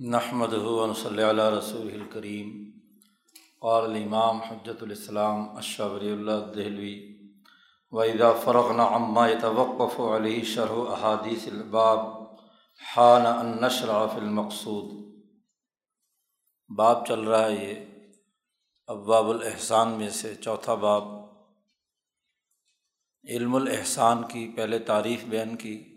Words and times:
نحمد 0.00 0.50
صلی 0.96 1.22
اللہ 1.22 1.50
رسول 1.58 1.92
الکریم 1.92 2.70
قال 3.60 3.84
الامام 3.84 4.40
حجت 4.40 4.82
الاسلام 4.82 5.56
اشبری 5.56 6.12
اللہ 6.12 6.52
دہلوی 6.56 7.16
وحیدہ 7.90 8.32
فرغ 8.44 8.70
عما 8.70 9.28
توقف 9.40 10.00
علی 10.00 10.42
شرح 10.44 10.72
احادیث 10.72 11.48
الباب، 11.48 11.98
حان 12.96 13.26
النشر 13.26 13.86
فی 13.86 14.20
المقصود. 14.20 15.14
باب 16.76 17.06
چل 17.06 17.20
رہا 17.20 17.46
ہے 17.46 17.64
یہ، 17.64 17.74
ابواب 18.86 19.30
الاحسان 19.30 19.88
میں 19.88 20.10
سے 20.10 20.34
چوتھا 20.34 20.74
باب. 20.74 21.04
علم 23.28 23.54
الاحسان 23.54 24.22
کی 24.28 24.52
پہلے 24.56 24.78
تعریف 24.78 25.24
بیان 25.24 25.56
کی 25.56 25.91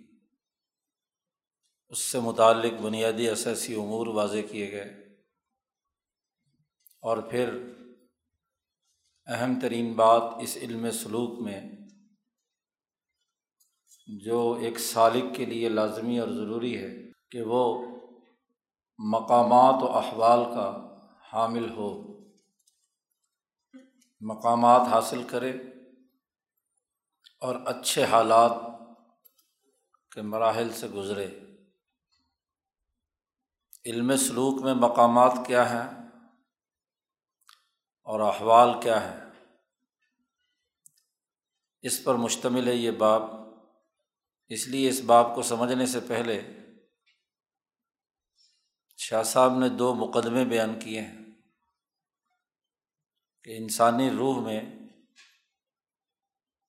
اس 1.90 2.00
سے 2.00 2.20
متعلق 2.20 2.82
بنیادی 2.82 3.30
اثاثی 3.30 3.76
امور 3.76 4.08
واضح 4.08 4.48
کیے 4.52 4.72
گئے 4.72 5.16
اور 7.02 7.18
پھر 7.18 7.73
اہم 9.28 9.59
ترین 9.62 9.94
بات 9.94 10.22
اس 10.42 10.58
علم 10.58 10.92
سلوک 10.92 11.42
میں 11.42 11.72
جو 14.08 14.58
ایک 14.62 14.80
سالق 14.80 15.36
کے 15.36 15.45
لیے 15.45 15.70
لازمی 15.70 16.20
اور 16.20 16.28
ضروری 16.28 16.78
ہے 16.78 17.12
کہ 17.32 17.42
وہ 17.42 17.86
مقامات 18.98 19.84
و 19.84 19.98
احوال 19.98 20.44
کا 20.44 20.95
حامل 21.34 21.70
ہو، 21.70 22.17
مقامات 24.22 24.81
حاصل 24.81 25.23
کرے 25.23 25.54
اور 27.42 27.56
اچھے 27.66 28.04
حالات 28.04 28.52
کے 30.12 30.22
مراحل 30.22 30.73
سے 30.73 30.88
گزرے۔ 30.88 31.45
علم 33.85 34.16
سلوک 34.16 34.62
میں 34.62 34.73
مقامات 34.73 35.31
کیا 35.48 35.70
ہیں 35.70 36.05
اور 38.03 38.19
احوال 38.19 38.81
کیا 38.81 39.02
ہے 39.02 39.23
اس 41.81 42.03
پر 42.03 42.16
مشتمل 42.16 42.67
ہے 42.67 42.73
یہ 42.73 42.92
باب۔ 42.92 43.22
اس 44.47 44.67
لیے 44.67 44.89
اس 44.89 45.02
باب 45.02 45.36
کو 45.36 45.42
سمجھنے 45.42 45.86
سے 45.86 46.00
پہلے 46.00 46.42
شاہ 48.97 49.23
صاحب 49.23 49.59
نے 49.59 49.69
دو 49.69 49.94
مقدمے 49.94 50.45
بیان 50.45 50.80
کیے 50.80 51.02
ہیں 51.02 51.25
کہ 53.44 53.58
انسانی 53.58 54.09
روح 54.09 54.42
میں 54.42 54.61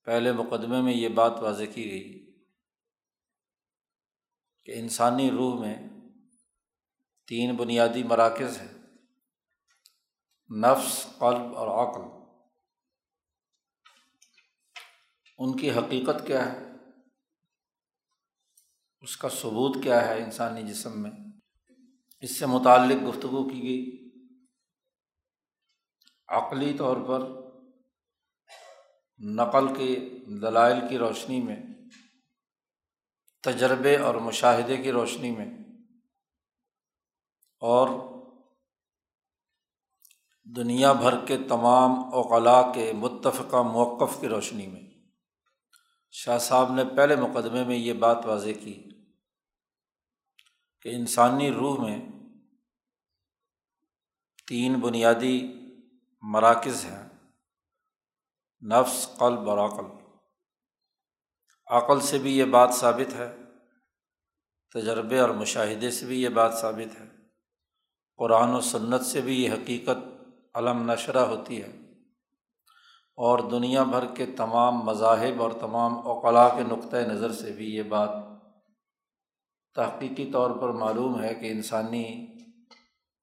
پہلے 0.04 0.32
مقدمے 0.32 0.82
میں 0.82 0.92
یہ 0.92 1.08
بات 1.08 1.32
واضح 1.40 1.64
کی 1.74 1.90
گئی 1.90 2.36
کہ 4.64 4.72
انسانی 4.74 5.30
روح 5.30 5.60
میں 5.60 5.95
تین 7.28 7.56
بنیادی 7.56 8.02
مراکز 8.02 8.58
ہیں۔ 8.60 8.78
نفس، 10.58 11.06
قلب 11.18 11.56
اور 11.56 11.68
عقل۔ 11.68 12.32
ان 15.38 15.56
کی 15.56 15.70
حقیقت 15.70 16.26
کیا 16.26 16.52
ہے؟ 16.52 16.58
اس 19.00 19.16
کا 19.16 19.28
ثبوت 19.28 19.82
کیا 19.82 20.08
ہے 20.08 20.22
انسانی 20.22 20.62
جسم 20.62 21.02
میں؟ 21.02 21.10
اس 22.20 22.38
سے 22.38 22.46
متعلق 22.46 23.08
گفتگو 23.08 23.48
کی 23.48 23.62
گئی۔ 23.62 24.10
عقلی 26.28 26.74
طور 26.78 26.96
پر 27.08 27.20
نقل 29.18 29.74
کے 29.74 30.18
دلائل 30.40 30.88
کی 30.88 30.98
روشنی 30.98 31.40
میں، 31.40 31.56
تجربے 33.40 33.96
اور 33.96 34.14
مشاہدے 34.14 34.76
کی 34.76 34.92
روشنی 34.92 35.30
میں۔ 35.30 35.65
اور 37.60 37.88
دنیا 40.56 40.92
بھر 40.92 41.26
کے 41.26 41.36
تمام 41.48 42.14
اوقلاء 42.14 42.72
کے 42.72 42.92
متفقہ 42.92 43.56
موقف 43.56 44.20
کی 44.20 44.28
روشنی 44.28 44.66
میں۔ 44.66 44.82
شاہ 46.10 46.38
صاحب 46.38 46.72
نے 46.72 46.82
پہلے 46.96 47.16
مقدمے 47.16 47.64
میں 47.64 47.76
یہ 47.76 47.92
بات 47.92 48.26
واضح 48.26 48.50
کی 48.60 49.04
کہ 50.82 50.88
انسانی 50.88 51.50
روح 51.50 51.80
میں 51.80 52.08
تین 54.48 54.74
بنیادی 54.74 55.52
مراکز 56.22 56.84
ہیں۔ 56.84 57.08
نفس، 58.62 59.10
قلب 59.18 59.50
اور 59.50 59.58
عقل۔ 59.58 60.04
عقل 61.66 62.00
سے 62.00 62.18
بھی 62.18 62.38
یہ 62.38 62.44
بات 62.44 62.74
ثابت 62.74 63.14
ہے، 63.14 63.36
تجربے 64.74 65.18
اور 65.18 65.30
مشاہدے 65.30 65.90
سے 65.90 66.06
بھی 66.06 66.22
یہ 66.22 66.28
بات 66.28 66.54
ثابت 66.54 67.00
ہے۔ 67.00 67.15
قرآن 68.16 68.54
و 68.54 68.60
سنت 68.60 69.00
سے 69.00 69.20
بھی 69.20 69.44
یہ 69.44 69.52
حقیقت 69.52 69.98
علم 70.54 70.92
نشرہ 70.92 71.18
ہوتی 71.18 71.62
ہے۔ 71.62 71.68
اور 73.16 73.38
دنیا 73.38 73.82
بھر 73.82 74.14
کے 74.14 74.26
تمام 74.26 74.74
مذاہب 74.74 75.42
اور 75.42 75.50
تمام 75.50 75.98
اوقلاء 75.98 76.48
کے 76.48 76.62
نقطۂ 76.62 76.96
نظر 76.96 77.32
سے 77.32 77.52
بھی 77.52 77.74
یہ 77.74 77.82
بات 77.82 78.10
تحقیقی 79.74 80.30
طور 80.32 80.50
پر 80.50 80.68
معلوم 80.68 81.22
ہے 81.22 81.34
کہ 81.34 81.50
انسانی 81.50 82.26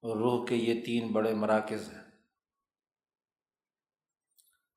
روح 0.02 0.46
کے 0.46 0.54
یہ 0.54 0.84
تین 0.84 1.12
بڑے 1.12 1.34
مراکز 1.34 1.92
ہیں۔ 1.92 2.04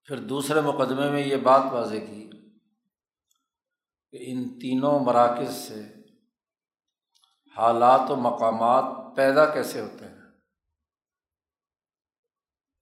پھر 0.05 0.17
دوسرے 0.17 0.61
مقدمے 0.61 1.11
میں 1.11 1.25
یہ 1.25 1.35
بات 1.35 1.61
واضح 1.71 1.95
کی 1.95 2.29
کہ 4.11 4.17
ان 4.19 4.59
تینوں 4.59 4.99
مراکز 4.99 5.55
سے 5.55 5.81
حالات 7.57 8.11
و 8.11 8.15
مقامات 8.15 8.83
پیدا 9.15 9.45
کیسے 9.45 9.81
ہوتے 9.81 10.05
ہیں؟ 10.05 10.06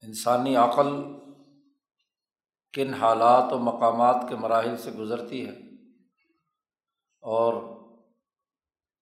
انسانی 0.05 0.55
عقل 0.55 1.03
کن 2.73 2.93
حالات 2.93 3.53
و 3.53 3.59
مقامات 3.59 4.25
کے 4.29 4.35
مراحل 4.35 4.77
سے 4.77 4.91
گزرتی 4.91 5.45
ہے 5.45 5.51
اور 7.21 7.53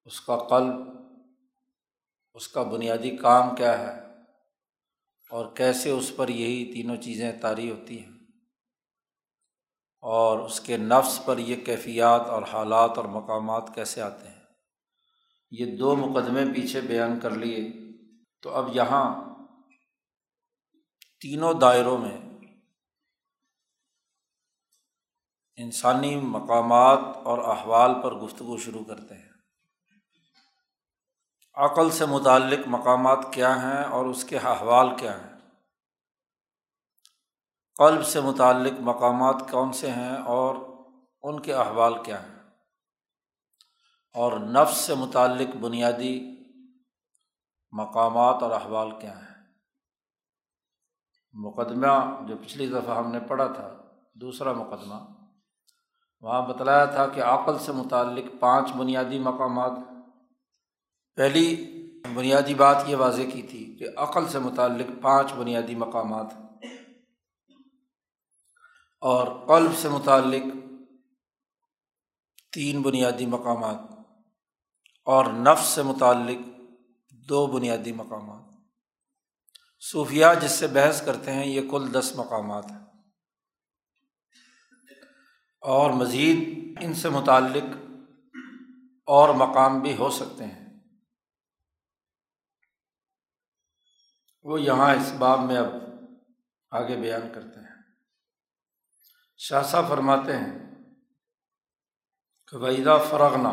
اس 0.05 0.21
کا 0.21 0.37
قلب، 0.37 0.75
اس 2.33 2.47
کا 2.47 2.63
بنیادی 2.63 3.17
کام 3.17 3.55
کیا 3.55 3.79
ہے 3.79 4.01
اور 5.29 5.55
کیسے 5.55 5.89
اس 5.89 6.11
پر 6.15 6.27
یہی 6.27 6.73
تینوں 6.73 6.97
چیزیں 6.97 7.31
طاری 7.41 7.71
ہوتی 7.71 8.03
ہیں 8.03 8.11
اور 10.01 10.39
اس 10.39 10.59
کے 10.59 10.77
نفس 10.77 11.25
پر 11.25 11.37
یہ 11.37 11.65
کیفیات 11.65 12.21
اور 12.21 12.41
حالات 12.53 12.91
اور 12.95 13.05
مقامات 13.05 13.75
کیسے 13.75 14.01
آتے 14.01 14.27
ہیں۔ 14.27 14.43
یہ 15.51 15.77
دو 15.77 15.95
مقدمے 15.95 16.45
پیچھے 16.55 16.81
بیان 16.81 17.19
کر 17.19 17.29
لیے 17.29 17.69
تو 18.41 18.49
اب 18.49 18.75
یہاں 18.75 19.32
تینوں 21.23 21.53
دائروں 21.53 21.97
میں 21.97 22.21
انسانی 25.55 26.15
مقامات 26.15 26.99
اور 27.23 27.37
احوال 27.37 28.01
پر 28.01 28.15
گفتگو 28.15 28.57
شروع 28.57 28.83
کرتے 28.83 29.15
ہیں۔ 29.15 29.29
عقل 31.55 31.89
سے 31.91 32.05
متعلق 32.05 32.67
مقامات 32.67 33.19
کیا 33.33 33.61
ہیں 33.61 33.83
اور 33.83 34.05
اس 34.05 34.23
کے 34.23 34.37
احوال 34.37 34.97
کیا 34.97 35.17
ہیں؟ 35.17 35.37
قلب 37.77 38.05
سے 38.05 38.21
متعلق 38.21 38.73
مقامات 38.79 39.35
کون 39.51 39.73
سے 39.73 39.91
ہیں 39.91 40.17
اور 40.17 40.55
ان 41.21 41.41
کے 41.41 41.53
احوال 41.53 42.03
کیا 42.03 42.23
ہیں؟ 42.23 42.39
اور 44.13 44.39
نفس 44.39 44.77
سے 44.77 44.95
متعلق 44.95 45.55
بنیادی 45.55 46.35
مقامات 47.71 48.43
اور 48.43 48.51
احوال 48.51 48.99
کیا 48.99 49.21
ہیں؟ 49.21 49.32
مقدمہ 51.33 52.25
جو 52.27 52.37
پچھلی 52.37 52.67
دفعہ 52.67 52.97
ہم 52.97 53.11
نے 53.11 53.19
پڑھا 53.19 53.47
تھا، 53.47 53.77
دوسرا 54.13 54.51
مقدمہ، 54.51 55.05
وہاں 56.21 56.41
بتلایا 56.41 56.85
تھا 56.85 57.07
کہ 57.07 57.23
عقل 57.23 57.59
سے 57.59 57.71
متعلق 57.71 58.39
پانچ 58.39 58.71
بنیادی 58.71 59.19
مقامات۔ 59.19 59.71
پہلی 61.15 61.73
بنیادی 62.15 62.53
بات 62.53 62.83
یہ 62.87 62.95
واضح 62.95 63.21
کی 63.33 63.41
تھی 63.41 63.75
کہ 63.79 63.85
عقل 63.97 64.27
سے 64.27 64.39
متعلق 64.39 65.01
پانچ 65.01 65.33
بنیادی 65.33 65.75
مقامات۔ 65.75 66.27
اور 69.01 69.27
قلب 69.47 69.71
سے 69.77 69.89
متعلق 69.89 70.43
تین 72.51 72.81
بنیادی 72.81 73.25
مقامات۔ 73.25 73.79
اور 75.05 75.25
نفس 75.25 75.65
سے 75.65 75.83
متعلق 75.83 76.47
دو 77.29 77.47
بنیادی 77.47 77.91
مقامات۔ 77.91 78.52
صوفیہ 79.91 80.25
جس 80.41 80.51
سے 80.51 80.67
بحث 80.67 81.05
کرتے 81.05 81.31
ہیں، 81.31 81.47
یہ 81.47 81.71
کل 81.71 81.93
دس 81.93 82.13
مقامات 82.15 82.65
ہیں۔ 82.71 82.79
اور 85.61 85.91
مزید 85.91 86.37
ان 86.81 86.93
سے 86.93 87.09
متعلق 87.09 87.63
اور 89.05 89.29
مقام 89.29 89.79
بھی 89.79 89.97
ہو 89.97 90.09
سکتے 90.09 90.45
ہیں۔ 90.45 90.79
وہ 94.43 94.61
یہاں 94.61 94.95
اس 94.95 95.13
باب 95.19 95.39
میں 95.39 95.57
اب 95.57 95.73
آگے 96.71 97.01
بیان 97.01 97.21
کرتے 97.35 97.59
ہیں۔ 97.59 97.81
شاہ 99.37 99.63
صاحب 99.63 99.89
فرماتے 99.89 100.35
ہیں 100.35 100.75
کہ 102.47 102.57
وحیدہ 102.57 102.97
فرغنا، 103.09 103.51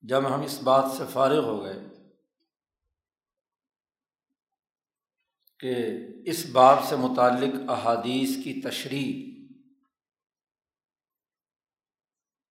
جب 0.00 0.34
ہم 0.34 0.40
اس 0.40 0.62
بات 0.62 0.84
سے 0.96 1.04
فارغ 1.12 1.44
ہو 1.44 1.64
گئے 1.64 1.97
کہ 5.58 5.76
اس 6.24 6.46
باب 6.46 6.84
سے 6.88 6.96
متعلق 6.96 7.70
احادیث 7.70 8.44
کی 8.44 8.60
تشریح 8.60 9.28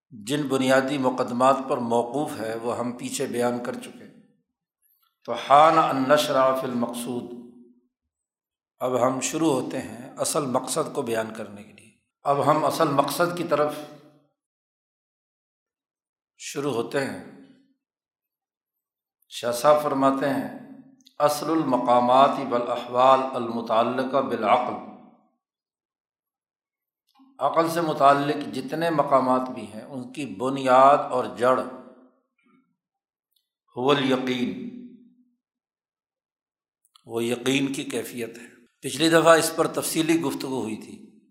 جن 0.09 0.47
بنیادی 0.47 0.97
مقدمات 0.97 1.57
پر 1.69 1.77
موقوف 1.77 2.39
ہے، 2.39 2.55
وہ 2.55 2.77
ہم 2.77 2.97
پیچھے 2.97 3.25
بیان 3.25 3.63
کر 3.63 3.73
چکے 3.73 4.05
تو 5.25 5.33
حان 5.33 5.77
انشراف 5.77 6.63
المقصود۔ 6.63 7.51
اب 8.77 9.07
ہم 9.07 9.19
شروع 9.19 9.51
ہوتے 9.51 9.81
ہیں 9.81 10.11
اصل 10.17 10.45
مقصد 10.45 10.95
کو 10.95 11.01
بیان 11.01 11.33
کرنے 11.33 11.63
کے 11.63 11.73
لیے۔ 11.73 11.97
اب 12.23 12.51
ہم 12.51 12.65
اصل 12.65 12.87
مقصد 12.87 13.37
کی 13.37 13.43
طرف 13.49 13.73
شروع 16.37 16.73
ہوتے 16.73 17.05
ہیں۔ 17.05 17.37
شاہ 19.29 19.79
فرماتے 19.83 20.29
ہیں 20.29 20.66
اصل 21.19 21.51
المقامات 21.51 22.29
بالاحوال 22.49 23.19
المتعلقہ 23.33 24.17
بالعقل۔ 24.17 24.73
عقل 27.39 27.69
سے 27.69 27.81
متعلق 27.81 28.55
جتنے 28.55 28.89
مقامات 28.89 29.49
بھی 29.49 29.73
ہیں، 29.73 29.81
ان 29.81 30.13
کی 30.13 30.25
بنیاد 30.25 30.97
اور 30.97 31.25
جڑ 31.37 31.59
حول 33.77 34.11
یقین 34.11 34.67
وہ 37.05 37.23
یقین 37.23 37.73
کی 37.73 37.83
کیفیت 37.83 38.37
ہے۔ 38.37 38.65
پچھلی 38.79 39.09
دفعہ 39.09 39.37
اس 39.37 39.55
پر 39.55 39.67
تفصیلی 39.67 40.21
گفتگو 40.21 40.61
ہوئی 40.61 40.75
تھی 40.75 41.21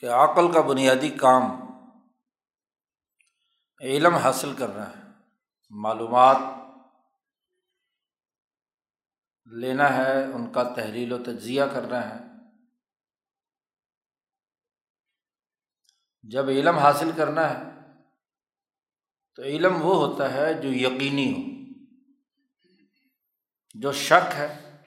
کہ 0.00 0.06
عقل 0.06 0.52
کا 0.52 0.60
بنیادی 0.60 1.10
کام 1.10 1.42
علم 3.80 4.14
حاصل 4.14 4.54
کرنا 4.54 4.90
ہے، 4.90 5.02
معلومات 5.70 6.36
لینا 9.44 9.96
ہے، 9.96 10.24
ان 10.24 10.52
کا 10.52 10.62
تحریل 10.62 11.12
و 11.12 11.18
تجزیہ 11.18 11.62
کرنا 11.74 12.10
ہے۔ 12.10 12.32
جب 16.22 16.48
علم 16.48 16.78
حاصل 16.78 17.10
کرنا 17.16 17.50
ہے، 17.50 17.64
تو 19.36 19.42
علم 19.42 19.82
وہ 19.82 19.94
ہوتا 19.94 20.32
ہے 20.32 20.54
جو 20.54 20.68
یقینی 20.68 21.32
ہو، 21.32 21.62
جو 23.74 23.92
شک 23.92 24.34
ہے، 24.34 24.80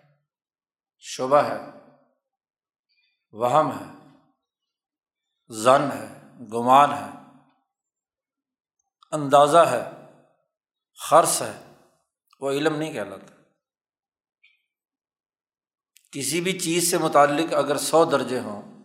شبہ 0.99 1.37
ہے، 1.37 1.59
وہم 3.31 3.71
ہے 3.71 4.17
زن 5.49 5.91
ہے، 5.91 6.07
گمان 6.53 6.93
ہے، 6.93 7.09
اندازہ 9.11 9.57
ہے، 9.57 9.83
خرص 10.99 11.41
ہے، 11.41 11.73
وہ 12.39 12.51
علم 12.51 12.75
نہیں 12.75 12.93
کہلاتا۔ 12.93 13.34
کسی 16.15 16.41
بھی 16.41 16.59
چیز 16.59 16.91
سے 16.91 16.97
متعلق 16.97 17.53
اگر 17.53 17.77
سو 17.77 18.05
درجے 18.05 18.39
ہوں، 18.39 18.83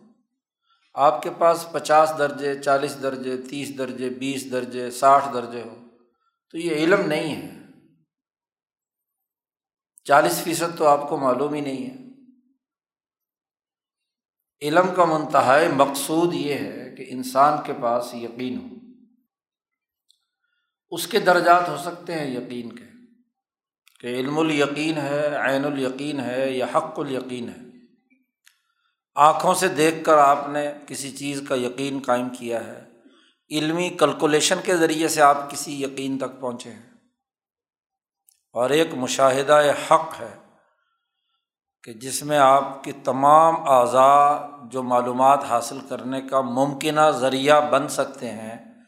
آپ 0.93 1.23
کے 1.23 1.29
پاس 1.37 1.67
پچاس 1.71 2.13
درجے، 2.17 2.63
چالیس 2.63 3.01
درجے، 3.03 3.37
تیس 3.49 3.77
درجے، 3.77 4.09
بیس 4.09 4.51
درجے، 4.51 4.91
ساٹھ 4.91 5.33
درجے 5.33 5.61
ہوں، 5.61 5.89
تو 6.51 6.57
یہ 6.57 6.75
علم 6.75 7.01
نہیں 7.01 7.35
ہے۔ 7.35 7.61
چالیس 10.03 10.41
فیصد 10.43 10.77
تو 10.77 10.87
آپ 10.87 11.09
کو 11.09 11.17
معلوم 11.17 11.53
ہی 11.53 11.61
نہیں 11.61 11.89
ہے۔ 11.89 12.01
علم 14.61 14.93
کا 14.95 15.05
منتہائی 15.05 15.67
مقصود 15.67 16.33
یہ 16.33 16.53
ہے 16.53 16.95
کہ 16.97 17.05
انسان 17.07 17.57
کے 17.65 17.73
پاس 17.81 18.13
یقین 18.13 18.57
ہو۔ 18.57 18.75
اس 20.89 21.07
کے 21.07 21.19
درجات 21.19 21.69
ہو 21.69 21.77
سکتے 21.77 22.13
ہیں 22.13 22.27
یقین 22.27 22.75
کے۔ 22.75 22.90
کہ 24.01 24.07
علم 24.07 24.39
الیقین 24.39 24.97
ہے، 24.97 25.35
عین 25.35 25.65
الیقین 25.65 26.19
ہے 26.19 26.51
یا 26.51 26.65
حق 26.75 26.99
الیقین 26.99 27.49
ہے۔ 27.49 27.71
آنکھوں 29.15 29.53
سے 29.53 29.67
دیکھ 29.67 30.03
کر 30.03 30.17
آپ 30.17 30.49
نے 30.49 30.71
کسی 30.87 31.11
چیز 31.11 31.43
کا 31.49 31.55
یقین 31.55 31.99
قائم 32.05 32.29
کیا 32.29 32.63
ہے۔ 32.63 32.85
علمی 33.51 33.89
کلکولیشن 33.89 34.55
کے 34.63 34.77
ذریعے 34.77 35.07
سے 35.07 35.21
آپ 35.21 35.51
کسی 35.51 35.83
یقین 35.83 36.17
تک 36.17 36.39
پہنچے 36.39 36.71
ہیں۔ 36.71 36.89
اور 38.53 38.69
ایک 38.69 38.93
مشاہدہ 38.93 39.61
حق 39.91 40.21
ہے 40.21 40.37
کہ 41.83 41.93
جس 41.93 42.23
میں 42.23 42.37
آپ 42.37 42.83
کی 42.83 42.91
تمام 42.91 43.69
اعضاء 43.69 44.47
جو 44.71 44.83
معلومات 44.83 45.43
حاصل 45.49 45.79
کرنے 45.89 46.21
کا 46.21 46.41
ممکنہ 46.41 47.11
ذریعہ 47.11 47.71
بن 47.71 47.87
سکتے 47.87 48.29
ہیں، 48.29 48.81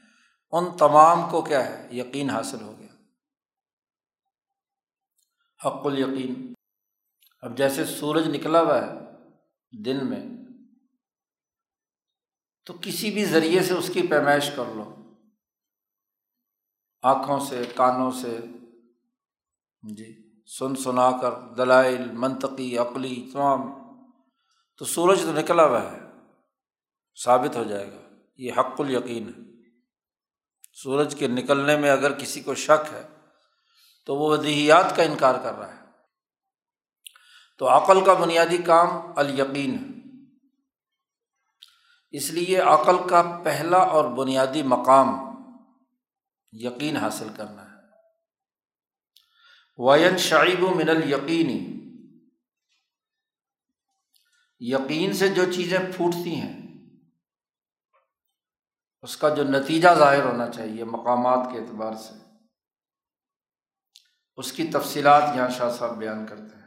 ان 0.51 0.77
تمام 0.77 1.29
کو 1.29 1.41
کیا 1.41 1.69
ہے؟ 1.69 1.87
یقین 1.91 2.29
حاصل 2.29 2.61
ہو 2.61 2.75
گیا۔ 2.79 2.82
حق 5.65 5.85
الیقین 5.85 6.53
اب 7.41 7.57
جیسے 7.57 7.85
سورج 7.85 8.27
نکلا 8.27 8.61
ہوا 8.61 8.87
ہے 8.87 8.91
دن 9.83 10.09
میں، 10.09 10.23
تو 12.65 12.73
کسی 12.81 13.11
بھی 13.11 13.25
ذریعے 13.25 13.63
سے 13.63 13.73
اس 13.73 13.91
کی 13.93 14.07
پیمائش 14.07 14.51
کر 14.55 14.63
لو۔ 14.75 14.95
آنکھوں 17.01 17.39
سے، 17.39 17.63
کانوں 17.75 18.11
سے۔ 18.11 18.39
جی 19.95 20.39
سن 20.59 20.75
سنا 20.75 21.11
کر، 21.21 21.55
دلائل، 21.57 22.11
منطقی، 22.11 22.77
عقلی، 22.77 23.29
تمام۔ 23.33 23.61
تو 24.77 24.85
سورج 24.85 25.21
تو 25.21 25.33
نکلا 25.33 25.65
ہوا 25.65 25.91
ہے، 25.91 25.99
ثابت 27.23 27.55
ہو 27.55 27.63
جائے 27.63 27.91
گا۔ 27.91 28.15
یہ 28.37 28.51
حق 28.53 28.81
الیقین 28.81 29.27
ہے۔ 29.27 29.53
سورج 30.73 31.15
کے 31.19 31.27
نکلنے 31.27 31.77
میں 31.77 31.89
اگر 31.89 32.19
کسی 32.19 32.41
کو 32.41 32.55
شک 32.55 32.93
ہے 32.93 33.07
تو 34.05 34.15
وہ 34.15 34.37
ودیہیات 34.37 34.95
کا 34.95 35.03
انکار 35.03 35.35
کر 35.43 35.53
رہا 35.53 35.75
ہے۔ 35.75 35.83
تو 37.57 37.69
عقل 37.69 38.05
کا 38.05 38.13
بنیادی 38.13 38.57
کام 38.57 38.87
الیقین۔ 39.15 39.77
ہے 39.77 39.93
اس 42.11 42.29
لیے 42.29 42.59
عقل 42.59 43.09
کا 43.09 43.41
پہلا 43.43 43.77
اور 43.77 44.05
بنیادی 44.05 44.63
مقام 44.63 45.07
یقین 46.51 46.97
حاصل 46.97 47.27
کرنا 47.37 47.65
ہے۔ 47.65 47.73
وین 49.77 50.17
شعیب 50.17 50.63
و 50.63 50.73
من 50.75 50.89
الیقینی 50.89 51.83
یقین 54.59 55.13
سے 55.13 55.27
جو 55.27 55.51
چیزیں 55.53 55.79
پھوٹتی 55.95 56.35
ہیں، 56.35 56.59
اس 59.01 59.17
کا 59.17 59.29
جو 59.29 59.43
نتیجہ 59.43 59.87
ظاہر 59.97 60.23
ہونا 60.23 60.49
چاہیے 60.49 60.83
مقامات 60.83 61.47
کے 61.51 61.59
اعتبار 61.59 61.93
سے۔ 61.93 62.22
اس 64.37 64.51
کی 64.51 64.67
تفصیلات 64.73 65.23
یہاں 65.35 65.49
شاہ 65.57 65.69
صاحب 65.71 65.97
بیان 65.97 66.25
کرتے 66.25 66.55
ہیں 66.55 66.61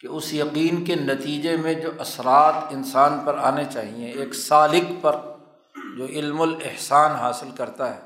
کہ 0.00 0.06
اس 0.08 0.32
یقین 0.32 0.84
کے 0.84 0.94
نتیجے 0.96 1.56
میں 1.56 1.74
جو 1.74 1.90
اثرات 1.98 2.54
انسان 2.70 3.18
پر 3.26 3.38
آنے 3.40 3.64
چاہیے، 3.72 4.10
ایک 4.10 4.34
سالق 4.34 4.90
پر 5.00 5.16
جو 5.96 6.04
علم 6.06 6.40
الاحسان 6.40 7.12
حاصل 7.16 7.50
کرتا 7.56 7.94
ہے، 7.94 8.00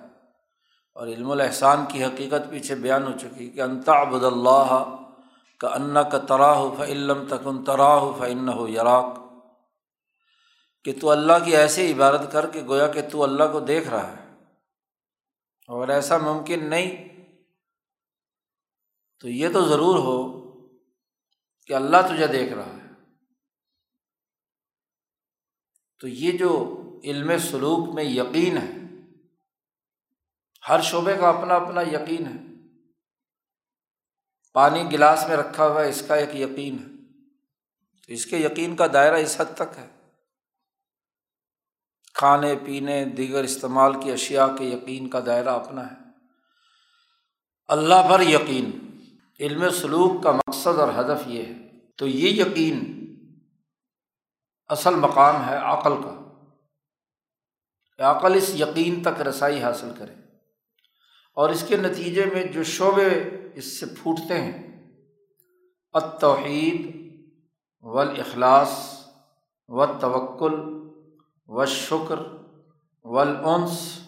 اور 0.96 1.06
علم 1.06 1.30
الاحسان 1.30 1.84
کی 1.88 2.04
حقیقت 2.04 2.50
پیچھے 2.50 2.74
بیان 2.74 3.06
ہو 3.06 3.12
چکی 3.18 3.48
کہ 3.50 3.60
انتا 3.62 3.92
ابد 4.00 4.24
اللہ 4.24 4.74
کا 5.60 5.68
انا 5.68 6.02
کا 6.02 6.18
تراہ 6.28 6.62
فعلم 6.78 7.24
تکن 7.28 7.64
تراہ 7.64 8.04
فن 8.18 8.48
ہو 8.48 8.68
یراک، 8.68 9.18
کہ 10.84 10.92
تو 11.00 11.10
اللہ 11.10 11.44
کی 11.44 11.56
ایسی 11.56 11.92
عبادت 11.92 12.30
کر 12.32 12.46
کے 12.46 12.62
گویا 12.66 12.86
کہ 12.88 13.02
تو 13.12 13.22
اللہ 13.22 13.52
کو 13.52 13.60
دیکھ 13.66 13.88
رہا 13.88 14.06
ہے۔ 14.08 14.25
اور 15.66 15.88
ایسا 15.88 16.16
ممکن 16.18 16.70
نہیں 16.70 17.16
تو 19.20 19.28
یہ 19.28 19.48
تو 19.52 19.68
ضرور 19.68 19.98
ہو 19.98 20.36
کہ 21.66 21.72
اللہ 21.72 21.96
تجھے 22.14 22.26
دیکھ 22.26 22.52
رہا 22.52 22.66
ہے۔ 22.66 22.86
تو 26.00 26.08
یہ 26.08 26.38
جو 26.38 26.82
علم 27.04 27.38
سلوک 27.38 27.94
میں 27.94 28.04
یقین 28.04 28.56
ہے، 28.56 28.70
ہر 30.68 30.80
شعبے 30.82 31.16
کا 31.16 31.28
اپنا 31.28 31.54
اپنا 31.54 31.80
یقین 31.80 32.26
ہے۔ 32.26 32.56
پانی 34.52 34.84
گلاس 34.92 35.24
میں 35.28 35.36
رکھا 35.36 35.66
ہوا 35.66 35.84
ہے، 35.84 35.88
اس 35.88 36.02
کا 36.08 36.14
ایک 36.14 36.34
یقین 36.34 36.78
ہے۔ 36.78 36.96
تو 38.06 38.12
اس 38.12 38.26
کے 38.26 38.36
یقین 38.36 38.76
کا 38.76 38.86
دائرہ 38.92 39.14
اس 39.14 39.40
حد 39.40 39.54
تک 39.54 39.78
ہے۔ 39.78 39.95
کھانے 42.16 42.54
پینے 42.66 43.04
دیگر 43.04 43.44
استعمال 43.44 44.00
کی 44.02 44.12
اشیا 44.12 44.46
کے 44.58 44.64
یقین 44.64 45.08
کا 45.08 45.20
دائرہ 45.26 45.48
اپنا 45.48 45.86
ہے۔ 45.86 45.96
اللہ 47.68 48.08
پر 48.10 48.20
یقین، 48.20 48.70
علم 49.40 49.70
سلوک 49.70 50.22
کا 50.22 50.32
مقصد 50.32 50.78
اور 50.78 50.88
ہدف 51.00 51.22
یہ 51.26 51.42
ہے۔ 51.42 51.52
تو 51.96 52.06
یہ 52.06 52.42
یقین 52.42 52.96
اصل 54.68 54.94
مقام 54.94 55.48
ہے 55.48 55.56
عقل 55.56 55.92
کا۔ 56.02 56.22
عقل 57.98 58.34
اس 58.34 58.50
یقین 58.54 59.02
تک 59.02 59.20
رسائی 59.20 59.62
حاصل 59.62 59.90
کرے۔ 59.98 60.12
اور 61.34 61.50
اس 61.50 61.64
کے 61.68 61.76
نتیجے 61.76 62.24
میں 62.24 62.44
جو 62.44 62.62
شعبے 62.62 63.30
اس 63.54 63.80
سے 63.80 63.86
پھوٹتے 63.86 64.40
ہیں، 64.40 64.86
التوحید 65.92 66.90
والاخلاص 67.82 69.00
و 69.68 69.86
توکل 69.86 70.75
و 71.48 71.66
شکر 71.66 72.18
ولعنس 73.04 74.00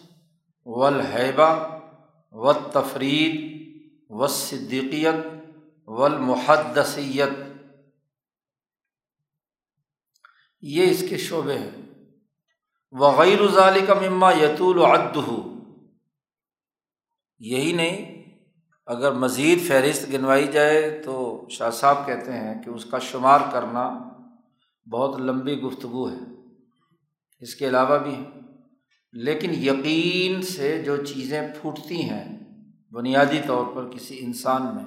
ولحبہ 0.65 1.79
و 2.31 2.53
تفرید 2.53 3.59
و 4.09 4.27
صدیقیت 4.27 5.15
و 5.87 6.03
المحدثیت 6.03 7.29
یہ 10.61 10.91
اس 10.91 11.03
کے 11.09 11.17
شعبے 11.17 11.57
ہیں۔ 11.57 11.71
وغیر 12.91 13.47
ظالی 13.47 13.81
کا 13.87 13.93
مما 13.93 14.31
یتول 14.31 14.77
ہو 15.15 15.53
یہی 17.39 17.71
نہیں، 17.71 18.23
اگر 18.85 19.11
مزید 19.11 19.67
فہرست 19.67 20.13
گنوائی 20.13 20.47
جائے 20.47 21.01
تو 21.05 21.45
شاہ 21.49 21.69
صاحب 21.69 22.05
کہتے 22.05 22.33
ہیں 22.33 22.63
کہ 22.63 22.69
اس 22.69 22.85
کا 22.85 22.99
شمار 22.99 23.39
کرنا 23.51 23.89
بہت 24.91 25.19
لمبی 25.19 25.61
گفتگو 25.61 26.09
ہے۔ 26.09 26.38
اس 27.39 27.55
کے 27.55 27.67
علاوہ 27.67 27.97
بھی 27.97 28.25
لیکن 29.11 29.49
یقین 29.53 30.41
سے 30.41 30.83
جو 30.83 31.05
چیزیں 31.05 31.47
پھوٹتی 31.61 32.01
ہیں 32.01 32.39
بنیادی 32.91 33.41
طور 33.47 33.65
پر 33.75 33.91
کسی 33.91 34.25
انسان 34.25 34.75
میں، 34.75 34.85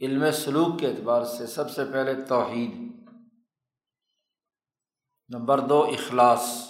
علم 0.00 0.30
سلوک 0.30 0.80
کے 0.80 0.86
اعتبار 0.86 1.24
سے 1.24 1.46
سب 1.46 1.70
سے 1.70 1.84
پہلے 1.92 2.14
توحید، 2.22 2.76
نمبر 5.28 5.60
دو، 5.60 5.82
اخلاص۔ 5.82 6.68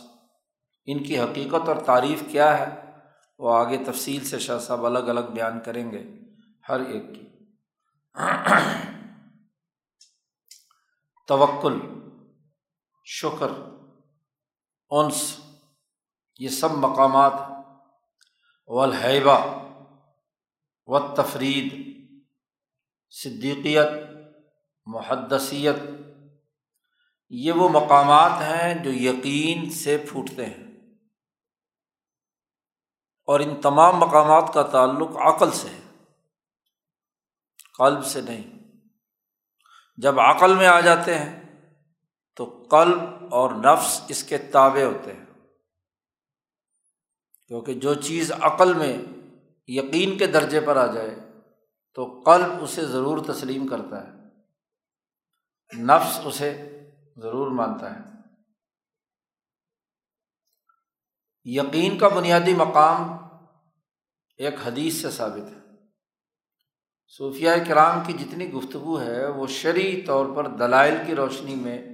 ان 0.86 1.02
کی 1.02 1.20
حقیقت 1.20 1.68
اور 1.68 1.76
تعریف 1.76 2.22
کیا 2.28 2.58
ہے، 2.58 2.92
وہ 3.38 3.54
آگے 3.54 3.84
تفصیل 3.84 4.24
سے 4.24 4.38
شاہ 4.38 4.58
صاحب 4.58 4.86
الگ 4.86 4.98
الگ 4.98 5.32
بیان 5.34 5.60
کریں 5.64 5.92
گے، 5.92 6.04
ہر 6.68 6.80
ایک 6.80 7.02
کی۔ 7.14 7.28
توکل، 11.28 11.78
شکر 13.04 13.81
انس، 14.92 15.40
یہ 16.38 16.48
سب 16.48 16.70
مقامات، 16.70 17.32
والحیبہ 18.68 19.38
و 20.88 20.98
تفرید 21.14 21.70
صدیقیت، 23.12 23.88
محدثیت، 24.86 25.76
یہ 27.28 27.52
وہ 27.52 27.68
مقامات 27.68 28.40
ہیں 28.42 28.74
جو 28.74 28.90
یقین 28.92 29.70
سے 29.70 29.96
پھوٹتے 30.10 30.46
ہیں 30.46 30.64
اور 33.28 33.40
ان 33.40 33.60
تمام 33.60 33.96
مقامات 33.96 34.54
کا 34.54 34.62
تعلق 34.62 35.16
عقل 35.16 35.50
سے 35.50 35.68
ہے، 35.68 35.80
قلب 37.78 38.04
سے 38.04 38.20
نہیں۔ 38.20 38.50
جب 39.98 40.20
عقل 40.20 40.54
میں 40.54 40.66
آ 40.66 40.80
جاتے 40.80 41.18
ہیں 41.18 41.41
تو 42.36 42.66
قلب 42.70 43.00
اور 43.34 43.50
نفس 43.50 44.00
اس 44.08 44.24
کے 44.24 44.38
تابع 44.38 44.82
ہوتے 44.82 45.12
ہیں۔ 45.12 45.26
کیونکہ 47.46 47.74
جو 47.74 47.94
چیز 47.94 48.32
عقل 48.32 48.74
میں 48.74 48.98
یقین 49.66 50.18
کے 50.18 50.26
درجے 50.26 50.60
پر 50.60 50.76
آ 50.76 50.86
جائے، 50.86 51.16
تو 51.94 52.22
قلب 52.26 52.62
اسے 52.62 52.84
ضرور 52.84 53.18
تسلیم 53.34 53.66
کرتا 53.66 54.06
ہے۔ 54.06 54.12
نفس 55.82 56.20
اسے 56.24 56.80
ضرور 57.16 57.50
مانتا 57.50 57.94
ہے۔ 57.94 58.00
یقین 61.44 61.98
کا 61.98 62.08
بنیادی 62.08 62.54
مقام 62.54 63.12
ایک 64.36 64.54
حدیث 64.64 65.02
سے 65.02 65.10
ثابت 65.10 65.54
ہے۔ 65.54 65.58
صوفیہ 67.16 67.50
کرام 67.68 67.98
کی 68.06 68.12
جتنی 68.12 68.52
گفتگو 68.52 69.00
ہے، 69.00 69.26
وہ 69.26 69.46
شرعی 69.46 70.02
طور 70.02 70.26
پر 70.36 70.46
دلائل 70.48 70.94
کی 71.06 71.14
روشنی 71.14 71.54
میں 71.54 71.91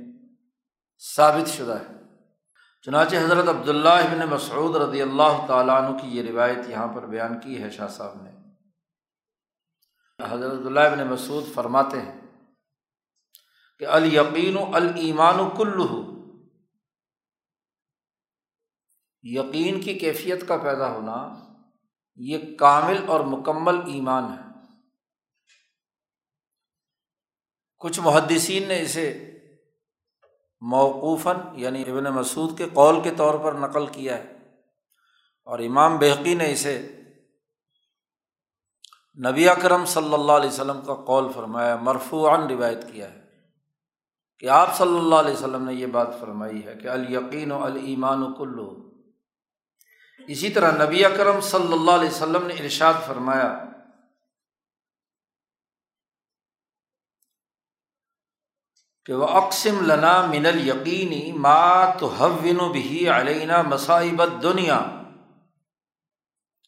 ثابت 0.98 1.48
شدہ 1.48 1.78
ہے۔ 1.80 1.98
چنانچہ 2.82 3.16
حضرت 3.16 3.48
عبداللہ 3.48 3.88
ابن 3.88 4.28
مسعود 4.28 4.76
رضی 4.76 5.02
اللہ 5.02 5.46
تعالیٰ 5.48 5.82
عنہ 5.82 5.98
کی 5.98 6.08
یہ 6.08 6.22
روایت 6.22 6.58
یہاں 6.68 6.94
پر 6.94 7.06
بیان 7.06 7.40
کی 7.40 7.62
ہے، 7.62 7.70
شاہ 7.70 7.88
صاحب 7.88 8.22
نے۔ 8.22 8.30
حضرت 10.22 10.52
عبداللہ 10.52 10.80
ابن 10.80 11.06
مسعود 11.06 11.44
فرماتے 11.54 12.00
ہیں 12.00 12.20
کہ 13.78 13.86
الیقین 13.86 14.56
و 14.56 14.74
المان 14.74 15.40
و 15.40 15.50
کل 15.50 15.74
یقین 19.22 19.80
کی 19.80 19.94
کیفیت 19.94 20.48
کا 20.48 20.56
پیدا 20.56 20.90
ہونا 20.90 21.34
یہ 22.16 22.56
کامل 22.56 23.04
اور 23.08 23.20
مکمل 23.20 23.74
ایمان 23.74 24.24
ہے۔ 24.24 24.48
کچھ 27.78 28.00
محدثین 28.00 28.68
نے 28.68 28.82
اسے 28.82 29.27
موقوفاً 30.60 31.36
یعنی 31.52 31.82
ابن 31.82 32.04
مسعود 32.04 32.58
کے 32.58 32.66
قول 32.74 33.00
کے 33.00 33.10
طور 33.10 33.38
پر 33.38 33.52
نقل 33.52 33.86
کیا 33.86 34.18
ہے۔ 34.18 34.38
اور 35.44 35.58
امام 35.58 35.98
بحقی 35.98 36.34
نے 36.34 36.52
اسے 36.52 36.94
نبی 39.30 39.48
اکرم 39.48 39.84
صلی 39.84 40.14
اللہ 40.14 40.32
علیہ 40.32 40.48
وسلم 40.48 40.80
کا 40.86 40.94
قول 40.94 41.32
فرمایا، 41.32 41.76
مرفوعاً 41.76 42.48
روایت 42.48 42.92
کیا 42.92 43.12
ہے 43.12 43.20
کہ 44.38 44.48
آپ 44.48 44.76
صلی 44.76 44.98
اللہ 44.98 45.14
علیہ 45.14 45.32
وسلم 45.32 45.64
نے 45.64 45.74
یہ 45.74 45.86
بات 45.86 46.20
فرمائی 46.20 46.64
ہے 46.64 46.74
کہ 46.74 46.88
الیقین 46.88 47.52
و 47.52 47.64
المان 47.64 48.22
و 48.22 48.34
کلو۔ 48.34 48.90
اسی 50.28 50.50
طرح 50.50 50.84
نبی 50.84 51.04
اکرم 51.04 51.40
صلی 51.40 51.72
اللہ 51.72 51.90
علیہ 51.90 52.08
وسلم 52.08 52.46
نے 52.46 52.54
ارشاد 52.54 52.94
فرمایا 53.06 53.64
کہ 59.08 59.14
وہ 59.14 59.26
اقسم 59.26 59.86
لنا 59.86 60.26
من 60.26 60.46
القینی 60.46 61.32
ما 61.32 61.90
تو 61.90 62.06
حون 62.06 62.72
بھی 62.72 63.08
علینہ 63.08 63.62
مصائبت 63.62 64.42
دنیا 64.42 64.78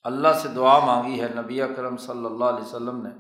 اللہ 0.03 0.29
سے 0.43 0.49
دعا 0.49 0.79
مانگی 0.79 1.21
ہے 1.21 1.29
نبی 1.35 1.63
اکرم 1.63 1.97
صلی 1.97 2.27
اللہ 2.27 2.45
علیہ 2.45 2.65
وسلم 2.65 3.07
نے 3.07 3.11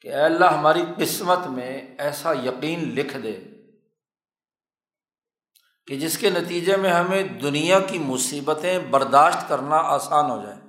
کہ 0.00 0.08
اے 0.08 0.20
اللہ 0.20 0.44
ہماری 0.44 0.82
قسمت 0.96 1.46
میں 1.46 1.94
ایسا 1.98 2.32
یقین 2.32 2.94
لکھ 2.94 3.16
دے 3.22 3.40
کہ 5.86 5.96
جس 5.96 6.18
کے 6.18 6.30
نتیجے 6.30 6.76
میں 6.76 6.92
ہمیں 6.92 7.22
دنیا 7.22 7.80
کی 7.80 7.98
مصیبتیں 7.98 8.78
برداشت 8.78 9.48
کرنا 9.48 9.76
آسان 9.76 10.30
ہو 10.30 10.42
جائے۔ 10.42 10.67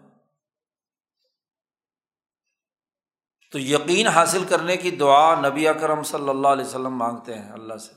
تو 3.53 3.59
یقین 3.59 4.07
حاصل 4.07 4.43
کرنے 4.49 4.75
کی 4.77 4.91
دعا 4.91 5.35
نبی 5.41 5.67
اکرم 5.67 6.03
صلی 6.03 6.29
اللہ 6.29 6.47
علیہ 6.47 6.65
وسلم 6.65 6.97
مانگتے 6.97 7.33
ہیں 7.33 7.51
اللہ 7.51 7.77
سے، 7.77 7.93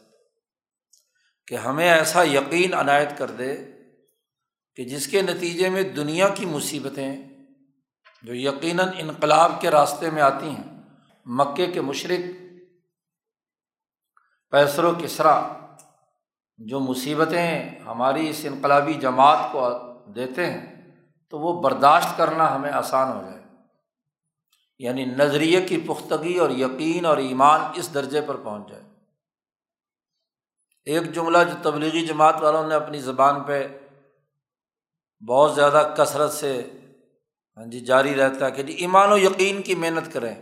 کہ 1.48 1.54
ہمیں 1.54 1.88
ایسا 1.88 2.22
یقین 2.22 2.74
عنایت 2.74 3.16
کر 3.18 3.30
دے 3.30 3.54
کہ 4.78 4.84
جس 4.84 5.06
کے 5.06 5.22
نتیجے 5.22 5.68
میں 5.68 5.82
دنیا 5.82 6.28
کی 6.28 6.46
مصیبتیں 6.46 7.16
جو 8.22 8.34
یقیناً 8.34 8.88
انقلاب 8.98 9.60
کے 9.60 9.70
راستے 9.70 10.10
میں 10.10 10.22
آتی 10.22 10.48
ہیں، 10.48 10.80
مکے 11.26 11.66
کے 11.66 11.80
مشرق 11.80 12.24
پیسر 14.52 14.84
و 14.84 14.92
کسرا، 15.02 15.36
جو 16.58 16.80
مصیبتیں 16.80 17.80
ہماری 17.80 18.28
اس 18.28 18.44
انقلابی 18.44 18.94
جماعت 18.94 19.52
کو 19.52 19.68
دیتے 20.14 20.46
ہیں، 20.46 20.64
تو 21.32 21.38
وہ 21.38 21.60
برداشت 21.62 22.16
کرنا 22.16 22.54
ہمیں 22.54 22.70
آسان 22.70 23.12
ہو 23.12 23.22
جائے۔ 23.22 23.41
یعنی 24.82 25.04
نظریے 25.04 25.62
کی 25.62 25.80
پختگی 25.86 26.38
اور 26.38 26.50
یقین 26.50 27.04
اور 27.04 27.16
ایمان 27.16 27.60
اس 27.74 27.94
درجے 27.94 28.20
پر 28.20 28.36
پہنچ 28.36 28.68
جائے۔ 28.68 28.82
ایک 30.84 31.12
جملہ 31.12 31.38
جو 31.50 31.70
تبلیغی 31.70 32.06
جماعت 32.06 32.42
والوں 32.42 32.68
نے 32.68 32.74
اپنی 32.74 32.98
زبان 32.98 33.42
پہ 33.42 33.68
بہت 35.28 35.54
زیادہ 35.54 35.94
کثرت 35.96 36.32
سے 36.32 36.70
ہاں 37.56 37.66
جی 37.66 37.80
جاری 37.80 38.14
رہتا 38.14 38.46
ہے 38.46 38.50
کہ 38.50 38.62
جی 38.62 38.72
ایمان 38.72 39.12
و 39.12 39.18
یقین 39.18 39.62
کی 39.62 39.74
محنت 39.74 40.12
کریں۔ 40.12 40.34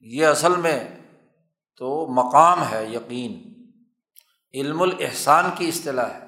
یہ 0.00 0.26
اصل 0.26 0.56
میں 0.56 0.88
تو 1.76 2.06
مقام 2.06 2.62
ہے 2.70 2.86
یقین۔ 2.86 3.54
علم 4.54 4.82
الاحسان 4.82 5.44
کی 5.58 5.68
اصطلاح 5.68 6.10
ہے۔ 6.10 6.26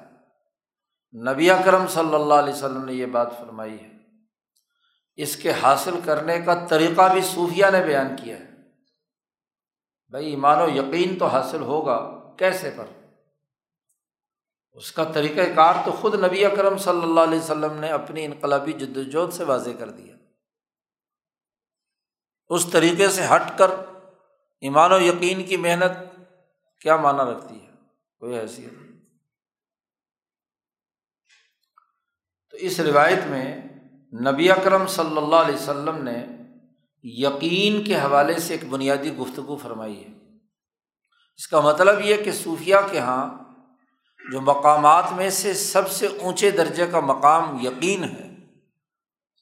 نبی 1.31 1.51
اکرم 1.51 1.87
صلی 1.87 2.15
اللہ 2.15 2.33
علیہ 2.33 2.53
وسلم 2.53 2.85
نے 2.85 2.93
یہ 2.93 3.05
بات 3.05 3.37
فرمائی 3.37 3.81
ہے۔ 3.81 3.90
اس 5.15 5.35
کے 5.35 5.51
حاصل 5.51 5.99
کرنے 6.05 6.41
کا 6.41 6.67
طریقہ 6.69 7.13
بھی 7.13 7.21
صوفیہ 7.21 7.65
نے 7.71 7.83
بیان 7.83 8.15
کیا 8.15 8.39
ہے۔ 8.39 8.51
بھائی، 10.09 10.29
ایمان 10.29 10.57
و 10.61 10.69
یقین 10.69 11.17
تو 11.17 11.25
حاصل 11.25 11.61
ہوگا، 11.61 12.21
کیسے 12.37 12.73
پر؟ 12.77 12.85
اس 14.71 14.91
کا 14.91 15.03
طریقۂ 15.03 15.55
کار 15.55 15.73
تو 15.85 15.91
خود 15.91 16.23
نبی 16.23 16.45
اکرم 16.45 16.77
صلی 16.77 17.03
اللہ 17.03 17.19
علیہ 17.19 17.39
وسلم 17.39 17.73
نے 17.73 17.89
اپنی 17.89 18.25
انقلابی 18.25 18.73
جد 18.73 18.97
وجہد 18.97 19.33
سے 19.33 19.43
واضح 19.43 19.69
کر 19.79 19.89
دیا۔ 19.89 20.15
اس 22.49 22.71
طریقے 22.71 23.09
سے 23.09 23.25
ہٹ 23.25 23.57
کر 23.57 23.71
ایمان 24.61 24.91
و 24.91 24.99
یقین 24.99 25.43
کی 25.43 25.57
محنت 25.57 25.91
کیا 26.81 26.95
معنی 26.95 27.31
رکھتی 27.31 27.65
ہے؟ 27.65 27.71
کوئی 28.19 28.39
حیثیت 28.39 28.73
تو 32.51 32.57
اس 32.57 32.79
روایت 32.79 33.19
میں 33.25 33.61
نبی 34.13 34.51
اکرم 34.51 34.87
صلی 34.87 35.17
اللہ 35.17 35.35
علیہ 35.35 35.55
وسلم 35.55 36.03
نے 36.03 36.25
یقین 37.03 37.83
کے 37.83 37.95
حوالے 37.95 38.39
سے 38.39 38.53
ایک 38.53 38.69
بنیادی 38.69 39.15
گفتگو 39.15 39.57
فرمائی 39.57 40.03
ہے۔ 40.03 40.09
اس 41.35 41.47
کا 41.47 41.59
مطلب 41.59 41.99
یہ 42.01 42.15
کہ 42.23 42.31
صوفیہ 42.31 42.75
کے 42.91 42.97
یہاں 42.97 43.43
جو 44.31 44.41
مقامات 44.41 45.13
میں 45.13 45.29
سے 45.29 45.53
سب 45.53 45.89
سے 45.89 46.07
اونچے 46.07 46.51
درجے 46.51 46.87
کا 46.87 46.99
مقام 46.99 47.57
یقین 47.61 48.03
ہے، 48.03 48.35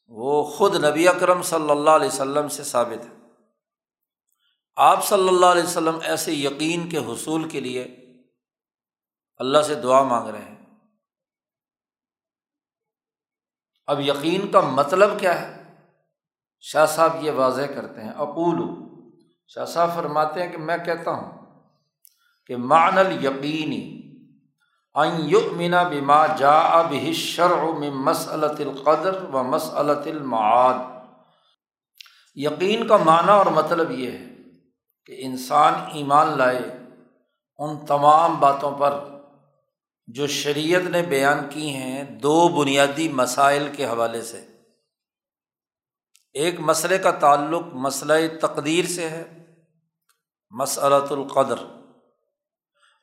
وہ 0.08 0.44
خود 0.44 0.86
نبی 0.86 1.08
اکرم 1.08 1.42
صلی 1.42 1.70
اللہ 1.70 1.90
علیہ 1.90 2.08
وسلم 2.08 2.48
سے 2.48 2.64
ثابت 2.64 3.06
ہے۔ 3.06 3.28
آپ 4.76 5.06
صلی 5.08 5.28
اللہ 5.28 5.46
علیہ 5.46 5.64
وسلم 5.64 6.00
ایسے 6.04 6.34
یقین 6.34 6.90
کے 6.90 6.98
حصول 6.98 7.50
کے 7.50 7.60
لیے 7.60 7.84
اللہ 9.38 9.62
سے 9.62 9.76
دعا 9.76 10.04
مانگ 10.04 10.30
رہے 10.30 10.42
ہیں۔ 10.42 10.59
اب 13.90 14.00
یقین 14.00 14.52
کا 14.52 14.60
مطلب 14.60 15.10
کیا 15.20 15.42
ہے؟ 15.42 15.64
شاہ 16.60 16.86
صاحب 16.86 17.10
یہ 17.22 17.32
واضح 17.32 17.62
کرتے 17.76 18.02
ہیں۔ 18.02 18.12
اقول 18.18 18.58
شاہ 19.48 19.66
صاحب 19.66 19.96
فرماتے 19.96 20.44
ہیں 20.44 20.52
کہ 20.52 20.58
میں 20.58 20.78
کہتا 20.78 21.12
ہوں 21.12 21.32
کہ 22.48 22.56
مان 22.58 22.98
یقینی 23.24 23.96
یؤمن 25.18 25.74
بما 25.90 26.26
جا 26.26 26.60
اب 26.60 26.94
شرع 27.14 27.64
من 27.80 27.90
مسلط 27.90 28.62
القدر 28.62 29.24
و 29.24 29.44
مسلط 29.44 30.08
المعاد۔ 30.08 30.80
یقین 32.36 32.88
کا 32.88 32.98
معنی 32.98 33.32
اور 33.32 33.46
مطلب 33.46 33.92
یہ 33.92 34.12
ہے 34.12 34.24
کہ 35.06 35.16
انسان 35.18 35.74
ایمان 35.94 36.38
لائے 36.38 36.78
ان 37.58 37.86
تمام 37.86 38.40
باتوں 38.40 38.72
پر۔ 38.72 39.19
جو 40.14 40.28
شریعت 40.28 40.82
نے 40.82 41.02
بیان 41.02 41.50
کی 41.50 41.74
ہیں 41.74 42.04
دو 42.04 42.48
بنیادی 42.48 43.10
مسائل 43.10 43.76
کے 43.78 43.86
حوالے 43.86 44.22
سے۔ 44.22 44.46
ایک 46.34 46.60
مسئلے 46.60 46.98
کا 46.98 47.12
تعلق 47.12 47.62
مسئلہ 47.74 48.14
تقدیر 48.42 48.86
سے 48.86 49.10
ہے 49.10 49.46
مسلط 50.50 51.12
القدر۔ 51.12 51.58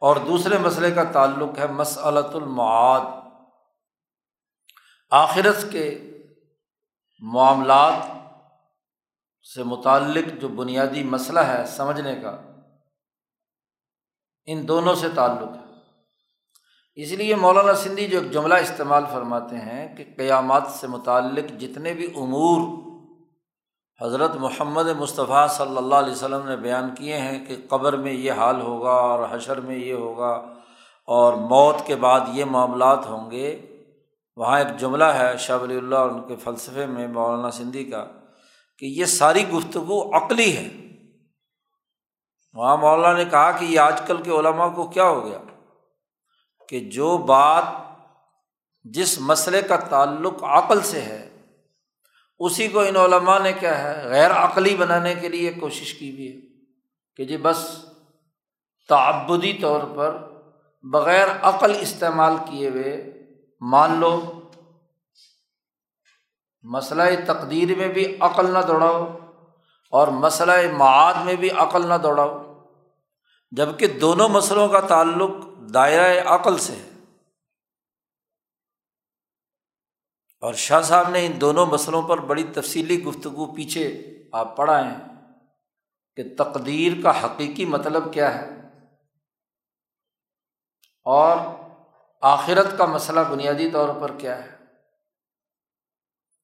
اور 0.01 0.17
دوسرے 0.17 0.59
مسئلے 0.59 0.91
کا 0.91 1.05
تعلق 1.05 1.59
ہے 1.59 1.67
مسلط 1.67 2.37
المعاد۔ 2.37 3.01
آخرت 5.11 5.73
کے 5.73 5.99
معاملات 7.21 7.95
سے 9.55 9.63
متعلق 9.63 10.41
جو 10.41 10.49
بنیادی 10.49 11.03
مسئلہ 11.03 11.41
ہے 11.41 11.67
سمجھنے 11.67 12.15
کا، 12.23 12.31
ان 14.47 14.69
دونوں 14.69 14.95
سے 14.95 15.07
تعلق 15.15 15.57
ہے۔ 15.57 15.66
اس 16.97 17.13
لیے 17.13 17.35
مولانا 17.35 17.75
سندھی 17.75 18.07
جو 18.07 18.19
ایک 18.19 18.33
جملہ 18.33 18.55
استعمال 18.55 19.05
فرماتے 19.13 19.57
ہیں 19.57 19.97
کہ 19.97 20.05
قیامات 20.17 20.63
سے 20.67 20.87
متعلق 20.87 21.61
جتنے 21.61 21.95
بھی 21.95 22.07
امور 22.07 22.87
حضرت 24.03 24.37
محمد 24.37 24.87
مصطفیٰ 24.99 25.49
صلی 25.49 25.77
اللہ 25.77 25.95
علیہ 25.95 26.13
وسلم 26.13 26.49
نے 26.49 26.57
بیان 26.57 26.95
کیے 26.95 27.19
ہیں 27.19 27.47
کہ 27.47 27.57
قبر 27.69 27.97
میں 27.97 28.13
یہ 28.13 28.33
حال 28.33 28.61
ہوگا 28.61 28.91
اور 28.91 29.29
حشر 29.31 29.61
میں 29.61 29.77
یہ 29.77 29.95
ہوگا 29.95 30.33
اور 31.07 31.35
موت 31.35 31.77
کے 31.87 31.97
بعد 31.97 32.21
یہ 32.33 32.45
معاملات 32.45 33.07
ہوں 33.07 33.31
گے، 33.31 33.67
وہاں 34.37 34.59
ایک 34.59 34.79
جملہ 34.79 35.05
ہے 35.05 35.37
شاہ 35.39 35.59
ولی 35.59 35.77
اللہ 35.77 35.97
اور 35.97 36.11
ان 36.11 36.23
کے 36.29 36.37
فلسفے 36.37 36.87
میں 36.87 37.09
مولانا 37.09 37.51
سندھی 37.51 37.85
کا 37.85 38.07
کہ 38.79 38.87
یہ 38.87 39.05
ساری 39.05 39.49
گفتگو 39.49 40.17
عقلی 40.17 40.57
ہے۔ 40.57 40.69
وہاں 42.55 42.77
مولانا 42.77 43.19
نے 43.19 43.25
کہا 43.25 43.51
کہ 43.51 43.65
یہ 43.65 43.81
آج 43.81 44.01
کل 44.07 44.23
کے 44.23 44.31
علماء 44.31 44.69
کو 44.69 44.87
کیا 44.87 45.05
ہو 45.05 45.27
گیا؟ 45.27 45.39
کہ 46.69 46.81
جو 46.91 47.17
بات 47.27 47.65
جس 48.85 49.19
مسئلے 49.21 49.63
کا 49.63 49.77
تعلق 49.89 50.43
عقل 50.45 50.81
سے 50.83 51.01
ہے، 51.01 51.23
اسی 52.41 52.69
کو 52.69 52.81
ان 52.81 52.97
علماء 52.97 53.39
نے 53.39 53.53
کیا 53.53 53.79
ہے، 53.79 54.09
غیر 54.09 54.31
عقلی 54.33 54.75
بنانے 54.77 55.15
کے 55.15 55.29
لیے 55.29 55.53
کوشش 55.53 55.93
کی 55.95 56.11
بھی 56.13 56.33
ہے 56.33 56.41
کہ 57.19 57.25
جی 57.25 57.37
بس 57.43 57.67
تعبدی 58.89 59.53
طور 59.53 59.81
پر 59.97 60.17
بغیر 60.85 61.29
عقل 61.43 61.75
استعمال 61.81 62.37
کیے 62.47 62.69
ہوئے 62.69 62.97
مان 63.63 63.99
لو، 64.01 64.21
مسئلہ 66.65 67.03
تقدیر 67.27 67.75
میں 67.79 67.89
بھی 67.89 68.05
عقل 68.21 68.51
نہ 68.51 68.59
دوڑاؤ 68.69 69.05
اور 69.93 70.09
مسئلہ 70.21 70.53
معاد 70.77 71.25
میں 71.25 71.35
بھی 71.35 71.51
عقل 71.57 71.87
نہ 71.89 71.95
دوڑاؤ 72.03 72.39
جبکہ 73.53 73.99
دونوں 73.99 74.29
مسئلوں 74.29 74.69
کا 74.69 74.81
تعلق 74.87 75.31
دائرۂ 75.75 76.27
عقل 76.27 76.59
سے 76.59 76.73
ہے۔ 76.73 76.91
اور 80.41 80.55
شاہ 80.55 80.83
صاحب 80.83 81.09
نے 81.09 81.27
ان 81.27 81.41
دونوں 81.41 81.67
مسئلوں 81.67 82.03
پر 82.03 82.19
بڑی 82.19 82.45
تفصیلی 82.55 83.05
گفتگو 83.05 83.55
پیچھے 83.55 84.15
آپ 84.33 84.57
پڑھائے 84.57 84.85
ہیں 84.85 85.31
کہ 86.17 86.23
تقدیر 86.39 86.93
کا 87.03 87.25
حقیقی 87.25 87.65
مطلب 87.65 88.15
کیا 88.15 88.35
ہے۔ 88.35 88.49
اور 91.05 91.39
آخرت 92.21 92.79
کا 92.79 92.87
مسئلہ 92.87 93.21
بنیادی 93.31 93.71
طور 93.71 93.89
پر 94.01 94.19
کیا 94.19 94.45
ہے۔ 94.45 94.57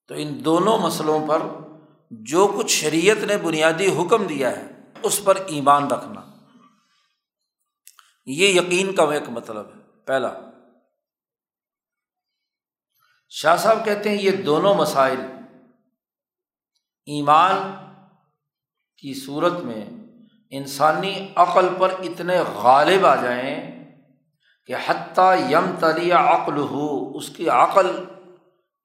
تو 0.06 0.14
ان 0.18 0.44
دونوں 0.44 0.78
مسئلوں 0.78 1.26
پر 1.28 1.38
جو 2.10 2.54
کچھ 2.58 2.72
شریعت 2.72 3.16
نے 3.16 3.36
بنیادی 3.36 3.86
حکم 3.86 4.26
دیا 4.26 4.50
ہے، 4.56 4.66
اس 5.02 5.20
پر 5.24 5.36
ایمان 5.36 5.90
رکھنا۔ 5.90 6.31
یہ 8.26 8.48
یقین 8.48 8.94
کا 8.94 9.02
ایک 9.02 9.28
مطلب 9.28 9.66
ہے۔ 9.66 10.04
پہلا، 10.04 10.34
شاہ 13.28 13.56
صاحب 13.56 13.84
کہتے 13.84 14.08
ہیں 14.08 14.18
یہ 14.22 14.30
دونوں 14.30 14.74
مسائل 14.74 15.20
ایمان 17.06 17.72
کی 18.96 19.14
صورت 19.14 19.52
میں 19.52 19.84
انسانی 20.50 21.32
عقل 21.36 21.68
پر 21.78 21.88
اتنے 21.92 22.40
غالب 22.40 23.06
آ 23.06 23.14
جائیں 23.14 23.72
کہ 24.66 24.74
حتیٰ 24.86 25.50
یم 25.50 25.74
تلی 25.80 26.12
عقل 26.12 26.58
ہو 26.58 27.16
اس 27.16 27.28
کی 27.28 27.48
عقل 27.48 28.04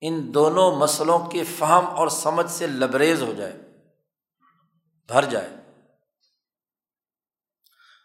ان 0.02 0.34
دونوں 0.34 0.76
مسئلوں 0.76 1.20
کے 1.20 1.44
فہم 1.44 1.86
اور 1.88 2.08
سمجھ 2.08 2.50
سے 2.52 2.68
لبریز 2.68 3.22
ہو 3.22 3.34
جائے، 3.34 3.54
بھر 5.08 5.24
جائے۔ 5.24 5.67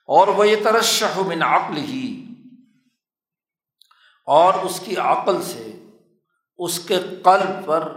اور 0.08 0.28
وہ 0.28 0.48
یہ 0.48 0.64
ترشح 0.64 1.20
من 1.26 1.42
عقل 1.42 1.76
ہی 1.78 2.08
اور 4.28 4.54
اس 4.64 4.80
کی 4.80 4.96
عقل 5.04 5.42
سے، 5.42 5.70
اس 6.58 6.78
کے 6.78 6.98
قلب 7.24 7.64
پر 7.66 7.88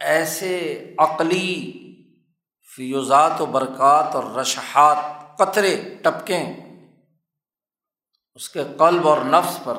ایسے 0.00 0.56
عقلی 0.98 1.52
فیوزات 2.70 3.40
و 3.40 3.46
برکات 3.46 4.14
اور 4.14 4.24
رشحات، 4.34 4.98
قطرے، 5.38 5.74
ٹپکیں 6.02 6.44
اس 8.34 8.48
کے 8.48 8.62
قلب 8.78 9.08
اور 9.08 9.18
نفس 9.26 9.58
پر 9.64 9.76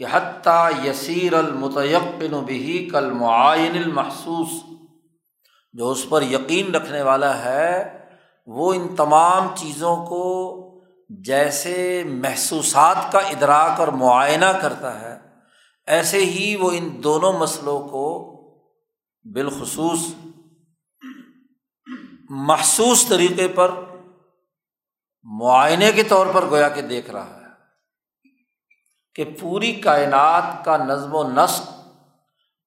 کہ 0.00 0.04
حتیٰ 0.10 0.70
یسیر 0.84 1.34
المتیقن 1.34 2.34
بھی 2.46 2.88
کل 2.92 3.10
معائن 3.12 3.76
المحسوس، 3.76 4.50
جو 5.74 5.90
اس 5.90 6.04
پر 6.08 6.22
یقین 6.22 6.74
رکھنے 6.74 7.02
والا 7.02 7.32
ہے، 7.44 7.72
وہ 8.48 8.72
ان 8.74 8.94
تمام 8.96 9.54
چیزوں 9.56 9.96
کو 10.06 10.24
جیسے 11.08 12.04
محسوسات 12.06 12.96
کا 13.12 13.18
ادراک 13.18 13.80
اور 13.80 13.88
معائنہ 13.88 14.58
کرتا 14.62 15.00
ہے، 15.00 15.18
ایسے 15.86 16.24
ہی 16.24 16.56
وہ 16.56 16.70
ان 16.74 17.04
دونوں 17.04 17.32
مسئلوں 17.32 17.88
کو 17.88 18.34
بالخصوص 19.34 19.98
محسوس 22.30 23.08
طریقے 23.08 23.48
پر 23.48 23.70
معائنے 25.22 25.92
کے 25.92 26.02
طور 26.02 26.26
پر 26.32 26.44
گویا 26.44 26.68
کہ 26.68 26.82
دیکھ 26.82 27.10
رہا 27.10 27.40
ہے 27.40 27.46
کہ 29.14 29.24
پوری 29.40 29.72
کائنات 29.72 30.64
کا 30.64 30.76
نظم 30.76 31.14
و 31.14 31.30
نسق 31.30 31.70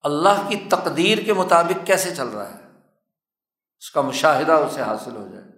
اللہ 0.04 0.50
کی 0.50 0.56
تقدیر 0.56 1.18
کے 1.18 1.34
مطابق 1.34 1.86
کیسے 1.86 2.16
چل 2.16 2.28
رہا 2.28 2.50
ہے۔ 2.50 2.64
اس 3.80 3.92
کا 3.92 4.02
مشاہدہ 4.02 4.52
اسے 4.52 4.82
حاصل 4.82 5.16
ہو 5.16 5.28
جائے۔ 5.28 5.51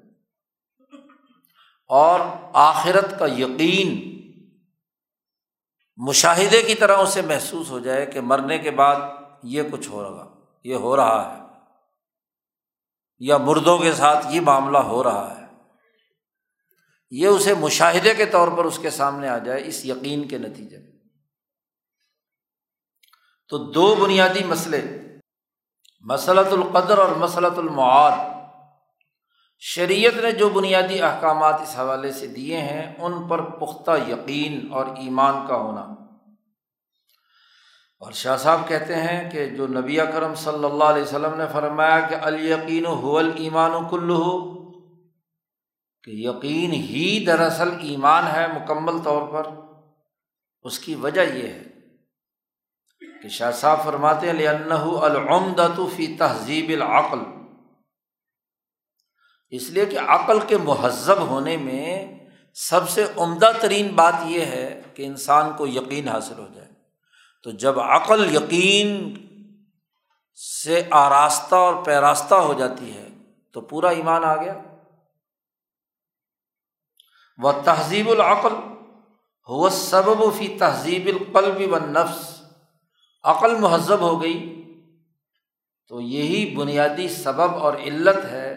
اور 1.93 2.19
آخرت 2.53 3.19
کا 3.19 3.25
یقین 3.25 4.13
مشاہدے 5.97 6.61
کی 6.61 6.75
طرح 6.75 6.97
اسے 6.97 7.21
محسوس 7.21 7.69
ہو 7.69 7.79
جائے 7.79 8.05
کہ 8.05 8.21
مرنے 8.21 8.57
کے 8.57 8.71
بعد 8.71 8.95
یہ 9.43 9.63
کچھ 9.71 9.89
ہو 9.89 10.03
رہا، 10.03 10.35
یہ 10.63 10.75
ہو 10.75 10.95
رہا 10.95 11.37
ہے، 11.37 11.43
یا 13.19 13.37
مردوں 13.37 13.77
کے 13.77 13.93
ساتھ 13.93 14.27
یہ 14.29 14.41
معاملہ 14.41 14.77
ہو 14.77 15.03
رہا 15.03 15.37
ہے۔ 15.37 15.45
یہ 17.11 17.27
اسے 17.27 17.53
مشاہدے 17.53 18.13
کے 18.13 18.25
طور 18.25 18.47
پر 18.47 18.65
اس 18.65 18.79
کے 18.81 18.89
سامنے 18.89 19.27
آ 19.29 19.37
جائے، 19.37 19.61
اس 19.65 19.85
یقین 19.85 20.27
کے 20.27 20.37
نتیجے۔ 20.37 20.77
میں 20.77 20.91
تو 23.47 23.57
دو 23.57 23.95
بنیادی 23.95 24.43
مسئلے 24.43 24.83
مسلط 26.01 26.53
القدر 26.53 26.97
اور 26.97 27.15
مسلط 27.15 27.59
المعاد۔ 27.59 28.32
شریعت 29.65 30.23
نے 30.23 30.31
جو 30.31 30.49
بنیادی 30.49 31.01
احکامات 31.01 31.61
اس 31.61 31.79
حوالے 31.79 32.11
سے 32.11 32.27
دیے 32.27 32.57
ہیں، 32.57 32.95
ان 32.97 33.27
پر 33.27 33.41
پختہ 33.41 33.91
یقین 34.07 34.67
اور 34.71 34.85
ایمان 34.85 35.47
کا 35.47 35.55
ہونا۔ 35.55 35.81
اور 37.99 38.11
شاہ 38.11 38.37
صاحب 38.37 38.67
کہتے 38.67 38.95
ہیں 38.95 39.31
کہ 39.31 39.45
جو 39.45 39.67
نبی 39.67 39.95
کرم 39.95 40.35
صلی 40.35 40.65
اللہ 40.65 40.83
علیہ 40.83 41.03
وسلم 41.03 41.37
نے 41.37 41.43
فرمایا 41.53 41.99
کہ 41.99 42.15
الیقین 42.21 42.85
ہو 42.85 43.17
المان 43.17 43.71
و 43.71 43.87
کل 43.89 44.09
ہو 44.09 44.53
کہ 46.03 46.11
یقین 46.11 46.71
ہی 46.71 47.25
دراصل 47.25 47.69
ایمان 47.81 48.27
ہے 48.35 48.47
مکمل 48.47 48.99
طور 49.03 49.21
پر، 49.27 49.49
اس 50.61 50.79
کی 50.79 50.95
وجہ 50.95 51.21
یہ 51.21 51.47
ہے 51.47 51.63
کہ 53.23 53.29
شاہ 53.29 53.51
صاحب 53.51 53.83
فرماتے 53.83 54.29
ہیں 54.29 54.47
العمدۃ 54.47 55.79
فی 55.95 56.15
تہذیب 56.17 56.69
العقل۔ 56.69 57.32
اس 59.53 59.69
لیے 59.69 59.85
کہ 59.85 59.99
عقل 59.99 60.39
کے 60.39 60.57
مہذب 60.57 61.19
ہونے 61.19 61.57
میں 61.57 62.19
سب 62.53 62.89
سے 62.89 63.05
عمدہ 63.17 63.51
ترین 63.61 63.87
بات 63.87 64.13
یہ 64.25 64.45
ہے 64.45 64.81
کہ 64.93 65.05
انسان 65.05 65.51
کو 65.57 65.67
یقین 65.67 66.07
حاصل 66.07 66.39
ہو 66.39 66.47
جائے۔ 66.53 66.67
تو 67.43 67.51
جب 67.51 67.79
عقل 67.79 68.35
یقین 68.35 69.13
سے 70.63 70.83
آراستہ 70.91 71.55
اور 71.55 71.85
پیراستہ 71.85 72.35
ہو 72.35 72.53
جاتی 72.53 72.97
ہے 72.97 73.07
تو 73.53 73.61
پورا 73.61 73.89
ایمان 73.89 74.23
آ 74.23 74.35
گیا۔ 74.35 74.53
وہ 77.37 77.51
تہذیب 77.65 78.09
العقل 78.09 78.53
ہو 79.49 79.69
سبب 79.69 80.21
و 80.21 80.31
فی 80.31 80.47
تہذیب 80.57 81.07
القلب 81.07 81.73
و 81.73 81.77
نفس 81.77 82.41
عقل 83.23 83.55
مہذب 83.55 83.99
ہو 83.99 84.21
گئی 84.21 84.63
تو 85.87 86.01
یہی 86.01 86.55
بنیادی 86.55 87.07
سبب 87.07 87.55
اور 87.55 87.73
علت 87.73 88.25
ہے 88.25 88.52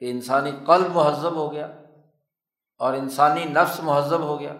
کہ 0.00 0.10
انسانی 0.10 0.50
قلب 0.66 0.96
مہذب 0.96 1.32
ہو 1.32 1.52
گیا 1.52 1.66
اور 2.78 2.94
انسانی 2.94 3.44
نفس 3.44 3.80
مہذب 3.80 4.20
ہو 4.20 4.40
گیا۔ 4.40 4.52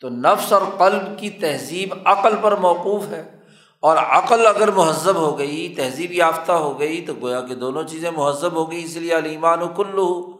تو 0.00 0.08
نفس 0.08 0.52
اور 0.52 0.62
قلب 0.78 1.18
کی 1.18 1.30
تہذیب 1.30 1.94
عقل 2.04 2.34
پر 2.42 2.56
موقوف 2.56 3.08
ہے 3.08 3.38
اور 3.80 3.96
عقل 3.96 4.46
اگر 4.46 4.70
مہذب 4.70 5.14
ہو 5.14 5.38
گئی، 5.38 5.74
تہذیب 5.76 6.12
یافتہ 6.12 6.52
ہو 6.52 6.80
گئی، 6.80 7.06
تو 7.06 7.12
گویا 7.20 7.40
کہ 7.40 7.54
دونوں 7.54 7.82
چیزیں 7.82 8.10
مہذب 8.10 8.52
ہو 8.52 8.70
گئی۔ 8.70 8.84
اس 8.84 8.96
لیے 8.96 9.18
علیمان 9.18 9.62
و 9.62 9.68
کلو 9.68 10.36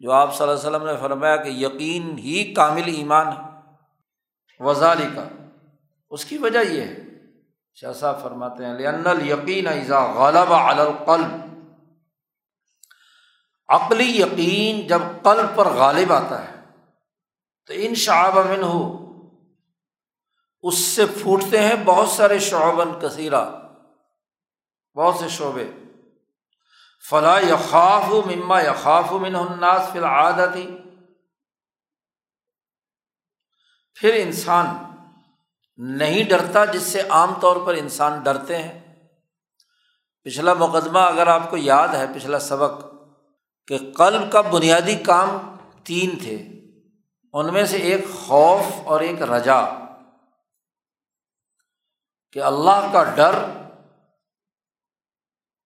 جو 0.00 0.12
آپ 0.12 0.36
صلی 0.36 0.48
اللہ 0.48 0.60
علیہ 0.60 0.76
وسلم 0.76 0.86
نے 0.86 0.92
فرمایا 1.00 1.36
کہ 1.36 1.48
یقین 1.48 2.18
ہی 2.18 2.54
کامل 2.54 2.82
ایمان 2.86 3.26
ہے۔ 3.26 3.42
وزال 4.60 4.98
کا 5.14 5.24
اس 6.10 6.24
کی 6.24 6.38
وجہ 6.38 6.58
یہ 6.58 6.80
ہے۔ 6.80 6.96
شاہ 7.74 7.92
صاحب 7.92 8.22
فرماتے 8.22 8.64
ہیں 8.64 8.74
لن 8.74 9.26
یقین 9.26 9.66
ایزا 9.66 10.12
غالب 10.12 10.52
القلب۔ 10.52 11.57
عقلی 13.68 14.20
یقین 14.20 14.86
جب 14.86 15.02
قلب 15.22 15.56
پر 15.56 15.68
غالب 15.68 16.12
آتا 16.12 16.48
ہے، 16.48 16.52
تو 17.66 17.74
ان 17.76 17.94
شعب 17.94 18.38
امن 18.38 18.62
ہو 18.62 18.80
اس 20.64 20.78
سے 20.78 21.06
پھوٹتے 21.06 21.60
ہیں 21.60 21.74
بہت 21.84 22.08
سارے 22.08 22.38
شعبن 22.38 22.98
کثیرہ، 23.00 23.44
بہت 24.96 25.16
سے 25.16 25.28
شعبے۔ 25.28 25.70
فلاں 27.08 27.40
یقاف 27.40 28.08
مما 28.26 28.60
یقاف 28.60 29.12
من 29.12 29.34
الناس 29.36 29.92
فی 29.92 29.98
العادتی 29.98 30.66
پھر 33.96 34.14
انسان 34.14 34.66
نہیں 35.78 36.24
ڈرتا 36.24 36.64
جس 36.64 36.82
سے 36.82 37.00
عام 37.00 37.34
طور 37.40 37.56
پر 37.66 37.74
انسان 37.74 38.20
ڈرتے 38.22 38.62
ہیں۔ 38.62 39.04
پچھلا 40.26 40.54
مقدمہ 40.54 40.98
اگر 40.98 41.26
آپ 41.26 41.50
کو 41.50 41.56
یاد 41.56 41.88
ہے، 41.88 42.06
پچھلا 42.14 42.38
سبق 42.38 42.84
کہ 43.68 43.78
قلب 43.96 44.32
کا 44.32 44.40
بنیادی 44.40 44.96
کام 44.96 45.56
تین 45.84 46.18
تھے۔ 46.18 46.48
ان 47.32 47.52
میں 47.52 47.64
سے 47.64 47.76
ایک 47.76 48.04
خوف 48.14 48.62
اور 48.84 49.00
ایک 49.00 49.22
رجا۔ 49.22 49.60
کہ 52.32 52.42
اللہ 52.42 52.90
کا 52.92 53.04
ڈر 53.04 53.34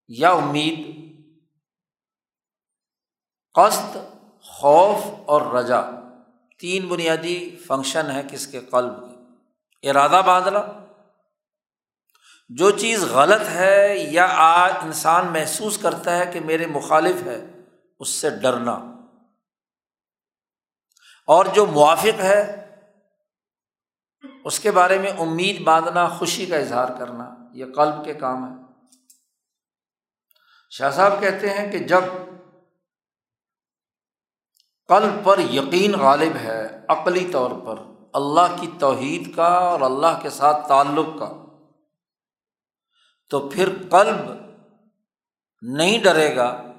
یا 0.09 0.31
امید۔ 0.31 1.03
قصد، 3.55 3.97
خوف 4.43 4.97
اور 5.27 5.43
رجا۔ 5.55 5.81
تین 6.59 6.89
بنیادی 6.89 7.57
فنکشن 7.57 8.11
ہے 8.11 8.23
کس 8.31 8.47
کے 8.47 8.61
قلب 8.61 8.93
کے۔ 9.01 9.91
ارادہ 9.91 10.23
باندھنا 10.27 10.61
جو 12.49 12.71
چیز 12.71 13.05
غلط 13.05 13.49
ہے 13.49 13.99
یا 13.99 14.27
آج 14.31 14.73
انسان 14.83 15.27
محسوس 15.27 15.79
کرتا 15.79 16.19
ہے 16.19 16.31
کہ 16.33 16.41
میرے 16.41 16.67
مخالف 16.67 17.17
ہے۔ 17.27 17.62
اس 18.03 18.09
سے 18.09 18.31
ڈرنا۔ 18.31 18.73
اور 21.27 21.47
جو 21.47 21.67
موافق 21.67 22.21
ہے، 22.21 22.69
اس 24.45 24.61
کے 24.61 24.71
بارے 24.71 24.99
میں 24.99 25.11
امید 25.11 25.63
باندھنا، 25.63 26.09
خوشی 26.09 26.47
کا 26.47 26.57
اظہار 26.57 26.89
کرنا، 26.99 27.31
یہ 27.53 27.65
قلب 27.65 28.05
کے 28.05 28.15
کام 28.15 28.45
ہے۔ 28.45 28.65
شاہ 30.71 30.91
صاحب 30.91 31.13
کہتے 31.21 31.51
ہیں 31.51 31.73
کہ 31.73 31.79
جب 31.79 32.01
قلب 34.89 35.25
پر 35.25 35.39
یقین 35.39 35.99
غالب 35.99 36.37
ہے، 36.37 36.67
عقلی 36.89 37.31
طور 37.33 37.51
پر، 37.51 37.83
اللہ 38.15 38.57
کی 38.61 38.71
توحید 38.81 39.37
کا 39.37 39.49
اور 39.49 39.81
اللہ 39.81 40.19
کے 40.23 40.31
ساتھ 40.31 40.69
تعلق 40.69 41.07
کا، 41.19 41.33
تو 43.29 43.49
پھر 43.49 43.69
قلب 43.91 44.33
نہیں 45.63 46.03
ڈرے 46.03 46.37
گا۔ 46.37 46.72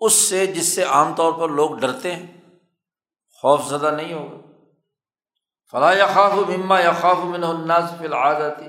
اس 0.00 0.12
سے 0.12 0.46
جس 0.46 0.66
سے 0.66 0.82
عام 0.82 1.14
طور 1.14 1.32
پر 1.32 1.48
لوگ 1.48 1.70
ڈرتے 1.70 2.14
ہیں، 2.14 2.26
خوف 3.32 3.68
زدہ 3.68 3.90
نہیں 3.96 4.12
ہوگا۔ 4.12 4.36
فلاں 5.70 5.94
یقاف 5.94 6.32
و 6.32 6.44
مما 6.44 6.80
یقاف 6.80 7.16
من 7.16 7.44
الناز 7.44 7.84
فی 7.98 8.06
العادت 8.06 8.62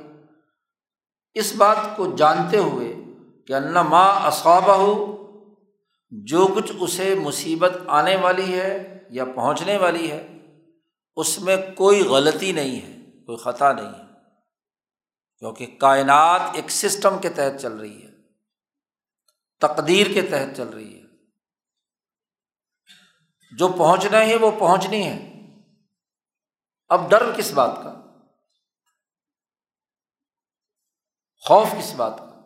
اس 1.33 1.53
بات 1.55 1.77
کو 1.95 2.15
جانتے 2.15 2.57
ہوئے 2.57 2.93
کہ 3.47 3.53
اللہ 3.53 3.81
ماں 3.81 4.19
اصابہ 4.19 4.71
ہو 4.71 5.17
جو 6.11 6.47
کچھ 6.55 6.71
اسے 6.79 7.15
مصیبت 7.15 7.71
آنے 7.87 8.15
والی 8.15 8.59
ہے 8.59 8.99
یا 9.09 9.25
پہنچنے 9.25 9.77
والی 9.77 10.11
ہے، 10.11 10.37
اس 11.15 11.39
میں 11.39 11.57
کوئی 11.75 12.01
غلطی 12.01 12.51
نہیں 12.51 12.81
ہے، 12.81 13.21
کوئی 13.25 13.37
خطا 13.37 13.73
نہیں 13.73 13.85
ہے۔ 13.85 14.13
کیونکہ 15.39 15.75
کائنات 15.79 16.41
ایک 16.53 16.71
سسٹم 16.71 17.17
کے 17.17 17.29
تحت 17.29 17.61
چل 17.61 17.73
رہی 17.73 18.03
ہے، 18.03 18.09
تقدیر 19.59 20.07
کے 20.13 20.21
تحت 20.21 20.57
چل 20.57 20.67
رہی 20.67 20.95
ہے۔ 20.95 21.00
جو 23.57 23.67
پہنچنا 23.67 24.19
ہے 24.19 24.35
وہ 24.35 24.51
پہنچنی 24.59 25.03
ہے۔ 25.03 25.31
اب 26.87 27.09
ڈر 27.09 27.31
کس 27.37 27.51
بات 27.51 27.71
کا؟ 27.83 28.01
خوف 31.37 31.67
کس 31.79 31.95
بات 31.95 32.17
کا؟ 32.17 32.41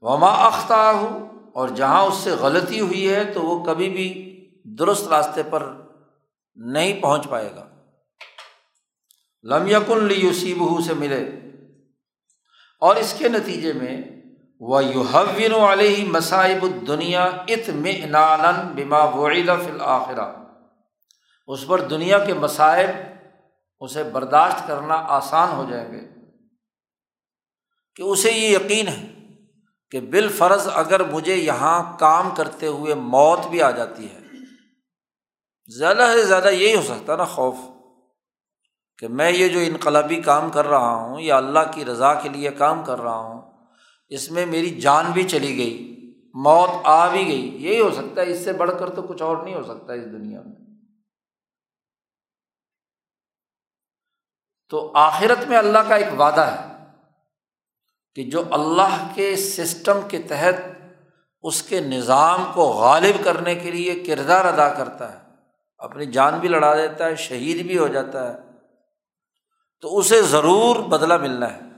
وما 0.00 0.30
اختہ 0.30 0.92
ہو 0.94 1.26
اور 1.54 1.68
جہاں 1.68 2.02
اس 2.02 2.14
سے 2.14 2.30
غلطی 2.30 2.80
ہوئی 2.80 3.14
ہے 3.14 3.32
تو 3.32 3.42
وہ 3.42 3.64
کبھی 3.64 3.90
بھی 3.90 4.26
درست 4.78 5.08
راستے 5.08 5.42
پر 5.42 5.74
نہیں 6.54 7.02
پہنچ 7.02 7.26
پائے 7.30 7.50
گا۔ 7.54 7.68
لم 9.42 9.66
یقن 9.66 10.04
لی 10.04 10.14
یوسیب 10.14 10.58
سے 10.86 10.94
ملے۔ 10.94 11.30
اور 12.80 12.96
اس 12.96 13.14
کے 13.18 13.28
نتیجے 13.28 13.72
میں 13.72 14.19
وہ 14.62 14.84
یوحون 14.84 15.52
علیہ 15.52 16.08
مصائب 16.08 16.62
الدنیا 16.62 17.24
ات 17.24 17.68
میں 17.68 18.06
بما 18.74 19.04
وعید 19.04 19.46
فی 19.46 19.70
الآخرہ 19.70 20.32
اس 21.46 21.66
پر 21.66 21.80
دنیا 21.80 22.18
کے 22.18 22.34
مصائب 22.34 22.90
اسے 23.80 24.02
برداشت 24.02 24.66
کرنا 24.66 24.94
آسان 24.94 25.52
ہو 25.52 25.66
جائیں 25.70 25.92
گے۔ 25.92 26.00
کہ 27.94 28.02
اسے 28.02 28.30
یہ 28.30 28.48
یقین 28.48 28.88
ہے 28.88 29.12
کہ 29.90 30.00
بال 30.00 30.28
فرض 30.28 30.68
اگر 30.74 31.04
مجھے 31.04 31.36
یہاں 31.36 31.98
کام 31.98 32.30
کرتے 32.30 32.66
ہوئے 32.66 32.94
موت 32.94 33.46
بھی 33.46 33.62
آ 33.62 33.70
جاتی 33.70 34.12
ہے۔ 34.12 34.20
زیادہ 35.78 36.10
سے 36.14 36.24
زیادہ 36.24 36.48
یہی 36.48 36.76
ہو 36.76 36.82
سکتا 36.82 37.16
نا 37.16 37.24
خوف 37.24 37.54
کہ 38.98 39.08
میں 39.08 39.30
یہ 39.30 39.48
جو 39.48 39.60
انقلابی 39.60 40.16
کام 40.16 40.50
کر 40.50 40.66
رہا 40.66 40.94
ہوں 40.94 41.20
یا 41.20 41.36
اللہ 41.36 41.72
کی 41.74 41.84
رضا 41.84 42.14
کے 42.14 42.28
لیے 42.28 42.50
کام 42.50 42.84
کر 42.84 43.00
رہا 43.00 43.18
ہوں 43.18 43.49
اس 44.10 44.30
میں 44.30 44.46
میری 44.46 44.80
جان 44.80 45.10
بھی 45.12 45.28
چلی 45.28 45.56
گئی، 45.56 45.86
موت 46.34 46.70
آ 46.84 47.10
بھی 47.10 47.26
گئی۔ 47.26 47.56
یہی 47.64 47.80
ہو 47.80 47.90
سکتا 47.90 48.22
ہے، 48.22 48.30
اس 48.30 48.44
سے 48.44 48.52
بڑھ 48.52 48.70
کر 48.80 48.90
تو 48.90 49.02
کچھ 49.02 49.22
اور 49.22 49.36
نہیں 49.36 49.54
ہو 49.54 49.62
سکتا 49.62 49.92
اس 49.92 50.04
دنیا 50.04 50.40
میں۔ 50.46 50.56
تو 54.68 54.92
آخرت 54.94 55.48
میں 55.48 55.56
اللہ 55.56 55.78
کا 55.88 55.96
ایک 55.96 56.20
وعدہ 56.20 56.40
ہے 56.40 56.84
کہ 58.14 58.24
جو 58.24 58.42
اللہ 58.50 59.12
کے 59.14 59.36
سسٹم 59.36 60.00
کے 60.08 60.22
تحت 60.22 60.54
اس 61.42 61.62
کے 61.62 61.80
نظام 61.80 62.44
کو 62.54 62.62
غالب 62.62 63.24
کرنے 63.24 63.54
کے 63.54 63.70
لیے 63.70 63.94
کردار 63.94 64.44
ادا 64.44 64.74
کرتا 64.74 65.12
ہے، 65.12 65.28
اپنی 65.78 66.06
جان 66.06 66.38
بھی 66.38 66.48
لڑا 66.48 66.76
دیتا 66.76 67.04
ہے، 67.04 67.16
شہید 67.16 67.66
بھی 67.66 67.78
ہو 67.78 67.88
جاتا 67.88 68.32
ہے، 68.32 68.38
تو 69.80 69.98
اسے 69.98 70.22
ضرور 70.22 70.76
بدلا 70.76 71.16
ملنا 71.16 71.54
ہے۔ 71.54 71.69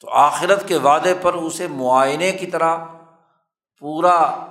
تو 0.00 0.10
آخرت 0.10 0.68
کے 0.68 0.76
وعدے 0.76 1.14
پر 1.22 1.34
اسے 1.34 1.68
معائنے 1.68 2.32
کی 2.32 2.46
طرح 2.46 2.78
پورا 3.78 4.46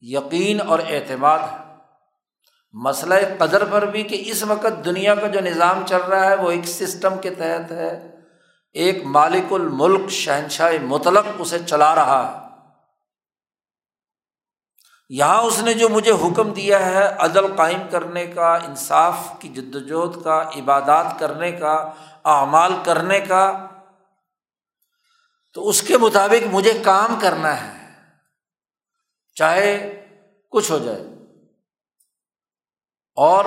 یقین 0.00 0.60
اور 0.68 0.78
اعتماد 0.78 1.38
ہے۔ 1.38 1.74
مسئلہ 2.72 3.14
قدر 3.38 3.64
پر 3.64 3.86
بھی 3.86 4.02
کہ 4.02 4.22
اس 4.26 4.42
وقت 4.42 4.84
دنیا 4.84 5.14
کا 5.14 5.26
جو 5.26 5.40
نظام 5.40 5.86
چل 5.86 6.00
رہا 6.00 6.30
ہے 6.30 6.34
وہ 6.34 6.50
ایک 6.50 6.64
سسٹم 6.64 7.18
کے 7.18 7.34
تحت 7.34 7.72
ہے۔ 7.72 8.16
ایک 8.72 9.04
مالک 9.04 9.52
الملک 9.52 10.10
شہنشاہ 10.10 10.72
مطلق 10.82 11.24
اسے 11.38 11.58
چلا 11.66 11.94
رہا 11.94 12.32
ہے۔ 12.32 12.46
یہاں 15.08 15.42
اس 15.42 15.62
نے 15.62 15.74
جو 15.74 15.88
مجھے 15.88 16.12
حکم 16.12 16.52
دیا 16.52 16.86
ہے، 16.86 17.14
عدل 17.18 17.56
قائم 17.56 17.80
کرنے 17.90 18.26
کا، 18.26 18.54
انصاف 18.54 19.14
کی 19.38 19.48
جد 19.48 19.90
وجہد 19.90 20.24
کا، 20.24 20.50
عبادات 20.56 21.06
کرنے 21.18 21.52
کا، 21.52 21.92
اعمال 22.24 22.74
کرنے 22.84 23.20
کا 23.20 23.66
تو 25.56 25.68
اس 25.68 25.82
کے 25.82 25.98
مطابق 25.98 26.46
مجھے 26.46 26.72
کام 26.84 27.18
کرنا 27.20 27.64
ہے۔ 27.64 27.90
چاہے 29.34 30.04
کچھ 30.50 30.70
ہو 30.70 30.78
جائے۔ 30.78 31.00
اور 33.14 33.44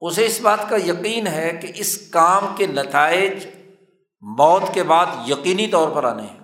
اسے 0.00 0.26
اس 0.26 0.40
بات 0.40 0.58
کا 0.70 0.76
یقین 0.76 1.26
ہے 1.26 1.58
کہ 1.62 1.72
اس 1.74 2.10
کام 2.10 2.54
کے 2.56 2.66
نتائج 2.66 3.46
موت 4.20 4.62
کے 4.74 4.82
بعد 4.82 5.06
یقینی 5.26 5.66
طور 5.66 5.94
پر 5.94 6.04
آنے 6.04 6.22
ہیں۔ 6.22 6.40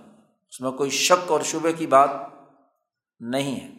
اس 0.49 0.61
میں 0.61 0.71
کوئی 0.71 0.91
شک 0.91 1.31
اور 1.31 1.41
شبے 1.41 1.73
کی 1.73 1.87
بات 1.87 2.11
نہیں 3.21 3.61
ہے۔ 3.61 3.71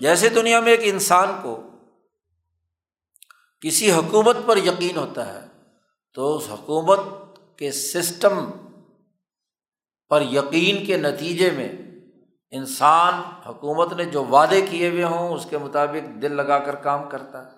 جیسے 0.00 0.28
دنیا 0.28 0.60
میں 0.60 0.70
ایک 0.70 0.80
انسان 0.82 1.28
کو 1.42 1.62
کسی 3.60 3.92
حکومت 3.92 4.36
پر 4.46 4.56
یقین 4.56 4.96
ہوتا 4.96 5.34
ہے، 5.34 5.46
تو 6.14 6.36
اس 6.36 6.44
حکومت 6.50 6.98
کے 7.58 7.72
سسٹم 7.72 8.63
پر 10.08 10.22
یقین 10.22 10.86
کے 10.86 10.96
نتیجے 10.96 11.50
میں 11.50 11.72
انسان 12.50 13.14
حکومت 13.46 13.92
نے 13.92 14.04
جو 14.04 14.24
وعدے 14.24 14.60
کیے 14.60 14.90
ہوئے 14.90 15.04
ہوں، 15.04 15.34
اس 15.34 15.46
کے 15.50 15.58
مطابق 15.58 16.22
دل 16.22 16.36
لگا 16.36 16.58
کر 16.58 16.74
کام 16.74 17.08
کرتا 17.08 17.46
ہے۔ 17.46 17.50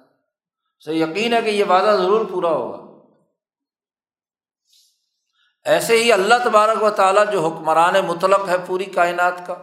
اسے 0.78 0.94
یقین 0.94 1.32
ہے 1.34 1.42
کہ 1.42 1.50
یہ 1.50 1.64
وعدہ 1.64 1.96
ضرور 1.96 2.26
پورا 2.30 2.48
ہوگا۔ 2.48 2.86
ایسے 5.64 6.02
ہی 6.02 6.12
اللہ 6.12 6.34
تبارک 6.44 6.82
و 6.82 6.90
تعالیٰ 6.90 7.32
جو 7.32 7.46
حکمران 7.46 7.94
مطلق 8.06 8.48
ہے 8.48 8.56
پوری 8.66 8.84
کائنات 8.84 9.46
کا، 9.46 9.54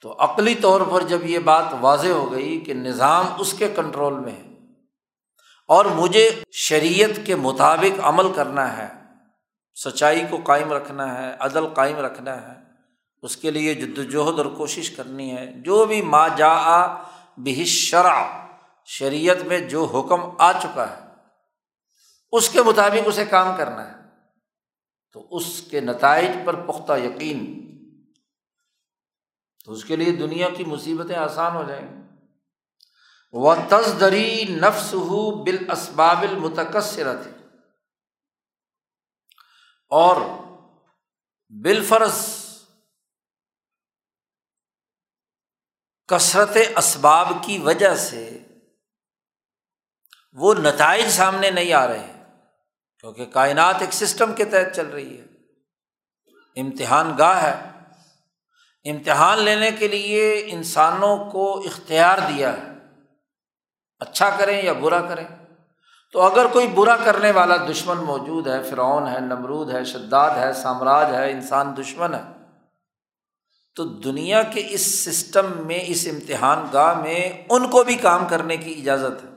تو 0.00 0.16
عقلی 0.18 0.54
طور 0.54 0.80
پر 0.92 1.00
جب 1.00 1.24
یہ 1.24 1.38
بات 1.38 1.64
واضح 1.80 2.08
ہو 2.08 2.32
گئی 2.32 2.60
کہ 2.60 2.74
نظام 2.74 3.26
اس 3.38 3.54
کے 3.58 3.68
کنٹرول 3.76 4.14
میں 4.14 4.32
ہے 4.32 4.56
اور 5.68 5.84
مجھے 5.84 6.30
شریعت 6.52 7.26
کے 7.26 7.34
مطابق 7.34 8.00
عمل 8.02 8.32
کرنا 8.32 8.76
ہے 8.76 9.05
سچائی 9.84 10.24
کو 10.30 10.36
قائم 10.44 10.72
رکھنا 10.72 11.22
ہے، 11.22 11.36
عدل 11.40 11.68
قائم 11.68 11.96
رکھنا 11.96 12.42
ہے، 12.42 12.60
اس 13.22 13.36
کے 13.36 13.50
لیے 13.50 13.74
جد 13.74 13.98
وجہد 13.98 14.38
اور 14.38 14.46
کوشش 14.46 14.90
کرنی 14.90 15.36
ہے۔ 15.36 15.52
جو 15.56 15.84
بھی 15.84 16.02
ما 16.02 16.28
جا 16.28 16.86
بہشرا 17.36 18.46
شریعت 18.84 19.36
میں 19.46 19.58
جو 19.58 19.84
حکم 19.84 20.20
آ 20.38 20.52
چکا 20.52 20.96
ہے، 20.96 21.00
اس 22.32 22.48
کے 22.48 22.62
مطابق 22.62 22.98
اسے 23.04 23.24
کام 23.24 23.56
کرنا 23.56 23.90
ہے۔ 23.90 23.96
تو 25.12 25.26
اس 25.30 25.62
کے 25.70 25.80
نتائج 25.80 26.30
پر 26.44 26.54
پختہ 26.54 26.92
یقین۔ 26.92 27.66
تو 29.64 29.72
اس 29.72 29.84
کے 29.84 29.96
لیے 29.96 30.12
دنیا 30.12 30.50
کی 30.50 30.64
مصیبتیں 30.64 31.16
آسان 31.16 31.56
ہو 31.56 31.64
جائیں۔ 31.68 31.88
گی 31.92 32.02
وہ 33.32 33.54
تصدری 33.68 34.44
نفس 34.48 34.94
ہو 34.94 35.44
بال 35.44 35.70
اسباب 35.70 36.22
المتکثرت 36.22 37.35
اور 39.88 40.16
بالفرض 41.62 42.46
کثرت 46.08 46.56
اسباب 46.76 47.32
کی 47.44 47.58
وجہ 47.58 47.94
سے 47.94 48.38
وہ 50.32 50.54
نتائج 50.54 51.08
سامنے 51.08 51.50
نہیں 51.50 51.72
آ 51.72 51.86
رہے 51.86 52.12
کیونکہ 53.00 53.26
کائنات 53.26 53.76
ایک 53.80 53.92
سسٹم 53.92 54.34
کے 54.34 54.44
تحت 54.44 54.76
چل 54.76 54.86
رہی 54.86 55.20
ہے۔ 55.20 55.26
امتحان 56.60 57.18
گاہ 57.18 57.42
ہے۔ 57.42 57.70
امتحان 58.90 59.38
لینے 59.38 59.70
کے 59.70 59.88
لیے 59.88 60.42
انسانوں 60.46 61.30
کو 61.30 61.60
اختیار 61.60 62.18
دیا 62.18 62.52
ہے۔ 62.52 62.62
اچھا 63.98 64.36
کریں 64.38 64.62
یا 64.62 64.72
برا 64.72 65.00
کریں۔ 65.00 65.45
تو 66.16 66.22
اگر 66.22 66.46
کوئی 66.52 66.66
برا 66.66 66.96
کرنے 66.96 67.30
والا 67.30 67.56
دشمن 67.56 67.96
موجود 67.96 68.46
ہے، 68.46 68.62
فرعون 68.62 69.08
ہے، 69.08 69.18
نمرود 69.20 69.70
ہے، 69.70 69.84
شداد 69.84 70.30
ہے، 70.30 70.52
سامراج 70.52 71.14
ہے، 71.14 71.30
انسان 71.30 71.76
دشمن 71.76 72.14
ہے، 72.14 72.20
تو 73.76 73.84
دنیا 73.84 74.42
کے 74.42 74.62
اس 74.70 74.86
سسٹم 75.04 75.46
میں، 75.66 75.78
اس 75.86 76.06
امتحان 76.10 76.64
گاہ 76.72 77.00
میں 77.00 77.44
ان 77.50 77.68
کو 77.70 77.82
بھی 77.84 77.94
کام 77.94 78.24
کرنے 78.28 78.56
کی 78.56 78.74
اجازت 78.80 79.24
ہے۔ 79.24 79.28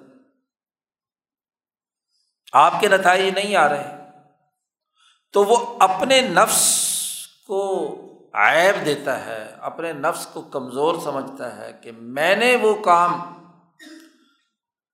آپ 2.54 2.80
کے 2.82 2.88
نتائج 2.88 3.34
نہیں 3.34 3.56
آ 3.56 3.68
رہے، 3.70 3.98
تو 5.34 5.44
وہ 5.44 5.58
اپنے 5.80 6.22
نفس 6.22 6.62
کو 7.48 7.66
عیب 8.34 8.86
دیتا 8.86 9.26
ہے، 9.26 9.44
اپنے 9.62 9.92
نفس 9.94 10.26
کو 10.26 10.42
کمزور 10.42 11.02
سمجھتا 11.04 11.56
ہے 11.58 11.72
کہ 11.84 11.92
میں 11.92 12.36
نے 12.36 12.56
وہ 12.56 12.74
کام 12.84 13.20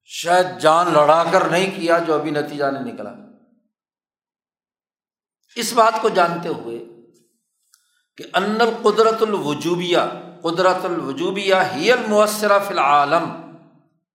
شاید 0.06 0.60
جان 0.60 0.94
لڑا 0.94 1.24
کر 1.32 1.46
نہیں 1.46 1.76
کیا 1.76 2.00
جو 2.00 2.13
ابھی 2.13 2.32
نتیجہ 2.32 2.65
نہیں 2.65 2.94
نکلا۔ 2.94 3.13
اس 5.56 5.74
بات 5.74 5.94
کو 6.02 6.10
جانتے 6.10 6.50
ہوئے 6.50 6.86
کہ 8.18 8.24
ان 8.34 8.62
القدرت 8.62 9.22
الوجوبیہ 9.22 9.98
قدرت 10.41 10.86
الوجوبیہ 10.86 11.56
ہی 11.76 11.91
المؤثرہ 11.91 12.60
فی 12.60 12.74
العالم 12.74 13.52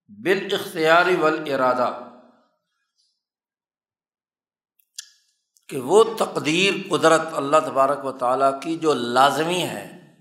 بال 0.09 0.48
اختیاری 0.53 1.16
ارادہ 1.53 1.98
کہ 5.68 5.81
وہ 5.81 6.05
تقدیر 6.18 6.74
قدرت 6.90 7.20
اللہ 7.33 7.57
تبارک 7.66 8.05
و 8.05 8.12
تعالیٰ 8.12 8.61
کی 8.62 8.76
جو 8.76 8.94
لازمی 8.94 9.62
ہے 9.62 10.14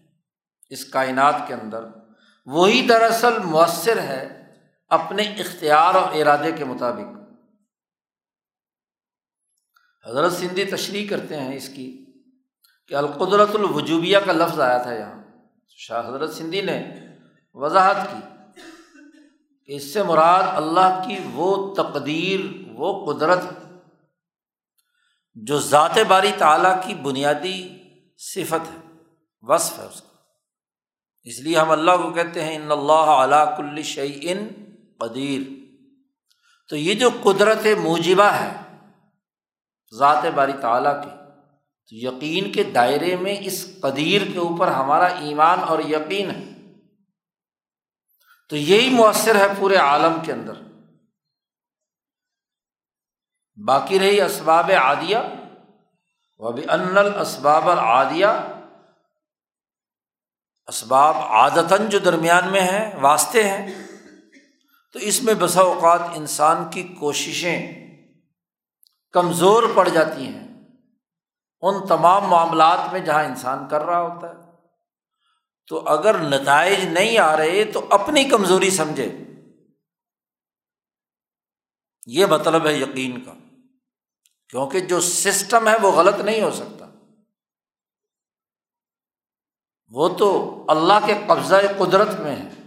اس 0.70 0.86
کائنات 0.86 1.36
کے 1.48 1.54
اندر، 1.54 1.86
وہی 2.46 2.88
دراصل 2.88 3.40
مؤثر 3.40 4.00
ہے۔ 4.00 4.39
اپنے 4.90 5.24
اختیار 5.24 5.96
اور 5.96 6.16
ارادے 6.16 6.52
کے 6.52 6.66
مطابق۔ 6.66 7.18
حضرت 10.06 10.34
سندھی 10.34 10.66
تشریح 10.66 11.10
کرتے 11.10 11.40
ہیں 11.40 11.56
اس 11.56 11.70
کی 11.70 12.06
کہ 12.88 12.96
القدرت 12.96 13.56
الوجوبیہ 13.56 14.18
کا 14.26 14.32
لفظ 14.32 14.60
آیا 14.60 14.78
تھا 14.78 14.94
یہاں۔ 14.94 15.22
شاہ 15.70 16.08
حضرت 16.08 16.34
سندھی 16.34 16.62
نے 16.62 16.78
وضاحت 17.54 17.98
کی 18.12 18.22
کہ 19.66 19.76
اس 19.76 19.94
سے 19.94 20.04
مراد 20.04 20.44
اللہ 20.44 21.04
کی 21.08 21.18
وہ 21.34 21.76
تقدیر، 21.76 22.40
وہ 22.74 23.14
قدرت 23.14 23.44
جو 25.36 25.60
ذات 25.60 25.98
باری 26.08 26.32
تعلیٰ 26.38 26.84
کی 26.84 26.96
بنیادی 26.96 27.58
صفت 28.18 28.72
ہے، 28.72 28.78
وصف 29.42 29.80
ہے 29.80 29.86
اس 29.86 30.02
کا 30.02 30.18
اس 31.24 31.40
لیے 31.40 31.58
ہم 31.58 31.72
اللہ 31.72 31.92
کو 31.92 32.14
کہتے 32.14 32.44
ہیں، 32.44 32.56
ان 32.56 32.72
اللہ 32.72 33.10
علا 33.24 33.46
کل 33.46 33.82
شعی 33.82 34.34
قدیر۔ 35.00 35.42
تو 36.70 36.76
یہ 36.76 36.94
جو 36.94 37.10
قدرت 37.24 37.68
موجبہ 37.84 38.24
ہے 38.24 38.58
ذات 40.00 40.26
باری 40.36 40.54
تعلیٰ 40.62 41.04
کی، 41.04 41.10
تو 41.88 41.96
یقین 41.96 42.52
کے 42.52 42.64
دائرے 42.64 43.16
میں 43.16 43.36
اس 43.40 43.68
قدیر 43.82 44.22
کے 44.34 44.40
اوپر 44.40 44.68
ہمارا 44.68 45.06
ایمان 45.06 45.60
اور 45.60 45.80
یقین 45.80 46.32
ہے۔ 46.32 46.50
تو 48.50 48.56
یہی 48.56 48.90
مؤثر 48.90 49.36
ہے 49.36 49.48
پورے 49.60 49.76
عالم 49.76 50.18
کے 50.26 50.34
اندر۔ 50.34 50.54
باقی 53.66 54.00
رہی 54.00 54.22
اسباب 54.22 54.72
عادیہ 54.72 55.18
وہ 56.38 56.52
بھی 56.52 56.64
ان 56.64 56.98
الاسباب 56.98 57.70
العادیہ۔ 57.70 58.28
اسباب 60.68 61.16
عادتاً 61.18 61.90
جو 61.90 62.00
درمیان 62.00 62.52
میں 62.52 62.62
ہیں، 62.62 63.00
واسطے 63.02 63.50
ہیں 63.50 63.89
تو 64.92 65.00
اس 65.00 65.24
میں 65.24 65.34
بسا 65.34 65.62
اوقات 65.62 66.02
انسان 66.16 66.70
کی 66.70 66.84
کوششیں 66.84 67.90
کمزور 69.12 69.64
پڑ 69.76 69.90
جاتی 69.90 70.26
ہیں۔ 70.26 70.48
ان 71.62 71.88
تمام 71.88 72.24
معاملات 72.24 72.80
میں 72.92 73.00
جہاں 73.00 73.24
انسان 73.24 73.68
کر 73.68 73.82
رہا 73.82 74.02
ہوتا 74.02 74.30
ہے۔ 74.30 74.36
تو 75.68 75.80
اگر 75.80 76.18
نتائج 76.18 76.86
نہیں 76.86 77.18
آ 77.18 77.38
رہے 77.38 77.66
تو 77.66 77.88
اپنی 77.90 78.24
کمزوری 78.24 78.70
سمجھے۔ 78.70 79.18
یہ 82.06 82.26
مطلب 82.26 82.68
ہے 82.68 82.74
یقین 82.74 83.24
کا۔ 83.24 83.34
کیونکہ 84.50 84.80
جو 84.80 85.02
سسٹم 85.02 85.68
ہے 85.68 85.78
وہ 85.82 85.92
غلط 85.92 86.20
نہیں 86.20 86.42
ہو 86.42 86.52
سکتا۔ 86.52 86.86
وہ 89.90 90.10
تو 90.10 90.64
اللہ 90.68 91.06
کے 91.06 91.14
قبضۂ 91.28 91.64
قدرت 91.78 92.20
میں 92.20 92.36
ہے۔ 92.36 92.59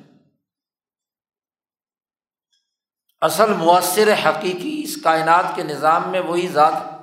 اصل 3.22 3.52
مؤثر 3.52 4.14
حقیقی 4.24 4.80
اس 4.84 4.96
کائنات 5.02 5.44
کے 5.54 5.62
نظام 5.62 6.02
میں 6.06 6.20
وہی 6.20 6.48
ذات 6.48 6.72
ہے۔ 6.74 6.96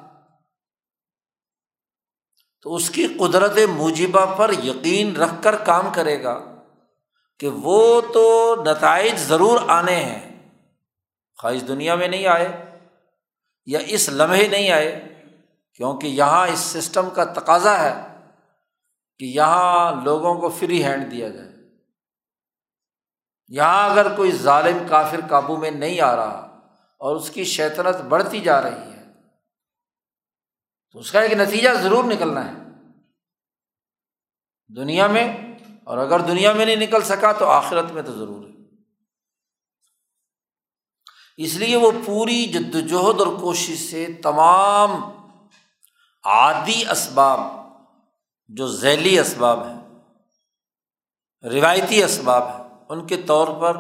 تو 2.62 2.76
اس 2.76 2.90
کی 2.90 3.08
قدرت 3.08 3.58
موجبہ 3.70 4.26
پر 4.26 4.52
یقین 4.64 5.16
رکھ 5.16 5.44
کر 5.44 5.56
کام 5.56 5.90
کرے 5.94 6.24
گا 6.24 6.40
کہ 7.40 7.48
وہ 7.48 8.02
تو 8.14 8.56
نتائج 8.66 9.16
ضرور 9.18 9.60
آنے 9.68 9.96
ہیں۔ 9.96 10.50
خواہش 11.38 11.68
دنیا 11.68 11.96
میں 11.96 12.08
نہیں 12.08 12.28
آئے 12.28 12.80
یا 13.66 13.80
اس 13.88 14.10
لمحے 14.10 14.48
نہیں 14.48 14.72
آئے، 14.72 15.22
کیونکہ 15.74 16.08
یہاں 16.08 16.48
اس 16.48 16.60
سسٹم 16.60 17.10
کا 17.10 17.24
تقاضا 17.24 17.80
ہے 17.80 18.16
کہ 19.20 19.26
یہاں 19.26 20.04
لوگوں 20.04 20.36
کو 20.36 20.50
فری 20.50 20.84
ہینڈ 20.84 21.12
دیا 21.12 21.30
جائے۔ 21.30 21.49
یہاں 23.52 23.90
اگر 23.90 24.16
کوئی 24.16 24.32
ظالم 24.32 24.78
کافر 24.90 25.20
قابو 25.30 25.56
میں 25.58 25.72
نہیں 25.72 26.02
آ 26.02 26.16
رہا 26.16 26.46
اور 27.02 27.16
اس 27.16 27.30
کی 27.30 27.44
شیطنت 27.44 28.02
بڑھتی 28.10 28.40
جا 28.40 28.62
رہی 28.62 28.92
ہے، 28.92 29.04
تو 30.92 31.00
اس 31.00 31.12
کا 31.12 31.22
ایک 31.22 31.34
نتیجہ 31.34 31.70
ضرور 31.82 32.04
نکلنا 32.04 32.46
ہے۔ 32.46 32.58
دنیا 34.70 35.08
میں، 35.08 35.26
اور 35.84 35.98
اگر 35.98 36.20
دنیا 36.20 36.54
میں 36.54 36.66
نہیں 36.66 36.76
نکل 36.76 37.04
سکا 37.04 37.32
تو 37.32 37.46
آخرت 37.50 37.92
میں 37.92 38.02
تو 38.02 38.12
ضرور 38.12 38.44
ہے۔ 38.44 38.58
اس 41.40 41.56
لیے 41.56 41.76
وہ 41.78 41.92
پوری 42.06 42.46
جدوجہد 42.46 43.20
اور 43.20 43.34
کوشش 43.42 43.90
سے 43.92 44.06
تمام 44.24 44.92
عادی 46.24 46.82
اسباب، 46.92 47.40
جو 48.50 48.68
ذیلی 48.68 49.20
اسباب 49.20 49.60
ہیں، 49.68 49.82
روایتی 51.44 52.04
اسباب 52.04 52.48
ہیں 52.48 52.59
ان 52.90 53.08
کے 53.08 53.18
طور 53.18 53.48
پر 53.62 53.78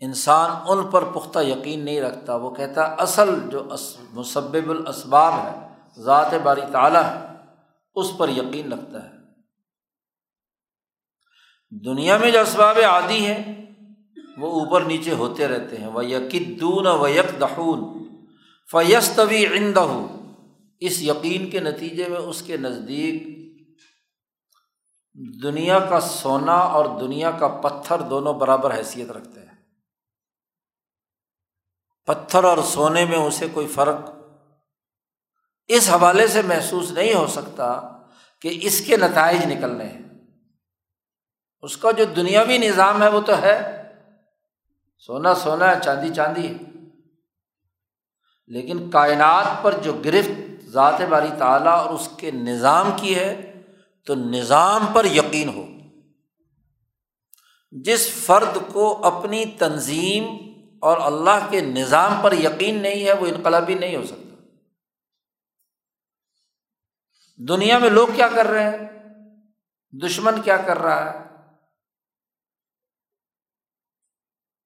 انسان 0.00 0.50
ان 0.68 0.86
پر 0.86 1.04
پختہ 1.04 1.38
یقین 1.38 1.84
نہیں 1.84 2.00
رکھتا۔ 2.00 2.34
وہ 2.34 2.50
کہتا 2.50 2.82
اصل 2.82 3.48
جو 3.50 3.68
مسبب 4.12 4.70
الاسباب 4.70 5.32
ہے، 5.32 5.68
ذات 6.00 6.34
باری 6.42 6.60
تعلیٰ 6.72 7.02
ہے، 7.04 7.26
اس 7.94 8.06
پر 8.18 8.28
یقین 8.28 8.72
رکھتا 8.72 9.04
ہے۔ 9.04 9.10
دنیا 11.84 12.16
میں 12.16 12.30
جو 12.30 12.40
اسباب 12.40 12.78
عادی 12.78 13.26
ہیں، 13.26 13.66
وہ 14.38 14.60
اوپر 14.60 14.80
نیچے 14.80 15.12
ہوتے 15.12 15.48
رہتے 15.48 15.76
ہیں۔ 15.76 15.86
وہ 15.86 16.04
یقین 16.04 16.58
و 16.86 17.08
یک 17.08 17.40
دہون 17.40 18.02
فیس 18.70 19.12
طوی 19.16 19.46
اس 20.80 21.02
یقین 21.02 21.50
کے 21.50 21.60
نتیجے 21.60 22.08
میں 22.08 22.18
اس 22.18 22.42
کے 22.42 22.56
نزدیک 22.56 23.41
دنیا 25.14 25.78
کا 25.78 26.00
سونا 26.00 26.54
اور 26.54 27.00
دنیا 27.00 27.30
کا 27.30 27.48
پتھر 27.48 27.98
دونوں 27.98 28.34
برابر 28.34 28.74
حیثیت 28.74 29.10
رکھتے 29.10 29.40
ہیں۔ 29.40 29.52
پتھر 32.06 32.44
اور 32.44 32.58
سونے 32.64 33.04
میں 33.04 33.18
اسے 33.18 33.48
کوئی 33.54 33.66
فرق 33.66 34.10
اس 35.66 35.90
حوالے 35.90 36.26
سے 36.26 36.42
محسوس 36.42 36.90
نہیں 36.90 37.14
ہو 37.14 37.26
سکتا 37.26 37.80
کہ 38.40 38.58
اس 38.62 38.80
کے 38.86 38.96
نتائج 38.96 39.46
نکلنے 39.46 39.84
ہیں۔ 39.84 40.02
اس 41.62 41.76
کا 41.76 41.90
جو 41.90 42.04
دنیاوی 42.04 42.58
نظام 42.58 43.02
ہے 43.02 43.08
وہ 43.08 43.20
تو 43.20 43.38
ہے۔ 43.42 43.82
سونا 44.98 45.34
سونا 45.34 45.76
ہے، 45.76 45.80
چاندی 45.82 46.14
چاندی 46.14 46.48
ہے۔ 46.48 46.54
لیکن 48.46 48.90
کائنات 48.90 49.44
پر 49.62 49.72
جو 49.72 49.92
گرفت 50.04 50.64
ذات 50.64 51.00
باری 51.10 51.28
تعالیٰ 51.38 51.86
اور 51.86 51.94
اس 51.94 52.08
کے 52.16 52.30
نظام 52.30 52.90
کی 52.96 53.14
ہے 53.14 53.51
تو 54.06 54.14
نظام 54.14 54.86
پر 54.94 55.04
یقین 55.04 55.48
ہو۔ 55.48 55.66
جس 57.70 58.12
فرد 58.12 58.72
کو 58.72 59.04
اپنی 59.04 59.44
تنظیم 59.44 60.24
اور 60.80 60.96
اللہ 61.00 61.50
کے 61.50 61.60
نظام 61.60 62.20
پر 62.22 62.32
یقین 62.32 62.82
نہیں 62.82 63.04
ہے، 63.04 63.12
وہ 63.12 63.26
انقلابی 63.26 63.74
نہیں 63.74 63.96
ہو 63.96 64.06
سکتا۔ 64.06 64.22
دنیا 67.48 67.78
میں 67.78 67.90
لوگ 67.90 68.08
کیا 68.16 68.28
کر 68.28 68.46
رہے 68.46 68.70
ہیں؟ 68.70 68.78
دشمن 70.06 70.42
کیا 70.42 70.56
کر 70.56 70.78
رہا 70.78 71.12
ہے؟ 71.12 71.18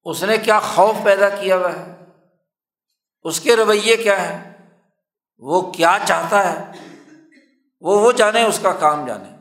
اس 0.03 0.23
نے 0.23 0.37
کیا 0.37 0.59
خوف 0.59 0.95
پیدا 1.03 1.29
کیا 1.29 1.57
ہوا 1.57 1.73
ہے؟ 1.73 2.05
اس 3.23 3.39
کے 3.39 3.55
رویے 3.55 3.97
کیا 3.97 4.21
ہے 4.21 4.57
وہ 5.37 5.71
کیا 5.71 5.97
چاہتا 6.07 6.53
ہے؟ 6.53 6.86
وہ 7.79 7.99
وہ 7.99 8.11
جانے، 8.11 8.43
اس 8.43 8.59
کا 8.61 8.71
کام 8.71 9.05
جانے۔ 9.05 9.37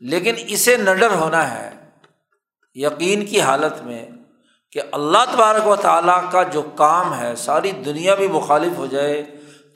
لیکن 0.00 0.34
اسے 0.38 0.76
نڈر 0.76 1.10
ہونا 1.10 1.54
ہے 1.54 1.90
یقین 2.74 3.26
کی 3.26 3.40
حالت 3.40 3.82
میں 3.82 4.08
کہ 4.72 4.80
اللہ 4.92 5.18
تبارک 5.32 5.66
و 5.66 5.76
تعالیٰ 5.76 6.30
کا 6.30 6.42
جو 6.42 6.62
کام 6.62 7.18
ہے، 7.18 7.36
ساری 7.36 7.70
دنیا 7.70 8.14
بھی 8.14 8.28
مخالف 8.28 8.78
ہو 8.78 8.86
جائے 8.86 9.22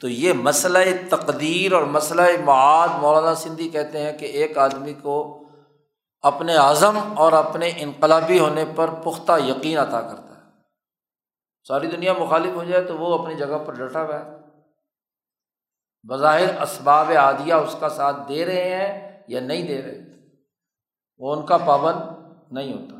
تو 0.01 0.07
یہ 0.07 0.33
مسئلہ 0.33 0.77
تقدیر 1.09 1.73
اور 1.73 1.83
مسئلہ 1.83 2.21
معاد 2.45 2.87
مولانا 2.87 3.35
سندھی 3.35 3.69
کہتے 3.69 3.99
ہیں 3.99 4.17
کہ 4.17 4.25
ایک 4.25 4.57
آدمی 4.57 4.93
کو 4.93 5.43
اپنے 6.21 6.55
اعظم 6.55 6.99
اور 7.17 7.33
اپنے 7.33 7.71
انقلابی 7.77 8.39
ہونے 8.39 8.65
پر 8.75 8.87
پختہ 8.87 9.31
یقین 9.47 9.77
عطا 9.77 10.01
کرتا 10.01 10.35
ہے۔ 10.35 10.49
ساری 11.67 11.87
دنیا 11.87 12.13
مخالف 12.13 12.53
ہو 12.55 12.63
جائے 12.63 12.83
تو 12.83 12.97
وہ 12.97 13.23
اپنی 13.23 13.35
جگہ 13.35 13.57
پر 13.65 13.73
ڈٹا 13.73 14.01
ہوا 14.01 14.19
ہے۔ 14.19 14.40
بظاہر 16.03 16.61
اسباب 16.61 17.11
عادیہ 17.11 17.53
اس 17.53 17.75
کا 17.79 17.89
ساتھ 17.89 18.29
دے 18.29 18.45
رہے 18.45 18.75
ہیں 18.75 19.19
یا 19.27 19.39
نہیں 19.39 19.67
دے 19.67 19.81
رہے، 19.81 19.99
وہ 21.17 21.35
ان 21.35 21.45
کا 21.45 21.57
پابند 21.57 21.99
نہیں 22.51 22.73
ہوتا۔ 22.73 22.95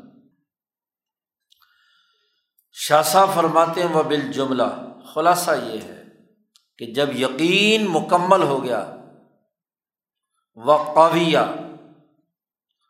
شاہ 2.72 3.26
فرماتے 3.34 3.82
ہیں 3.82 3.88
وہ 3.88 4.02
بال 4.02 4.32
جملہ 4.32 4.62
خلاصہ 5.14 5.50
یہ 5.50 5.78
ہے 5.84 6.02
کہ 6.78 6.92
جب 6.92 7.08
یقین 7.12 7.86
مکمل 7.88 8.42
ہو 8.42 8.64
گیا 8.64 8.96
و 10.54 10.76
قویہ 10.76 11.38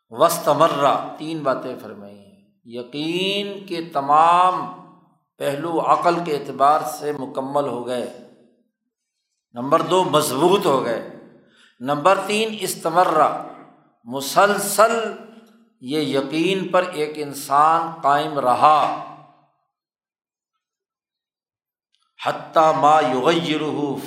وسطمرہ 0.09 1.15
تین 1.17 1.43
باتیں 1.43 1.75
فرمائی 1.81 2.17
ہیں۔ 2.17 2.51
یقین 2.65 3.65
کے 3.65 3.81
تمام 3.93 4.73
پہلو 5.37 5.81
عقل 5.81 6.15
کے 6.25 6.37
اعتبار 6.37 6.79
سے 6.81 7.11
مکمل 7.11 7.67
ہو 7.67 7.87
گئے۔ 7.87 8.22
نمبر 9.53 9.81
دو، 9.81 10.03
مضبوط 10.03 10.65
ہو 10.65 10.85
گئے۔ 10.85 11.09
نمبر 11.79 12.19
تین، 12.27 12.57
استمرہ۔ 12.59 13.43
مسلسل 14.03 15.11
یہ 15.81 15.99
یقین 15.99 16.67
پر 16.67 16.81
ایک 16.81 17.11
انسان 17.15 18.01
قائم 18.01 18.39
رہا۔ 18.39 19.03
حتیٰ 22.25 22.75
ما 22.75 22.99
یغیر 22.99 23.61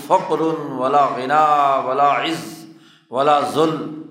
فقر 0.07 0.41
ولا 0.79 1.07
غنا 1.07 1.75
ولا 1.75 2.25
عز 2.25 2.65
ولا 3.11 3.41
ظلم 3.41 4.03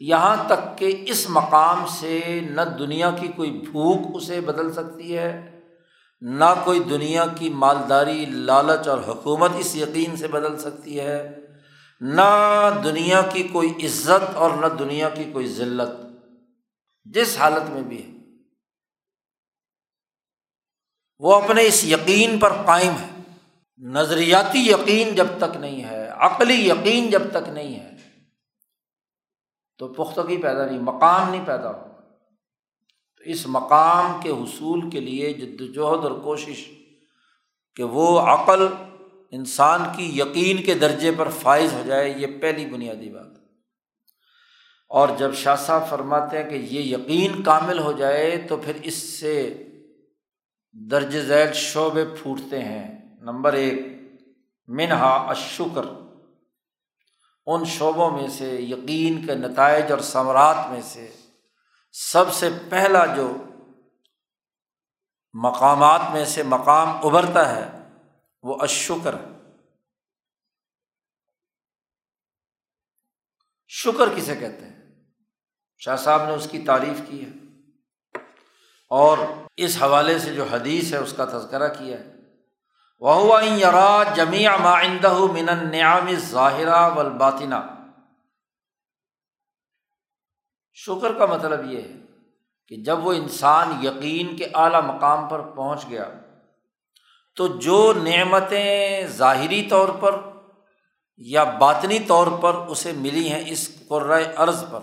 یہاں 0.00 0.36
تک 0.46 0.78
کہ 0.78 1.04
اس 1.06 1.30
مقام 1.30 1.84
سے 1.88 2.40
نہ 2.50 2.60
دنیا 2.60 3.10
کی 3.10 3.28
کوئی 3.28 3.50
بھوک 3.50 4.00
اسے 4.14 4.40
بدل 4.40 4.72
سکتی 4.72 5.18
ہے۔ 5.18 5.53
نہ 6.24 6.44
کوئی 6.64 6.80
دنیا 6.80 7.24
کی 7.38 7.48
مالداری، 7.48 8.26
لالچ 8.26 8.88
اور 8.88 8.98
حکومت 8.98 9.50
اس 9.56 9.76
یقین 9.76 10.16
سے 10.16 10.28
بدل 10.28 10.58
سکتی 10.58 11.00
ہے۔ 11.00 11.36
نہ 12.00 12.70
دنیا 12.84 13.22
کی 13.22 13.42
کوئی 13.42 13.86
عزت 13.86 14.36
اور 14.36 14.50
نہ 14.50 14.66
دنیا 14.66 15.08
کی 15.08 15.24
کوئی 15.32 15.46
ذلت۔ 15.46 16.06
جس 17.04 17.36
حالت 17.38 17.70
میں 17.70 17.82
بھی 17.82 18.06
ہے۔ 18.06 18.18
وہ 21.18 21.42
اپنے 21.42 21.66
اس 21.66 21.84
یقین 21.84 22.38
پر 22.38 22.52
قائم 22.66 22.92
ہے۔ 22.92 23.34
نظریاتی 23.78 24.58
یقین 24.58 25.14
جب 25.14 25.26
تک 25.38 25.56
نہیں 25.56 25.84
ہے، 25.84 26.08
عقلی 26.08 26.68
یقین 26.68 27.10
جب 27.10 27.22
تک 27.30 27.48
نہیں 27.48 27.80
ہے، 27.80 27.90
تو 29.78 29.88
پختگی 29.88 30.42
پیدا 30.42 30.66
نہیں، 30.66 30.78
مقام 30.78 31.30
نہیں 31.30 31.46
پیدا 31.46 31.70
ہو 31.70 31.93
اس 33.26 33.46
مقام 33.46 34.20
کے 34.22 34.30
حصول 34.30 34.90
کے 34.90 35.00
لیے 35.00 35.32
جد 35.32 35.60
وجہد 35.60 36.04
اور 36.04 36.18
کوشش 36.20 36.64
کہ 37.76 37.84
وہ 37.84 38.18
عقل 38.20 38.66
انسان 39.30 39.82
کی 39.96 40.18
یقین 40.18 40.62
کے 40.62 40.74
درجے 40.74 41.10
پر 41.12 41.28
فائز 41.28 41.72
ہو 41.72 41.82
جائے، 41.86 42.08
یہ 42.16 42.26
پہلی 42.40 42.66
بنیادی 42.66 43.10
بات 43.10 43.32
اور 44.90 45.08
جب 45.18 45.34
شاہ 45.34 45.56
صاحب 45.56 45.88
فرماتے 45.88 46.42
ہیں 46.42 46.50
کہ 46.50 46.54
یہ 46.54 46.96
یقین 46.96 47.42
کامل 47.42 47.78
ہو 47.78 47.92
جائے 47.92 48.36
تو 48.48 48.56
پھر 48.56 48.72
اس 48.82 48.94
سے 48.94 49.34
درج 50.74 51.18
ذیل 51.18 51.52
شعبے 51.52 52.04
پھوٹتے 52.22 52.58
ہیں۔ 52.58 52.86
نمبر 53.20 53.52
ایک، 53.52 53.80
منہا 54.68 55.14
اشکر 55.30 55.84
ان 57.46 57.64
شعبوں 57.64 58.10
میں 58.10 58.28
سے، 58.28 58.50
یقین 58.60 59.26
کے 59.26 59.34
نتائج 59.34 59.92
اور 59.92 60.00
ثمرات 60.00 60.70
میں 60.70 60.80
سے 60.82 61.08
سب 61.96 62.32
سے 62.32 62.50
پہلا 62.70 63.06
جو 63.06 63.36
مقامات 65.32 66.00
میں 66.12 66.24
سے 66.24 66.42
مقام 66.42 66.88
ابھرتا 66.88 67.56
ہے، 67.56 67.88
وہ 68.42 68.56
اشکر 68.60 69.14
ہے۔ 69.14 69.52
شکر 73.68 74.14
کسے 74.16 74.36
کہتے 74.36 74.66
ہیں؟ 74.66 75.04
شاہ 75.78 75.96
صاحب 75.96 76.24
نے 76.24 76.30
اس 76.30 76.48
کی 76.50 76.58
تعریف 76.58 77.00
کی 77.08 77.24
ہے۔ 77.24 77.30
اور 78.90 79.18
اس 79.56 79.82
حوالے 79.82 80.18
سے 80.18 80.34
جو 80.34 80.44
حدیث 80.44 80.92
ہے، 80.92 80.98
اس 80.98 81.14
کا 81.16 81.24
تذکرہ 81.24 81.68
کیا 81.68 81.98
ہے۔ 81.98 82.14
وہ 83.00 83.44
یرا 83.44 84.02
جمیا 84.14 84.56
معندہ 84.56 85.14
من 85.14 85.70
نیام 85.70 86.14
ظاہرہ 86.14 86.88
والباطنہ 86.88 87.83
شکر 90.74 91.12
کا 91.12 91.26
مطلب 91.26 91.72
یہ 91.72 91.78
ہے 91.78 91.92
کہ 92.68 92.76
جب 92.76 93.06
وہ 93.06 93.12
انسان 93.12 93.84
یقین 93.84 94.36
کے 94.36 94.46
اعلیٰ 94.54 94.82
مقام 94.82 95.28
پر 95.28 95.40
پہنچ 95.40 95.88
گیا، 95.88 96.04
تو 97.36 97.46
جو 97.46 97.92
نعمتیں 97.92 99.06
ظاہری 99.06 99.62
طور 99.62 99.88
پر 99.88 100.16
یا 101.16 101.44
باطنی 101.44 101.98
طور 101.98 102.26
پر 102.40 102.54
اسے 102.54 102.92
ملی 102.92 103.28
ہیں 103.28 103.44
اس 103.46 103.70
قرۂۂ 103.88 104.24
عرض 104.36 104.64
پر، 104.70 104.80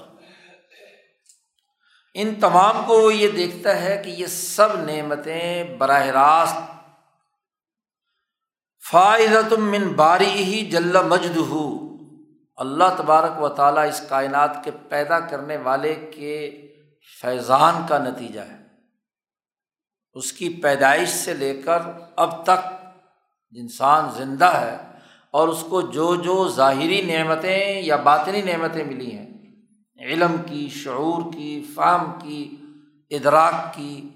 ان 2.13 2.35
تمام 2.35 2.83
کو 2.87 3.01
وہ 3.01 3.13
یہ 3.13 3.27
دیکھتا 3.27 3.81
ہے 3.81 4.01
کہ 4.05 4.09
یہ 4.09 4.25
سب 4.25 4.67
نعمتیں 4.79 5.63
براہ 5.77 6.05
راست 6.07 6.57
فائدہ 8.91 9.59
من 9.59 9.87
باری 9.87 10.43
ہی 10.43 10.69
جل 10.69 11.03
مجد 11.03 11.37
ہو 11.37 11.90
اللہ 12.61 12.95
تبارک 12.97 13.41
و 13.41 13.49
تعالیٰ 13.49 13.87
اس 13.87 14.01
کائنات 14.09 14.63
کے 14.63 14.71
پیدا 14.89 15.19
کرنے 15.19 15.57
والے 15.57 15.95
کے 15.95 16.67
فیضان 17.21 17.81
کا 17.89 17.97
نتیجہ 17.97 18.41
ہے۔ 18.41 18.57
اس 20.13 20.33
کی 20.33 20.49
پیدائش 20.49 21.09
سے 21.09 21.33
لے 21.33 21.61
کر 21.65 21.79
اب 22.15 22.43
تک 22.43 22.67
انسان 23.51 24.09
زندہ 24.11 24.45
ہے 24.45 24.77
اور 25.31 25.47
اس 25.47 25.63
کو 25.69 25.81
جو 25.81 26.15
جو 26.15 26.47
ظاہری 26.49 27.01
نعمتیں 27.01 27.81
یا 27.81 27.95
باطنی 27.95 28.41
نعمتیں 28.41 28.83
ملی 28.83 29.11
ہیں، 29.11 29.29
علم 29.99 30.35
کی، 30.45 30.69
شعور 30.69 31.33
کی 31.33 31.65
فام 31.75 32.11
کی، 32.21 32.57
ادراک 33.09 33.73
کی 33.73 34.09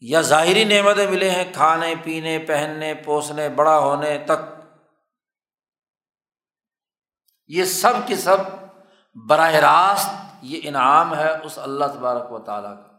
یا 0.00 0.20
ظاہری 0.20 0.64
نعمتیں 0.64 1.06
ملے 1.06 1.30
ہیں، 1.30 1.44
کھانے، 1.52 1.94
پینے، 2.02 2.38
پہننے، 2.38 2.94
پوسنے، 2.94 3.48
بڑا 3.48 3.78
ہونے 3.78 4.18
تک 4.18 4.61
یہ 7.52 7.64
سب 7.64 7.92
کے 8.06 8.16
سب 8.16 8.36
براہ 9.14 9.54
راست 9.54 10.10
یہ 10.42 10.60
انعام 10.62 11.14
ہے 11.14 11.36
اس 11.44 11.58
اللہ 11.58 11.84
تبارک 11.84 12.32
و 12.32 12.38
تعالیٰ 12.38 12.76
کا۔ 12.76 12.92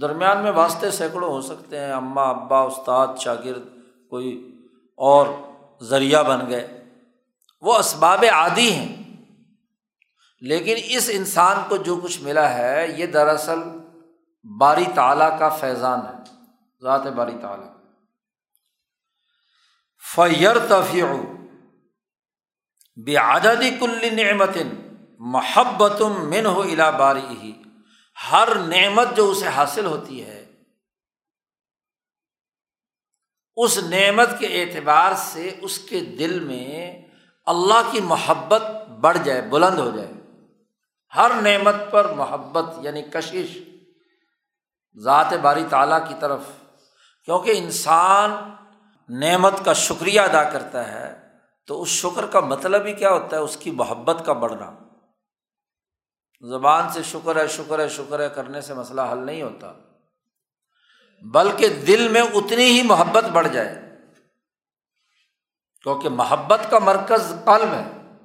درمیان 0.00 0.42
میں 0.42 0.52
واسطے 0.52 0.90
سینکڑوں 0.90 1.32
ہو 1.32 1.40
سکتے 1.40 1.80
ہیں، 1.80 1.92
اماں، 1.92 2.34
ابا، 2.34 2.60
استاد، 2.60 3.08
شاگرد، 3.18 3.62
کوئی 4.10 4.60
اور 4.96 5.26
ذریعہ 5.82 6.22
بن 6.22 6.50
گئے۔ 6.50 6.84
وہ 7.60 7.78
اسباب 7.78 8.24
عادی 8.32 8.72
ہیں۔ 8.72 8.96
لیکن 10.40 10.74
اس 10.84 11.10
انسان 11.12 11.56
کو 11.68 11.76
جو 11.76 11.96
کچھ 11.96 12.22
ملا 12.22 12.54
ہے، 12.54 12.86
یہ 12.96 13.06
دراصل 13.06 13.58
باری 14.60 14.84
تعلیٰ 14.94 15.38
کا 15.38 15.48
فیضان 15.48 16.00
ہے، 16.00 16.32
ذات 16.82 17.06
باری 17.06 17.36
تعلیٰ 17.42 17.68
فیر 20.14 20.58
تفیع 20.68 21.06
بے 22.96 23.16
آزادی 23.16 23.70
کل 23.80 24.08
نعمت 24.12 24.56
محبت 25.18 26.00
من 26.00 26.46
ہو 26.46 26.60
الا 26.60 26.90
باری 26.90 27.26
ہی 27.42 27.52
ہر 28.32 28.54
نعمت 28.54 29.08
جو 29.16 29.30
اسے 29.30 29.48
حاصل 29.48 29.86
ہوتی 29.86 30.24
ہے، 30.24 30.44
اس 33.56 33.78
نعمت 33.78 34.38
کے 34.38 34.46
اعتبار 34.46 35.12
سے 35.14 35.58
اس 35.60 35.78
کے 35.78 36.00
دل 36.00 36.40
میں 36.40 37.02
اللہ 37.46 37.90
کی 37.90 38.00
محبت 38.00 38.62
بڑھ 39.00 39.18
جائے، 39.24 39.40
بلند 39.40 39.78
ہو 39.78 39.90
جائے۔ 39.96 40.12
ہر 41.16 41.30
نعمت 41.42 41.74
پر 41.90 42.12
محبت 42.12 42.78
یعنی 42.80 43.02
کشش 43.02 43.58
ذات 44.96 45.32
باری 45.32 45.64
تعالیٰ 45.70 46.08
کی 46.08 46.14
طرف، 46.20 46.40
کیونکہ 47.24 47.50
انسان 47.56 48.30
نعمت 49.08 49.64
کا 49.64 49.72
شکریہ 49.72 50.20
ادا 50.20 50.44
کرتا 50.44 50.92
ہے۔ 50.92 51.29
تو 51.66 51.82
اس 51.82 51.88
شکر 51.88 52.26
کا 52.26 52.40
مطلب 52.40 52.86
ہی 52.86 52.92
کیا 52.92 53.10
ہوتا 53.10 53.36
ہے؟ 53.36 53.40
اس 53.40 53.56
کی 53.56 53.70
محبت 53.70 54.22
کا 54.26 54.32
بڑھنا۔ 54.32 54.78
زبان 56.50 56.88
سے 56.88 57.02
شکر 57.02 57.36
ہے 57.36 57.46
شکر 57.46 57.78
ہے 57.78 57.88
شکر 57.88 58.20
ہے 58.20 58.28
کرنے 58.34 58.60
سے 58.60 58.74
مسئلہ 58.74 59.00
حل 59.12 59.18
نہیں 59.18 59.42
ہوتا۔ 59.42 59.72
بلکہ 61.22 61.68
دل 61.68 62.08
میں 62.08 62.20
اتنی 62.20 62.64
ہی 62.64 62.82
محبت 62.82 63.24
بڑھ 63.24 63.48
جائے۔ 63.48 63.82
کیونکہ 65.82 66.08
محبت 66.08 66.60
کا 66.70 66.78
مرکز 66.78 67.34
قلب 67.44 67.72
ہے۔ 67.72 68.16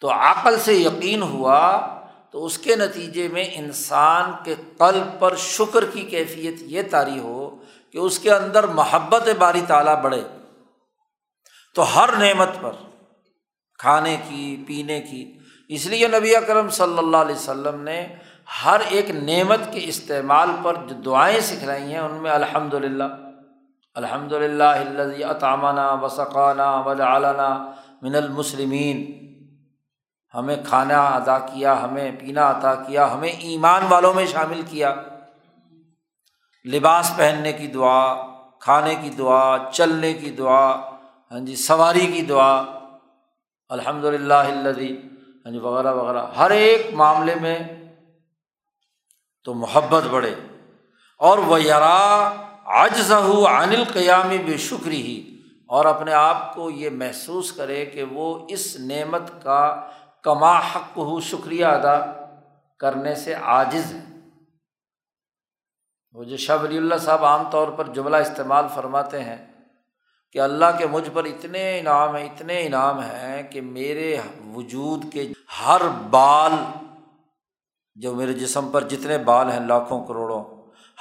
تو 0.00 0.10
عقل 0.10 0.60
سے 0.60 0.74
یقین 0.74 1.22
ہوا 1.22 1.86
تو 2.30 2.44
اس 2.44 2.58
کے 2.58 2.76
نتیجے 2.76 3.28
میں 3.28 3.44
انسان 3.52 4.32
کے 4.44 4.54
قلب 4.78 5.20
پر 5.20 5.36
شکر 5.36 5.84
کی 5.84 6.02
کیفیت 6.02 6.54
یہ 6.60 6.82
طاری 6.90 7.18
ہو 7.18 7.62
کہ 7.90 7.98
اس 7.98 8.18
کے 8.18 8.34
اندر 8.34 8.66
محبت 8.66 9.28
باری 9.38 9.60
تعالیٰ 9.68 10.02
بڑھے۔ 10.02 10.35
تو 11.76 11.96
ہر 11.96 12.16
نعمت 12.16 12.48
پر، 12.60 12.72
کھانے 13.78 14.16
کی، 14.28 14.64
پینے 14.66 15.00
کی۔ 15.00 15.38
اس 15.68 15.86
لیے 15.86 16.08
نبی 16.08 16.36
اکرم 16.36 16.68
صلی 16.68 16.98
اللہ 16.98 17.16
علیہ 17.16 17.34
وسلم 17.34 17.80
نے 17.80 18.06
ہر 18.64 18.80
ایک 18.88 19.10
نعمت 19.10 19.72
کے 19.72 19.80
استعمال 19.82 20.50
پر 20.62 20.74
جو 20.74 20.94
دعائیں 20.94 21.40
سکھلائی 21.40 21.82
ہیں، 21.82 21.98
ان 21.98 22.14
میں 22.14 22.30
الحمد 22.30 22.74
للہ 22.74 23.04
الحمد 23.94 24.32
للہ 24.32 25.24
اطامانہ 25.24 26.02
وسقانہ 26.02 26.82
وجعلنا 26.86 27.72
من 28.02 28.14
المسلمین۔ 28.14 29.26
ہمیں 30.34 30.56
کھانا 30.64 31.06
ادا 31.06 31.38
کیا، 31.38 31.82
ہمیں 31.82 32.12
پینا 32.20 32.50
عطا 32.50 32.74
کیا، 32.74 33.14
ہمیں 33.14 33.28
ایمان 33.28 33.82
والوں 33.88 34.14
میں 34.14 34.26
شامل 34.26 34.62
کیا۔ 34.70 34.94
لباس 36.64 37.12
پہننے 37.16 37.52
کی 37.52 37.66
دعا، 37.66 38.14
کھانے 38.60 38.94
کی 38.94 39.10
دعا، 39.10 39.70
چلنے 39.72 40.12
کی 40.12 40.30
دعا 40.30 40.95
ہاں 41.30 41.40
جی 41.40 41.56
سواری 41.56 42.06
کی 42.06 42.22
دعا 42.22 42.62
الحمد 43.68 44.04
للہ 44.04 44.34
ہاں 44.34 45.52
جی 45.52 45.58
وغیرہ 45.58 45.94
وغیرہ۔ 45.94 46.26
ہر 46.26 46.50
ایک 46.50 46.94
معاملے 46.94 47.34
میں 47.34 47.58
تو 49.44 49.54
محبت 49.54 50.02
بڑھے۔ 50.02 50.34
اور 51.18 51.38
وہ 51.38 51.62
یرا 51.62 52.32
آجزہ 52.64 53.14
عن 53.48 53.68
القیامی 53.68 54.38
بے 54.38 54.56
شکری 54.56 55.02
ہی 55.02 55.40
اور 55.66 55.84
اپنے 55.84 56.12
آپ 56.12 56.54
کو 56.54 56.70
یہ 56.70 56.90
محسوس 56.90 57.52
کرے 57.52 57.86
کہ 57.86 58.02
وہ 58.02 58.46
اس 58.48 58.76
نعمت 58.80 59.42
کا 59.42 59.88
کما 60.22 60.58
حق 60.58 60.96
ہو 60.96 61.20
شکریہ 61.20 61.66
ادا 61.66 62.00
کرنے 62.78 63.14
سے 63.14 63.34
عاجز 63.34 63.92
ہے۔ 63.92 64.18
وہ 66.12 66.24
جو 66.24 66.36
شاہ 66.36 66.62
ولی 66.62 66.76
اللہ 66.76 66.94
صاحب 66.94 67.24
عام 67.24 67.50
طور 67.50 67.68
پر 67.68 67.84
جملہ 67.84 68.16
استعمال 68.16 68.64
فرماتے 68.74 69.24
ہیں 69.24 69.55
کہ 70.32 70.38
اللہ 70.38 70.64
کے 70.78 70.86
مجھ 70.86 71.10
پر 71.12 71.24
اتنے 71.24 71.78
انعام 71.80 72.16
ہیں، 72.16 72.24
اتنے 72.24 72.66
انعام 72.66 72.98
ہیں 72.98 73.42
کہ 73.42 73.60
میرے 73.60 74.16
وجود 74.54 75.12
کے 75.12 75.32
ہر 75.66 75.80
بال، 76.10 76.52
جو 77.94 78.14
میرے 78.14 78.32
جسم 78.32 78.68
پر 78.68 78.82
جتنے 78.82 79.18
بال 79.18 79.50
ہیں 79.50 79.60
لاکھوں 79.60 80.06
کروڑوں، 80.06 80.44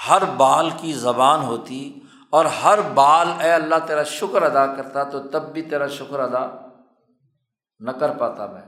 ہر 0.10 0.26
بال 0.38 0.70
کی 0.78 0.94
زبان 0.94 1.44
ہوتی 1.44 2.00
اور 2.30 2.46
ہر 2.46 2.80
بال 2.94 3.28
اے 3.40 3.52
اللہ 3.52 3.76
تیرا 3.88 4.04
شکر 4.04 4.42
ادا 4.42 4.76
کرتا 4.76 5.04
تو 5.04 5.20
تب 5.20 5.54
بھی 5.54 5.62
تیرا 5.62 5.88
شکر 5.88 6.20
ادا 6.20 6.48
نہ 7.80 7.92
کر 7.92 8.12
پاتا 8.18 8.46
میں۔ 8.46 8.62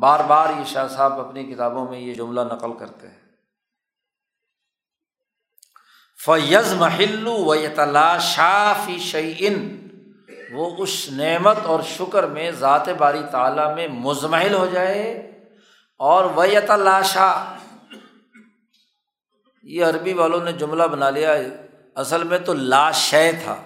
بار 0.00 0.20
بار 0.26 0.48
یہ 0.58 0.64
شاہ 0.64 0.88
صاحب 0.88 1.20
اپنی 1.20 1.44
کتابوں 1.44 1.88
میں 1.88 1.98
یہ 1.98 2.14
جملہ 2.14 2.40
نقل 2.40 2.72
کرتے 2.72 3.08
ہیں۔ 3.08 3.23
فیض 6.24 6.72
محلو 6.72 7.34
و 7.34 7.54
شافی 8.20 8.98
شعین 8.98 9.88
وہ 10.52 10.76
اس 10.78 11.08
نعمت 11.12 11.56
اور 11.64 11.80
شکر 11.82 12.26
میں 12.26 12.50
ذات 12.50 12.88
باری 12.88 13.22
تعالیٰ 13.30 13.74
میں 13.74 13.88
مزمحل 13.88 14.54
ہو 14.54 14.66
جائے 14.66 15.32
اور 15.98 16.24
ویتلاشا 16.36 17.54
یہ 19.62 19.84
عربی 19.84 20.12
والوں 20.12 20.44
نے 20.44 20.52
جملہ 20.52 20.82
بنا 20.82 21.10
لیا 21.10 21.34
اصل 21.94 22.24
میں 22.24 22.38
تو 22.38 22.54
لاشے 22.54 23.32
تھا۔ 23.44 23.56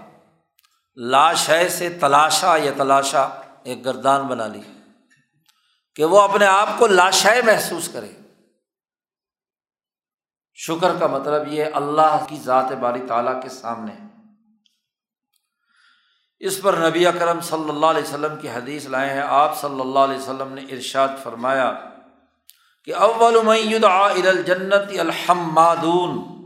لاشے 0.97 1.69
سے 1.69 1.89
تلاشا 1.89 2.57
یا 2.57 2.71
تلاشا 2.77 3.29
ایک 3.65 3.85
گردان 3.85 4.27
بنا 4.27 4.47
لی 4.47 4.61
کہ 5.95 6.05
وہ 6.05 6.21
اپنے 6.21 6.47
آپ 6.47 6.69
کو 6.79 6.87
لاشائے 6.87 7.43
محسوس 7.43 7.89
کرے۔ 7.89 8.09
شکر 10.61 10.93
کا 11.01 11.07
مطلب 11.07 11.49
یہ 11.49 11.65
اللہ 11.75 12.25
کی 12.29 12.37
ذات 12.45 12.73
باری 12.73 13.01
تعالیٰ 13.09 13.43
کے 13.43 13.49
سامنے۔ 13.49 13.93
اس 16.39 16.63
پر 16.63 16.75
نبی 16.75 17.07
اکرم 17.07 17.41
صلی 17.41 17.69
اللہ 17.69 17.87
علیہ 17.87 18.03
وسلم 18.03 18.37
کی 18.37 18.49
حدیث 18.49 18.87
لائے 18.87 19.11
ہیں۔ 19.11 19.23
آپ 19.27 19.61
صلی 19.61 19.81
اللہ 19.81 19.99
علیہ 19.99 20.19
وسلم 20.19 20.53
نے 20.53 20.63
ارشاد 20.63 21.09
فرمایا 21.23 21.75
کہ 22.85 22.95
اول 22.95 23.49
الجنت 24.27 25.01
الحمادون۔ 25.01 26.39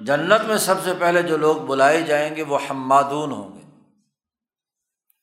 جنت 0.00 0.44
میں 0.44 0.56
سب 0.56 0.74
سے 0.84 0.92
پہلے 0.98 1.22
جو 1.22 1.36
لوگ 1.36 1.56
بلائے 1.56 2.02
جائیں 2.02 2.36
گے 2.36 2.42
وہ 2.42 2.58
حمادون 2.70 3.32
ہوں 3.32 3.56
گے۔ 3.56 3.62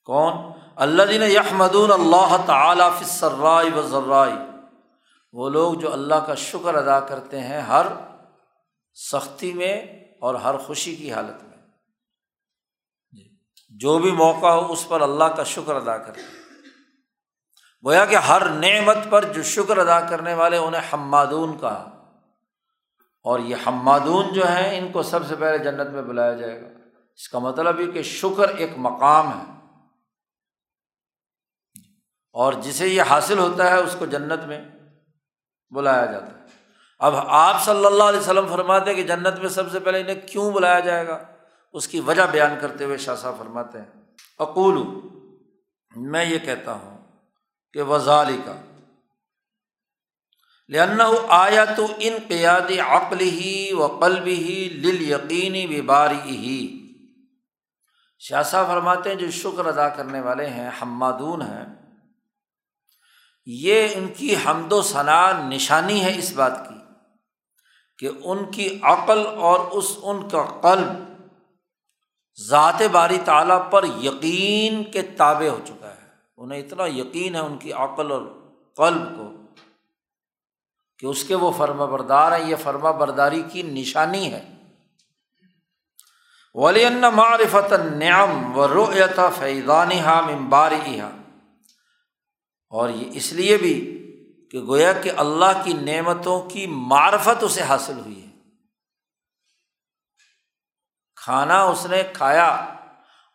کون؟ 0.03 0.33
اللہ 0.75 1.03
دین 1.03 1.23
یحمدون 1.23 1.91
اللہ 1.91 2.37
تعالیٰ 2.45 2.91
فسرائے 2.99 3.71
و 3.71 3.81
ذرائے 3.81 4.54
وہ 5.37 5.49
لوگ 5.49 5.73
جو 5.73 5.93
اللہ 5.93 6.15
کا 6.15 6.35
شکر 6.35 6.75
ادا 6.75 6.99
کرتے 6.99 7.39
ہیں 7.39 7.61
ہر 7.61 7.85
سختی 8.93 9.53
میں 9.53 9.81
اور 10.21 10.35
ہر 10.35 10.57
خوشی 10.57 10.95
کی 10.95 11.13
حالت 11.13 11.43
میں۔ 11.43 11.57
جی۔ 13.11 13.29
جو 13.69 13.99
بھی 13.99 14.11
موقع 14.11 14.47
ہو 14.47 14.71
اس 14.71 14.87
پر 14.87 15.01
اللہ 15.01 15.23
کا 15.23 15.43
شکر 15.43 15.75
ادا 15.75 15.97
کرتے 15.97 16.21
ہیں 16.21 16.45
گویا 17.85 18.05
کہ 18.05 18.15
ہر 18.15 18.49
نعمت 18.49 18.97
پر 19.09 19.33
جو 19.33 19.43
شکر 19.43 19.77
ادا 19.77 20.07
کرنے 20.07 20.33
والے 20.33 20.57
انہیں 20.57 20.81
حمادون 20.93 21.59
کہا۔ 21.59 22.11
اور 23.23 23.39
یہ 23.39 23.55
حمادون 23.67 24.33
جو 24.33 24.47
ہیں 24.47 24.77
ان 24.77 24.91
کو 24.91 25.03
سب 25.03 25.27
سے 25.27 25.35
پہلے 25.35 25.57
جنت 25.57 25.89
میں 25.89 26.01
بلایا 26.01 26.33
جائے 26.33 26.61
گا۔ 26.61 26.67
اس 27.15 27.29
کا 27.29 27.39
مطلب 27.39 27.79
یہ 27.79 27.91
کہ 27.91 28.03
شکر 28.03 28.49
ایک 28.49 28.71
مقام 28.77 29.39
ہے۔ 29.39 29.53
اور 32.33 32.53
جسے 32.53 32.87
یہ 32.87 33.01
حاصل 33.01 33.37
ہوتا 33.37 33.69
ہے 33.69 33.75
اس 33.75 33.95
کو 33.99 34.05
جنت 34.05 34.43
میں۔ 34.43 34.74
بلایا 35.69 36.05
جاتا 36.05 36.39
ہے۔ 36.39 36.45
اب 36.99 37.15
آپ 37.15 37.63
صلی 37.63 37.85
اللہ 37.85 38.03
علیہ 38.03 38.19
وسلم 38.19 38.47
فرماتے 38.47 38.93
کہ 38.93 39.03
جنت 39.03 39.39
میں 39.39 39.49
سب 39.49 39.71
سے 39.71 39.79
پہلے 39.79 40.01
انہیں 40.01 40.27
کیوں 40.27 40.51
بلایا 40.51 40.79
جائے 40.79 41.07
گا؟ 41.07 41.19
اس 41.73 41.87
کی 41.87 41.99
وجہ 41.99 42.21
بیان 42.31 42.55
کرتے 42.61 42.83
ہوئے 42.83 42.97
شاہ 42.97 43.15
صاحب 43.15 43.37
فرماتے 43.37 43.79
ہیں۔ 43.79 44.01
اقول 44.39 44.99
میں 45.95 46.25
یہ 46.25 46.37
کہتا 46.37 46.73
ہوں 46.73 46.97
کہ 47.73 47.81
وزالی 47.81 48.37
کا 48.45 48.55
لنا 50.69 51.09
آیا 51.27 51.65
تو 51.65 51.87
ان 51.99 52.13
قیادی 52.27 52.79
عقل 52.79 53.19
ہی 53.19 53.73
و 53.73 53.87
قلب 53.87 54.25
ہی 54.25 54.69
لل 54.69 55.01
یقینی 55.01 55.67
بیباری 55.67 56.19
ہی 56.25 56.85
شاہ 58.19 58.43
صاحب 58.43 58.67
فرماتے 58.67 59.09
ہیں 59.09 59.15
جو 59.15 59.31
شکر 59.31 59.65
ادا 59.65 59.89
کرنے 59.89 60.19
والے 60.19 60.45
ہیں، 60.45 60.69
حمادون 60.81 61.41
ہیں 61.41 61.84
یہ 63.45 63.87
ان 63.93 64.07
کی 64.17 64.35
حمد 64.45 64.71
و 64.71 64.81
ثناء 64.81 65.47
نشانی 65.47 66.03
ہے 66.03 66.17
اس 66.17 66.33
بات 66.33 66.69
کی 66.69 66.75
کہ 67.97 68.09
ان 68.23 68.51
کی 68.51 68.79
عقل 68.81 69.27
اور 69.27 69.59
اس 69.59 69.97
ان 70.01 70.29
کا 70.29 70.45
قلب 70.61 70.87
ذات 72.47 72.81
باری 72.91 73.17
تعالیٰ 73.25 73.71
پر 73.71 73.85
یقین 74.01 74.83
کے 74.83 75.01
تابع 75.01 75.47
ہو 75.47 75.59
چکا 75.65 75.87
ہے۔ 75.87 76.07
انہیں 76.37 76.59
اتنا 76.59 76.85
یقین 76.85 77.35
ہے 77.35 77.39
ان 77.39 77.57
کی 77.57 77.73
عقل 77.73 78.11
اور 78.11 78.21
قلب 78.77 79.17
کو 79.17 79.31
کہ 80.99 81.05
اس 81.05 81.23
کے 81.23 81.35
وہ 81.35 81.51
فرما 81.57 81.85
بردار 81.85 82.39
ہیں، 82.39 82.49
یہ 82.49 82.55
فرما 82.55 82.91
برداری 82.91 83.43
کی 83.51 83.61
نشانی 83.61 84.33
ہے۔ 84.33 84.49
ولی 86.53 86.89
معرفت 87.15 87.73
نعم 87.73 88.57
و 88.57 88.67
رویت 88.67 89.19
فیضان 89.39 89.89
ممباری 90.25 90.99
اور 92.75 92.89
یہ 92.89 93.09
اس 93.13 93.33
لیے 93.33 93.57
بھی 93.57 93.91
کہ 94.51 94.59
گویا 94.59 94.93
کہ 94.93 95.11
اللہ 95.17 95.63
کی 95.63 95.73
نعمتوں 95.73 96.49
کی 96.49 96.67
معرفت 96.67 97.43
اسے 97.43 97.61
حاصل 97.61 97.99
ہوئی 97.99 98.25
ہے۔ 98.25 98.41
کھانا 101.15 101.63
اس 101.63 101.85
نے 101.85 102.03
کھایا 102.13 102.47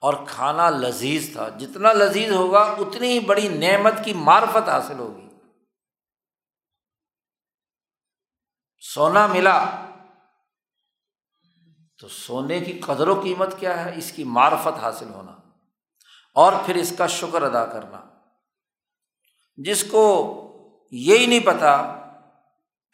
اور 0.01 0.14
کھانا 0.28 0.70
لذیذ 0.70 1.32
تھا۔ 1.32 1.49
جتنا 1.49 1.93
لذیذ 1.93 2.32
ہوگا 2.32 2.59
اتنی 2.59 3.09
ہی 3.09 3.20
بڑی 3.20 3.49
نعمت 3.49 3.95
کی 4.05 4.12
معرفت 4.12 4.68
حاصل 4.68 4.99
ہوگی۔ 4.99 5.28
سونا 8.80 9.26
ملا۔ 9.26 9.86
تو 11.99 12.09
سونے 12.09 12.61
کی 12.61 12.80
قدر 12.86 13.09
و 13.09 13.20
قیمت 13.20 13.61
کیا 13.61 13.84
ہے؟ 13.84 13.99
اس 13.99 14.12
کی 14.12 14.24
معرفت 14.24 14.78
حاصل 14.80 15.09
ہونا۔ 15.09 15.32
اور 16.34 16.53
پھر 16.66 16.74
اس 16.74 16.93
کا 16.99 17.07
شکر 17.07 17.43
ادا 17.43 17.66
کرنا۔ 17.66 18.20
جس 19.65 19.85
کو 19.85 20.37
یہی 20.91 21.27
نہیں 21.27 21.41
پتا 21.41 21.97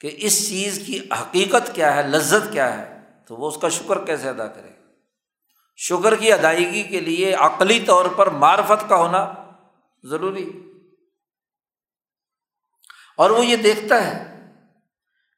کہ 0.00 0.10
اس 0.16 0.48
چیز 0.48 0.82
کی 0.86 0.98
حقیقت 0.98 1.74
کیا 1.74 1.96
ہے، 1.96 2.02
لذت 2.02 2.52
کیا 2.52 2.78
ہے، 2.78 3.00
تو 3.26 3.36
وہ 3.36 3.48
اس 3.48 3.56
کا 3.62 3.68
شکر 3.68 4.04
کیسے 4.04 4.28
ادا 4.28 4.46
کرے؟ 4.46 4.68
شکر 5.76 6.16
کی 6.16 6.32
ادائیگی 6.32 6.82
کے 6.82 7.00
لیے 7.00 7.34
عقلی 7.34 7.80
طور 7.80 8.04
پر 8.16 8.30
معرفت 8.30 8.88
کا 8.88 8.96
ہونا 8.96 9.34
ضروری۔ 10.02 10.50
اور 13.16 13.30
وہ 13.30 13.46
یہ 13.46 13.56
دیکھتا 13.56 14.06
ہے 14.06 14.44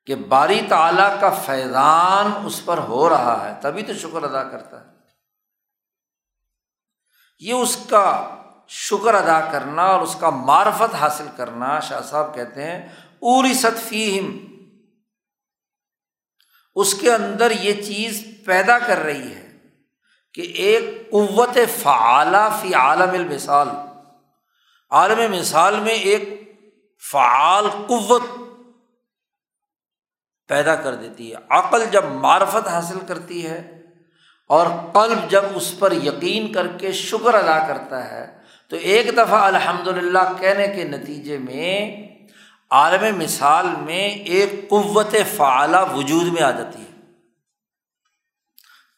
کہ 0.06 0.14
باری 0.14 0.60
تعلیٰ 0.68 1.20
کا 1.20 1.30
فیضان 1.30 2.46
اس 2.46 2.64
پر 2.64 2.78
ہو 2.78 3.08
رہا 3.08 3.48
ہے، 3.48 3.60
تبھی 3.62 3.82
تو 3.82 3.94
شکر 3.94 4.22
ادا 4.22 4.44
کرتا 4.44 4.80
ہے۔ 4.80 4.90
یہ 7.38 7.52
اس 7.52 7.86
کا 7.90 8.34
شکر 8.68 9.14
ادا 9.14 9.40
کرنا 9.52 9.82
اور 9.82 10.00
اس 10.00 10.16
کا 10.20 10.30
معرفت 10.30 10.94
حاصل 10.94 11.26
کرنا، 11.36 11.80
شاہ 11.80 12.00
صاحب 12.00 12.34
کہتے 12.34 12.64
ہیں 12.64 12.88
اوری 13.18 13.54
فیم 13.88 14.44
اس 16.74 16.94
کے 16.94 17.12
اندر 17.12 17.50
یہ 17.50 17.82
چیز 17.82 18.26
پیدا 18.46 18.78
کر 18.78 18.98
رہی 18.98 19.34
ہے 19.34 19.56
کہ 20.34 20.40
ایک 20.40 21.10
قوت 21.10 21.58
فعالہ 21.82 22.58
فی 22.62 22.74
عالم 22.74 23.10
المثال۔ 23.10 23.68
عالم 24.90 25.38
مثال 25.38 25.80
میں 25.80 25.94
ایک 25.94 26.52
فعال 27.12 27.68
قوت 27.70 28.22
پیدا 30.48 30.74
کر 30.74 30.94
دیتی 30.94 31.32
ہے۔ 31.32 31.36
عقل 31.50 31.84
جب 31.90 32.04
معرفت 32.04 32.68
حاصل 32.68 32.98
کرتی 33.08 33.46
ہے 33.46 33.82
اور 34.48 34.66
قلب 34.92 35.30
جب 35.30 35.44
اس 35.54 35.74
پر 35.78 35.92
یقین 35.92 36.52
کر 36.52 36.66
کے 36.66 36.92
شکر 36.92 37.34
ادا 37.34 37.66
کرتا 37.66 38.10
ہے 38.10 38.37
تو 38.72 38.76
ایک 38.76 39.06
دفعہ 39.16 39.40
الحمد 39.42 39.86
للہ 39.88 40.24
کہنے 40.40 40.66
کے 40.68 40.84
نتیجے 40.86 41.38
میں، 41.38 41.76
عالم 42.70 43.18
مثال 43.18 43.66
میں 43.80 44.08
ایک 44.08 44.68
قوت 44.70 45.14
فعالہ 45.36 45.76
وجود 45.94 46.26
میں 46.32 46.42
آ 46.42 46.50
جاتی 46.50 46.80
ہے۔ 46.80 46.86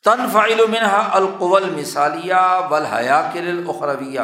تن 0.04 0.20
فعل 0.32 0.60
منہا 0.70 1.08
القول 1.12 1.68
مثالیہ 1.70 2.42
بلحیا 2.70 3.20
کراویہ 3.34 4.20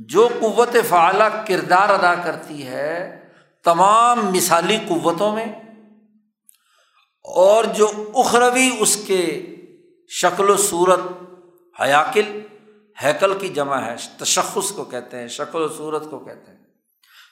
جو 0.00 0.28
قوت 0.40 0.76
فعالہ 0.88 1.24
کردار 1.48 1.88
ادا 1.88 2.14
کرتی 2.14 2.66
ہے 2.66 2.96
تمام 3.64 4.24
مثالی 4.32 4.78
قوتوں 4.88 5.32
میں، 5.34 5.46
اور 7.24 7.64
جو 7.74 7.90
اخروی 8.16 8.70
اس 8.80 8.96
کے 9.06 9.24
شکل 10.10 10.50
و 10.50 10.56
صورت 10.56 11.00
حیاکل 11.76 12.38
ہیکل 13.02 13.38
کی 13.38 13.48
جمع 13.48 13.76
ہے، 13.76 13.96
تشخص 14.18 14.72
کو 14.72 14.84
کہتے 14.84 15.18
ہیں، 15.18 15.28
شکل 15.28 15.62
و 15.62 15.68
صورت 15.68 16.02
کو 16.10 16.18
کہتے 16.18 16.50
ہیں۔ 16.52 16.58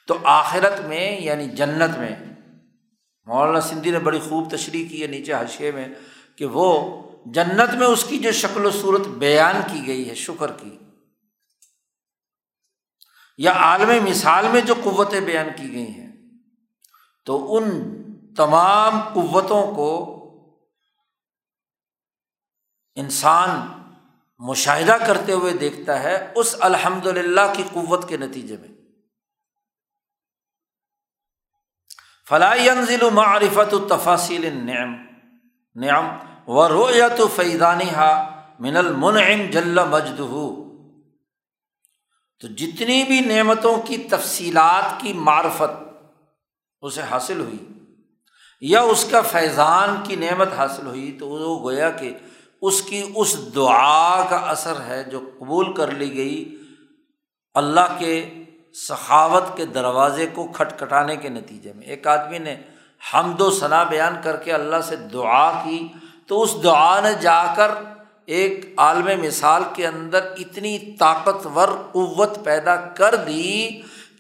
تو 0.07 0.19
آخرت 0.25 0.81
میں 0.81 1.21
یعنی 1.21 1.49
جنت 1.49 1.99
میں، 1.99 2.17
مولانا 3.25 3.61
سندھی 3.61 3.91
نے 3.91 3.99
بڑی 3.99 4.19
خوب 4.19 4.51
تشریح 4.51 4.89
کی 4.89 5.03
ہے 5.03 5.07
نیچے 5.07 5.35
حشیے 5.35 5.71
میں 5.71 5.89
کہ 6.37 6.45
وہ 6.45 7.03
جنت 7.27 7.75
میں 7.75 7.87
اس 7.87 8.05
کی 8.05 8.19
جو 8.19 8.33
شکل 8.33 8.67
و 8.67 8.71
صورت 8.71 9.01
بیان 9.01 9.57
کی 9.73 9.87
گئی 9.87 10.11
ہے، 10.11 10.15
شکر 10.15 10.53
کی۔ 10.53 10.79
یا 13.39 13.53
عالم 13.53 14.05
مثال 14.05 14.47
میں 14.53 14.61
جو 14.61 14.75
قوتیں 14.85 15.21
بیان 15.21 15.47
کی 15.57 15.73
گئی 15.73 15.87
ہیں۔ 15.87 16.13
تو 17.25 17.57
ان 17.57 17.93
تمام 18.35 19.01
قوتوں 19.01 19.75
کو 19.75 20.13
انسان 22.95 23.61
مشاہدہ 24.39 24.97
کرتے 25.07 25.33
ہوئے 25.33 25.53
دیکھتا 25.53 26.03
ہے 26.03 26.33
اس 26.35 26.57
الحمد 26.61 27.07
للہ 27.07 27.53
کی 27.57 27.63
قوت 27.73 28.09
کے 28.09 28.17
نتیجے 28.17 28.57
میں۔ 28.57 28.69
فلاح 32.29 32.71
انزل 32.71 33.11
معرفت 33.11 33.75
التفاصیل 33.75 34.57
نعم 34.57 34.95
نعم 35.75 36.09
و 36.47 36.69
رویت 36.69 37.21
فیدانی 37.37 37.91
ہا 37.91 38.41
من 38.61 38.77
المنعم 38.77 39.51
جل 39.51 39.79
مجد 39.85 40.21
تو 42.41 42.49
جتنی 42.49 43.05
بھی 43.05 43.21
نعمتوں 43.21 43.77
کی 43.83 43.97
تفصیلات 43.99 45.01
کی 45.01 45.13
معرفت 45.13 45.83
اسے 46.81 47.03
حاصل 47.03 47.41
ہوئی 47.41 47.59
یا 48.61 48.81
اس 48.81 49.05
کا 49.11 49.23
فیضان 49.23 50.03
کی 50.05 50.17
نعمت 50.17 50.49
حاصل 50.57 50.87
ہوئی 50.87 51.17
تو 51.21 51.29
وہ 51.29 51.63
گویا 51.63 51.91
کہ 51.91 52.15
اس 52.63 52.83
کی 52.83 53.03
اس 53.15 53.55
دعا 53.55 54.25
کا 54.29 54.37
اثر 54.37 54.75
ہے 54.89 55.05
جو 55.05 55.21
قبول 55.39 55.73
کر 55.73 55.91
لی 55.91 56.17
گئی 56.17 56.57
اللہ 57.55 57.97
کے 57.99 58.35
سخاوت 58.75 59.57
کے 59.57 59.67
دروازے 59.67 60.27
کو 60.35 60.47
کھٹکھٹانے 60.47 61.17
کے 61.17 61.29
نتیجے 61.29 61.73
میں۔ 61.77 61.87
ایک 61.87 62.07
آدمی 62.07 62.39
نے 62.39 62.57
حمد 63.15 63.41
و 63.41 63.51
ثنا 63.51 63.83
بیان 63.83 64.15
کر 64.23 64.37
کے 64.37 64.53
اللہ 64.53 64.77
سے 64.89 64.97
دعا 64.97 65.65
کی 65.65 65.89
تو 66.27 66.43
اس 66.43 66.55
دعا 66.63 67.01
نے 67.01 67.09
جا 67.21 67.55
کر 67.57 67.71
ایک 68.27 68.75
عالم 68.77 69.23
مثال 69.23 69.63
کے 69.75 69.87
اندر 69.87 70.21
اتنی 70.39 70.79
طاقتور 70.79 71.69
قوت 71.93 72.45
پیدا 72.45 72.77
کر 72.77 73.15
دی 73.15 73.69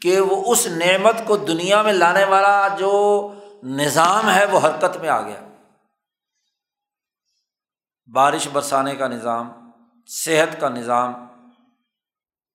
کہ 0.00 0.20
وہ 0.20 0.52
اس 0.52 0.66
نعمت 0.66 1.14
کو 1.26 1.36
دنیا 1.36 1.82
میں 1.82 1.92
لانے 1.92 2.24
والا 2.24 2.68
جو 2.78 3.32
نظام 3.62 4.30
ہے 4.30 4.44
وہ 4.44 4.58
حرکت 4.58 4.96
میں 4.96 5.08
آ 5.08 5.20
گیا۔ 5.20 5.45
بارش 8.06 8.48
برسانے 8.48 8.94
کا 8.94 9.08
نظام، 9.08 9.70
صحت 10.06 10.60
کا 10.60 10.68
نظام 10.68 11.14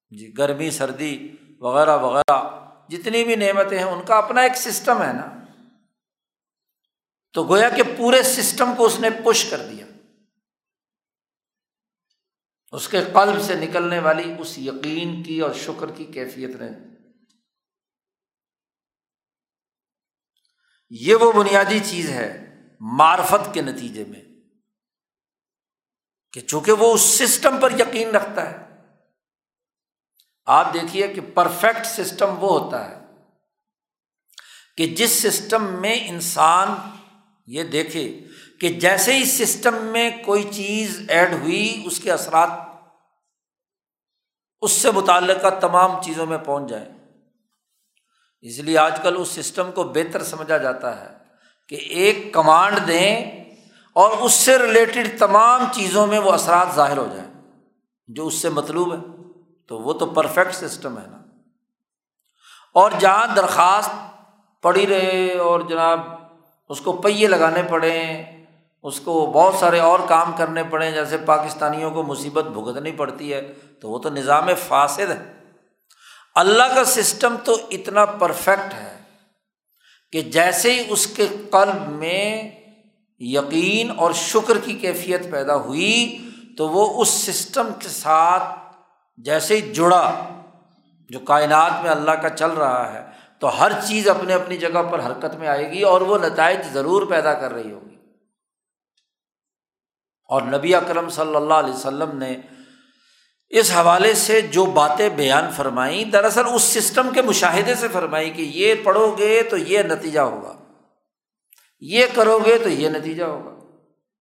جی 0.09 0.37
گرمی، 0.37 0.71
سردی 0.71 1.35
وغیرہ 1.59 1.97
وغیرہ، 1.97 2.69
جتنی 2.89 3.23
بھی 3.23 3.35
نعمتیں 3.35 3.77
ہیں، 3.77 3.85
ان 3.85 4.05
کا 4.05 4.17
اپنا 4.17 4.41
ایک 4.41 4.55
سسٹم 4.55 5.01
ہے 5.01 5.13
نا۔ 5.13 5.45
تو 7.33 7.43
گویا 7.43 7.69
کہ 7.69 7.83
پورے 7.97 8.23
سسٹم 8.23 8.75
کو 8.77 8.85
اس 8.85 8.99
نے 8.99 9.09
پش 9.09 9.49
کر 9.49 9.57
دیا۔ 9.57 9.85
اس 12.71 12.87
کے 12.87 13.03
قلب 13.13 13.41
سے 13.41 13.55
نکلنے 13.55 13.99
والی 13.99 14.35
اس 14.39 14.57
یقین 14.57 15.23
کی 15.23 15.39
اور 15.39 15.53
شکر 15.53 15.91
کی 15.91 16.05
کیفیت 16.05 16.55
نے 16.55 16.69
یہ 20.89 21.15
وہ 21.15 21.31
بنیادی 21.31 21.79
چیز 21.79 22.09
ہے 22.09 22.57
معرفت 22.79 23.53
کے 23.53 23.61
نتیجے 23.61 24.03
میں۔ 24.05 24.30
کہ 26.33 26.41
چونکہ 26.41 26.71
وہ 26.71 26.93
اس 26.93 27.01
سسٹم 27.01 27.59
پر 27.61 27.71
یقین 27.71 28.09
رکھتا 28.09 28.49
ہے۔ 28.49 28.57
آپ 30.45 30.73
دیکھیے 30.73 31.07
کہ 31.07 31.21
پرفیکٹ 31.21 31.85
سسٹم 31.85 32.43
وہ 32.43 32.59
ہوتا 32.59 32.89
ہے 32.89 32.99
کہ 34.77 34.85
جس 34.87 35.21
سسٹم 35.21 35.81
میں 35.81 36.09
انسان 36.09 36.67
یہ 37.47 37.63
دیکھے 37.63 38.19
کہ 38.59 38.69
جیسے 38.69 39.13
ہی 39.13 39.25
سسٹم 39.25 39.75
میں 39.75 40.11
کوئی 40.25 40.49
چیز 40.53 41.01
ایڈ 41.07 41.33
ہوئی، 41.33 41.83
اس 41.85 41.99
کے 41.99 42.11
اثرات 42.11 42.49
اس 44.61 44.71
سے 44.71 44.91
متعلقہ 44.91 45.59
تمام 45.59 46.01
چیزوں 46.03 46.25
میں 46.25 46.37
پہنچ 46.37 46.69
جائیں۔ 46.69 46.89
اس 48.41 48.59
لیے 48.59 48.77
آج 48.77 48.99
کل 49.03 49.15
اس 49.17 49.27
سسٹم 49.27 49.71
کو 49.71 49.83
بہتر 49.83 50.23
سمجھا 50.23 50.57
جاتا 50.57 51.01
ہے 51.01 51.17
کہ 51.67 51.75
ایک 51.75 52.33
کمانڈ 52.33 52.87
دیں 52.87 53.40
اور 53.93 54.17
اس 54.17 54.33
سے 54.33 54.57
ریلیٹڈ 54.57 55.19
تمام 55.19 55.63
چیزوں 55.71 56.07
میں 56.07 56.19
وہ 56.19 56.31
اثرات 56.31 56.67
ظاہر 56.75 56.97
ہو 56.97 57.07
جائیں۔ 57.15 57.31
جو 58.07 58.27
اس 58.27 58.33
سے 58.33 58.49
مطلوب 58.49 58.93
ہے، 58.93 58.99
تو 59.67 59.79
وہ 59.79 59.93
تو 59.93 60.05
پرفیکٹ 60.05 60.55
سسٹم 60.55 60.97
ہے 60.97 61.07
نا۔ 61.07 61.17
اور 62.73 62.91
جہاں 62.99 63.27
درخواست 63.35 63.89
پڑی 64.61 64.87
رہے 64.87 65.37
اور 65.37 65.59
جناب 65.59 65.99
اس 66.69 66.81
کو 66.81 66.93
پہیے 66.93 67.27
لگانے 67.27 67.63
پڑیں 67.63 68.23
اس 68.83 68.99
کو 68.99 69.31
بہت 69.33 69.55
سارے 69.55 69.79
اور 69.79 69.99
کام 70.07 70.31
کرنے 70.37 70.63
پڑیں 70.63 70.91
جیسے 70.91 71.17
پاکستانیوں 71.17 71.91
کو 71.91 72.03
مصیبت 72.03 72.45
بھگتنی 72.45 72.91
پڑتی 72.91 73.33
ہے، 73.33 73.53
تو 73.81 73.89
وہ 73.89 73.99
تو 73.99 74.09
نظام 74.09 74.47
فاصد 74.67 75.11
ہے۔ 75.11 75.33
اللہ 76.35 76.63
کا 76.75 76.83
سسٹم 76.83 77.35
تو 77.43 77.57
اتنا 77.71 78.05
پرفیکٹ 78.05 78.73
ہے 78.73 79.01
کہ 80.11 80.21
جیسے 80.21 80.73
ہی 80.73 80.83
اس 80.89 81.07
کے 81.07 81.27
قلب 81.51 81.89
میں 81.89 82.51
یقین 83.23 83.91
اور 83.97 84.11
شکر 84.11 84.57
کی 84.57 84.73
کیفیت 84.73 85.31
پیدا 85.31 85.55
ہوئی 85.55 86.29
تو 86.57 86.69
وہ 86.69 87.01
اس 87.01 87.09
سسٹم 87.09 87.67
کے 87.79 87.89
ساتھ 87.89 88.43
جیسے 89.17 89.55
ہی 89.55 89.73
جڑا 89.73 90.27
جو 91.09 91.19
کائنات 91.19 91.71
میں 91.81 91.91
اللہ 91.91 92.11
کا 92.11 92.29
چل 92.29 92.49
رہا 92.49 92.93
ہے، 92.93 93.03
تو 93.39 93.59
ہر 93.59 93.71
چیز 93.87 94.09
اپنے 94.09 94.33
اپنی 94.33 94.57
جگہ 94.57 94.83
پر 94.91 95.05
حرکت 95.05 95.35
میں 95.35 95.47
آئے 95.47 95.71
گی 95.71 95.81
اور 95.81 96.01
وہ 96.01 96.17
نتائج 96.17 96.59
ضرور 96.73 97.07
پیدا 97.07 97.33
کر 97.33 97.53
رہی 97.53 97.71
ہوگی۔ 97.71 97.95
اور 100.29 100.41
نبی 100.41 100.75
اکرم 100.75 101.09
صلی 101.09 101.35
اللہ 101.35 101.53
علیہ 101.53 101.73
وسلم 101.73 102.17
نے 102.17 102.35
اس 103.49 103.71
حوالے 103.71 104.13
سے 104.13 104.41
جو 104.41 104.65
باتیں 104.65 105.09
بیان 105.09 105.51
فرمائیں، 105.51 106.03
دراصل 106.03 106.43
اس 106.53 106.61
سسٹم 106.61 107.09
کے 107.13 107.21
مشاہدے 107.21 107.75
سے 107.75 107.87
فرمائی 107.87 108.29
کہ 108.29 108.41
یہ 108.41 108.75
پڑھو 108.83 109.15
گے 109.17 109.43
تو 109.43 109.57
یہ 109.57 109.81
نتیجہ 109.81 110.19
ہوگا۔ 110.19 110.60
یہ 111.81 112.05
کرو 112.15 112.39
گے 112.45 112.57
تو 112.57 112.69
یہ 112.69 112.89
نتیجہ 112.89 113.23
ہوگا۔ 113.23 113.51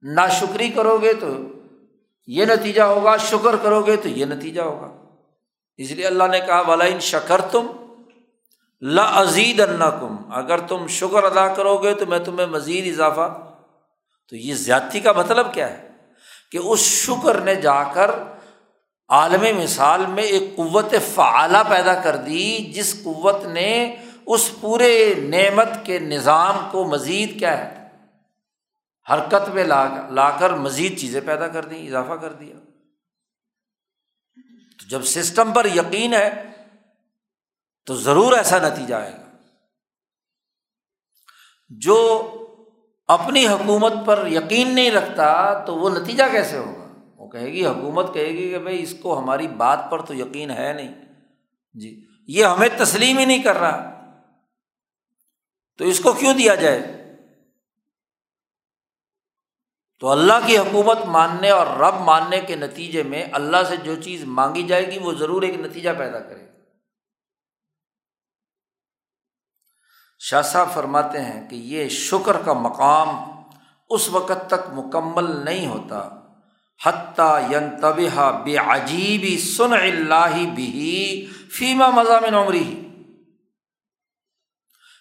نا 0.03 0.29
شکری 0.29 0.69
کرو 0.69 0.99
گے 0.99 1.15
تو 1.15 1.27
یہ 2.27 2.45
نتیجہ 2.45 2.83
ہوگا، 2.83 3.17
شکر 3.17 3.57
کرو 3.57 3.83
گے 3.83 3.97
تو 3.97 4.09
یہ 4.09 4.25
نتیجہ 4.25 4.61
ہوگا۔ 4.61 5.17
اس 5.77 5.91
لیے 5.91 6.07
اللہ 6.07 6.25
نے 6.25 6.41
کہا 6.41 6.61
والا 6.61 6.85
ان 6.85 7.01
شکر 7.01 7.41
تم 7.41 7.67
لزید 8.83 9.61
اللہ 9.61 9.85
کم 9.85 10.33
اگر 10.33 10.59
تم 10.59 10.87
شکر 10.87 11.25
ادا 11.25 11.55
کرو 11.55 11.77
گے 11.79 11.95
تو 11.95 12.07
میں 12.07 12.19
تمہیں 12.19 12.47
مزید 12.47 12.93
اضافہ۔ 12.93 13.55
تو 14.29 14.37
یہ 14.37 14.55
زیادتی 14.55 15.01
کا 15.01 15.13
مطلب 15.13 15.55
کیا 15.55 15.71
ہے؟ 15.71 15.89
کہ 16.53 16.59
اس 16.59 16.81
شکر 16.81 17.41
نے 17.41 17.55
جا 17.55 17.85
کر 17.85 18.11
عالم 19.09 19.63
مثال 19.63 20.07
میں 20.07 20.23
ایک 20.23 20.57
قوت 20.57 20.95
فعالہ 21.15 21.59
پیدا 21.69 21.95
کر 21.95 22.17
دی، 22.17 22.73
جس 22.75 23.05
قوت 23.05 23.45
نے 23.45 23.97
اس 24.35 24.51
پورے 24.61 25.15
نعمت 25.15 25.69
کے 25.85 25.99
نظام 25.99 26.69
کو 26.73 26.85
مزید 26.85 27.39
کیا 27.39 27.59
ہے؟ 27.59 27.89
حرکت 29.13 29.49
میں 29.49 29.65
لا 29.65 30.09
لا 30.11 30.31
کر 30.31 30.51
مزید 30.51 30.99
چیزیں 30.99 31.21
پیدا 31.27 31.49
کر 31.49 31.65
دیں، 31.65 31.87
اضافہ 31.87 32.13
کر 32.13 32.33
دیا۔ 32.33 32.55
تو 34.79 34.89
جب 34.89 35.03
سسٹم 35.03 35.53
پر 35.53 35.65
یقین 35.65 36.15
ہے، 36.15 36.51
تو 37.87 37.95
ضرور 37.95 38.33
ایسا 38.33 38.59
نتیجہ 38.59 38.95
آئے 38.95 39.13
گا۔ 39.13 39.37
جو 41.69 42.23
اپنی 43.07 43.47
حکومت 43.47 43.93
پر 44.07 44.27
یقین 44.27 44.75
نہیں 44.75 44.91
رکھتا، 44.91 45.55
تو 45.65 45.77
وہ 45.77 45.91
نتیجہ 45.91 46.25
کیسے 46.33 46.59
ہوگا؟ 46.59 47.13
وہ 47.17 47.29
کہے 47.29 47.53
گی، 47.53 47.67
حکومت 47.67 48.15
کہے 48.15 48.29
گی 48.29 48.51
کہ 48.51 48.59
بھائی 48.59 48.83
اس 48.83 48.95
کو 49.03 49.19
ہماری 49.19 49.49
بات 49.49 49.79
پر 49.91 50.03
تو 50.03 50.15
یقین 50.15 50.51
ہے 50.51 50.73
نہیں۔ 50.73 50.95
جی 51.75 52.07
یہ 52.27 52.45
ہمیں 52.45 52.69
تسلیم 52.79 53.19
ہی 53.19 53.25
نہیں 53.25 53.43
کر 53.43 53.57
رہا۔ 53.57 54.00
تو 55.81 55.87
اس 55.87 56.01
کو 56.01 56.13
کیوں 56.13 56.35
دیا 56.35 56.55
جائے؟ 56.55 56.79
تو 60.01 60.09
اللہ 60.09 60.47
کی 60.47 60.59
حکومت 60.59 60.99
ماننے 61.07 61.51
اور 61.51 61.67
رب 61.67 61.95
ماننے 61.95 62.41
کے 62.41 62.57
نتیجے 62.57 63.03
میں 63.03 63.27
اللہ 63.33 63.57
سے 63.69 63.77
جو 63.77 64.03
چیز 64.03 64.25
مانگی 64.25 64.63
جائے 64.63 64.87
گی، 64.91 64.99
وہ 64.99 65.13
ضرور 65.13 65.43
ایک 65.43 65.55
نتیجہ 65.55 65.91
پیدا 65.99 66.19
کرے 66.21 66.47
شاہ 70.19 70.43
صاحب 70.43 70.75
فرماتے 70.75 71.21
ہیں 71.21 71.51
کہ 71.51 71.55
یہ 71.55 71.89
شکر 71.89 72.43
کا 72.43 72.53
مقام 72.53 73.09
اس 73.91 74.09
وقت 74.09 74.47
تک 74.47 74.71
مکمل 74.73 75.45
نہیں 75.45 75.67
ہوتا۔ 75.67 76.09
حتیٰ 76.85 77.51
ین 77.51 77.81
بے 78.45 78.57
عجیبی 78.57 79.39
سن 79.39 79.73
اللہ 79.73 80.55
بھی 80.55 81.27
فیمہ 81.59 81.87
مضامن 81.87 82.35
عمری۔ 82.35 82.87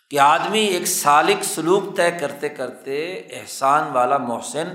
کہ 0.10 0.20
آدمی 0.20 0.60
ایک 0.60 0.86
سالق 0.86 1.44
سلوک 1.44 1.98
طے 1.98 2.12
کرتے 2.12 2.50
کرتے 2.50 3.16
احسان 3.32 3.92
والا 3.92 4.18
محسن 4.18 4.68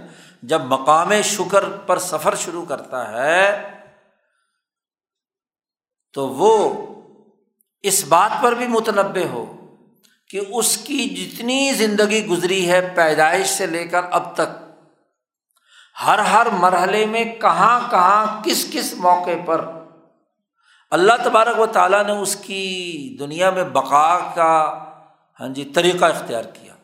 جب 0.43 0.61
مقام 0.61 1.12
شکر 1.24 1.64
پر 1.87 1.99
سفر 1.99 2.35
شروع 2.35 2.64
کرتا 2.64 3.12
ہے 3.12 3.70
تو 6.12 6.28
وہ 6.28 6.87
اس 7.82 8.05
بات 8.05 8.30
پر 8.43 8.55
بھی 8.55 8.66
متنوع 8.66 9.26
ہو 9.32 9.57
کہ 10.30 10.41
اس 10.49 10.76
کی 10.76 11.09
جتنی 11.09 11.72
زندگی 11.72 12.26
گزری 12.26 12.70
ہے 12.70 12.93
پیدائش 12.95 13.47
سے 13.47 13.66
لے 13.66 13.85
کر 13.85 14.01
اب 14.11 14.35
تک، 14.35 14.72
ہر 16.07 16.18
ہر 16.18 16.47
مرحلے 16.53 17.07
میں 17.07 17.24
کہاں 17.24 17.80
کہاں 17.91 18.43
کس 18.45 18.66
کس 18.72 18.95
موقع 18.95 19.30
پر۔ 19.47 19.64
اللہ 20.91 21.12
تبارک 21.24 21.59
و 21.59 21.66
تعالیٰ 21.66 22.05
نے 22.05 22.12
اس 22.12 22.37
کی 22.37 23.16
دنیا 23.20 23.51
میں 23.51 23.64
بقا 23.64 24.32
کا 24.35 24.85
ہاں 25.45 25.53
جی 25.53 25.64
طریقہ 25.64 26.05
اختیار 26.05 26.42
کیا۔ 26.42 26.74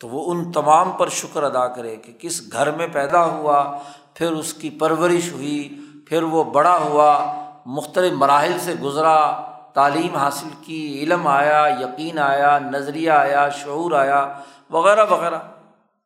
تو 0.00 0.08
وہ 0.08 0.32
ان 0.32 0.52
تمام 0.52 0.90
پر 0.90 1.08
شکر 1.08 1.42
ادا 1.42 1.68
کرے 1.68 1.96
کہ 1.96 2.12
کس 2.12 2.52
گھر 2.52 2.70
میں 2.70 2.86
پیدا 2.86 3.24
ہوا، 3.24 3.78
پھر 4.14 4.32
اس 4.32 4.54
کی 4.54 4.70
پرورش 4.70 5.32
ہوئی، 5.32 5.78
پھر 6.08 6.22
وہ 6.22 6.44
بڑا 6.44 6.76
ہوا، 6.76 7.34
مختلف 7.66 8.12
مراحل 8.12 8.58
سے 8.58 8.74
گزرا، 8.74 9.46
تعلیم 9.74 10.16
حاصل 10.16 10.48
کی، 10.64 10.98
علم 10.98 11.26
آیا، 11.26 11.66
یقین 11.80 12.18
آیا، 12.18 12.58
نظریہ 12.58 13.10
آیا، 13.10 13.48
شعور 13.48 13.92
آیا، 13.92 14.40
وغیرہ 14.70 15.04
وغیرہ۔ 15.10 15.38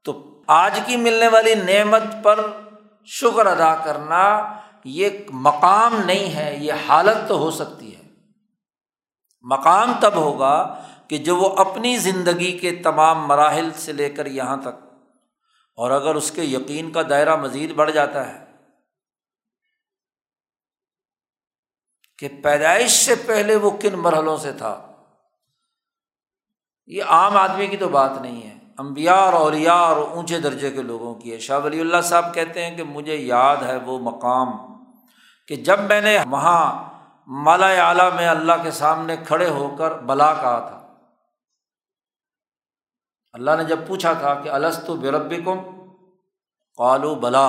تو 0.04 0.40
آج 0.46 0.80
کی 0.86 0.96
ملنے 0.96 1.28
والی 1.28 1.54
نعمت 1.54 2.02
پر 2.22 2.40
شکر 3.04 3.46
ادا 3.46 3.74
کرنا 3.74 4.52
یہ 4.84 5.08
مقام 5.30 6.00
نہیں 6.06 6.34
ہے، 6.34 6.56
یہ 6.60 6.72
حالت 6.88 7.28
تو 7.28 7.38
ہو 7.38 7.50
سکتی 7.50 7.77
مقام 9.44 9.92
تب 10.00 10.14
ہوگا 10.14 10.56
کہ 11.08 11.18
جو 11.18 11.36
وہ 11.36 11.48
اپنی 11.58 11.96
زندگی 11.98 12.50
کے 12.58 12.74
تمام 12.84 13.26
مراحل 13.26 13.70
سے 13.76 13.92
لے 13.92 14.08
کر 14.10 14.26
یہاں 14.26 14.56
تک، 14.56 14.76
اور 15.78 15.90
اگر 15.90 16.14
اس 16.14 16.30
کے 16.30 16.44
یقین 16.44 16.90
کا 16.92 17.02
دائرہ 17.10 17.36
مزید 17.36 17.74
بڑھ 17.74 17.90
جاتا 17.90 18.28
ہے 18.28 18.44
کہ 22.18 22.28
پیدائش 22.42 22.90
سے 22.96 23.14
پہلے 23.26 23.56
وہ 23.56 23.70
کن 23.80 23.98
مرحلوں 23.98 24.36
سے 24.36 24.52
تھا، 24.52 24.74
یہ 26.90 27.02
عام 27.08 27.36
آدمی 27.36 27.66
کی 27.66 27.76
تو 27.76 27.88
بات 27.88 28.20
نہیں 28.22 28.42
ہے۔ 28.42 28.56
امبیا 28.78 29.14
اور 29.14 29.32
اولیا 29.32 29.72
اور 29.72 29.96
اونچے 29.96 30.38
درجے 30.40 30.70
کے 30.70 30.82
لوگوں 30.82 31.14
کی 31.14 31.32
ہے۔ 31.32 31.38
شاہ 31.38 31.58
ولی 31.58 31.80
اللہ 31.80 32.00
صاحب 32.04 32.34
کہتے 32.34 32.64
ہیں 32.64 32.76
کہ 32.76 32.84
مجھے 32.84 33.16
یاد 33.16 33.62
ہے 33.62 33.76
وہ 33.76 33.98
مقام 34.00 34.52
کہ 35.48 35.56
جب 35.62 35.80
میں 35.80 36.00
نے 36.00 36.16
وہاں 36.30 36.62
مالا 37.30 37.88
اعلیٰ 37.88 38.12
میں 38.12 38.28
اللہ 38.28 38.52
کے 38.62 38.70
سامنے 38.70 39.16
کھڑے 39.16 39.48
ہو 39.48 39.76
کر 39.78 39.90
بلا 39.90 40.34
کہا 40.34 40.58
تھا۔ 40.58 40.94
اللہ 43.32 43.50
نے 43.56 43.64
جب 43.64 43.88
پوچھا 43.88 44.12
تھا 44.12 44.34
کہ 44.34 44.48
السط 44.48 44.90
بے 44.90 45.10
رب 45.10 45.44
کم 45.44 45.58
قالو، 46.76 47.14
بلا۔ 47.14 47.46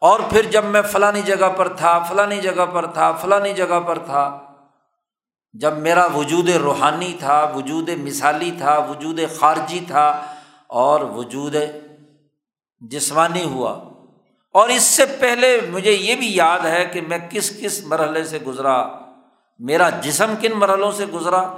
اور 0.00 0.20
پھر 0.30 0.42
جب 0.42 0.64
میں 0.64 0.82
فلانی 0.82 1.22
جگہ 1.22 1.48
پر 1.56 1.76
تھا، 1.76 1.98
فلانی 1.98 2.40
جگہ 2.40 2.66
پر 2.66 2.86
تھا، 2.86 3.12
فلانی 3.12 3.52
جگہ 3.52 3.80
پر 3.80 3.98
تھا، 3.98 4.38
جب 5.52 5.72
میرا 5.76 6.06
وجود 6.14 6.48
روحانی 6.48 7.16
تھا، 7.20 7.52
وجود 7.54 7.88
مثالی 7.88 8.50
تھا، 8.58 8.78
وجود 8.78 9.20
خارجی 9.38 9.84
تھا 9.86 10.34
اور 10.66 11.00
وجود 11.00 11.56
جسمانی 12.78 13.44
ہوا 13.44 13.80
اور 14.52 14.68
اس 14.68 14.82
سے 14.82 15.06
پہلے 15.20 15.60
مجھے 15.70 15.92
یہ 15.92 16.14
بھی 16.14 16.36
یاد 16.36 16.60
ہے 16.60 16.84
کہ 16.84 17.00
میں 17.00 17.18
کس 17.30 17.60
کس 17.60 17.84
مرحلے 17.84 18.24
سے 18.24 18.38
گزرا، 18.38 18.88
میرا 19.58 19.90
جسم 19.90 20.34
کن 20.40 20.52
مرحلوں 20.52 20.92
سے 20.92 21.06
گزرا، 21.06 21.56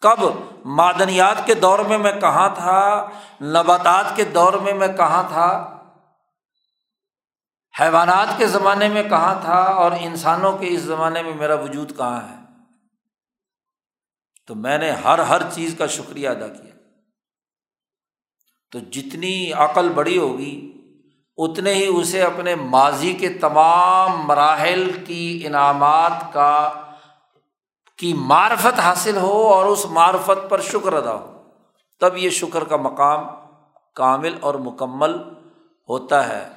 کب 0.00 0.18
معدنیات 0.64 1.46
کے 1.46 1.54
دور 1.54 1.78
میں 1.78 1.98
میں 1.98 2.12
کہاں 2.12 2.48
تھا، 2.54 3.10
نباتات 3.40 4.16
کے 4.16 4.24
دور 4.24 4.52
میں 4.52 4.74
میں 4.74 4.88
کہاں 4.88 5.22
تھا، 5.28 5.70
حیوانات 7.80 8.38
کے 8.38 8.46
زمانے 8.46 8.88
میں 8.88 9.02
کہاں 9.02 9.34
تھا 9.40 9.62
اور 9.62 9.92
انسانوں 10.00 10.58
کے 10.58 10.66
اس 10.68 10.80
زمانے 10.80 11.22
میں 11.22 11.34
میرا 11.34 11.54
وجود 11.54 11.96
کہاں 11.96 12.20
ہے۔ 12.20 12.44
تو 14.46 14.54
میں 14.54 14.78
نے 14.78 14.90
ہر 14.90 15.18
ہر 15.18 15.42
چیز 15.50 15.74
کا 15.78 15.86
شکریہ 15.86 16.28
ادا 16.28 16.48
کیا۔ 16.48 16.74
تو 18.72 18.78
جتنی 18.78 19.52
عقل 19.52 19.88
بڑی 19.88 20.18
ہوگی 20.18 20.73
اتنے 21.36 21.74
ہی 21.74 21.86
اسے 21.86 22.22
اپنے 22.22 22.54
ماضی 22.54 23.12
کے 23.12 23.28
تمام 23.28 24.26
مراحل 24.26 24.90
کی 25.06 25.42
انعامات 25.44 26.32
کا، 26.32 26.72
کی 27.98 28.14
معرفت 28.14 28.80
حاصل 28.80 29.16
ہو 29.16 29.46
اور 29.46 29.66
اس 29.66 29.86
معرفت 29.90 30.50
پر 30.50 30.60
شکر 30.60 30.92
ادا 30.92 31.14
ہو۔ 31.14 31.42
تب 32.00 32.16
یہ 32.16 32.30
شکر 32.30 32.64
کا 32.64 32.76
مقام 32.76 33.26
کامل 33.94 34.34
اور 34.40 34.54
مکمل 34.54 35.14
ہوتا 35.88 36.28
ہے۔ 36.28 36.48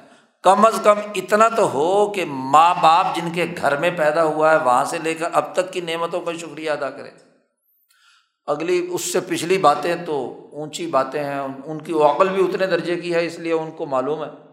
کم 0.42 0.66
از 0.66 0.80
کم 0.84 0.94
اتنا 1.14 1.48
تو 1.48 1.68
ہو 1.74 2.12
کہ 2.12 2.24
ماں 2.28 2.74
باپ 2.80 3.16
جن 3.16 3.30
کے 3.30 3.46
گھر 3.56 3.76
میں 3.76 3.90
پیدا 3.90 4.24
ہوا 4.24 4.52
ہے، 4.52 4.56
وہاں 4.56 4.84
سے 4.84 4.98
لے 4.98 5.14
کر 5.14 5.28
اب 5.32 5.52
تک 5.52 5.72
کی 5.72 5.80
نعمتوں 5.80 6.20
کا 6.20 6.32
شکریہ 6.32 6.70
ادا 6.70 6.90
کرے 6.90 7.10
اگلی، 8.46 8.86
اس 8.90 9.12
سے 9.12 9.20
پچھلی 9.20 9.58
باتیں 9.58 9.96
تو 10.06 10.48
اونچی 10.52 10.86
باتیں 10.86 11.24
ہیں، 11.24 11.40
ان 11.64 11.78
کی 11.78 11.92
عقل 11.92 12.28
بھی 12.28 12.44
اتنے 12.44 12.66
درجے 12.66 12.96
کی 12.96 13.14
ہے، 13.14 13.26
اس 13.26 13.38
لیے 13.38 13.52
ان 13.52 13.70
کو 13.70 13.86
معلوم 13.86 14.24
ہے۔ 14.24 14.47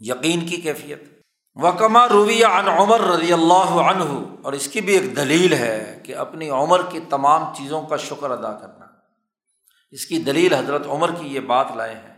یقین 0.00 0.46
کی 0.46 0.56
کیفیت۔ 0.56 1.02
وکما 1.56 2.08
رویہ 2.08 2.46
ان 2.46 2.68
عمر 2.68 3.00
رضی 3.00 3.32
اللہ 3.32 3.70
عنہ، 3.82 4.04
اور 4.42 4.52
اس 4.52 4.68
کی 4.68 4.80
بھی 4.80 4.94
ایک 4.94 5.16
دلیل 5.16 5.52
ہے 5.52 6.00
کہ 6.04 6.16
اپنی 6.16 6.48
عمر 6.50 6.80
کی 6.90 7.00
تمام 7.10 7.52
چیزوں 7.54 7.82
کا 7.82 7.96
شکر 7.96 8.30
ادا 8.30 8.52
کرنا۔ 8.52 8.86
اس 9.92 10.06
کی 10.06 10.18
دلیل 10.18 10.54
حضرت 10.54 10.86
عمر 10.86 11.10
کی 11.14 11.34
یہ 11.34 11.40
بات 11.46 11.70
لائے 11.76 11.94
ہیں 11.94 12.14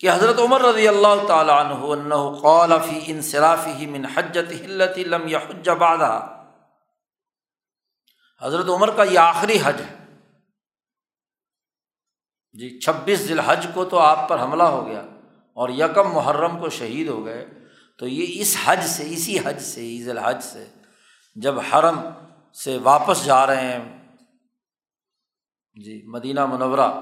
کہ 0.00 0.10
حضرت 0.10 0.38
عمر 0.38 0.60
رضی 0.62 0.86
اللہ 0.88 1.26
تعالیٰ 1.28 1.58
عنہ 1.64 2.40
قال 2.42 2.72
فی 2.88 3.00
انصرافی 3.06 3.86
من 3.86 4.04
حجت 4.14 4.52
لم 5.06 5.26
یحج 5.28 5.68
بعدها 5.70 6.34
حضرت 8.42 8.68
عمر 8.68 8.90
کا 8.90 9.02
یہ 9.02 9.18
آخری 9.18 9.58
حج 9.62 9.80
ہے۔ 9.80 9.94
جی 12.54 12.68
چھبیس 12.80 13.20
ذی 13.20 13.32
الحج 13.32 13.66
کو 13.74 13.84
تو 13.84 13.98
آپ 13.98 14.28
پر 14.28 14.42
حملہ 14.42 14.62
ہو 14.62 14.86
گیا۔ 14.86 15.02
اور 15.56 15.68
یکم 15.68 16.14
محرم 16.14 16.58
کو 16.58 16.68
شہید 16.68 17.08
ہو 17.08 17.24
گئے، 17.24 17.46
تو 17.98 18.06
یہ 18.06 18.40
اس 18.40 18.56
حج 18.64 18.86
سے، 18.86 19.10
اسی 19.10 19.38
حج 19.44 19.62
سے، 19.62 19.80
عید 19.80 20.08
الحج 20.08 20.42
سے 20.42 20.66
جب 21.34 21.60
حرم 21.60 22.00
سے 22.64 22.78
واپس 22.82 23.24
جا 23.24 23.46
رہے 23.46 23.72
ہیں۔ 23.72 24.08
جی 25.84 26.02
مدینہ 26.06 26.46
منورہ 26.46 27.00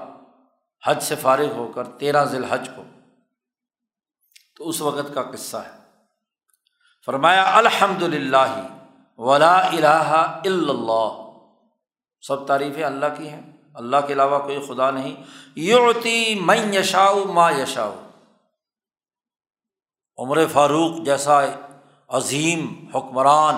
حج 0.85 1.03
سے 1.03 1.15
فارغ 1.15 1.51
ہو 1.55 1.67
کر 1.67 1.83
تیرہ 1.85 2.25
ذی 2.25 2.37
الحج 2.37 2.69
کو۔ 2.75 2.83
تو 4.55 4.69
اس 4.69 4.81
وقت 4.81 5.13
کا 5.13 5.23
قصہ 5.23 5.57
ہے۔ 5.57 5.81
فرمایا 7.05 7.57
الحمد 7.57 8.01
للہ 8.01 8.67
ولا 9.17 9.67
الہ 9.67 9.87
الا 9.87 10.71
اللہ۔ 10.71 11.31
سب 12.21 12.47
تعریفیں 12.47 12.83
اللہ 12.83 13.05
کی 13.17 13.29
ہیں۔ 13.29 13.41
اللہ 13.73 13.97
کے 14.07 14.13
علاوہ 14.13 14.39
کوئی 14.39 14.59
خدا 14.67 14.91
نہیں۔ 14.91 15.23
یوتی 15.55 16.39
میں 16.41 16.73
یشاؤ 16.73 17.23
ما 17.23 17.51
یشاؤ 17.51 18.04
عمر 20.17 20.47
فاروق 20.53 21.05
جیسا 21.05 21.41
عظیم 22.07 22.85
حکمران 22.95 23.55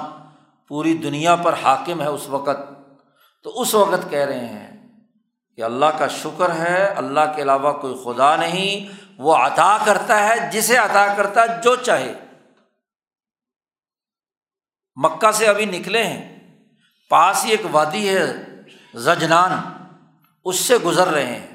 پوری 0.67 0.97
دنیا 0.97 1.35
پر 1.35 1.53
حاکم 1.63 2.01
ہے 2.01 2.07
اس 2.07 2.29
وقت، 2.29 2.59
تو 3.43 3.61
اس 3.61 3.75
وقت 3.75 4.09
کہہ 4.09 4.25
رہے 4.25 4.45
ہیں 4.45 4.87
کہ 5.55 5.61
اللہ 5.61 5.85
کا 5.99 6.07
شکر 6.07 6.55
ہے، 6.55 6.85
اللہ 6.85 7.19
کے 7.35 7.41
علاوہ 7.41 7.73
کوئی 7.73 7.95
خدا 8.03 8.35
نہیں، 8.35 8.93
وہ 9.17 9.35
عطا 9.35 9.77
کرتا 9.85 10.29
ہے، 10.29 10.35
جسے 10.51 10.77
عطا 10.77 11.13
کرتا 11.17 11.41
ہے، 11.41 11.47
جو 11.63 11.75
چاہے۔ 11.75 12.13
مکہ 14.95 15.31
سے 15.31 15.47
ابھی 15.47 15.65
نکلے 15.65 16.03
ہیں، 16.03 16.39
پاس 17.09 17.45
ہی 17.45 17.51
ایک 17.51 17.61
وادی 17.71 18.09
ہے 18.09 18.33
زجنان، 18.93 19.51
اس 20.45 20.59
سے 20.59 20.77
گزر 20.77 21.07
رہے 21.07 21.25
ہیں۔ 21.25 21.47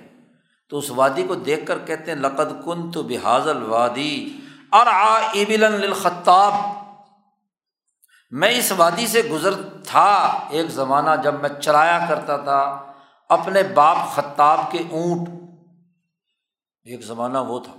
تو 0.69 0.79
اس 0.79 0.91
وادی 0.91 1.23
کو 1.23 1.35
دیکھ 1.35 1.67
کر 1.67 1.79
کہتے 1.79 2.13
ہیں، 2.13 2.19
لقد 2.19 2.65
کن 2.65 2.91
تو 2.91 3.03
بحاظ 3.03 3.49
الوادی 3.49 4.39
اور 4.73 4.87
آ 4.87 5.33
میں 8.31 8.51
اس 8.51 8.73
وادی 8.73 9.07
سے 9.07 9.23
گزر 9.23 9.51
تھا 9.87 10.39
ایک 10.51 10.67
زمانہ 10.67 11.23
جب 11.23 11.41
میں 11.41 11.49
چرایا 11.49 12.07
کرتا 12.09 12.37
تھا 12.37 12.93
اپنے 13.29 13.63
باپ 13.63 13.97
خطاب 14.15 14.61
کے 14.71 14.79
اونٹ۔ 14.79 15.29
ایک 16.85 17.03
زمانہ 17.03 17.39
وہ 17.39 17.61
تھا۔ 17.61 17.73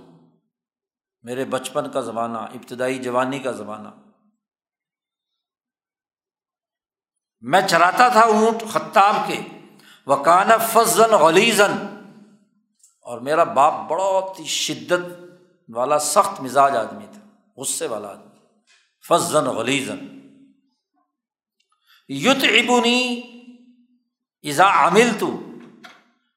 میرے 1.22 1.44
بچپن 1.44 1.90
کا 1.90 2.00
زمانہ، 2.00 2.38
ابتدائی 2.38 2.98
جوانی 2.98 3.38
کا 3.38 3.52
زمانہ۔ 3.52 3.88
میں 7.40 7.60
چراتا 7.60 8.08
تھا 8.08 8.20
اونٹ 8.20 8.72
خطاب 8.72 9.14
کے۔ 9.26 9.40
وکان 10.06 10.48
فضن 10.72 11.10
غلیزن 11.10 11.72
اور 13.02 13.20
میرا 13.20 13.44
باپ 13.44 13.72
بہت 13.72 14.40
ہی 14.40 14.44
شدت 14.44 15.23
والا 15.68 15.98
سخت 15.98 16.40
مزاج 16.40 16.76
آدمی 16.76 17.06
تھا، 17.12 17.50
غصے 17.56 17.86
والا 17.86 18.08
آدمی۔ 18.08 18.38
فضن 19.08 19.44
غلیزن 19.44 19.98
یت 22.08 22.44
ابنی 22.44 23.20
ایزا 24.42 24.66
عامل 24.66 25.08
تو 25.20 25.40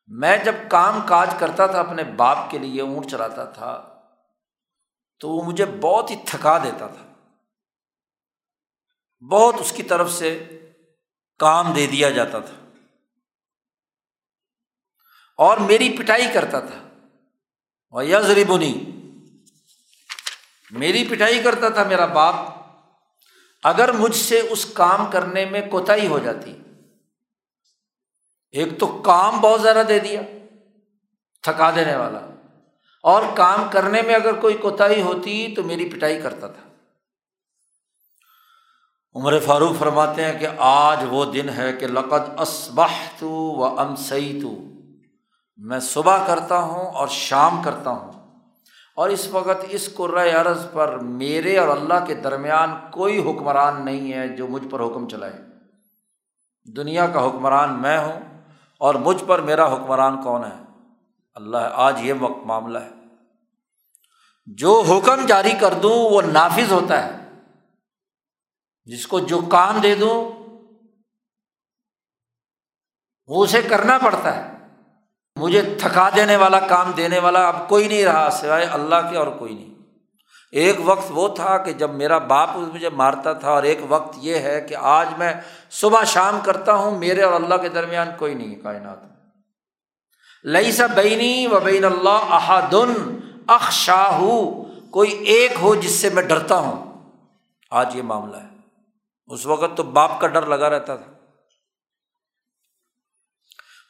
میں 0.07 0.37
جب 0.37 0.53
کام 0.69 0.99
کاج 1.07 1.29
کرتا 1.39 1.67
تھا، 1.67 1.79
اپنے 1.79 2.03
باپ 2.03 2.37
کے 2.51 2.57
لیے 2.57 2.81
اونٹ 2.81 3.11
چلاتا 3.11 3.45
تھا، 3.45 3.99
تو 5.19 5.29
وہ 5.29 5.43
مجھے 5.43 5.65
بہت 5.65 6.11
ہی 6.11 6.15
تھکا 6.25 6.57
دیتا 6.57 6.87
تھا۔ 6.87 7.13
بہت 9.31 9.55
اس 9.59 9.71
کی 9.71 9.83
طرف 9.83 10.11
سے 10.11 10.47
کام 11.39 11.73
دے 11.73 11.87
دیا 11.87 12.09
جاتا 12.09 12.39
تھا۔ 12.39 12.69
اور 15.37 15.57
میری 15.57 15.97
پٹائی 15.97 16.27
کرتا 16.33 16.59
تھا۔ 16.59 16.87
اور 17.89 18.03
یزری 18.03 18.43
بنی 18.43 18.73
میری 20.71 21.03
پٹائی 21.07 21.41
کرتا 21.43 21.69
تھا 21.69 21.83
میرا 21.83 22.05
باپ، 22.05 22.35
اگر 23.63 23.91
مجھ 23.91 24.15
سے 24.15 24.39
اس 24.39 24.65
کام 24.73 25.05
کرنے 25.11 25.45
میں 25.45 25.61
کوتاہی 25.71 26.07
ہو 26.07 26.19
جاتی، 26.19 26.57
ایک 28.53 28.79
تو 28.79 28.87
کام 29.05 29.39
بہت 29.41 29.61
زیادہ 29.61 29.83
دے 29.87 29.99
دیا، 29.99 30.21
تھکا 31.43 31.69
دینے 31.71 31.95
والا، 31.95 32.19
اور 33.03 33.23
کام 33.35 33.67
کرنے 33.71 34.01
میں 34.01 34.15
اگر 34.15 34.33
کوئی 34.33 34.57
کوتاہی 34.57 35.01
ہوتی 35.01 35.53
تو 35.55 35.63
میری 35.63 35.89
پٹائی 35.89 36.21
کرتا 36.21 36.47
تھا۔ 36.47 36.61
عمر 39.15 39.39
فاروق 39.39 39.77
فرماتے 39.79 40.25
ہیں 40.25 40.39
کہ 40.39 40.47
آج 40.57 41.03
وہ 41.09 41.25
دن 41.25 41.49
ہے 41.49 41.71
کہ 41.73 41.87
لقد 41.87 42.39
اسبح 42.39 42.97
تو 43.19 43.29
و 43.29 43.79
امسئی 43.79 44.39
تو 44.41 44.55
میں 45.59 45.79
صبح 45.79 46.25
کرتا 46.27 46.59
ہوں 46.59 46.91
اور 46.91 47.07
شام 47.07 47.61
کرتا 47.63 47.89
ہوں۔ 47.89 48.16
اور 48.97 49.09
اس 49.09 49.27
وقت 49.27 49.65
اس 49.69 49.89
عرض 50.41 50.71
پر 50.71 50.97
میرے 50.97 51.57
اور 51.57 51.67
اللہ 51.67 52.05
کے 52.07 52.15
درمیان 52.15 52.69
کوئی 52.91 53.19
حکمران 53.19 53.85
نہیں 53.85 54.13
ہے 54.13 54.27
جو 54.27 54.47
مجھ 54.47 54.67
پر 54.67 54.79
حکم 54.79 55.09
چلائے۔ 55.09 55.33
دنیا 56.75 57.07
کا 57.07 57.27
حکمران 57.27 57.81
میں 57.81 57.97
ہوں 57.97 58.19
اور 58.77 58.95
مجھ 58.95 59.23
پر 59.27 59.39
میرا 59.39 59.73
حکمران 59.73 60.23
کون 60.23 60.43
ہے؟ 60.43 60.63
اللہ 61.33 61.57
آج 61.57 61.99
یہ 62.01 62.13
وقت 62.19 62.45
معاملہ 62.45 62.79
ہے۔ 62.79 62.89
جو 64.45 64.81
حکم 64.81 65.25
جاری 65.25 65.51
کر 65.61 65.73
دوں 65.73 66.09
وہ 66.09 66.21
نافذ 66.21 66.71
ہوتا 66.71 67.05
ہے۔ 67.05 67.29
جس 68.85 69.07
کو 69.07 69.19
جو 69.19 69.41
کام 69.51 69.79
دے 69.79 69.95
دوں، 69.95 70.31
وہ 73.27 73.43
اسے 73.43 73.61
کرنا 73.61 73.97
پڑتا 73.97 74.35
ہے۔ 74.35 74.56
مجھے 75.37 75.75
تھکا 75.79 76.09
دینے 76.15 76.35
والا، 76.35 76.59
کام 76.59 76.91
دینے 76.91 77.19
والا 77.19 77.47
اب 77.47 77.69
کوئی 77.69 77.87
نہیں 77.87 78.05
رہا 78.05 78.29
سوائے 78.31 78.65
اللہ 78.65 78.95
کے 79.09 79.17
اور 79.17 79.27
کوئی 79.27 79.53
نہیں۔ 79.53 79.73
ایک 80.51 80.75
وقت 80.85 81.05
وہ 81.09 81.27
تھا 81.27 81.57
کہ 81.57 81.73
جب 81.73 81.89
میرا 81.89 82.17
باپ 82.17 82.49
مجھے 82.55 82.89
مارتا 82.89 83.33
تھا 83.33 83.49
اور 83.49 83.63
ایک 83.63 83.79
وقت 83.89 84.17
یہ 84.21 84.39
ہے 84.39 84.61
کہ 84.61 84.75
آج 84.79 85.09
میں 85.17 85.33
صبح 85.71 86.03
شام 86.03 86.39
کرتا 86.43 86.73
ہوں، 86.73 86.99
میرے 86.99 87.21
اور 87.21 87.33
اللہ 87.33 87.55
کے 87.55 87.69
درمیان 87.69 88.07
کوئی 88.17 88.33
نہیں، 88.33 88.55
کائنات۔ 88.55 88.97
لئی 90.43 90.71
سا 90.71 90.85
بینی 90.85 91.47
و 91.47 91.59
بین 91.59 91.85
اللہ 91.85 92.09
احدن 92.09 93.19
اخ 93.47 93.71
شاہ 93.71 94.19
کوئی 94.89 95.11
ایک 95.11 95.51
ہو 95.61 95.75
جس 95.75 95.91
سے 95.91 96.09
میں 96.09 96.23
ڈرتا 96.23 96.57
ہوں۔ 96.57 96.93
آج 97.71 97.95
یہ 97.95 98.01
معاملہ 98.01 98.37
ہے۔ 98.37 98.57
اس 99.27 99.45
وقت 99.45 99.77
تو 99.77 99.83
باپ 99.83 100.19
کا 100.19 100.27
ڈر 100.27 100.45
لگا 100.45 100.69
رہتا 100.69 100.95
تھا۔ 100.95 101.16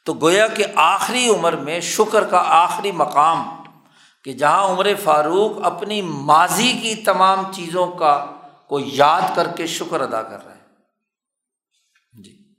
تو 0.08 0.14
گویا 0.14 0.46
کہ 0.46 0.64
آخری 0.76 1.28
عمر 1.28 1.52
میں 1.52 1.80
شکر 1.80 2.24
کا 2.24 2.42
آخری 2.46 2.92
مقام 2.92 3.62
کہ 4.24 4.32
جہاں 4.32 4.64
عمر 4.64 4.94
فاروق 5.04 5.66
اپنی 5.66 6.02
ماضی 6.02 6.72
کی 6.72 6.94
تمام 6.94 7.52
چیزوں 7.52 7.86
کا 7.86 8.26
کو 8.66 8.80
یاد 8.80 9.20
کر 9.34 9.48
کے 9.48 9.66
شکر 9.66 10.00
ادا 10.00 10.22
کر 10.22 10.44
رہے 10.46 10.54
ہیں۔ 10.54 10.66
جی۔ 12.22 12.54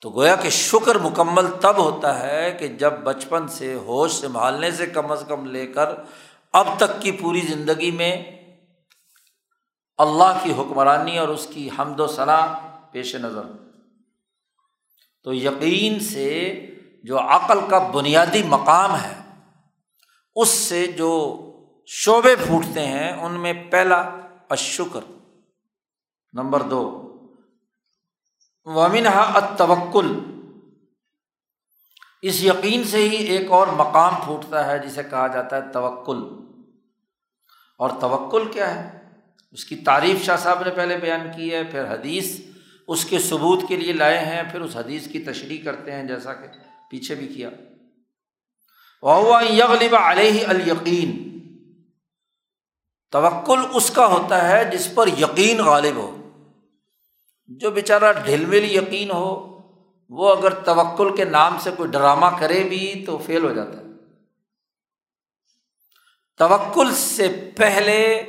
تو 0.00 0.10
گویا 0.10 0.36
کہ 0.36 0.50
شکر 0.50 0.98
مکمل 0.98 1.46
تب 1.60 1.76
ہوتا 1.76 2.18
ہے 2.18 2.50
کہ 2.52 2.68
جب 2.68 2.92
بچپن 2.92 3.48
سے 3.48 3.74
ہوش 3.74 4.12
سنبھالنے 4.12 4.70
سے 4.70 4.86
کم 4.86 5.12
از 5.12 5.24
کم 5.28 5.46
لے 5.46 5.66
کر 5.66 5.94
اب 6.52 6.66
تک 6.76 7.02
کی 7.02 7.10
پوری 7.10 7.40
زندگی 7.40 7.90
میں 7.90 8.16
اللہ 9.96 10.38
کی 10.42 10.52
حکمرانی 10.52 11.18
اور 11.18 11.28
اس 11.28 11.46
کی 11.54 11.68
حمد 11.78 12.00
و 12.00 12.06
ثناء 12.06 12.46
پیش 12.92 13.14
نظر 13.14 13.63
تو 15.24 15.34
یقین 15.34 16.00
سے 16.00 16.60
جو 17.04 17.20
عقل 17.20 17.58
کا 17.70 17.78
بنیادی 17.78 18.42
مقام 18.42 18.96
ہے، 18.96 19.42
اس 20.34 20.48
سے 20.48 20.86
جو 20.86 21.40
شعبے 21.86 22.36
پھوٹتے 22.36 22.86
ہیں، 22.86 23.12
ان 23.12 23.32
میں 23.32 23.52
پہلا 23.70 24.00
اشکر 24.50 25.12
نمبر 26.32 26.62
دو 26.62 27.00
ومنہا 28.64 29.20
اتوکل 29.20 30.18
اس 32.22 32.42
یقین 32.42 32.84
سے 32.84 33.08
ہی 33.08 33.16
ایک 33.16 33.50
اور 33.50 33.66
مقام 33.66 34.14
پھوٹتا 34.24 34.66
ہے، 34.66 34.78
جسے 34.78 35.02
کہا 35.02 35.26
جاتا 35.26 35.56
ہے 35.56 35.72
توکل۔ 35.72 36.22
اور 37.78 37.90
توکل 38.00 38.52
کیا 38.52 38.74
ہے؟ 38.74 38.98
اس 39.52 39.64
کی 39.64 39.76
تعریف 39.76 40.24
شاہ 40.24 40.36
صاحب 40.36 40.62
نے 40.62 40.70
پہلے 40.70 40.96
بیان 40.96 41.28
کی 41.36 41.54
ہے، 41.54 41.64
پھر 41.64 41.94
حدیث 41.94 42.40
اس 42.88 43.04
کے 43.04 43.18
ثبوت 43.18 43.68
کے 43.68 43.76
لیے 43.76 43.92
لائے 43.92 44.18
ہیں، 44.18 44.42
پھر 44.52 44.60
اس 44.60 44.76
حدیث 44.76 45.08
کی 45.08 45.18
تشریح 45.18 45.64
کرتے 45.64 45.92
ہیں، 45.92 46.04
جیسا 46.04 46.34
کہ 46.34 46.46
پیچھے 46.90 47.14
بھی 47.14 47.26
کیا۔ 47.26 47.50
یغلب 49.50 49.94
علیہ 49.94 50.46
الیقین 50.46 51.34
توکل 53.10 53.58
اس 53.74 53.90
کا 53.90 54.06
ہوتا 54.06 54.48
ہے 54.48 54.64
جس 54.64 54.94
پر 54.94 55.08
یقین 55.08 55.64
غالب 55.64 55.96
ہو۔ 55.96 56.16
جو 57.46 57.70
بیچارہ 57.70 58.12
ڈھل 58.24 58.44
مل 58.44 58.76
یقین 58.76 59.10
ہو، 59.10 59.54
وہ 60.08 60.34
اگر 60.34 60.54
توکل 60.54 61.16
کے 61.16 61.24
نام 61.24 61.56
سے 61.60 61.70
کوئی 61.76 61.90
ڈرامہ 61.90 62.26
کرے 62.40 62.62
بھی 62.62 63.04
تو 63.06 63.18
فیل 63.18 63.44
ہو 63.44 63.52
جاتا 63.52 63.78
ہے۔ 63.78 63.84
توکل 66.38 66.94
سے 66.94 67.50
پہلے 67.56 68.22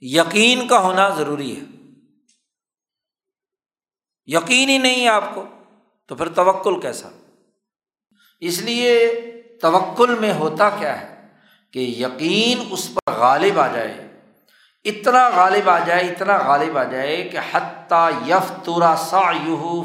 یقین 0.00 0.68
کا 0.68 0.80
ہونا 0.80 1.08
ضروری 1.08 1.56
ہے۔ 1.56 1.81
یقین 4.26 4.68
ہی 4.68 4.78
نہیں 4.78 5.02
ہے 5.02 5.08
آپ 5.08 5.34
کو، 5.34 5.44
تو 6.06 6.14
پھر 6.14 6.28
توکل 6.28 6.80
کیسا؟ 6.80 7.08
اس 8.40 8.62
لیے 8.62 9.10
توکل 9.60 10.18
میں 10.18 10.32
ہوتا 10.32 10.70
کیا 10.70 11.00
ہے 11.00 11.26
کہ 11.72 11.78
یقین 11.78 12.68
اس 12.70 12.94
پر 12.94 13.12
غالب 13.12 13.60
آ 13.60 13.66
جائے۔ 13.66 14.08
اتنا 14.84 15.28
غالب 15.28 15.70
آ 15.70 15.78
جائے، 15.78 16.00
اتنا 16.00 16.36
غالب 16.36 16.78
آ 16.78 16.84
جائے 16.84 17.28
کہ 17.28 17.38
حتیٰ 17.52 18.10
یف 18.28 18.64
تورا 18.64 18.94
سا 18.96 19.32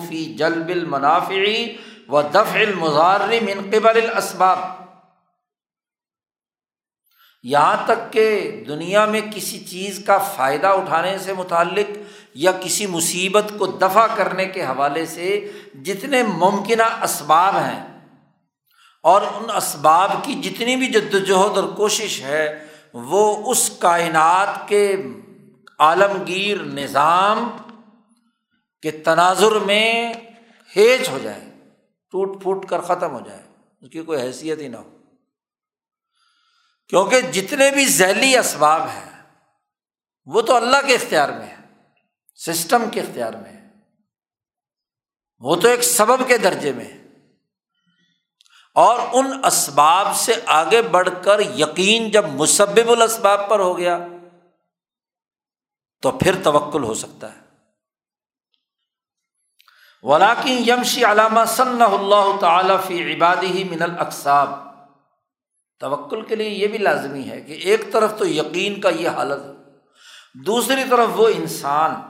فی 0.09 0.33
جلب 0.33 0.67
المنافعی 0.67 1.75
و 2.07 2.21
دف 2.21 2.55
المزار 2.55 3.19
من 3.29 3.69
قبل 3.71 4.01
الاسباب۔ 4.03 4.59
یہاں 7.43 7.77
تک 7.85 8.13
کہ 8.13 8.51
دنیا 8.67 9.05
میں 9.05 9.21
کسی 9.35 9.59
چیز 9.59 10.03
کا 10.05 10.17
فائدہ 10.17 10.67
اٹھانے 10.67 11.17
سے 11.17 11.33
متعلق 11.33 11.97
یا 12.38 12.51
کسی 12.51 12.85
مصیبت 12.88 13.51
کو 13.57 13.65
دفع 13.65 14.05
کرنے 14.15 14.45
کے 14.45 14.63
حوالے 14.63 15.05
سے 15.05 15.29
جتنے 15.83 16.23
ممکنہ 16.23 16.83
اسباب 17.03 17.57
ہیں 17.57 17.88
اور 19.03 19.21
ان 19.21 19.49
اسباب 19.55 20.11
کی 20.23 20.33
جتنی 20.33 20.75
بھی 20.75 20.88
جد 20.88 21.13
وجہد 21.13 21.57
اور 21.57 21.67
کوشش 21.75 22.19
ہے، 22.21 22.65
وہ 22.93 23.51
اس 23.51 23.69
کائنات 23.79 24.67
کے 24.67 24.95
عالمگیر 25.79 26.63
نظام 26.63 27.47
کے 28.83 28.91
تناظر 28.91 29.59
میں 29.59 30.13
ہیج 30.75 31.09
ہو 31.09 31.19
جائے، 31.23 31.49
ٹوٹ 32.13 32.41
پھوٹ 32.41 32.65
کر 32.65 32.81
ختم 32.81 33.13
ہو 33.13 33.19
جائے، 33.19 33.41
اس 33.81 33.89
کی 33.89 34.03
کوئی 34.03 34.21
حیثیت 34.21 34.59
ہی 34.59 34.67
نہ 34.67 34.77
ہو۔ 34.77 34.97
کیونکہ 36.89 37.21
جتنے 37.21 37.71
بھی 37.71 37.85
ذیلی 37.85 38.38
اسباب 38.38 38.81
ہیں، 38.81 39.09
وہ 40.25 40.41
تو 40.41 40.55
اللہ 40.55 40.88
کے 40.88 40.95
اختیار 40.95 41.29
میں 41.29 41.47
ہے 41.47 41.57
سسٹم 42.38 42.89
کے 42.89 43.01
اختیار 43.01 43.33
میں 43.33 43.53
ہے۔ 43.53 43.69
وہ 45.39 45.55
تو 45.55 45.67
ایک 45.67 45.81
سبب 45.83 46.27
کے 46.27 46.38
درجے 46.38 46.71
میں 46.71 46.85
ہے۔ 46.85 47.03
اور 48.73 48.99
ان 49.13 49.45
اسباب 49.45 50.15
سے 50.15 50.33
آگے 50.45 50.81
بڑھ 50.81 51.09
کر 51.23 51.39
یقین 51.39 52.11
جب 52.11 52.25
مسبب 52.25 52.91
الاسباب 52.91 53.49
پر 53.49 53.59
ہو 53.59 53.77
گیا، 53.77 53.99
تو 56.01 56.11
پھر 56.11 56.35
توکل 56.43 56.83
ہو 56.83 56.93
سکتا 56.93 57.33
ہے۔ 57.33 57.39
ولاکن 60.03 60.63
یمشی 60.67 61.03
علامہ 61.03 61.39
صن 61.47 61.81
اللہ 61.81 62.39
تعالی 62.41 62.73
فی 62.88 63.15
عبادی 63.15 63.47
ہی 63.47 63.63
من 63.63 63.81
الاقصاب 63.81 64.49
توکل 65.79 66.25
کے 66.25 66.35
لیے 66.35 66.49
یہ 66.49 66.67
بھی 66.67 66.77
لازمی 66.77 67.29
ہے 67.29 67.41
کہ 67.41 67.53
ایک 67.53 67.81
طرف 67.93 68.17
تو 68.17 68.27
یقین 68.27 68.81
کا 68.81 68.89
یہ 68.89 69.09
حالت 69.09 69.45
ہے، 69.45 69.51
دوسری 70.33 70.83
طرف 70.89 71.09
وہ 71.15 71.27
انسان 71.27 72.07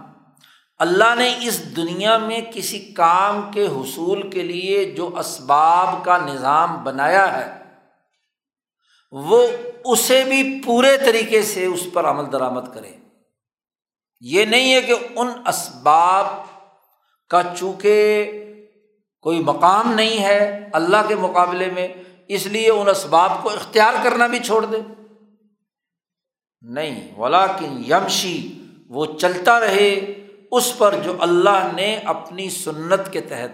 اللہ 0.80 1.16
نے 1.18 1.40
اس 1.42 1.76
دنیا 1.76 2.18
میں 2.18 2.42
کسی 2.54 2.80
کام 2.80 3.52
کے 3.52 3.68
حصول 3.68 4.30
کے 4.30 4.44
لیے 4.44 4.86
جو 4.86 5.18
اسباب 5.18 6.06
کا 6.06 6.18
نظام 6.18 6.84
بنایا 6.84 7.38
ہے، 7.38 7.64
وہ 9.12 9.48
اسے 9.86 10.24
بھی 10.24 10.62
پورے 10.66 10.98
طریقے 10.98 11.42
سے 11.42 11.66
اس 11.66 11.88
پر 11.94 12.06
عمل 12.06 12.32
درآمد 12.32 12.74
کرے۔ 12.74 12.92
یہ 14.20 14.46
نہیں 14.46 14.74
ہے 14.74 14.82
کہ 14.82 14.96
ان 15.16 15.28
اسباب 15.48 16.26
کا 17.30 17.42
چونکہ 17.60 18.32
کوئی 19.22 19.40
مقام 19.40 19.94
نہیں 19.94 20.24
ہے 20.24 20.70
اللہ 20.74 20.98
کے 21.08 21.16
مقابلے 21.16 21.72
میں، 21.72 21.88
اس 22.28 22.46
لیے 22.46 22.70
ان 22.70 22.90
اسباب 22.90 23.32
کو 23.44 23.50
اختیار 23.50 23.94
کرنا 24.04 24.28
بھی 24.28 24.40
چھوڑ 24.40 24.66
دے۔ 24.66 24.78
نہیں 26.62 27.20
ولا 27.20 27.48
کن 27.48 27.84
یمشی 27.88 28.64
وہ 28.90 29.06
چلتا 29.06 29.60
رہے 29.60 30.24
اس 30.52 30.78
پر 30.78 30.96
جو 31.04 31.16
اللہ 31.20 31.68
نے 31.76 32.00
اپنی 32.06 32.50
سنت 32.50 33.12
کے 33.12 33.22
تحت 33.22 33.50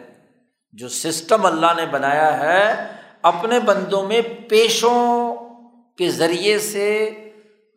جو 0.72 0.90
سسٹم 0.90 1.46
اللہ 1.46 1.66
نے 1.76 1.86
بنایا 1.86 2.40
ہے، 2.40 2.88
اپنے 3.22 3.60
بندوں 3.60 4.08
میں 4.08 4.22
پیشوں 4.50 5.36
کے 5.98 6.12
ذریعے 6.12 6.60
سے 6.60 7.10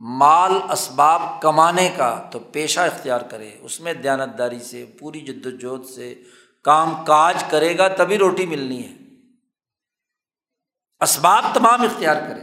مال 0.01 0.53
اسباب 0.73 1.23
کمانے 1.43 1.91
کا 1.97 2.29
تو 2.31 2.39
پیشہ 2.39 2.81
اختیار 2.81 3.21
کرے، 3.21 3.51
اس 3.61 3.81
میں 3.81 3.95
دیانتداری 3.95 4.59
سے، 4.59 4.87
پوری 4.99 5.21
جد 5.21 5.47
وجہد 5.47 5.85
سے 5.85 6.15
کام 6.65 7.05
کاج 7.05 7.45
کرے 7.51 7.79
گا 7.79 7.89
تبھی 7.89 8.19
روٹی 8.19 8.47
ملنی 8.47 8.85
ہے۔ 8.85 8.95
اسباب 11.01 11.45
تمام 11.55 11.83
اختیار 11.83 12.17
کرے۔ 12.17 12.41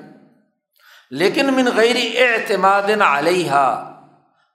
لیکن 1.12 1.54
من 1.54 1.66
غیر 1.76 1.96
اعتماد 2.22 2.84
علیہ 3.02 3.90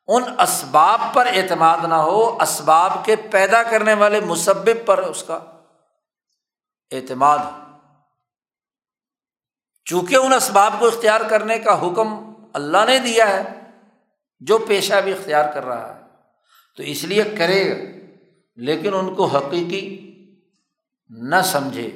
ان 0.09 0.23
اسباب 0.41 1.01
پر 1.13 1.27
اعتماد 1.27 1.79
نہ 1.89 1.95
ہو، 1.95 2.43
اسباب 2.43 3.05
کے 3.05 3.17
پیدا 3.17 3.63
کرنے 3.63 3.95
والے 3.95 4.21
مسبب 4.21 4.87
پر 4.87 4.99
اس 4.99 5.25
کا 5.27 5.35
اعتماد 6.91 7.39
ہو۔ 7.39 7.51
چونکہ 9.85 10.17
ان 10.17 10.33
اسباب 10.33 10.75
کو 10.79 10.87
اختیار 10.87 11.21
کرنے 11.31 11.59
کا 11.59 11.81
حکم 11.83 12.33
اللہ 12.55 12.79
نے 12.87 12.99
دیا 12.99 13.29
ہے، 13.29 13.43
جو 14.41 14.59
پیشہ 14.59 15.01
بھی 15.05 15.13
اختیار 15.13 15.53
کر 15.53 15.65
رہا 15.65 15.95
ہے۔ 15.95 16.01
تو 16.77 16.83
اس 16.83 17.05
لیے 17.05 17.25
کرے 17.39 17.71
گا 17.71 18.07
لیکن 18.57 18.95
ان 18.95 19.15
کو 19.15 19.27
حقیقی 19.27 20.05
نہ 21.09 21.43
سمجھے، 21.45 21.91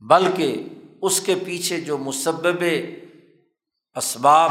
بلکہ 0.00 0.68
اس 1.02 1.20
کے 1.20 1.34
پیچھے 1.34 1.80
جو 1.80 1.98
مسبب 1.98 2.64
اسباب 3.96 4.50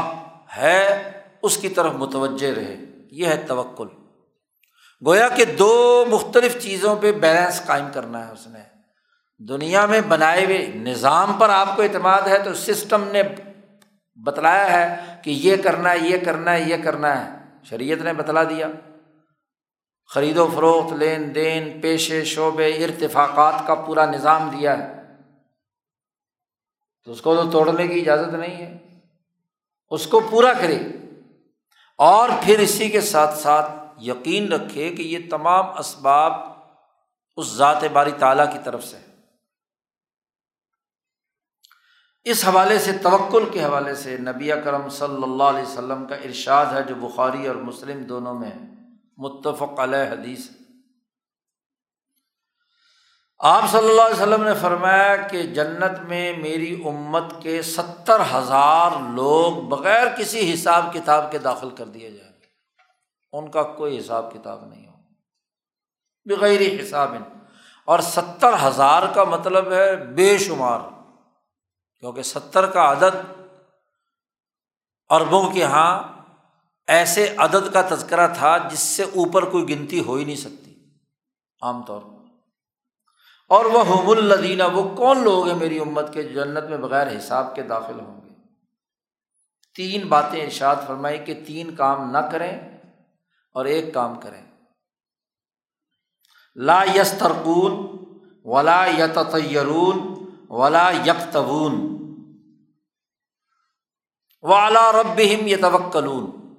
ہے 0.56 1.12
اس 1.42 1.56
کی 1.56 1.68
طرف 1.68 1.92
متوجہ 1.92 2.54
رہے۔ 2.54 2.76
یہ 3.10 3.26
ہے 3.26 3.44
توکل۔ 3.48 3.88
گویا 5.06 5.28
کہ 5.28 5.44
دو 5.44 6.04
مختلف 6.10 6.62
چیزوں 6.62 6.96
پہ 6.96 7.12
بیلنس 7.12 7.62
قائم 7.66 7.88
کرنا 7.94 8.26
ہے 8.26 8.32
اس 8.32 8.46
نے۔ 8.46 8.58
دنیا 9.48 9.86
میں 9.86 10.00
بنائے 10.00 10.44
ہوئے 10.44 10.66
نظام 10.74 11.32
پر 11.32 11.50
آپ 11.50 11.76
کو 11.76 11.82
اعتماد 11.82 12.22
ہے 12.22 12.38
تو 12.38 12.54
سسٹم 12.54 13.04
نے 13.08 13.22
بتلایا 14.24 14.72
ہے 14.72 15.16
کہ 15.22 15.30
یہ 15.30 15.56
کرنا 15.64 15.90
ہے، 15.90 15.98
یہ 15.98 16.18
کرنا 16.24 16.52
ہے، 16.52 16.60
یہ 16.60 16.76
کرنا 16.84 17.24
ہے۔ 17.24 17.38
شریعت 17.64 17.98
نے 17.98 18.12
بتلا 18.12 18.44
دیا۔ 18.44 18.68
خرید 20.14 20.38
و 20.38 20.50
فروخت، 20.54 20.92
لین 20.92 21.34
دین، 21.34 21.80
پیشے، 21.80 22.24
شعبے، 22.24 22.66
ارتفاقات 22.66 23.54
کا 23.66 23.74
پورا 23.74 24.06
نظام 24.06 24.48
دیا 24.48 24.78
ہے۔ 24.78 25.02
تو 27.04 27.12
اس 27.12 27.22
کو 27.22 27.36
تو 27.36 27.50
توڑنے 27.50 27.88
کی 27.88 28.00
اجازت 28.00 28.34
نہیں 28.34 28.56
ہے۔ 28.56 28.98
اس 29.90 30.06
کو 30.06 30.20
پورا 30.30 30.52
کرے۔ 30.52 30.78
اور 32.00 32.28
پھر 32.42 32.58
اسی 32.58 32.88
کے 32.88 33.00
ساتھ 33.00 33.38
ساتھ 33.38 33.70
یقین 33.98 34.52
رکھے 34.52 34.90
کہ 34.90 35.02
یہ 35.02 35.18
تمام 35.30 35.78
اسباب 35.78 36.32
اس 37.36 37.46
ذات 37.46 37.84
باری 37.92 38.10
تعالیٰ 38.18 38.52
کی 38.52 38.58
طرف 38.64 38.84
سے 38.84 38.96
اس 42.24 42.44
حوالے 42.48 42.78
سے، 42.78 42.92
توکل 42.92 43.50
کے 43.52 43.64
حوالے 43.64 43.94
سے 43.94 44.16
نبی 44.18 44.50
کرم 44.64 44.88
صلی 44.88 45.22
اللہ 45.22 45.42
علیہ 45.42 45.62
وسلم 45.62 46.06
کا 46.06 46.14
ارشاد 46.14 46.66
ہے، 46.66 46.82
جو 46.82 46.94
بخاری 46.94 47.46
اور 47.46 47.56
مسلم 47.56 48.02
دونوں 48.02 48.34
میں 48.34 48.50
متفق 49.18 49.80
علیہ 49.80 50.12
حدیث 50.12 50.50
ہے۔ 50.50 50.59
آپ 53.42 53.62
صلی 53.70 53.88
اللہ 53.88 54.02
علیہ 54.02 54.14
وسلم 54.14 54.42
نے 54.44 54.54
فرمایا 54.54 55.16
کہ 55.16 55.42
جنت 55.42 55.98
میں 56.08 56.36
میری 56.36 56.82
امت 56.84 57.24
کے 57.42 57.62
ستر 57.62 58.22
ہزار 58.34 58.90
لوگ 59.12 59.62
بغیر 59.68 60.06
کسی 60.18 60.54
حساب 60.54 60.92
کتاب 60.94 61.30
کے 61.32 61.38
داخل 61.38 61.70
کر 61.70 61.84
دیے 61.84 62.10
جائیں 62.10 62.32
گے۔ 62.32 62.46
ان 63.32 63.50
کا 63.50 63.62
کوئی 63.62 63.98
حساب 63.98 64.32
کتاب 64.32 64.66
نہیں 64.66 64.86
ہو 64.86 64.92
بغیر 66.26 66.60
حساب 66.82 67.14
اور 67.88 68.00
ستر 68.00 68.54
ہزار 68.62 69.02
کا 69.14 69.24
مطلب 69.24 69.72
ہے 69.72 69.96
بے 69.96 70.38
شمار، 70.38 70.80
کیونکہ 72.02 72.22
ستر 72.22 72.66
کا 72.66 72.92
عدد 72.92 73.18
اربوں 75.10 75.50
کے 75.50 75.60
یہاں 75.60 76.02
ایسے 76.88 77.34
عدد 77.38 77.72
کا 77.72 77.82
تذکرہ 77.88 78.28
تھا 78.34 78.56
جس 78.58 78.78
سے 78.78 79.02
اوپر 79.02 79.44
کوئی 79.44 79.68
گنتی 79.68 80.04
ہو 80.04 80.14
ہی 80.14 80.24
نہیں 80.24 80.36
سکتی، 80.36 80.74
عام 81.62 81.82
طور 81.82 82.00
پر۔ 82.00 82.19
اور 83.50 83.64
وہ 83.64 83.82
حم 83.82 84.10
الدینہ 84.10 84.62
وہ 84.72 84.96
کون 84.96 85.18
لوگ 85.24 85.46
ہیں 85.46 85.54
میری 85.54 85.78
امت 85.78 86.12
کے 86.12 86.22
جنت 86.22 86.64
میں 86.64 86.78
بغیر 86.78 87.18
حساب 87.18 87.54
کے 87.54 87.62
داخل 87.62 88.00
ہوں 88.00 88.20
گے؟ 88.24 88.34
تین 89.76 90.08
باتیں 90.08 90.44
ارشاد 90.44 90.76
فرمائی 90.86 91.18
کہ 91.18 91.44
تین 91.46 91.74
کام 91.74 92.10
نہ 92.10 92.18
کریں 92.18 92.78
اور 93.54 93.64
ایک 93.64 93.94
کام 93.94 94.20
کریں۔ 94.20 94.42
لا 96.54 96.84
یس 96.94 97.14
ترکون 97.18 98.04
ولا 98.44 98.86
یترون 98.86 100.26
ولا 100.50 100.90
یکتبون 100.90 101.74
ولا 104.42 104.92
رب 104.92 105.20
یہ 105.20 105.56
توکلون 105.56 106.54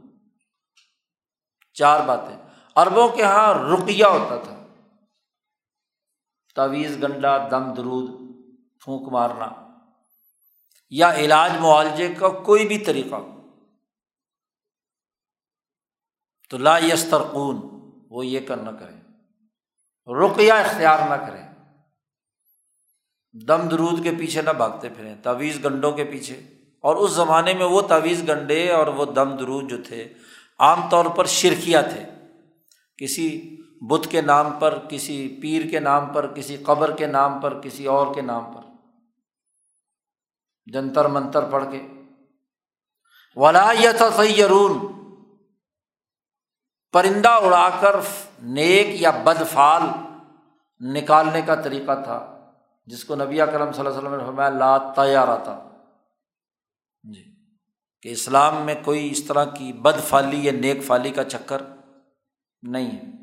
چار 1.74 2.00
باتیں۔ 2.06 2.38
اربوں 2.76 3.08
کے 3.08 3.22
یہاں 3.22 3.54
رقیہ 3.54 4.06
ہوتا 4.06 4.38
تھا۔ 4.38 4.61
تعویذ، 6.56 7.04
گنڈا، 7.04 7.48
دم، 7.52 7.74
درود، 7.74 8.10
پھونک 8.84 9.10
مارنا 9.12 9.78
یا 10.90 11.14
علاج 11.14 11.52
معالجے 11.60 12.14
کا 12.14 12.30
کوئی 12.30 12.68
بھی 12.68 12.78
طریقہ۔ 12.78 13.16
تو 16.50 16.58
لا 16.58 16.78
یسترقون، 16.78 17.58
وہ 18.10 18.26
یہ 18.26 18.40
کر 18.48 18.58
نہ 18.58 18.70
کریں۔ 18.70 19.02
رقیہ 20.08 20.54
اختیار 20.54 21.00
نہ 21.10 21.26
کریں۔ 21.26 21.48
دم، 23.48 23.70
درود 23.70 24.04
کے 24.04 24.12
پیچھے 24.20 24.42
نہ 24.42 24.50
بھاگتے 24.50 24.90
پھریں۔ 24.90 25.16
تعویذ 25.24 25.66
گنڈوں 25.66 25.92
کے 25.92 26.04
پیچھے۔ 26.04 26.42
اور 26.80 26.96
اس 26.96 27.12
زمانے 27.12 27.54
میں 27.54 27.66
وہ 27.66 27.82
تعویذ 27.82 28.30
گنڈے 28.30 28.72
اور 28.72 28.88
وہ 28.88 29.06
دم، 29.06 29.38
درود 29.38 29.70
جو 29.70 29.78
تھے، 29.88 30.14
عام 30.60 30.90
طور 30.90 31.06
پر 31.06 31.26
شرکیہ 31.26 31.78
تھے۔ 31.94 32.04
کسی 32.98 33.58
بت 33.90 34.08
کے 34.12 34.22
نام 34.22 34.60
پر، 34.60 34.80
کسی 34.90 35.40
پیر 35.42 35.72
کے 35.72 35.80
نام 35.80 36.14
پر، 36.14 36.28
کسی 36.28 36.58
قبر 36.58 36.96
کے 36.96 37.08
نام 37.08 37.40
پر، 37.40 37.60
کسی 37.60 37.86
اور 37.86 38.16
کے 38.16 38.22
نام 38.22 38.54
پر۔ 38.54 38.62
جنتر 40.66 41.06
منتر 41.06 41.44
پڑھ 41.44 41.66
کے۔ 41.72 41.88
ولایت 43.36 44.04
سیرون 44.16 44.88
پرندہ 46.92 47.30
اڑا 47.30 47.70
کر 47.80 47.96
نیک 48.44 49.02
یا 49.02 49.12
بد 49.24 49.42
فال 49.52 49.84
نکالنے 50.80 51.42
کا 51.42 51.56
طریقہ 51.56 52.04
تھا، 52.04 52.50
جس 52.86 53.04
کو 53.04 53.16
نبی 53.16 53.38
کرم 53.38 53.72
صلی 53.72 53.86
اللہ 53.86 54.00
علیہ 54.00 54.10
وسلم 54.10 54.42
نے 54.42 54.58
لا 54.58 54.78
تیار 54.78 55.28
آتا 55.28 55.70
جی۔ 57.04 57.24
کہ 58.02 58.10
اسلام 58.10 58.56
میں 58.56 58.76
کوئی 58.86 59.12
اس 59.12 59.24
طرح 59.24 59.46
کی 59.46 59.74
بد 59.74 60.08
فالی 60.08 60.46
یا 60.46 60.52
نیک 60.52 60.84
فالی 60.84 61.12
کا 61.12 61.24
چکر 61.24 61.62
نہیں 62.62 62.92
ہے۔ 62.92 63.21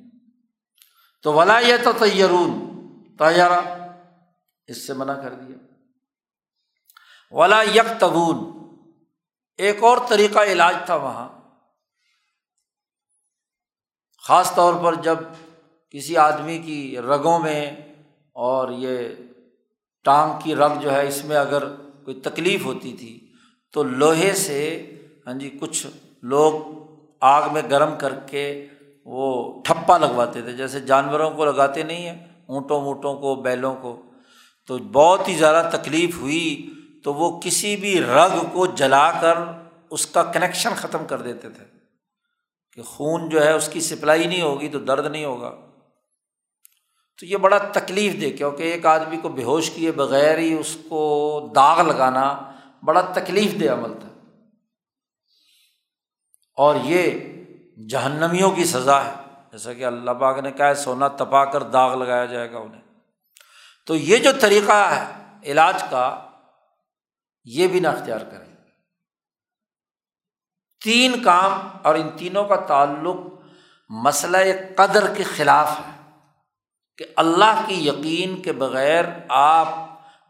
تو 1.23 1.33
ولا 1.33 1.59
یہ 1.59 1.75
تو 1.85 1.93
تیرون 1.93 2.69
تیارہ 3.17 3.61
اس 4.67 4.87
سے 4.87 4.93
منع 4.93 5.15
کر 5.15 5.35
دیا۔ 5.35 5.57
ولا 7.31 7.63
یک 7.63 8.01
تبون 8.01 8.59
ایک 9.57 9.85
اور 9.85 9.99
طریقہ 10.09 10.39
علاج 10.39 10.77
تھا 10.87 10.95
وہاں۔ 10.95 11.29
خاص 14.23 14.55
طور 14.55 14.85
پر 14.85 14.95
جب 14.95 15.19
کسی 15.91 16.17
آدمی 16.17 16.59
کی 16.59 16.99
رگوں 16.99 17.39
میں 17.39 17.71
اور 18.33 18.69
یہ 18.69 19.09
ٹانگ 20.05 20.33
کی 20.43 20.55
رگ 20.55 20.81
جو 20.81 20.93
ہے، 20.93 21.09
اس 21.09 21.25
میں 21.25 21.37
اگر 21.37 21.77
کوئی 21.77 22.21
تکلیف 22.21 22.65
ہوتی 22.65 22.93
تھی، 22.93 23.33
تو 23.73 23.83
لوہے 23.83 24.35
سے 24.35 24.91
ہاں 25.27 25.35
جی 25.35 25.59
کچھ 25.61 25.87
لوگ 26.23 26.79
آگ 27.21 27.53
میں 27.53 27.63
گرم 27.71 27.99
کر 27.99 28.15
کے 28.15 28.67
وہ 29.11 29.63
ٹھپا 29.63 29.99
لگواتے 29.99 30.43
تھے، 30.43 30.53
جیسے 30.53 30.81
جانوروں 30.81 31.31
کو 31.31 31.45
لگاتے 31.45 31.83
نہیں 31.83 32.09
ہیں، 32.09 32.29
اونٹوں 32.47 32.81
وونٹوں 32.81 33.17
کو، 33.17 33.35
بیلوں 33.35 33.77
کو۔ 33.83 34.03
تو 34.67 34.79
بہت 34.79 35.29
ہی 35.29 35.37
زیادہ 35.37 35.71
تکلیف 35.73 36.17
ہوئی، 36.17 36.71
تو 37.05 37.15
وہ 37.15 37.41
کسی 37.41 37.77
بھی 37.77 38.01
رگ 38.01 38.47
کو 38.53 38.67
جلا 38.67 39.13
کر 39.21 39.35
اس 39.91 40.07
کا 40.07 40.23
کنیکشن 40.23 40.71
ختم 40.77 41.07
کر 41.07 41.23
دیتے 41.23 41.51
تھے۔ 41.51 41.65
کہ 42.73 42.83
خون 42.83 43.29
جو 43.29 43.45
ہے، 43.45 43.53
اس 43.53 43.69
کی 43.69 43.81
سپلائی 43.81 44.27
نہیں 44.27 44.43
ہوگی 44.43 44.69
تو 44.69 44.79
درد 44.79 45.11
نہیں 45.13 45.25
ہوگا۔ 45.25 45.57
تو 47.21 47.27
یہ 47.27 47.37
بڑا 47.37 47.59
تکلیف 47.59 48.21
دے، 48.21 48.31
کیونکہ 48.31 48.63
ایک 48.63 48.87
آدمی 48.87 49.17
کو 49.17 49.29
بے 49.29 49.43
ہوش 49.43 49.71
کیے 49.71 49.93
بغیر 49.93 50.39
ہی 50.39 50.55
اس 50.55 50.77
کو 50.89 51.53
داغ 51.55 51.83
لگانا 51.83 52.53
بڑا 52.85 53.01
تکلیف 53.01 53.61
دہ 53.61 53.73
عمل 53.73 53.95
تھا۔ 54.01 54.09
اور 56.57 56.77
یہ 56.85 57.11
جہنمیوں 57.87 58.51
کی 58.51 58.65
سزا 58.65 59.05
ہے۔ 59.05 59.15
جیسا 59.53 59.73
کہ 59.73 59.85
اللہ 59.85 60.11
پاک 60.11 60.39
نے 60.39 60.53
کہا 60.53 60.67
ہے، 60.67 60.75
سونا 60.75 61.09
تپا 61.09 61.45
کر 61.45 61.63
داغ 61.63 61.95
لگایا 61.95 62.25
جائے 62.25 62.53
گا 62.53 62.59
انہیں۔ 62.59 62.83
تو 63.87 63.97
یہ 63.97 64.17
جو 64.17 64.31
طریقہ 64.41 64.73
ہے 64.73 65.13
علاج 65.45 65.85
کا، 65.91 66.31
یہ 67.45 67.69
بھی 67.69 67.81
نہ 67.81 67.89
اختیار 67.89 68.21
کریں۔ 68.21 68.49
تین 70.85 71.23
کام 71.23 71.69
اور 71.83 71.95
ان 71.95 72.11
تینوں 72.17 72.45
کا 72.45 72.57
تعلق 72.57 73.17
مسئلہ 73.89 74.37
قدر 74.77 75.15
کے 75.15 75.23
خلاف 75.23 75.79
ہے 75.79 76.11
کہ 76.99 77.05
اللہ 77.17 77.65
کی 77.67 77.89
یقین 77.89 78.43
کے 78.43 78.53
بغیر 78.53 79.05
آپ 79.29 79.69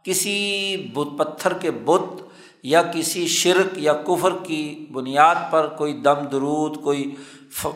کسی 0.04 0.76
بت 0.94 1.18
پتھر 1.18 1.52
کے 1.52 1.70
بت 1.70 2.22
یا 2.62 2.82
کسی 2.82 3.26
شرک 3.26 3.78
یا 3.78 3.92
کفر 3.92 4.32
کی 4.42 4.86
بنیاد 4.92 5.34
پر 5.50 5.66
کوئی 5.66 5.92
دم 5.92 6.26
درود، 6.32 6.82
کوئی 6.82 7.14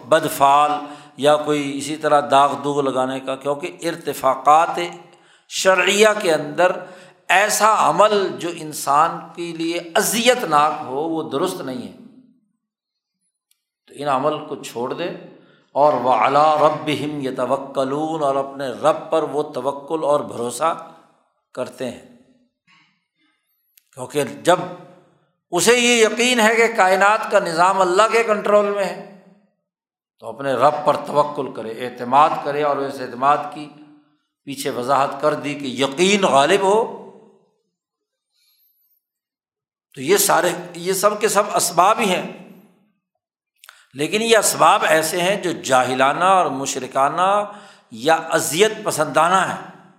بد 0.08 0.26
فعال 0.36 0.70
یا 1.16 1.36
کوئی 1.36 1.78
اسی 1.78 1.96
طرح 1.96 2.20
داغ 2.30 2.54
دغ 2.64 2.80
لگانے 2.80 3.20
کا، 3.20 3.36
کیونکہ 3.36 3.76
ارتفاقات 3.82 4.80
شرعیہ 5.48 6.08
کے 6.22 6.32
اندر 6.32 6.72
ایسا 7.28 7.90
عمل 7.90 8.28
جو 8.38 8.48
انسان 8.54 9.18
کے 9.36 9.52
لیے 9.52 9.78
اذیت 9.94 10.44
ناک 10.44 10.72
ہو، 10.84 10.96
وہ 10.96 11.30
درست 11.30 11.60
نہیں 11.60 11.88
ہے۔ 11.88 11.92
تو 13.88 13.94
ان 13.96 14.08
عمل 14.08 14.44
کو 14.44 14.56
چھوڑ 14.56 14.92
دے 14.92 15.08
اور 15.72 15.92
وہ 15.92 16.12
اعلیٰ 16.12 16.62
رب 16.62 16.90
ہم 17.04 17.20
یہ 17.20 17.30
توکلون 17.36 18.22
اور 18.22 18.36
اپنے 18.36 18.68
رب 18.68 19.10
پر 19.10 19.22
وہ 19.22 19.42
توکل 19.42 20.04
اور 20.04 20.20
بھروسہ 20.20 20.86
کرتے 21.54 21.90
ہیں۔ 21.90 22.11
کیونکہ 23.92 24.24
جب 24.24 24.58
اسے 25.50 25.78
یہ 25.78 26.06
یقین 26.06 26.40
ہے 26.40 26.56
کہ 26.56 26.76
کائنات 26.76 27.30
کا 27.30 27.38
نظام 27.38 27.80
اللہ 27.80 28.02
کے 28.12 28.22
کنٹرول 28.22 28.70
میں 28.70 28.84
ہے، 28.84 29.20
تو 30.18 30.26
اپنے 30.26 30.52
رب 30.52 30.74
پر 30.84 30.96
توکل 30.96 31.54
کرے، 31.54 31.86
اعتماد 31.86 32.30
کرے 32.44 32.62
اور 32.62 32.76
اس 32.76 33.00
اعتماد 33.00 33.36
کی 33.54 33.68
پیچھے 34.44 34.70
وضاحت 34.70 35.10
کر 35.20 35.34
دی 35.34 35.54
کہ 35.54 35.64
یقین 35.64 36.22
غالب 36.22 36.60
ہو۔ 36.60 36.98
تو 39.94 40.00
یہ 40.00 40.16
سارے، 40.16 40.48
یہ 40.74 40.92
سب 40.92 41.20
کے 41.20 41.28
سب 41.28 41.42
اسباب 41.54 41.98
ہی 41.98 42.10
ہیں۔ 42.10 42.32
لیکن 43.94 44.22
یہ 44.22 44.38
اسباب 44.38 44.84
ایسے 44.88 45.20
ہیں 45.20 45.42
جو 45.42 45.52
جاہلانہ 45.52 46.24
اور 46.24 46.46
مشرکانہ 46.46 47.52
یا 47.90 48.14
اذیت 48.14 48.72
پسندانہ 48.84 49.52
ہے 49.52 49.90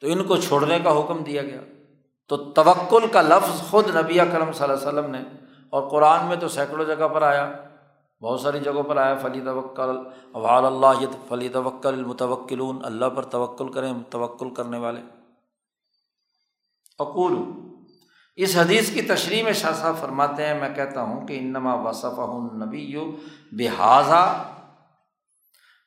تو 0.00 0.06
ان 0.06 0.24
کو 0.24 0.36
چھوڑنے 0.36 0.78
کا 0.80 1.00
حکم 1.00 1.24
دیا 1.24 1.42
گیا۔ 1.42 1.60
تو 2.32 2.36
توکل 2.52 3.06
کا 3.12 3.22
لفظ 3.22 3.60
خود 3.70 3.88
نبی 3.96 4.18
کرم 4.32 4.52
صلی 4.52 4.64
اللہ 4.64 4.78
علیہ 4.78 4.88
وسلم 4.88 5.10
نے 5.10 5.18
اور 5.68 5.88
قرآن 5.90 6.26
میں 6.26 6.36
تو 6.36 6.48
سینکڑوں 6.48 6.84
جگہ 6.84 7.08
پر 7.08 7.22
آیا، 7.22 7.44
بہت 8.22 8.40
ساری 8.40 8.60
جگہوں 8.60 8.82
پر 8.82 8.96
آیا 8.96 9.14
فلی 9.14 9.40
توکل 9.40 9.90
اوال 10.32 10.66
اللہ 10.66 11.04
فلی 11.28 11.48
توکل 11.48 11.88
المتوکلون، 11.88 12.84
اللہ 12.84 13.08
پر 13.08 13.24
توکل 13.24 13.72
کریں 13.72 13.92
توکل 14.10 14.54
کرنے 14.54 14.78
والے۔ 14.78 15.00
اقول، 16.98 17.36
اس 18.36 18.56
حدیث 18.56 18.94
کی 18.94 19.02
تشریح 19.02 19.44
میں 19.44 19.52
شاہ 19.52 19.72
صاحب 19.72 20.00
فرماتے 20.00 20.46
ہیں، 20.46 20.58
میں 20.60 20.74
کہتا 20.74 21.02
ہوں 21.02 21.26
کہ 21.26 21.38
انما 21.38 21.74
وصف 21.82 22.18
نبی 22.64 22.94
بحاظہ 23.52 24.24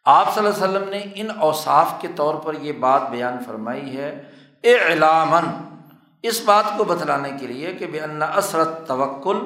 آپ 0.06 0.34
صلی 0.34 0.46
اللہ 0.46 0.66
علیہ 0.66 0.66
وسلم 0.66 0.90
نے 0.90 1.04
ان 1.16 1.40
اوصاف 1.40 2.02
کے 2.02 2.08
طور 2.16 2.36
پر 2.36 2.54
یہ 2.62 2.74
بات 2.80 3.10
بیان 3.10 3.44
فرمائی 3.46 3.98
ہے 3.98 4.10
اے 4.64 4.76
علامن 4.94 5.74
اس 6.28 6.42
بات 6.42 6.66
کو 6.78 6.84
بتلانے 6.84 7.32
کے 7.40 7.48
لیے 7.48 7.74
کہ 7.74 7.86
بے 7.86 8.00
ان 8.00 8.22
اسرت 8.22 8.88
توکل 8.88 9.38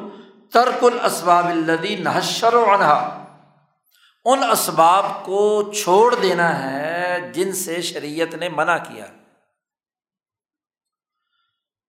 ترک 0.53 0.83
الاسباب 0.83 1.47
الدی 1.47 1.95
نحشر 1.95 2.53
و 2.53 2.69
انہا 2.69 3.25
ان 4.25 4.43
اسباب 4.51 5.05
کو 5.25 5.71
چھوڑ 5.73 6.15
دینا 6.15 6.63
ہے 6.63 7.31
جن 7.33 7.53
سے 7.53 7.81
شریعت 7.81 8.35
نے 8.35 8.49
منع 8.49 8.77
کیا۔ 8.77 9.05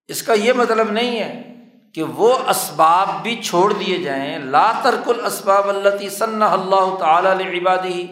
اس 0.09 0.23
کا 0.23 0.33
یہ 0.33 0.53
مطلب 0.53 0.91
نہیں 0.91 1.19
ہے 1.21 1.55
کہ 1.95 2.03
وہ 2.03 2.39
اسباب 2.49 3.09
بھی 3.23 3.43
چھوڑ 3.43 3.73
دیے 3.73 3.99
جائیں۔ 3.99 4.39
لا 4.39 4.73
ترکل 4.83 5.27
اسباب 5.27 5.69
اللہ 5.69 6.09
صن 6.09 6.43
اللہ 6.43 6.97
تعالی 6.99 7.59
عبادی 7.59 8.07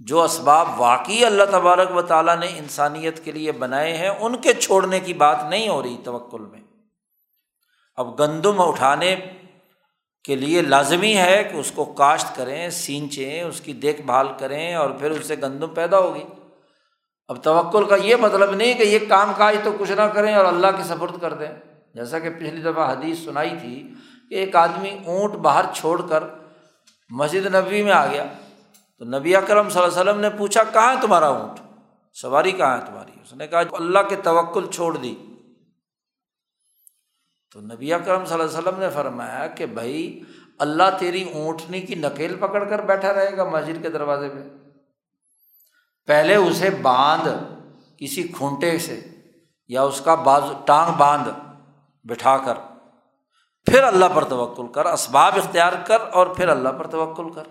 جو 0.00 0.22
اسباب 0.22 0.80
واقعی 0.80 1.24
اللہ 1.24 1.42
تبارک 1.44 1.96
و 1.96 2.02
تعالیٰ 2.02 2.36
نے 2.36 2.46
انسانیت 2.46 3.24
کے 3.24 3.32
لیے 3.32 3.52
بنائے 3.52 3.96
ہیں، 3.96 4.08
ان 4.08 4.36
کے 4.36 4.52
چھوڑنے 4.52 5.00
کی 5.00 5.14
بات 5.14 5.36
نہیں 5.48 5.68
ہو 5.68 5.82
رہی 5.82 5.96
توکل 6.04 6.40
میں۔ 6.40 6.60
اب 7.96 8.18
گندم 8.18 8.60
اٹھانے 8.60 9.16
کے 10.24 10.36
لیے 10.36 10.62
لازمی 10.62 11.16
ہے 11.16 11.44
کہ 11.52 11.56
اس 11.56 11.72
کو 11.72 11.84
کاشت 11.84 12.36
کریں، 12.36 12.70
سینچیں، 12.70 13.42
اس 13.42 13.60
کی 13.60 13.72
دیکھ 13.72 14.00
بھال 14.00 14.28
کریں 14.38 14.74
اور 14.74 14.90
پھر 14.90 15.10
اس 15.10 15.26
سے 15.26 15.36
گندم 15.42 15.74
پیدا 15.74 15.98
ہوگی۔ 15.98 16.24
اب 17.28 17.42
توکل 17.42 17.84
کا 17.84 17.96
یہ 17.96 18.16
مطلب 18.16 18.50
نہیں 18.50 18.74
کہ 18.74 18.82
یہ 18.82 18.98
کام 19.08 19.32
کاج 19.36 19.56
تو 19.64 19.70
کچھ 19.78 19.92
نہ 19.92 20.02
کریں 20.02 20.34
اور 20.34 20.44
اللہ 20.44 20.66
کی 20.76 20.82
سفرد 20.82 21.20
کر 21.20 21.34
دیں۔ 21.34 21.52
جیسا 21.94 22.18
کہ 22.18 22.30
پچھلی 22.30 22.62
دفعہ 22.62 22.92
حدیث 22.92 23.18
سنائی 23.18 23.50
تھی 23.60 23.94
کہ 24.30 24.34
ایک 24.34 24.56
آدمی 24.56 24.98
اونٹ 25.06 25.34
باہر 25.34 25.64
چھوڑ 25.74 26.08
کر 26.08 26.24
مسجد 27.10 27.54
نبی 27.54 27.82
میں 27.82 27.92
آ 27.92 28.06
گیا۔ 28.06 28.26
تو 29.00 29.06
نبی 29.06 29.36
اکرم 29.36 29.68
صلی 29.68 29.82
اللہ 29.82 30.00
علیہ 30.00 30.10
وسلم 30.10 30.20
نے 30.20 30.28
پوچھا، 30.30 30.62
کہاں 30.64 30.94
ہے 30.94 31.00
تمہارا 31.02 31.26
اونٹ؟ 31.26 31.60
سواری 32.16 32.52
کہاں 32.52 32.76
ہے 32.78 32.84
تمہاری؟ 32.86 33.12
اس 33.22 33.32
نے 33.32 33.46
کہا 33.46 33.60
اللہ 33.72 33.98
کے 34.08 34.16
توکل 34.16 34.66
چھوڑ 34.70 34.96
دی. 34.96 35.14
تو 37.50 37.60
نبی 37.60 37.92
اکرم 37.92 38.24
صلی 38.24 38.34
اللہ 38.34 38.44
علیہ 38.44 38.58
وسلم 38.58 38.80
نے 38.80 38.90
فرمایا 38.90 39.46
کہ 39.46 39.66
بھائی، 39.66 40.20
اللہ 40.58 40.98
تیری 40.98 41.22
اونٹنی 41.32 41.80
کی 41.80 41.94
نکیل 41.94 42.34
پکڑ 42.40 42.64
کر 42.64 42.82
بیٹھا 42.84 43.12
رہے 43.14 43.36
گا 43.36 43.44
مسجد 43.44 43.82
کے 43.82 43.90
دروازے 43.90 44.28
پہ۔ 44.28 44.42
پہلے 46.08 46.34
اسے 46.34 46.70
باندھ 46.82 47.28
کسی 47.96 48.22
کھونٹے 48.28 48.78
سے 48.78 49.00
یا 49.68 49.82
اس 49.82 50.00
کا 50.00 50.14
باز، 50.14 50.42
ٹانگ 50.64 50.92
باندھ 50.98 51.28
بٹھا 52.04 52.36
کر، 52.38 52.54
پھر 53.66 53.82
اللہ 53.82 54.14
پر 54.14 54.24
توکل 54.24 54.72
کر، 54.72 54.86
اسباب 54.86 55.36
اختیار 55.36 55.72
کر 55.86 56.00
اور 56.12 56.26
پھر 56.26 56.48
اللہ 56.48 56.68
پر 56.68 56.86
توکل 56.86 57.32
کر۔ 57.32 57.48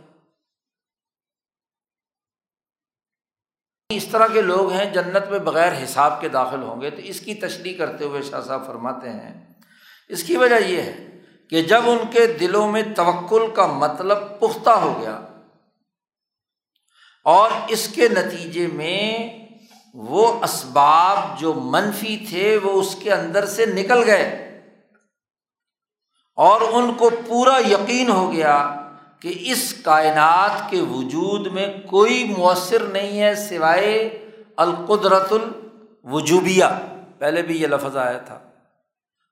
اس 3.93 4.05
طرح 4.07 4.27
کے 4.27 4.41
لوگ 4.41 4.71
ہیں 4.71 4.93
جنت 4.93 5.31
میں 5.31 5.39
بغیر 5.39 5.83
حساب 5.83 6.21
کے 6.21 6.29
داخل 6.29 6.61
ہوں 6.61 6.81
گے 6.81 6.89
تو 6.89 7.01
اس 7.01 7.19
کی 7.19 7.33
تشریح 7.35 7.77
کرتے 7.77 8.05
ہوئے 8.05 8.21
شاہ 8.21 8.41
صاحب 8.41 8.67
فرماتے 8.67 9.09
ہیں۔ 9.09 9.53
اس 10.09 10.23
کی 10.23 10.37
وجہ 10.37 10.55
یہ 10.65 10.81
ہے 10.81 11.19
کہ 11.49 11.61
جب 11.61 11.81
ان 11.85 11.97
کے 12.11 12.25
دلوں 12.25 12.71
میں 12.71 12.83
توکل 12.95 13.51
کا 13.55 13.65
مطلب 13.65 14.17
پختہ 14.39 14.69
ہو 14.69 15.01
گیا 15.01 15.19
اور 17.25 17.51
اس 17.67 17.87
کے 17.87 18.07
نتیجے 18.09 18.67
میں 18.67 19.29
وہ 19.93 20.43
اسباب 20.43 21.39
جو 21.39 21.53
منفی 21.53 22.25
تھے 22.29 22.59
وہ 22.63 22.81
اس 22.81 22.95
کے 23.03 23.13
اندر 23.13 23.45
سے 23.45 23.65
نکل 23.65 24.03
گئے 24.05 24.25
اور 26.35 26.61
ان 26.61 26.93
کو 26.93 27.09
پورا 27.27 27.57
یقین 27.69 28.09
ہو 28.09 28.31
گیا 28.31 28.75
کہ 29.22 29.38
اس 29.41 29.74
کائنات 29.84 30.70
کے 30.70 30.82
وجود 30.82 31.47
میں 31.47 31.82
کوئی 31.88 32.34
مؤثر 32.38 32.84
نہیں 32.84 33.22
ہے 33.22 33.36
سوائے 33.36 34.26
القدرت 34.57 35.32
الوجوبیہ۔ 35.32 36.65
پہلے 37.17 37.41
بھی 37.41 37.61
یہ 37.61 37.67
لفظ 37.67 37.97
آیا 37.97 38.17
تھا 38.17 38.39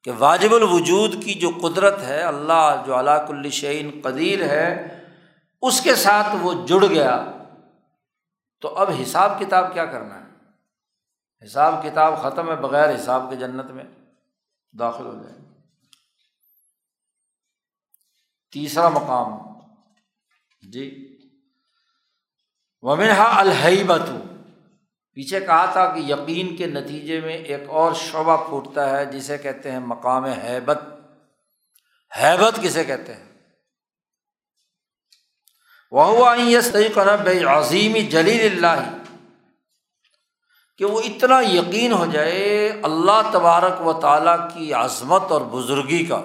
کہ 0.04 0.12
واجب 0.20 0.56
الوجود 0.56 1.24
کی 1.24 1.34
جو 1.34 1.50
قدرت 1.62 2.02
ہے، 2.02 2.22
اللہ 2.22 2.84
جو 2.86 3.00
علاق 3.00 3.30
الشعین 3.30 4.02
قدیر 4.04 4.42
ہے، 4.44 4.98
اس 5.62 5.82
کے 5.82 5.96
ساتھ 5.96 6.28
وہ 6.42 6.68
جڑ 6.68 6.86
گیا۔ 6.86 7.26
تو 8.62 8.76
اب 8.76 8.90
حساب 9.02 9.40
کتاب 9.40 9.74
کیا 9.74 9.86
کرنا 9.86 10.16
ہے؟ 10.16 10.26
حساب 11.46 11.84
کتاب 11.84 12.22
ختم 12.22 12.52
ہے 12.52 12.56
بغیر 12.56 12.96
حساب 12.96 13.26
کے 13.30 13.36
جنت 13.36 13.72
میں 13.72 13.84
داخل 14.80 15.06
ہو 15.06 15.24
جائے۔ 15.24 15.38
تیسرا 18.52 18.90
مقام۔ 18.90 19.47
جی۔ 20.74 21.18
ومنہا 22.82 23.40
الحیبت 23.40 24.02
پیچھے 25.14 25.40
کہا 25.40 25.66
تھا 25.66 25.94
کہ 25.96 26.00
یقین 26.00 26.56
کے 26.56 26.66
نتیجے 26.66 27.22
میں 27.22 27.34
ایک 27.34 27.70
اور 27.70 27.94
شعبہ 27.94 28.48
پھوٹتا 28.48 28.98
ہے، 28.98 29.06
جسے 29.06 29.38
کہتے 29.38 29.72
ہیں 29.72 29.80
مقام 29.80 30.26
حیبت 30.26 30.78
حیبت 32.22 32.60
کسے 32.64 32.84
کہتے 32.84 33.14
ہیں؟ 33.14 33.26
وہ 35.92 36.06
ہوا 36.06 36.36
بے 37.24 37.44
عظیمی 37.44 38.02
جلیل 38.02 38.66
اللہ۔ 38.66 38.98
کہ 40.78 40.86
وہ 40.86 41.02
اتنا 41.02 41.42
یقین 41.42 41.92
ہو 41.92 42.06
جائے 42.06 42.70
اللہ 42.84 43.30
تبارک 43.34 43.88
و 43.88 44.02
تعالیٰ 44.02 44.50
کی 44.54 44.74
عظمت 44.74 45.22
اور 45.22 45.42
بزرگی 45.42 46.06
کا۔ 46.06 46.22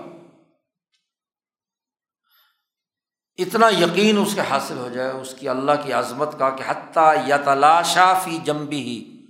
اتنا 3.42 3.68
یقین 3.68 4.18
اس 4.18 4.34
کے 4.34 4.40
حاصل 4.50 4.78
ہو 4.78 4.88
جائے، 4.88 5.10
اس 5.10 5.34
کی 5.38 5.48
اللہ 5.48 5.72
کی 5.84 5.92
عظمت 5.92 6.38
کا 6.38 6.50
کہ 6.50 6.64
حتیٰ 6.66 7.14
یا 7.26 7.36
تلاشا 7.36 8.14
فی 8.14 8.38
جمبی 8.44 8.82
ہی 8.82 9.26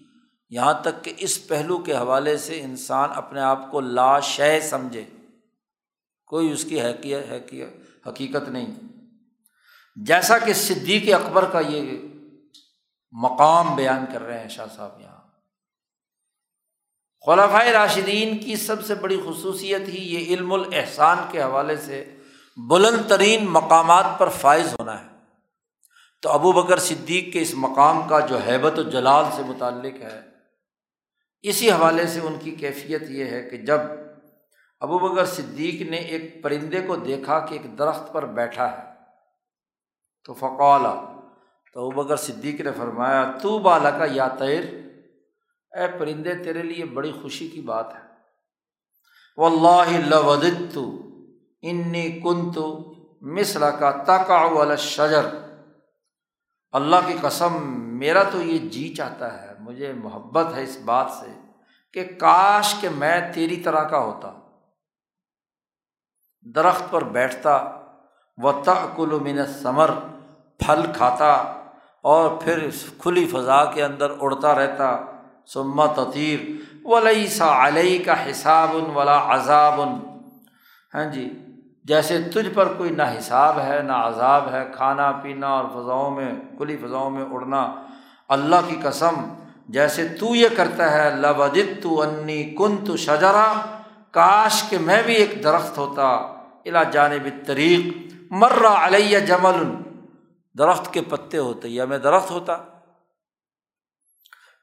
یہاں 0.51 0.75
تک 0.83 1.05
کہ 1.05 1.13
اس 1.19 1.49
پہلو 1.49 1.79
کے 1.79 1.97
حوالے 1.97 2.37
سے 2.37 2.61
انسان 2.61 3.11
اپنے 3.15 3.41
آپ 3.41 3.71
کو 3.71 3.81
لا 3.81 4.21
شے 4.21 4.61
سمجھے۔ 4.61 5.05
کوئی 6.27 6.53
اس 6.53 6.65
کی 6.65 6.81
حقیقت 6.81 7.55
حقیقت 8.09 8.49
نہیں۔ 8.49 8.67
جیسا 9.97 10.39
کہ 10.39 10.53
صدیق 10.53 11.15
اکبر 11.15 11.45
کا 11.45 11.61
یہ 11.61 11.99
مقام 13.13 13.75
بیان 13.75 14.05
کر 14.13 14.23
رہے 14.23 14.41
ہیں 14.41 14.49
شاہ 14.49 14.67
صاحب 14.77 15.01
یہاں۔ 15.01 15.13
خلافۂ 17.27 17.69
راشدین 17.69 18.39
کی 18.39 18.57
سب 18.57 18.85
سے 18.85 18.95
بڑی 18.95 19.21
خصوصیت 19.27 19.89
ہی 19.89 20.15
یہ 20.15 20.37
علم 20.37 20.53
الاحسان 20.53 21.19
کے 21.31 21.43
حوالے 21.43 21.77
سے 21.77 22.17
بلند 22.57 23.09
ترین 23.09 23.47
مقامات 23.49 24.07
پر 24.19 24.29
فائز 24.29 24.73
ہونا 24.73 25.01
ہے۔ 25.01 25.09
تو 26.23 26.31
ابو 26.31 26.53
بکر 26.53 26.79
صدیق 26.79 27.33
کے 27.33 27.41
اس 27.43 27.55
مقام 27.55 28.09
کا 28.09 28.21
جو 28.21 28.39
حیبت 28.39 28.79
و 28.79 28.83
جلال 28.83 29.25
سے 29.37 29.43
متعلق 29.43 30.03
ہے، 30.03 30.21
اسی 31.43 31.71
حوالے 31.71 32.07
سے 32.07 32.21
ان 32.21 32.39
کی 32.39 32.51
کیفیت 32.51 33.03
یہ 33.09 33.25
ہے 33.25 33.43
کہ 33.43 33.57
جب 33.57 33.81
ابو 34.81 34.99
بکر 34.99 35.25
صدیق 35.27 35.91
نے 35.91 35.97
ایک 35.97 36.43
پرندے 36.43 36.81
کو 36.81 36.97
دیکھا 36.97 37.39
کہ 37.39 37.53
ایک 37.53 37.79
درخت 37.79 38.13
پر 38.13 38.27
بیٹھا 38.27 38.71
ہے، 38.73 38.83
تو 40.25 40.35
فقولا 40.35 40.95
تو 41.75 41.81
ابو 41.81 42.03
بکر 42.03 42.17
صدیق 42.17 42.61
نے 42.61 42.71
فرمایا، 42.77 43.25
تو 43.43 43.59
بالا 43.59 43.91
کا 43.91 44.07
یا 44.11 44.29
تیر 44.29 44.65
اے 45.73 45.87
پرندے، 45.99 46.35
تیرے 46.35 46.63
لیے 46.63 46.85
بڑی 46.85 47.13
خوشی 47.23 47.49
کی 47.49 47.61
بات 47.61 47.95
ہے۔ 47.95 48.01
وہ 49.37 49.47
اللہ 49.47 50.73
تو 50.75 51.12
انی 51.63 52.11
کن 52.21 52.51
تو 52.53 52.95
مصر 53.21 53.71
کا 53.71 53.91
تقا 53.91 54.45
والا 54.45 54.75
شجر 54.75 55.27
اللہ 56.73 56.97
کی 57.07 57.15
قسم، 57.21 57.53
میرا 57.99 58.23
تو 58.23 58.41
یہ 58.43 58.59
جی 58.59 58.95
چاہتا 58.95 59.43
ہے، 59.43 59.53
مجھے 59.59 59.93
محبت 59.93 60.55
ہے 60.55 60.63
اس 60.63 60.79
بات 60.85 61.11
سے 61.11 61.33
کہ 61.93 62.05
کاش 62.21 62.75
کہ 62.81 62.89
میں 62.89 63.33
تیری 63.35 63.57
طرح 63.57 63.85
کا 63.85 63.99
ہوتا۔ 63.99 64.33
درخت 66.55 66.91
پر 66.91 67.05
بیٹھتا 67.05 67.57
و 68.39 68.53
تقل 68.63 69.19
من 69.21 69.39
ثمر 69.63 69.91
پھل 70.61 70.83
کھاتا 70.97 71.33
اور 72.05 72.31
پھر 72.41 72.69
کھلی 72.99 73.27
فضا 73.27 73.65
کے 73.65 73.85
اندر 73.85 74.13
اڑتا 74.21 74.55
رہتا۔ 74.55 74.97
سما 75.47 75.87
تطیر 75.87 76.39
ولی 76.85 77.27
سا 77.27 77.69
علیہ 77.69 78.05
کا 78.05 78.31
حساب 78.31 78.69
ان 78.73 78.91
ولا 78.91 79.35
عذاب۔ 79.35 79.81
ہاں 80.95 81.05
جی 81.05 81.42
جیسے 81.85 82.23
تجھ 82.23 82.51
پر 82.55 82.73
کوئی 82.73 82.91
نہ 82.91 83.03
حساب 83.03 83.61
ہے، 83.61 83.83
نہ 83.83 83.93
عذاب 83.93 84.53
ہے، 84.53 84.65
کھانا 84.73 85.13
پینا 85.13 85.49
اور 85.49 85.65
فضاؤں 85.65 86.11
میں، 86.11 86.33
کھلی 86.57 86.77
فضاؤں 86.77 87.11
میں 87.11 87.25
اڑنا 87.31 87.75
اللہ 88.29 88.57
کی 88.67 88.77
قسم، 88.83 89.15
جیسے 89.69 90.09
تو 90.09 90.35
یہ 90.35 90.49
کرتا 90.57 90.93
ہے 90.93 91.11
لبدت 91.11 91.83
تو 91.83 92.03
انی 92.03 92.45
کن 92.45 92.85
تو 92.85 92.97
شجرا، 92.97 93.53
کاش 94.11 94.65
کہ 94.71 94.79
میں 94.79 95.03
بھی 95.03 95.15
ایک 95.15 95.45
درخت 95.45 95.79
ہوتا۔ 95.79 96.09
الا 96.65 96.83
جانب 96.83 97.47
طریق 97.47 98.13
مرہ 98.31 98.67
علیہ 98.67 99.19
جمل، 99.19 99.75
درخت 100.59 100.93
کے 100.93 101.01
پتے 101.01 101.39
ہوتے، 101.39 101.69
یا 101.69 101.85
میں 101.85 101.99
درخت 101.99 102.31
ہوتا۔ 102.31 102.57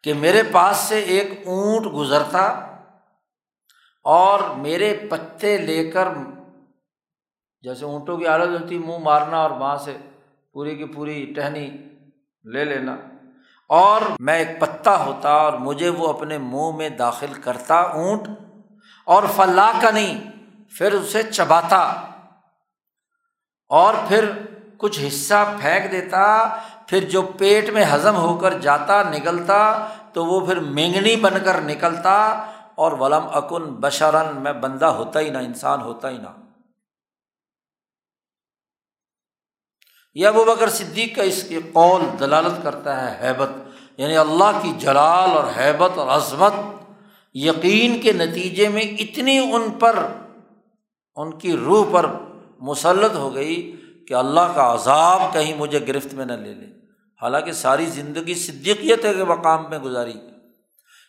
کہ 0.03 0.13
میرے 0.13 0.43
پاس 0.51 0.77
سے 0.77 0.99
ایک 0.99 1.43
اونٹ 1.45 1.93
گزرتا 1.93 2.45
اور 4.03 4.39
میرے 4.57 4.97
پتے 5.09 5.57
لے 5.57 5.91
کر 5.91 6.07
جیسے 7.61 7.85
اونٹوں 7.85 8.17
کی 8.17 8.27
عادت 8.27 8.61
ہوتی، 8.61 8.77
منہ 8.77 8.97
مارنا 8.97 9.37
اور 9.37 9.51
وہاں 9.51 9.77
سے 9.77 9.97
پوری 10.53 10.75
کی 10.75 10.85
پوری 10.85 11.33
ٹہنی 11.35 11.69
لے 12.43 12.65
لینا۔ 12.65 12.95
اور 13.69 14.01
میں 14.19 14.37
ایک 14.37 14.59
پتا 14.59 15.05
ہوتا 15.05 15.29
اور 15.29 15.53
مجھے 15.53 15.89
وہ 15.89 16.07
اپنے 16.07 16.37
منہ 16.37 16.75
میں 16.77 16.89
داخل 16.89 17.33
کرتا 17.33 17.79
اونٹ 17.79 18.21
اور 19.05 19.23
فلاح 19.35 19.71
کا 19.81 19.91
نہیں، 19.91 20.31
پھر 20.77 20.93
اسے 20.93 21.23
چباتا 21.23 21.93
اور 23.69 23.93
پھر 24.07 24.31
کچھ 24.77 24.99
حصہ 25.07 25.53
پھینک 25.61 25.91
دیتا، 25.91 26.55
پھر 26.87 27.09
جو 27.09 27.21
پیٹ 27.21 27.69
میں 27.69 27.85
ہضم 27.93 28.15
ہو 28.15 28.37
کر 28.37 28.53
جاتا، 28.59 29.03
نکلتا، 29.03 29.87
تو 30.13 30.25
وہ 30.25 30.45
پھر 30.45 30.59
مینگنی 30.59 31.15
بن 31.15 31.33
کر 31.45 31.61
نکلتا۔ 31.61 32.43
اور 32.75 32.91
ولم 32.91 33.23
اکن 33.33 33.63
بشرن، 33.63 34.41
میں 34.41 34.53
بندہ 34.53 34.85
ہوتا 34.85 35.19
ہی 35.19 35.29
نہ، 35.29 35.37
انسان 35.37 35.81
ہوتا 35.81 36.09
ہی 36.09 36.17
نہ۔ 36.17 36.48
یہ 40.13 40.27
ابو 40.27 40.43
بکر 40.43 40.69
صدیق 40.69 41.15
کا 41.15 41.23
اس 41.23 41.43
کی 41.43 41.59
قول 41.73 42.01
دلالت 42.19 42.63
کرتا 42.63 43.11
ہے 43.11 43.27
حیبت 43.27 43.49
یعنی 43.97 44.17
اللہ 44.17 44.59
کی 44.61 44.71
جلال 44.79 45.29
اور 45.29 45.43
حیبت 45.57 45.97
اور 45.97 46.07
عظمت 46.07 46.53
یقین 47.33 48.01
کے 48.01 48.11
نتیجے 48.11 48.67
میں 48.67 48.81
اتنی 48.81 49.37
ان 49.37 49.71
پر، 49.71 49.95
ان 51.15 51.37
کی 51.37 51.53
روح 51.53 51.85
پر 51.91 52.05
مسلط 52.59 53.15
ہو 53.15 53.35
گئی 53.35 53.75
کہ 54.07 54.13
اللہ 54.13 54.51
کا 54.55 54.73
عذاب 54.73 55.21
کہیں 55.33 55.53
مجھے 55.57 55.79
گرفت 55.87 56.13
میں 56.13 56.25
نہ 56.25 56.33
لے 56.33 56.53
لے۔ 56.53 56.65
حالانکہ 57.21 57.51
ساری 57.51 57.85
زندگی 57.85 58.33
صدیقیت 58.33 59.01
کے 59.01 59.23
مقام 59.23 59.69
میں 59.69 59.79
گزاری۔ 59.79 60.13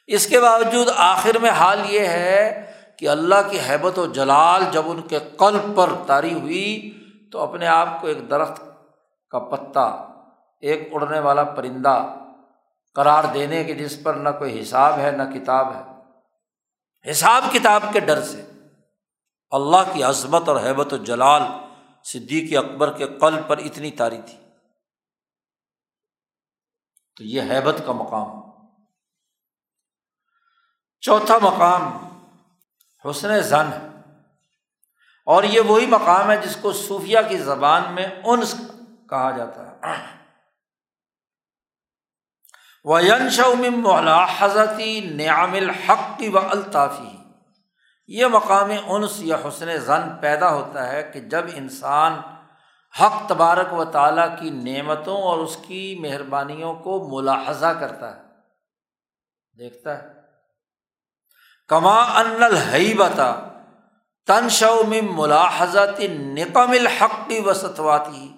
اس 0.07 0.27
کے 0.27 0.41
باوجود 0.41 0.87
آخر 0.97 1.39
میں 1.39 1.51
حال 1.51 1.79
یہ 1.89 2.01
ہے 2.01 2.73
کہ 2.99 3.09
اللہ 3.09 3.51
کی 3.51 3.59
حیبت 3.69 3.99
و 3.99 4.07
جلال 4.07 4.63
جب 4.73 4.83
ان 4.87 5.03
کے 5.03 5.19
قلب 5.37 5.77
پر 5.77 5.91
طاری 6.07 6.35
ہوئی 6.35 6.91
تو 7.33 7.39
اپنے 7.39 7.67
آپ 7.67 8.01
کو 8.01 8.07
ایک 8.07 8.31
درخت 8.31 8.70
کا 9.31 9.39
پتا، 9.39 9.85
ایک 10.61 10.89
اڑنے 10.93 11.21
والا 11.21 11.45
پرندہ 11.45 12.15
قرار 12.95 13.25
دینے 13.35 13.65
کے 13.65 13.75
جس 13.75 14.03
پر 14.03 14.15
نہ 14.15 14.29
کوئی 14.39 14.63
حساب 14.63 14.99
ہے، 14.99 15.11
نہ 15.11 15.23
کتاب 15.23 15.75
ہے۔ 15.75 15.83
حساب 17.11 17.45
کتاب 17.53 17.83
کے 17.93 18.01
ڈر 18.01 18.23
سے 18.23 18.51
اللہ 19.51 19.93
کی 19.93 20.03
عظمت 20.03 20.49
اور 20.49 20.61
حیبت 20.61 20.93
و 20.93 20.97
جلال 20.97 21.43
صدیقی 22.05 22.57
اکبر 22.57 22.97
کے 22.97 23.07
قلب 23.07 23.49
پر 23.49 23.59
اتنی 23.59 23.91
تاری 23.91 24.21
تھی۔ 24.23 24.39
تو 27.17 27.25
یہ 27.25 27.43
حیبت 27.43 27.83
کا 27.87 27.93
مقام۔ 27.93 28.51
چوتھا 31.01 31.39
مقام 31.43 31.83
حسن 33.11 33.43
زن 33.43 33.73
ہے۔ 33.73 33.87
اور 35.27 35.43
یہ 35.43 35.61
وہی 35.61 35.87
مقام 35.87 36.31
ہے 36.31 36.37
جس 36.37 36.57
کو 36.61 36.73
صوفیہ 36.73 37.19
کی 37.29 37.39
زبان 37.39 37.83
میں 37.91 38.07
انس 38.25 38.55
کہا 39.11 39.31
جاتا 39.31 39.71
ہے۔ 39.71 39.77
حضرتی 44.39 45.01
نعم 45.01 45.53
الحق 45.53 46.23
و 46.33 46.39
الطافی 46.39 47.17
یہ 48.07 48.27
مقام 48.27 48.71
انس 48.87 49.21
یا 49.21 49.37
حسن 49.49 49.79
زن 49.79 50.17
پیدا 50.21 50.55
ہوتا 50.55 50.89
ہے 50.89 51.11
کہ 51.15 51.21
جب 51.21 51.45
انسان 51.55 52.21
حق 53.01 53.29
تبارک 53.29 53.73
و 53.73 53.85
تعالیٰ 53.85 54.41
کی 54.41 54.51
نعمتوں 54.51 55.23
اور 55.23 55.39
اس 55.39 55.57
کی 55.67 55.99
مہربانیوں 56.01 56.75
کو 56.75 57.09
ملاحظہ 57.09 57.67
کرتا 57.67 58.17
ہے۔ 58.17 58.23
دیکھتا 59.59 60.03
ہے۔ 60.03 60.09
کما 61.69 62.03
ان 62.03 62.43
الحی 62.43 62.95
بتا 62.95 63.35
تنشو 64.27 64.85
میں 64.85 65.03
ملاحظت 65.03 66.01
نقم 66.11 66.71
الحق 66.71 67.33
و 67.47 67.55
ستواتی 67.55 68.37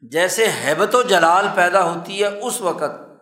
جیسے 0.00 0.50
حیبت 0.64 0.94
و 0.94 1.02
جلال 1.02 1.48
پیدا 1.54 1.82
ہوتی 1.82 2.22
ہے 2.22 2.26
اس 2.26 2.60
وقت 2.60 3.20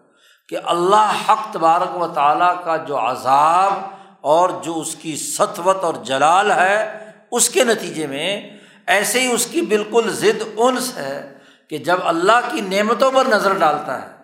کہ 0.49 0.57
اللہ 0.65 1.23
حق 1.29 1.53
تبارک 1.53 1.97
و 1.97 2.09
تعالیٰ 2.09 2.65
کا 2.65 2.77
جو 2.77 2.99
عذاب 2.99 3.73
اور 4.21 4.49
جو 4.63 4.79
اس 4.81 4.95
کی 4.95 5.17
سطوت 5.17 5.85
اور 5.85 5.95
جلال 5.95 6.53
ہے، 6.53 7.11
اس 7.31 7.51
کے 7.51 7.65
نتیجے 7.65 8.07
میں 8.07 8.51
ایسے 8.87 9.21
ہی 9.21 9.33
اس 9.33 9.47
کی 9.47 9.61
بالکل 9.61 10.11
ضد 10.13 10.43
انس 10.57 10.97
ہے 10.97 11.39
کہ 11.71 11.79
جب 11.79 11.97
اللہ 12.05 12.41
کی 12.53 12.61
نعمتوں 12.61 13.11
پر 13.11 13.25
نظر 13.27 13.55
ڈالتا 13.55 14.03
ہے 14.03 14.17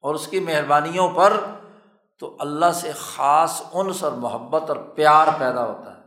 اور 0.00 0.14
اس 0.14 0.28
کی 0.28 0.40
مہربانیوں 0.40 1.10
پر، 1.10 1.40
تو 2.18 2.36
اللہ 2.40 2.72
سے 2.74 2.92
خاص 2.92 3.62
انس 3.72 4.04
اور 4.04 4.12
محبت 4.12 4.62
اور 4.68 4.76
پیار 4.76 5.26
پیدا 5.38 5.64
ہوتا 5.64 5.90
ہے۔ 5.90 6.00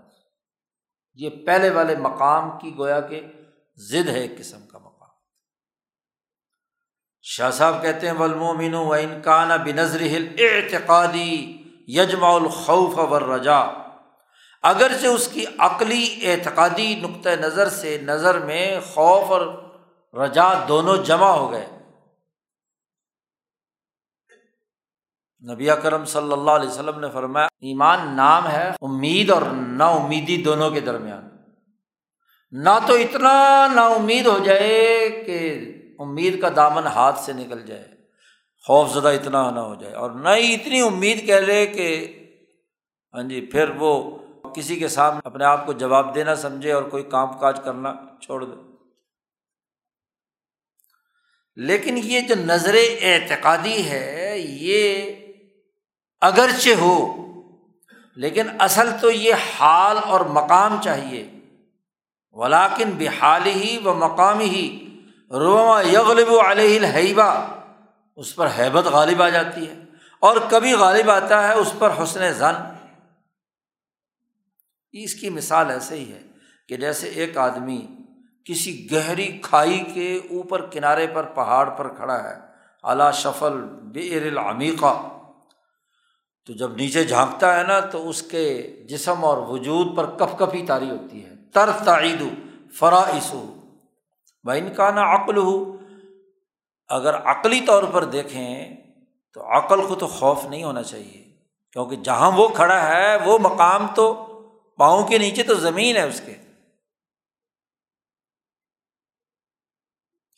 یہ 1.15 1.29
پہلے 1.29 1.69
والے 1.69 1.95
مقام 1.95 2.59
کی 2.61 2.77
گویا 2.77 2.99
کہ 2.99 3.21
ضد 3.75 4.09
ہے 4.09 4.19
ایک 4.19 4.37
قسم 4.37 4.67
کا۔ 4.67 4.78
شاہ 7.31 7.51
صاحب 7.51 7.81
کہتے 7.81 8.07
ہیں 8.07 8.13
ولمومن 8.13 8.73
و 8.73 8.93
انکانہ 8.93 9.53
بنظر 9.53 10.01
اعتقادی 10.39 11.57
یجما 11.87 12.29
الخوف 12.29 12.97
و 12.97 13.37
رجا 13.37 13.59
اگرچہ 14.63 15.07
اس 15.07 15.27
کی 15.27 15.45
عقلی 15.57 16.19
اعتقادی 16.21 16.95
نقطۂ 16.95 17.29
نظر 17.29 17.69
سے 17.69 17.97
نظر 18.01 18.39
میں 18.39 18.79
خوف 18.79 19.31
اور 19.31 19.41
رجا 20.13 20.53
دونوں 20.67 20.97
جمع 20.97 21.29
ہو 21.29 21.51
گئے۔ 21.51 21.67
نبی 25.53 25.67
کرم 25.83 26.05
صلی 26.05 26.31
اللہ 26.31 26.51
علیہ 26.51 26.69
وسلم 26.69 26.99
نے 26.99 27.07
فرمایا، 27.13 27.45
ایمان 27.45 28.15
نام 28.15 28.47
ہے 28.47 28.71
امید 28.81 29.29
اور 29.29 29.41
نا 29.41 29.87
امیدی 29.87 30.43
دونوں 30.43 30.69
کے 30.69 30.79
درمیان۔ 30.79 31.29
نہ 32.51 32.79
تو 32.87 32.93
اتنا 32.93 33.67
نا 33.73 33.81
امید 33.81 34.27
ہو 34.27 34.39
جائے 34.39 35.09
کہ 35.09 35.71
امید 35.99 36.41
کا 36.41 36.49
دامن 36.55 36.87
ہاتھ 36.87 37.19
سے 37.19 37.33
نکل 37.33 37.65
جائے، 37.65 37.87
خوف 38.67 38.93
زدہ 38.93 39.07
اتنا 39.07 39.51
نہ 39.51 39.59
ہو 39.59 39.75
جائے۔ 39.75 39.93
اور 39.93 40.11
نہ 40.11 40.29
ہی 40.29 40.53
اتنی 40.53 40.81
امید 40.81 41.25
کہہ 41.25 41.35
لے 41.35 41.67
کہ 41.67 42.15
ہاں 43.13 43.23
جی 43.23 43.41
پھر 43.41 43.69
وہ 43.69 44.17
کسی 44.55 44.75
کے 44.75 44.87
سامنے 44.87 45.21
اپنے 45.23 45.45
آپ 45.45 45.65
کو 45.65 45.73
جواب 45.73 46.15
دینا 46.15 46.35
سمجھے 46.35 46.71
اور 46.71 46.83
کوئی 46.83 47.03
کام 47.03 47.39
کاج 47.39 47.59
کرنا 47.63 47.93
چھوڑ 48.21 48.45
دے۔ 48.45 48.55
لیکن 51.55 51.99
یہ 52.03 52.21
جو 52.21 52.35
نظر 52.37 52.75
اعتقادی 53.01 53.89
ہے، 53.89 54.35
یہ 54.39 55.15
اگرچہ 56.21 56.69
ہو، 56.69 57.15
لیکن 58.15 58.47
اصل 58.59 58.89
تو 59.01 59.11
یہ 59.11 59.33
حال 59.59 59.97
اور 60.03 60.19
مقام 60.19 60.81
چاہیے۔ 60.83 61.31
ولاکن 62.31 62.89
بحال 62.97 63.45
ہی 63.45 63.77
و 63.85 63.93
مقام 63.93 64.39
ہی 64.39 64.88
روما 65.31 65.81
یغلب 65.81 66.31
علیہ 66.45 66.79
الحیبہ، 66.79 67.29
اس 68.17 68.35
پر 68.35 68.47
حیبت 68.57 68.85
غالب 68.85 69.21
آ 69.21 69.27
جاتی 69.29 69.67
ہے، 69.67 69.75
اور 70.21 70.37
کبھی 70.49 70.73
غالب 70.73 71.09
آتا 71.09 71.47
ہے 71.47 71.53
اس 71.53 71.73
پر 71.79 71.91
حسن 72.03 72.31
زن 72.33 72.55
اس 74.93 75.13
کی 75.15 75.29
مثال 75.29 75.69
ایسے 75.71 75.95
ہی 75.95 76.11
ہے 76.11 76.21
کہ 76.69 76.77
جیسے 76.77 77.07
ایک 77.09 77.37
آدمی 77.37 77.79
کسی 78.45 78.71
گہری 78.91 79.27
کھائی 79.43 79.83
کے 79.93 80.15
اوپر 80.29 80.65
کنارے 80.65 81.07
پر 81.07 81.23
پہاڑ 81.35 81.69
پر 81.69 81.87
کھڑا 81.87 82.17
ہے 82.23 82.35
اعلیٰ 82.83 83.11
شفل 83.13 83.61
بیر 83.93 84.25
العمیقہ۔ 84.27 84.93
تو 86.47 86.53
جب 86.53 86.75
نیچے 86.75 87.03
جھانکتا 87.03 87.57
ہے 87.57 87.63
نا، 87.63 87.79
تو 87.79 88.09
اس 88.09 88.21
کے 88.21 88.45
جسم 88.89 89.25
اور 89.25 89.37
وجود 89.47 89.95
پر 89.97 90.05
کپ 90.17 90.37
کپی 90.39 90.65
تاری 90.65 90.89
ہوتی 90.89 91.25
ہے۔ 91.25 91.35
تر 91.53 91.69
تعید 91.85 92.23
فراسو 92.73 93.43
بہن 94.49 94.73
کا 94.73 94.91
نا 94.91 95.03
عقل 95.15 95.37
ہو 95.37 95.75
اگر 96.87 97.13
عقلی 97.15 97.61
طور 97.61 97.83
پر 97.83 98.03
دیکھیں 98.03 98.77
تو 99.33 99.57
عقل 99.57 99.87
کو 99.87 99.95
تو 99.95 100.07
خوف 100.07 100.45
نہیں 100.45 100.63
ہونا 100.63 100.83
چاہیے، 100.83 101.23
کیونکہ 101.73 101.95
جہاں 101.95 102.31
وہ 102.31 102.47
کھڑا 102.47 102.87
ہے، 102.87 103.15
وہ 103.25 103.39
مقام 103.39 103.87
تو 103.95 104.25
پاؤں 104.77 105.07
کے 105.07 105.17
نیچے 105.17 105.43
تو 105.43 105.53
زمین 105.55 105.97
ہے 105.97 106.01
اس 106.01 106.21
کے۔ 106.25 106.35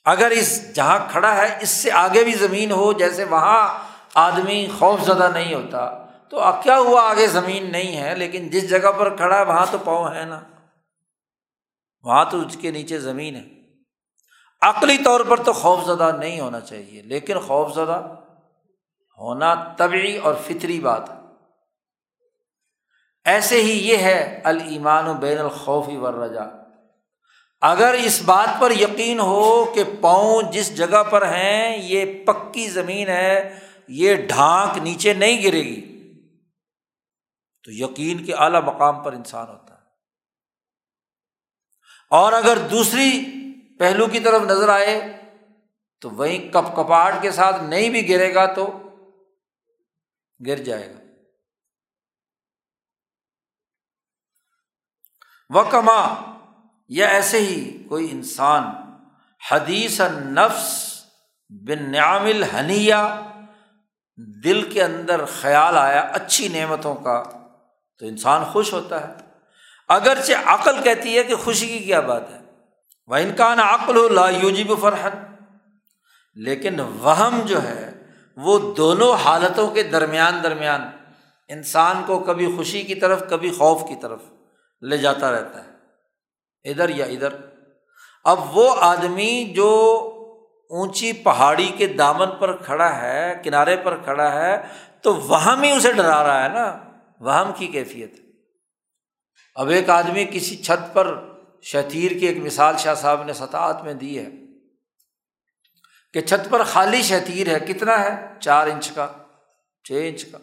اگر 0.05 0.31
اس 0.31 0.75
جہاں 0.75 0.99
کھڑا 1.11 1.35
ہے، 1.35 1.57
اس 1.61 1.69
سے 1.69 1.91
آگے 1.91 2.23
بھی 2.23 2.31
زمین 2.31 2.71
ہو، 2.71 2.93
جیسے 2.93 3.23
وہاں 3.23 3.83
آدمی 4.13 4.67
خوف 4.79 5.01
زدہ 5.01 5.29
نہیں 5.33 5.53
ہوتا، 5.53 6.05
تو 6.29 6.41
کیا 6.63 6.79
ہوا 6.79 7.09
آگے 7.09 7.27
زمین 7.27 7.71
نہیں 7.71 7.97
ہے، 7.97 8.15
لیکن 8.15 8.49
جس 8.49 8.69
جگہ 8.69 8.91
پر 8.91 9.15
کھڑا 9.15 9.38
ہے، 9.39 9.45
وہاں 9.45 9.65
تو 9.71 9.77
پاؤں 9.77 10.15
ہے 10.15 10.25
نا۔ 10.25 10.41
وہاں 12.03 12.25
تو 12.31 12.41
اس 12.41 12.57
کے 12.61 12.71
نیچے 12.71 12.99
زمین 12.99 13.35
ہے۔ 13.35 13.60
عقلی 14.61 14.97
طور 14.97 15.21
پر 15.21 15.43
تو 15.43 15.53
خوف 15.53 15.85
زدہ 15.85 16.17
نہیں 16.19 16.39
ہونا 16.39 16.59
چاہیے، 16.59 17.01
لیکن 17.01 17.39
خوف 17.39 17.73
زدہ 17.73 18.15
ہونا 19.17 19.73
طبعی 19.77 20.17
اور 20.17 20.33
فطری 20.47 20.79
بات 20.79 21.09
ہے۔ 21.09 21.15
ایسے 23.25 23.61
ہی 23.61 23.89
یہ 23.89 23.97
ہے 23.97 24.41
المان 24.43 25.07
و 25.07 25.13
بین 25.13 25.38
الخوفی 25.38 25.97
ورجا 25.97 26.43
اگر 27.61 27.93
اس 27.93 28.21
بات 28.21 28.61
پر 28.61 28.71
یقین 28.71 29.19
ہو 29.19 29.65
کہ 29.75 29.83
پاؤں 30.01 30.41
جس 30.51 30.77
جگہ 30.77 31.03
پر 31.03 31.25
ہیں، 31.25 31.77
یہ 31.77 32.25
پکی 32.25 32.69
زمین 32.69 33.07
ہے، 33.07 33.59
یہ 33.88 34.15
ڈھانک 34.15 34.77
نیچے 34.77 35.13
نہیں 35.13 35.43
گرے 35.43 35.63
گی، 35.63 35.81
تو 37.63 37.71
یقین 37.71 38.25
کے 38.25 38.33
اعلیٰ 38.33 38.61
مقام 38.61 39.03
پر 39.03 39.13
انسان 39.13 39.47
ہوتا 39.49 39.73
ہے۔ 39.73 39.79
اور 42.09 42.33
اگر 42.33 42.57
دوسری 42.57 43.40
پہلو 43.82 44.08
کی 44.08 44.20
طرف 44.20 44.41
نظر 44.41 44.70
آئے 44.70 45.22
تو 46.02 46.10
وہیں 46.10 46.52
کپ 46.52 46.76
کپاٹ 46.76 47.14
کے 47.22 47.32
ساتھ 47.32 47.64
نہیں 47.64 47.90
بھی 47.90 48.10
گرے 48.10 48.34
گا 48.34 48.53
تو 48.53 48.90
گر 50.48 50.56
جائے 50.56 50.94
گا۔ 50.94 50.99
وہ 55.49 55.64
کما 55.72 56.16
یا 56.90 57.08
ایسے 57.08 57.40
ہی 57.40 57.84
کوئی 57.90 58.12
انسان، 58.12 58.64
حدیث 59.52 60.02
نفس 60.12 61.02
بن 61.49 61.91
نعم 61.91 62.24
الحنیہ، 62.24 63.30
دل 64.44 64.72
کے 64.72 64.84
اندر 64.84 65.26
خیال 65.26 65.78
آیا، 65.78 66.02
اچھی 66.02 66.48
نعمتوں 66.48 66.95
کا 66.95 67.24
تو 67.98 68.06
انسان 68.06 68.44
خوش 68.44 68.74
ہوتا 68.74 69.08
ہے۔ 69.08 69.14
اگرچہ 69.88 70.34
عقل 70.45 70.84
کہتی 70.84 71.18
ہے 71.18 71.24
کہ 71.24 71.36
خوشی 71.36 71.68
کی 71.68 71.80
کیا 71.80 71.99
بات 71.99 72.30
ہے۔ 72.30 72.40
وہ 73.07 73.15
انکان 73.15 73.60
عقل 73.60 73.98
ہو 73.98 74.07
لا 74.07 74.30
یوجب 74.30 74.82
فرحت 74.82 75.14
لیکن 76.36 76.80
وہم 76.80 77.41
جو 77.45 77.64
ہے، 77.64 78.03
وہ 78.38 78.73
دونوں 78.76 79.14
حالتوں 79.14 79.69
کے 79.69 79.84
درمیان 79.84 80.40
درمیان 80.44 80.90
انسان 81.48 82.03
کو 82.06 82.19
کبھی 82.19 82.53
خوشی 82.57 82.82
کی 82.82 82.95
طرف، 82.95 83.23
کبھی 83.30 83.52
خوف 83.52 83.82
کی 83.88 83.95
طرف 84.02 84.19
لے 84.82 84.98
جاتا 84.98 85.32
رہتا 85.32 85.64
ہے، 85.64 85.69
ادھر 86.72 86.90
یا 86.90 87.06
ادھر۔ 87.06 87.34
اب 88.23 88.57
وہ 88.57 88.76
آدمی 88.80 89.53
جو 89.56 89.69
اونچی 90.69 91.14
پہاڑی 91.14 91.72
کے 91.78 91.88
دامن 91.88 92.30
پر 92.40 92.57
کھڑا 92.57 93.02
ہے، 93.02 93.41
کنارے 93.44 93.78
پر 93.78 93.98
کھڑا 93.98 94.32
ہے، 94.32 94.61
تو 95.02 95.15
وہاں 95.15 95.64
ہی 95.64 95.72
اسے 95.72 95.94
ڈرا 95.94 96.23
رہا 96.23 96.44
ہے 96.44 96.49
نا۔ 96.49 96.78
وہم 97.19 97.52
کی 97.56 97.68
کیفیت۔ 97.68 98.14
اب 99.56 99.69
ایک 99.69 99.90
آدمی 99.90 100.26
کسی 100.26 100.56
چھت 100.56 100.94
پر 100.94 101.31
شتیر 101.61 102.11
کی 102.11 102.25
ایک 102.25 102.38
مثال 102.38 102.77
شاہ 102.77 102.95
صاحب 102.95 103.23
نے 103.23 103.33
سطاعت 103.33 103.83
میں 103.83 103.93
دی 103.93 104.19
ہے 104.19 104.27
کہ 106.13 106.21
چھت 106.21 106.49
پر 106.49 106.63
خالی 106.63 107.01
شتیر 107.01 107.47
ہے، 107.47 107.59
کتنا 107.59 107.99
ہے؟ 107.99 108.27
چار 108.39 108.67
انچ 108.67 108.91
کا، 108.91 109.07
چھ 109.83 110.05
انچ 110.09 110.25
کا۔ 110.25 110.38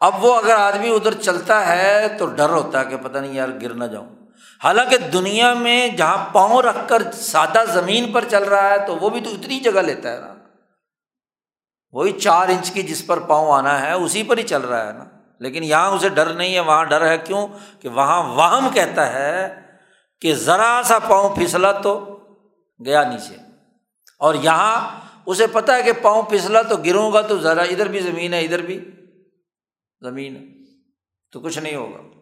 اب 0.00 0.24
وہ 0.24 0.34
اگر 0.34 0.54
آدمی 0.54 0.88
ادھر 0.88 1.14
چلتا 1.14 1.68
ہے 1.68 2.06
تو 2.18 2.26
ڈر 2.26 2.48
ہوتا 2.48 2.80
ہے 2.80 2.84
کہ 2.84 2.96
پتہ 2.96 3.18
نہیں 3.18 3.34
یار 3.34 3.48
گر 3.62 3.74
نہ 3.74 3.84
جاؤں۔ 3.84 4.16
حالانکہ 4.64 4.98
دنیا 4.98 5.54
میں 5.54 5.88
جہاں 5.88 6.28
پاؤں 6.32 6.62
رکھ 6.62 6.88
کر 6.88 7.12
سادہ 7.12 7.64
زمین 7.72 8.12
پر 8.12 8.24
چل 8.30 8.42
رہا 8.42 8.70
ہے 8.70 8.86
تو 8.86 8.96
وہ 8.96 9.10
بھی 9.10 9.20
تو 9.20 9.30
اتنی 9.30 9.60
جگہ 9.60 9.80
لیتا 9.80 10.12
ہے 10.12 10.18
نا۔ 10.18 10.34
وہی 11.92 12.12
چار 12.12 12.48
انچ 12.48 12.70
کی 12.70 12.82
جس 12.82 13.06
پر 13.06 13.20
پاؤں 13.20 13.52
آنا 13.52 13.82
ہے، 13.82 13.92
اسی 13.92 14.22
پر 14.22 14.38
ہی 14.38 14.42
چل 14.42 14.60
رہا 14.60 14.86
ہے 14.86 14.92
نا۔ 14.92 15.04
لیکن 15.38 15.64
یہاں 15.64 15.90
اسے 15.90 16.08
ڈر 16.08 16.26
نہیں 16.26 16.54
ہے، 16.54 16.60
وہاں 16.60 16.84
ڈر 16.84 17.06
ہے 17.06 17.18
کیوں؟ 17.18 17.48
کہ 17.80 17.88
وہاں 17.88 18.22
واہم 18.22 18.68
کہتا 18.74 19.12
ہے 19.12 19.62
کہ 20.22 20.34
ذرا 20.34 20.80
سا 20.84 20.98
پاؤں 20.98 21.36
پھسلا 21.36 21.72
تو 21.72 22.18
گیا 22.84 23.04
نیچے۔ 23.04 23.36
اور 24.18 24.34
یہاں 24.34 25.00
اسے 25.26 25.46
پتا 25.46 25.76
ہے 25.76 25.82
کہ 25.82 25.92
پاؤں 25.92 26.22
پھسلا 26.22 26.62
تو 26.62 26.76
گروں 26.76 27.12
گا 27.12 27.20
تو 27.20 27.38
ذرا 27.38 27.62
ادھر 27.62 27.86
بھی 27.86 28.00
زمین 28.00 28.34
ہے، 28.34 28.44
ادھر 28.44 28.58
بھی 28.58 28.90
زمین 30.00 30.36
ہے۔ 30.36 30.74
تو 31.32 31.40
کچھ 31.40 31.58
نہیں 31.58 31.76
ہوگا۔ 31.76 32.20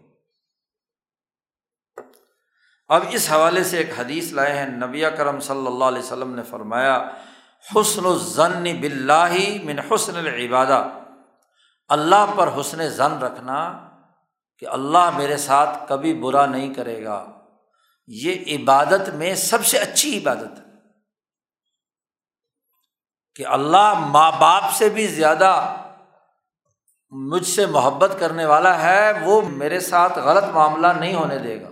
اب 2.89 3.03
اس 3.11 3.33
حوالے 3.33 3.65
سے 3.65 3.79
ایک 3.79 4.01
حدیث 4.01 4.33
لائے 4.33 4.53
ہیں۔ 4.59 4.67
نبی 4.67 5.01
کرم 5.01 5.41
صلی 5.41 5.67
اللہ 5.67 5.85
علیہ 5.85 5.99
وسلم 5.99 6.35
نے 6.35 6.43
فرمایا، 6.43 7.11
حسن 7.77 8.07
و 8.07 8.19
ضن 8.19 8.63
بلّہ 8.63 9.65
من 9.65 9.79
حسن 9.79 10.17
العبادہ۔ 10.17 10.89
اللہ 11.89 12.27
پر 12.37 12.61
حسن 12.61 12.89
ضن 12.89 13.19
رکھنا 13.19 13.89
کہ 14.59 14.67
اللہ 14.67 15.11
میرے 15.17 15.37
ساتھ 15.37 15.89
کبھی 15.89 16.15
برا 16.15 16.47
نہیں 16.47 16.75
کرے 16.75 17.05
گا۔ 17.05 17.40
یہ 18.13 18.57
عبادت 18.57 19.09
میں 19.09 19.35
سب 19.35 19.67
سے 19.67 19.79
اچھی 19.79 20.19
عبادت 20.19 20.59
ہے۔ 20.59 20.71
کہ 23.35 23.47
اللہ 23.47 23.95
ماں 23.95 24.33
باپ 24.41 24.63
سے 24.73 24.89
بھی 24.89 25.07
زیادہ 25.07 25.77
مجھ 27.11 27.47
سے 27.47 27.67
محبت 27.67 28.11
کرنے 28.21 28.47
والا 28.47 28.83
ہے، 28.83 29.13
وہ 29.23 29.41
میرے 29.41 29.81
ساتھ 29.81 30.19
غلط 30.19 30.45
معاملہ 30.45 30.87
نہیں 30.87 31.15
ہونے 31.15 31.39
دے 31.39 31.63
گا۔ 31.63 31.69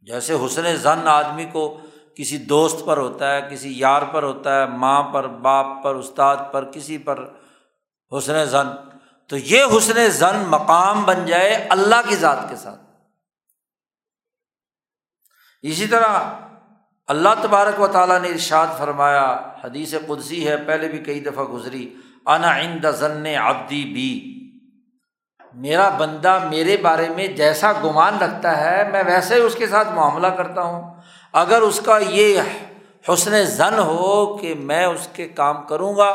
جیسے 0.00 0.34
حسن 0.46 0.76
زن 0.76 1.08
آدمی 1.08 1.44
کو 1.44 1.80
کسی 2.14 2.38
دوست 2.38 2.86
پر 2.86 2.96
ہوتا 2.96 3.34
ہے، 3.34 3.48
کسی 3.50 3.78
یار 3.78 4.02
پر 4.02 4.22
ہوتا 4.22 4.60
ہے، 4.60 4.66
ماں 4.66 5.02
پر، 5.02 5.26
باپ 5.26 5.66
پر، 5.84 5.94
استاد 5.94 6.36
پر، 6.52 6.70
کسی 6.70 6.98
پر 6.98 7.28
حسن 8.18 8.44
زن، 8.44 8.66
تو 9.28 9.36
یہ 9.36 9.64
حسن 9.76 10.10
زن 10.10 10.44
مقام 10.46 11.02
بن 11.02 11.26
جائے 11.26 11.54
اللہ 11.54 12.08
کی 12.08 12.16
ذات 12.16 12.38
کے 12.48 12.56
ساتھ۔ 12.56 12.89
اسی 15.64 15.86
طرح 15.86 16.18
اللہ 17.08 17.42
تبارک 17.42 17.80
و 17.80 17.86
تعالیٰ 17.86 18.20
نے 18.20 18.28
ارشاد 18.28 18.66
فرمایا، 18.78 19.24
حدیث 19.64 19.94
قدسی 20.06 20.48
ہے، 20.48 20.56
پہلے 20.56 20.88
بھی 20.88 20.98
کئی 20.98 21.20
دفعہ 21.20 21.44
گزری، 21.44 21.88
انا 22.26 22.56
عند 22.60 22.84
ضن 22.90 23.26
ابدی 23.42 23.84
بی، 23.84 24.12
میرا 25.54 25.88
بندہ 25.88 26.38
میرے 26.50 26.76
بارے 26.76 27.08
میں 27.08 27.26
جیسا 27.26 27.72
گمان 27.84 28.18
رکھتا 28.18 28.56
ہے، 28.60 28.88
میں 28.92 29.02
ویسے 29.06 29.34
ہی 29.34 29.40
اس 29.40 29.54
کے 29.54 29.66
ساتھ 29.66 29.92
معاملہ 29.92 30.26
کرتا 30.26 30.62
ہوں۔ 30.62 30.82
اگر 31.32 31.60
اس 31.60 31.80
کا 31.80 31.98
یہ 31.98 32.40
حسن 33.08 33.44
زن 33.44 33.78
ہو 33.78 34.36
کہ 34.36 34.54
میں 34.54 34.84
اس 34.86 35.08
کے 35.12 35.28
کام 35.28 35.62
کروں 35.62 35.96
گا 35.96 36.10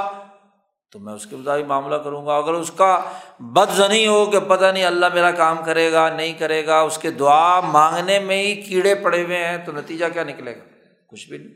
تو 0.92 1.00
میں 1.00 1.14
اس 1.14 1.26
کے 1.26 1.36
مطابق 1.36 1.68
معاملہ 1.68 1.96
کروں 1.96 2.26
گا۔ 2.26 2.38
اگر 2.38 2.54
اس 2.54 2.72
کا 2.78 3.02
بد 3.40 3.74
زنی 3.76 4.08
ہو 4.08 4.26
کہ 4.26 4.40
پتہ 4.40 4.66
نہیں 4.66 4.86
اللہ 4.86 5.06
میرا 5.14 5.32
کام 5.32 5.58
کرے 5.66 5.92
گا، 5.92 6.10
نہیں 6.10 6.34
کرے 6.34 6.66
گا، 6.66 6.80
اس 6.80 6.98
کے 6.98 7.12
دعا 7.12 7.60
مانگنے 7.60 8.20
میں 8.20 8.44
ہی 8.44 8.62
کیڑے 8.62 8.96
پڑے 8.96 9.24
ہوئے 9.24 9.46
ہیں، 9.46 9.58
تو 9.58 9.72
نتیجہ 9.72 10.06
کیا 10.14 10.24
نکلے 10.24 10.58
گا؟ 10.58 10.64
کچھ 11.08 11.30
بھی 11.30 11.38
نہیں۔ 11.38 11.54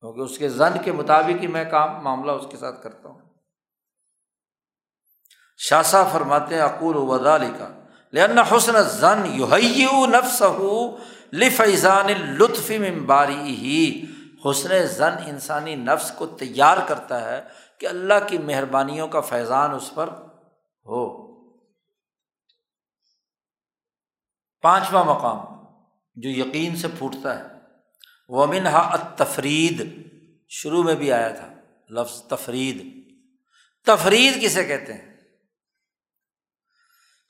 کیونکہ 0.00 0.20
اس 0.20 0.38
کے 0.38 0.48
زن 0.48 0.72
کے 0.84 0.92
مطابق 0.92 1.42
ہی 1.42 1.46
میں 1.46 1.64
کام، 1.64 2.04
معاملہ 2.04 2.32
اس 2.32 2.46
کے 2.50 2.56
ساتھ 2.56 2.82
کرتا 2.82 3.08
ہوں۔ 3.08 3.20
شاہ 5.58 6.08
فرماتے 6.12 6.54
ہیں، 6.54 6.62
اقول 6.62 6.96
ودا 6.96 7.38
کا 7.38 7.80
لنا 8.12 8.42
حسن 8.56 8.82
زن 8.82 9.22
یو 9.26 10.06
نفس 10.06 10.42
ہو 10.42 10.96
لفیضان 11.32 12.06
لطف 12.38 12.70
ممباری 12.70 13.40
ہی 13.40 14.04
حسن 14.44 14.86
زن 14.86 15.12
انسانی 15.26 15.74
نفس 15.74 16.10
کو 16.10 16.26
تیار 16.26 16.76
کرتا 16.86 17.32
ہے 17.32 17.42
کہ 17.82 17.86
اللہ 17.86 18.14
کی 18.28 18.38
مہربانیوں 18.38 19.08
کا 19.08 19.20
فیضان 19.20 19.74
اس 19.74 19.90
پر 19.94 20.08
ہو۔ 20.86 21.32
پانچواں 24.60 25.04
مقام 25.04 25.38
جو 26.14 26.28
یقین 26.30 26.76
سے 26.76 26.88
پھوٹتا 26.98 27.38
ہے۔ 27.38 27.44
وہ 28.28 28.46
منہا 28.46 28.96
تفرید 28.96 30.06
شروع 30.48 30.82
میں 30.82 30.94
بھی 30.94 31.12
آیا 31.12 31.28
تھا۔ 31.28 31.48
لفظ 31.88 32.22
تفرید۔ 32.22 33.08
تفرید 33.86 34.42
کسے 34.42 34.64
کہتے 34.64 34.94
ہیں؟ 34.94 35.16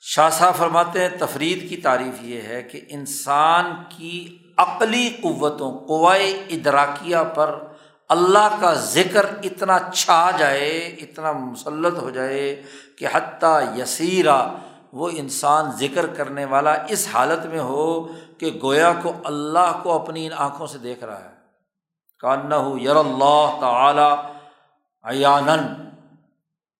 شاہ 0.00 0.30
صاحب 0.30 0.56
فرماتے 0.56 1.00
ہیں، 1.00 1.18
تفرید 1.18 1.68
کی 1.68 1.76
تعریف 1.76 2.22
یہ 2.22 2.42
ہے 2.42 2.62
کہ 2.62 2.80
انسان 2.88 3.64
کی 3.96 4.38
عقلی 4.56 5.18
قوتوں، 5.22 5.86
قوائے 5.86 6.30
ادراکیہ 6.30 7.16
پر 7.36 7.71
اللہ 8.12 8.56
کا 8.60 8.74
ذکر 8.74 9.26
اتنا 9.42 9.78
چھا 9.94 10.30
جائے، 10.38 10.78
اتنا 10.78 11.32
مسلط 11.32 11.98
ہو 11.98 12.10
جائے 12.10 12.62
کہ 12.98 13.06
حتیٰ 13.12 13.78
یسیرا 13.78 14.52
وہ 14.92 15.10
انسان 15.12 15.70
ذکر 15.70 16.06
کرنے 16.06 16.44
والا 16.44 16.72
اس 16.72 17.08
حالت 17.12 17.46
میں 17.46 17.60
ہو 17.60 18.08
کہ 18.38 18.60
گویا 18.62 18.92
کو 19.02 19.12
اللہ 19.24 19.80
کو 19.82 20.02
اپنی 20.02 20.26
ان 20.26 20.32
آنکھوں 20.36 20.66
سے 20.66 20.78
دیکھ 20.78 21.04
رہا 21.04 21.24
ہے۔ 21.24 21.30
کاننا 22.18 22.56
ہو 22.56 22.78
یر 22.78 22.96
اللہ 22.96 23.58
تعالی 23.60 24.38
ایانن 25.02 25.88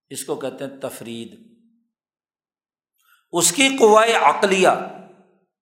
اس 0.09 0.25
کو 0.25 0.35
کہتے 0.35 0.65
ہیں 0.65 0.77
تفرید۔ 0.81 1.57
اس 3.31 3.51
کی 3.51 3.77
قوائے 3.79 4.13
عقلیہ۔ 4.13 4.69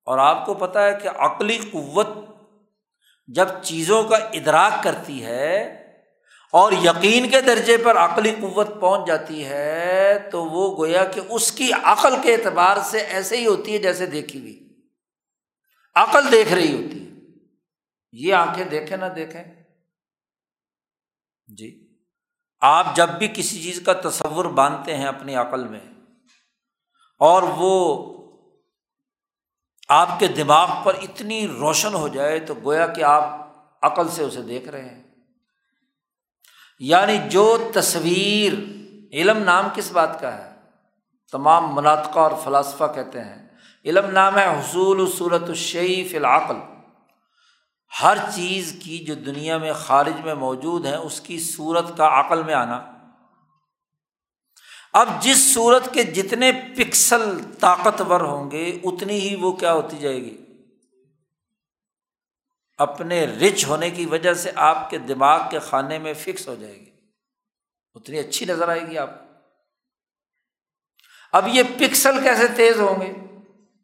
اور 0.06 0.18
آپ 0.18 0.46
کو 0.46 0.54
پتہ 0.54 0.80
ہے 0.80 0.94
کہ 1.04 1.08
عقلی 1.08 1.58
قوت 1.72 2.08
جب 3.34 3.48
چیزوں 3.64 4.04
کا 4.04 4.16
ادراک 4.16 4.84
کرتی 4.84 5.26
ہے 5.26 5.62
اور 6.52 6.72
یقین 6.72 7.30
کے 7.30 7.42
درجے 7.42 7.78
پر 7.78 7.98
عقلی 7.98 8.36
قوت 8.42 8.68
پہنچ 8.80 9.08
جاتی 9.08 9.46
ہے، 9.46 10.20
تو 10.32 10.46
وہ 10.46 10.78
گویا 10.78 11.06
کہ 11.06 11.22
اس 11.30 11.52
کی 11.52 11.72
عقل 11.84 12.14
کے 12.24 12.34
اعتبار 12.34 12.78
سے 12.84 12.98
ایسے 12.98 13.38
ہی 13.38 13.46
ہوتی 13.46 13.74
ہے 13.74 13.78
جیسے 13.78 14.06
دیکھی 14.06 14.40
ہوئی۔ 14.40 14.68
عقل 15.96 16.32
دیکھ 16.32 16.54
رہی 16.54 16.74
ہوتی 16.74 17.06
ہے۔ 17.06 17.12
یہ 18.12 18.34
آنکھیں 18.34 18.66
دیکھیں 18.66 18.98
نہ 18.98 19.06
دیکھیں۔ 19.06 19.44
جی۔ 21.58 21.88
آپ 22.62 22.96
جب 22.96 23.10
بھی 23.10 23.28
کسی 23.28 23.64
چیز 23.64 23.82
کا 23.86 23.94
تصور 23.94 24.46
باندھتے 24.46 24.98
ہیں 24.98 25.06
اپنی 25.06 25.36
عقل 25.36 25.68
میں 25.68 25.80
اور 27.20 27.44
وہ 27.44 28.08
آپ 29.94 30.20
کے 30.20 30.28
دماغ 30.28 30.70
پر 30.84 30.94
اتنی 31.02 31.48
روشن 31.48 31.94
ہو 31.94 32.08
جائے 32.08 32.40
تو 32.40 32.54
گویا 32.64 32.88
کہ 32.88 33.04
آپ 33.04 33.24
عقل 33.82 34.10
سے 34.10 34.24
اسے 34.24 34.42
دیکھ 34.42 34.70
رہے 34.70 34.82
ہیں۔ 34.82 35.04
یعنی 36.80 37.18
جو 37.30 37.72
تصویر، 37.74 38.54
علم 39.14 39.38
نام 39.38 39.68
کس 39.76 39.92
بات 39.92 40.22
کا 40.22 40.38
ہے؟ 40.38 40.52
تمام 41.32 41.76
مناطقہ 41.76 42.20
اور 42.20 42.32
فلاسفہ 42.44 42.84
کہتے 42.96 43.22
ہیں۔ 43.22 43.50
علم 43.86 44.12
نام 44.12 44.38
ہے 44.38 44.60
حصول 44.60 45.12
صورت 45.12 45.44
الشیف 45.44 46.16
العقل۔ 46.16 46.56
ہر 48.04 48.18
چیز 48.36 48.80
کی 48.84 48.98
جو 48.98 49.16
دنیا 49.16 49.58
میں 49.58 49.74
خارج 49.74 50.26
میں 50.26 50.34
موجود 50.34 50.86
ہے، 50.86 50.96
اس 50.96 51.22
کی 51.22 51.40
صورت 51.40 51.98
کا 51.98 52.20
عقل 52.20 52.44
میں 52.44 52.54
آنا۔ 52.54 52.91
اب 54.94 55.08
جس 55.22 55.54
صورت 55.54 55.94
کے 55.94 56.04
جتنے 56.04 56.52
پکسل 56.52 57.54
طاقتور 57.60 58.22
ہوں 58.22 58.52
گے، 58.52 58.80
اتنی 58.84 59.20
ہی 59.20 59.36
وہ 59.36 59.52
کیا 59.52 59.74
ہوتی 59.74 59.98
جائے 59.98 60.18
گی؟ 60.18 60.38
اپنے 62.78 63.26
رچ 63.26 63.66
ہونے 63.66 63.90
کی 63.90 64.06
وجہ 64.06 64.34
سے 64.34 64.52
آپ 64.56 64.90
کے 64.90 64.98
دماغ 64.98 65.40
کے 65.50 65.60
خانے 65.60 66.00
میں 66.00 66.14
فکس 66.14 66.48
ہو 66.48 66.56
جائے 66.56 66.74
گی۔ 66.74 66.86
اتنی 67.96 68.20
اچھی 68.20 68.46
نظر 68.46 68.70
آئے 68.70 68.82
گی 68.82 68.98
آپ 68.98 69.10
اب 71.32 71.48
یہ 71.48 71.64
پکسل 71.78 72.24
کیسے 72.24 72.48
تیز 72.48 72.80
ہوں 72.80 73.02
گے؟ 73.02 73.14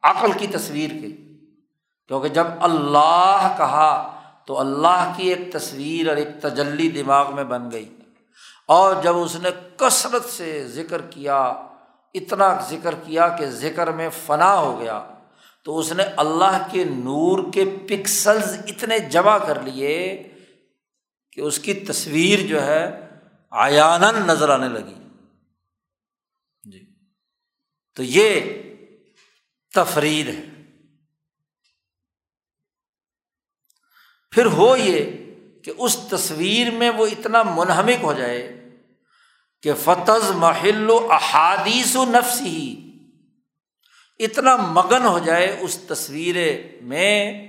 عقل 0.03 0.31
کی 0.31 0.47
تصویر 0.47 0.89
کے۔ 0.89 1.07
کیونکہ 2.07 2.27
جب 2.27 2.47
اللہ 2.59 3.55
کہا 3.57 4.19
تو 4.47 4.59
اللہ 4.59 5.13
کی 5.17 5.33
ایک 5.33 5.53
تصویر 5.53 6.09
اور 6.09 6.17
ایک 6.17 6.27
تجلی 6.41 6.89
دماغ 6.89 7.35
میں 7.35 7.43
بن 7.43 7.71
گئی۔ 7.71 7.96
اور 8.67 9.03
جب 9.03 9.17
اس 9.17 9.35
نے 9.35 9.49
کثرت 9.77 10.25
سے 10.25 10.67
ذکر 10.67 11.01
کیا، 11.01 11.41
اتنا 12.13 12.61
ذکر 12.69 12.95
کیا 12.95 13.27
کہ 13.27 13.45
ذکر 13.45 13.91
میں 13.91 14.09
فنا 14.25 14.59
ہو 14.59 14.79
گیا، 14.79 15.13
تو 15.63 15.77
اس 15.77 15.91
نے 15.91 16.03
اللہ 16.03 16.67
کے 16.71 16.83
نور 16.83 17.53
کے 17.53 17.65
پکسلز 17.87 18.57
اتنے 18.67 18.99
جمع 18.99 19.37
کر 19.37 19.61
لیے 19.61 20.23
کہ 21.31 21.41
اس 21.41 21.59
کی 21.59 21.73
تصویر 21.73 22.47
جو 22.47 22.63
ہے 22.63 23.09
آیان 23.51 24.01
نظر 24.01 24.49
آنے 24.49 24.67
لگی۔ 24.67 24.95
جی۔ 26.71 26.85
تو 27.95 28.03
یہ 28.03 28.39
تفرید 29.75 30.27
ہے۔ 30.29 30.43
پھر 34.31 34.45
ہو 34.45 34.77
یہ 34.77 35.27
کہ 35.63 35.71
اس 35.77 35.97
تصویر 36.09 36.71
میں 36.71 36.89
وہ 36.89 37.05
اتنا 37.05 37.43
منہمک 37.43 38.03
ہو 38.03 38.13
جائے 38.13 38.56
کہ 39.61 39.73
فتض 39.73 40.31
محل 40.31 40.89
و 40.89 41.07
احادیث 41.11 41.95
و 41.95 42.05
نفس 42.05 42.41
ہی۔ 42.41 42.91
اتنا 44.19 44.55
مگن 44.55 45.05
ہو 45.05 45.19
جائے 45.19 45.57
اس 45.61 45.77
تصویر 45.77 46.35
میں 46.81 47.47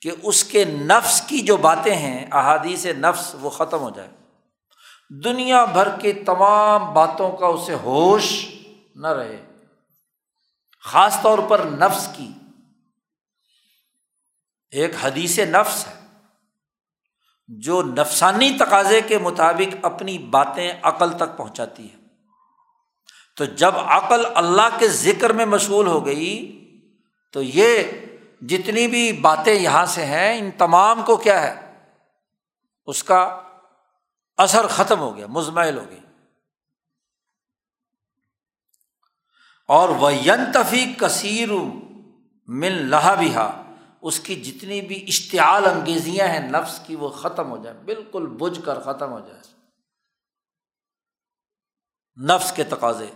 کہ 0.00 0.10
اس 0.22 0.44
کے 0.44 0.64
نفس 0.64 1.20
کی 1.20 1.38
جو 1.38 1.56
باتیں 1.56 1.94
ہیں، 1.94 2.26
احادیث 2.32 2.86
نفس، 2.86 3.36
وہ 3.40 3.50
ختم 3.50 3.78
ہو 3.78 3.90
جائے۔ 3.90 4.08
دنیا 5.24 5.64
بھر 5.64 5.88
کے 6.00 6.12
تمام 6.12 6.94
باتوں 6.94 7.36
کا 7.36 7.46
اسے 7.46 7.74
ہوش 7.74 8.46
نہ 8.94 9.06
رہے۔ 9.06 9.44
خاص 10.80 11.22
طور 11.22 11.38
پر 11.38 11.58
نفس 11.58 12.08
کی۔ 12.16 12.28
ایک 14.70 14.90
حدیث 15.00 15.38
نفس 15.38 15.86
ہے۔ 15.86 16.03
جو 17.48 17.82
نفسانی 17.82 18.56
تقاضے 18.58 19.00
کے 19.00 19.18
مطابق 19.18 19.76
اپنی 19.82 20.18
باتیں 20.18 20.72
عقل 20.82 21.16
تک 21.16 21.36
پہنچاتی 21.36 21.92
ہے 21.92 21.96
تو 23.36 23.44
جب 23.44 23.72
عقل 23.76 24.24
اللہ 24.34 24.78
کے 24.78 24.88
ذکر 24.88 25.32
میں 25.32 25.46
مشغول 25.46 25.86
ہو 25.86 26.06
گئی، 26.06 26.60
تو 27.32 27.42
یہ 27.42 27.82
جتنی 28.40 28.86
بھی 28.86 29.12
باتیں 29.12 29.54
یہاں 29.54 29.86
سے 29.86 30.04
ہیں، 30.04 30.38
ان 30.38 30.50
تمام 30.50 31.02
کو 31.02 31.16
کیا 31.16 31.42
ہے؟ 31.42 31.74
اس 32.86 33.04
کا 33.04 33.42
اثر 34.36 34.66
ختم 34.66 34.98
ہو 34.98 35.16
گیا، 35.16 35.26
مزمل 35.26 35.78
ہو 35.78 35.84
گئی۔ 35.90 36.00
اور 39.68 39.88
وہ 39.88 40.14
ینتفی 40.14 40.94
کثیر 40.98 41.48
من 42.46 42.72
لہا 42.72 43.14
بہا 43.14 43.63
اس 44.04 44.20
کی 44.20 44.36
جتنی 44.36 44.80
بھی 44.80 45.04
اشتعال 45.08 45.64
انگیزیاں 45.64 46.28
ہیں 46.28 46.48
نفس 46.48 46.80
کی، 46.86 46.96
وہ 46.96 47.08
ختم 47.08 47.50
ہو 47.50 47.56
جائے 47.62 47.76
بالکل 47.84 48.26
بجھ 48.26 48.60
کر 48.64 48.80
ختم 48.80 49.12
ہو 49.12 49.20
جائے 49.20 49.40
نفس 52.24 52.52
کے 52.52 52.64
تقاضے۔ 52.64 53.10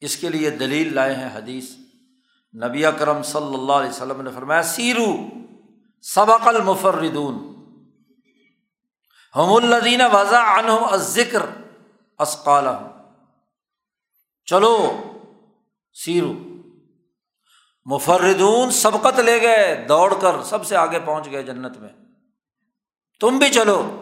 اس 0.00 0.16
کے 0.16 0.28
لیے 0.28 0.50
دلیل 0.50 0.94
لائے 0.94 1.14
ہیں 1.14 1.36
حدیث۔ 1.36 1.70
نبی 2.64 2.84
اکرم 2.84 3.22
صلی 3.22 3.54
اللہ 3.54 3.72
علیہ 3.72 3.90
وسلم 3.90 4.20
نے 4.20 4.30
فرمایا، 4.34 4.62
سیرو 4.62 5.16
سبق 6.02 6.48
المفردون۔ 6.48 7.34
ہم 9.36 9.52
الدین 9.52 10.00
وضا 10.12 10.42
ان 10.42 10.96
ذکر 10.96 11.42
اسقال 12.18 12.64
چلو، 14.44 15.02
سیرو۔ 15.92 16.53
مفردون 17.84 18.70
سبقت 18.70 19.20
لے 19.20 19.42
گئے، 19.42 19.84
دوڑ 19.88 20.14
کر 20.20 20.42
سب 20.42 20.66
سے 20.66 20.76
آگے 20.76 20.98
پہنچ 21.00 21.30
گئے 21.30 21.42
جنت 21.42 21.76
میں۔ 21.76 21.88
تم 23.20 23.38
بھی 23.38 23.50
چلو۔ 23.50 24.00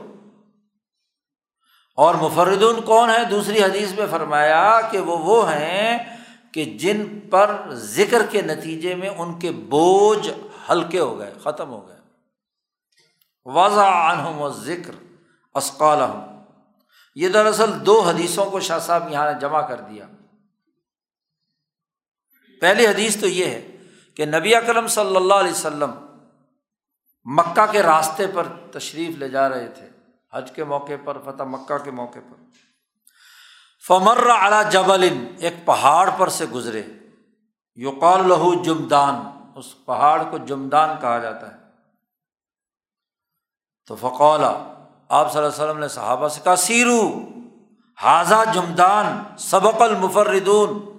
اور 1.96 2.14
مفردون 2.14 2.82
کون 2.82 3.10
ہے؟ 3.10 3.24
دوسری 3.24 3.62
حدیث 3.62 3.92
میں 3.92 4.06
فرمایا 4.10 4.80
کہ 4.90 4.98
وہ 4.98 5.18
وہ 5.18 5.52
ہیں 5.52 6.16
کہ 6.52 6.64
جن 6.64 7.20
پر 7.30 7.62
ذکر 7.70 8.26
کے 8.26 8.42
نتیجے 8.42 8.94
میں 8.94 9.08
ان 9.08 9.38
کے 9.38 9.50
بوجھ 9.50 10.30
ہلکے 10.70 10.98
ہو 10.98 11.18
گئے، 11.18 11.34
ختم 11.44 11.70
ہو 11.70 11.88
گئے۔ 11.88 11.98
واضح 13.44 13.80
عنہم 13.80 14.40
و 14.40 14.48
ذکر 14.48 14.92
اسقال 15.54 15.98
یہ 17.14 17.28
دراصل 17.28 17.86
دو 17.86 18.00
حدیثوں 18.00 18.50
کو 18.50 18.60
شاہ 18.60 18.78
صاحب 18.78 19.12
یہاں 19.12 19.32
نے 19.32 19.40
جمع 19.40 19.60
کر 19.60 19.80
دیا۔ 19.80 20.06
پہلی 22.60 22.86
حدیث 22.86 23.20
تو 23.20 23.26
یہ 23.26 23.46
ہے 23.46 23.68
کہ 24.16 24.26
نبی 24.26 24.54
اکرم 24.54 24.86
صلی 24.86 25.16
اللہ 25.16 25.34
علیہ 25.34 25.50
وسلم 25.50 25.90
مکہ 27.24 27.72
کے 27.72 27.82
راستے 27.82 28.26
پر 28.26 28.46
تشریف 28.72 29.16
لے 29.16 29.28
جا 29.28 29.48
رہے 29.48 29.68
تھے، 29.68 29.88
حج 30.32 30.52
کے 30.52 30.64
موقع 30.64 30.92
پر، 31.04 31.18
فتح 31.18 31.42
مکہ 31.42 31.78
کے 31.78 31.90
موقع 31.90 32.18
پر۔ 32.18 32.42
فمر 33.86 34.18
اعلیٰ 34.28 34.70
جبل، 34.70 35.26
ایک 35.38 35.54
پہاڑ 35.64 36.10
پر 36.18 36.28
سے 36.28 36.46
گزرے۔ 36.46 36.82
یوقال 37.74 38.28
لہو 38.28 38.62
جمدان، 38.62 39.22
اس 39.54 39.84
پہاڑ 39.84 40.22
کو 40.30 40.38
جمدان 40.38 40.90
کہا 41.00 41.18
جاتا 41.18 41.52
ہے۔ 41.52 41.58
تو 43.86 43.96
فقولا 43.96 44.74
آپ 45.08 45.32
صلی 45.32 45.42
اللہ 45.42 45.54
علیہ 45.54 45.64
وسلم 45.64 45.78
نے 45.78 45.88
صحابہ 45.88 46.28
سے 46.28 46.40
کہا، 46.44 46.56
سیرو 46.56 47.28
حاضہ 48.02 48.52
جمدان، 48.54 49.22
سبق 49.38 49.82
المفردون۔ 49.82 50.91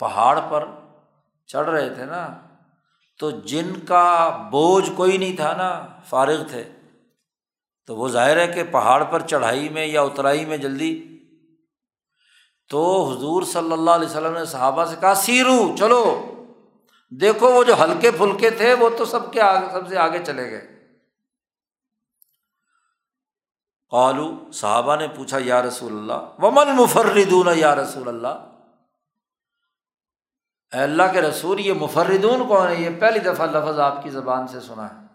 پہاڑ 0.00 0.40
پر 0.50 0.64
چڑھ 1.46 1.68
رہے 1.68 1.94
تھے 1.94 2.04
نا، 2.04 2.28
تو 3.18 3.30
جن 3.30 3.72
کا 3.88 4.30
بوجھ 4.50 4.90
کوئی 4.96 5.18
نہیں 5.18 5.36
تھا 5.36 5.56
نا، 5.56 5.86
فارغ 6.04 6.42
تھے۔ 6.50 6.64
تو 7.86 7.96
وہ 7.96 8.08
ظاہر 8.08 8.36
ہے 8.36 8.46
کہ 8.46 8.64
پہاڑ 8.64 9.04
پر 9.04 9.20
چڑھائی 9.20 9.68
میں 9.68 9.86
یا 9.86 10.02
اترائی 10.02 10.44
میں 10.44 10.56
جلدی۔ 10.56 11.18
تو 12.68 13.04
حضور 13.04 13.42
صلی 13.42 13.72
اللہ 13.72 13.90
علیہ 13.90 14.06
وسلم 14.06 14.32
نے 14.32 14.44
صحابہ 14.44 14.84
سے 14.84 14.96
کہا، 15.00 15.14
سیرو، 15.14 15.76
چلو۔ 15.78 16.26
دیکھو، 17.10 17.52
وہ 17.52 17.64
جو 17.64 17.84
ہلکے 17.84 18.10
پھلکے 18.10 18.50
تھے، 18.50 18.74
وہ 18.74 18.90
تو 18.98 19.04
سب 19.04 19.32
کے 19.32 19.40
آگے، 19.40 19.66
سب 19.72 19.88
سے 19.88 19.98
آگے 19.98 20.24
چلے 20.24 20.50
گئے۔ 20.50 20.90
قالو، 23.90 24.52
صحابہ 24.52 24.96
نے 24.96 25.08
پوچھا، 25.08 25.38
یا 25.40 25.62
رسول 25.62 25.92
اللہ 25.92 26.42
ومن 26.42 26.68
مفردون 26.68 27.46
یا 27.54 27.74
رسول 27.74 28.08
اللہ؟ 28.08 28.49
اے 30.72 30.80
اللہ 30.80 31.02
کے 31.12 31.20
رسول، 31.20 31.60
یہ 31.60 31.72
مفردون 31.72 32.48
کون 32.48 32.68
ہے 32.68 32.74
یہ 32.74 33.00
پہلی 33.00 33.18
دفعہ 33.18 33.46
لفظ 33.46 33.78
آپ 33.78 34.02
کی 34.02 34.10
زبان 34.10 34.48
سے 34.48 34.60
سنا 34.60 34.86
ہے۔ 34.86 35.06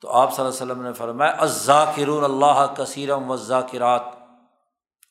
تو 0.00 0.10
آپ 0.10 0.36
صلی 0.36 0.44
اللہ 0.44 0.62
علیہ 0.62 0.72
وسلم 0.72 0.86
نے 0.86 0.92
فرمایا 0.92 1.30
ازاکر 1.30 2.08
اللہ 2.08 2.74
کثیرم 2.78 3.30
و 3.30 3.36
ذاکرات 3.36 4.02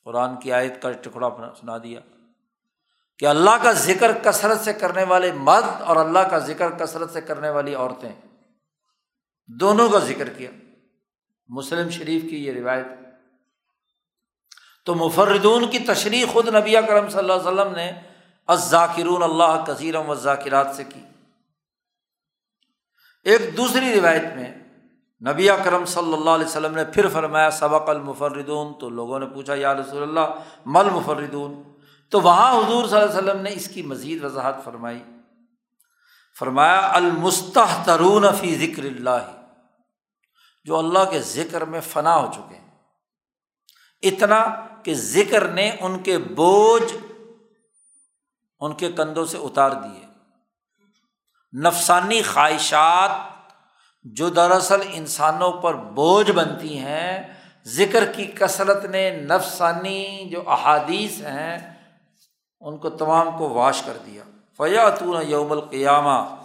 قرآن 0.03 0.39
کی 0.39 0.53
آیت 0.53 0.81
کا 0.81 0.91
ٹکڑا 0.91 1.29
سنا 1.59 1.77
دیا۔ 1.77 1.99
کہ 3.19 3.25
اللہ 3.25 3.63
کا 3.63 3.71
ذکر 3.71 4.11
کثرت 4.23 4.59
سے 4.59 4.73
کرنے 4.73 5.03
والے 5.03 5.31
مرد 5.31 5.81
اور 5.81 5.95
اللہ 5.95 6.19
کا 6.19 6.37
ذکر 6.37 6.69
کثرت 6.69 7.11
سے 7.11 7.21
کرنے 7.21 7.49
والی 7.49 7.75
عورتیں۔ 7.75 8.11
دونوں 9.47 9.89
کا 9.89 9.99
ذکر 9.99 10.29
کیا۔ 10.29 10.51
مسلم 11.47 11.89
شریف 11.89 12.21
کی 12.21 12.45
یہ 12.45 12.53
روایت۔ 12.53 13.04
تو 14.85 14.95
مفردون 14.95 15.69
کی 15.69 15.79
تشریح 15.79 16.25
خود 16.31 16.47
نبی 16.55 16.75
کرم 16.87 17.09
صلی 17.09 17.19
اللہ 17.19 17.33
علیہ 17.33 17.51
وسلم 17.51 17.73
نے 17.75 17.91
ذاکرون 18.49 19.23
اللہ 19.23 19.63
کثیرم 19.67 20.09
و 20.09 20.15
ذاکرات 20.15 20.75
سے 20.75 20.83
کی۔ 20.83 21.01
ایک 23.25 23.55
دوسری 23.57 23.93
روایت 23.93 24.23
میں 24.35 24.53
نبی 25.21 25.47
کرم 25.63 25.85
صلی 25.85 26.13
اللہ 26.13 26.29
علیہ 26.29 26.45
وسلم 26.45 26.75
نے 26.75 26.83
پھر 26.85 27.07
فرمایا، 27.07 27.51
سبق 27.51 27.89
المفردون، 27.89 28.73
تو 28.79 28.89
لوگوں 28.89 29.19
نے 29.19 29.25
پوچھا، 29.25 29.53
یا 29.55 29.73
رسول 29.73 30.03
اللہ 30.03 30.43
مل 30.65 30.89
مفردون 30.89 31.61
تو 32.11 32.21
وہاں 32.21 32.51
حضور 32.51 32.87
صلی 32.87 32.97
اللہ 32.97 33.09
علیہ 33.09 33.19
وسلم 33.19 33.41
نے 33.41 33.51
اس 33.53 33.67
کی 33.69 33.81
مزید 33.81 34.23
وضاحت 34.23 34.63
فرمائی۔ 34.63 35.03
فرمایا 36.39 36.79
المستح 36.93 37.83
ترون 37.85 38.25
فی 38.39 38.55
ذکر 38.55 38.83
اللہ، 38.83 39.31
جو 40.65 40.77
اللہ 40.77 41.09
کے 41.09 41.19
ذکر 41.19 41.65
میں 41.65 41.81
فنا 41.81 42.15
ہو 42.15 42.31
چکے 42.33 42.55
ہیں۔ 42.55 42.69
اتنا 44.03 44.43
کہ 44.85 44.93
ذکر 44.93 45.47
نے 45.47 45.75
ان 45.79 46.03
کے 46.03 46.17
بوجھ 46.17 46.93
ان 48.59 48.75
کے 48.75 48.91
کندھوں 48.91 49.25
سے 49.25 49.37
اتار 49.37 49.71
دیے۔ 49.71 50.05
نفسانی 51.61 52.21
خواہشات 52.21 53.11
جو 54.03 54.29
دراصل 54.29 54.81
انسانوں 54.91 55.51
پر 55.51 55.75
بوجھ 55.75 56.31
بنتی 56.31 56.77
ہیں، 56.77 57.33
ذکر 57.65 58.11
کی 58.11 58.25
کثرت 58.25 58.85
نے 58.85 59.09
نفسانی 59.09 60.29
جو 60.29 60.49
احادیث 60.49 61.21
ہیں، 61.21 61.57
ان 62.59 62.77
کو 62.77 62.89
تمام 62.89 63.37
کو 63.37 63.49
واش 63.49 63.81
کر 63.85 63.97
دیا۔ 64.05 64.23
فیاتون 64.57 65.29
یوم 65.29 65.51
القیامہ 65.51 66.35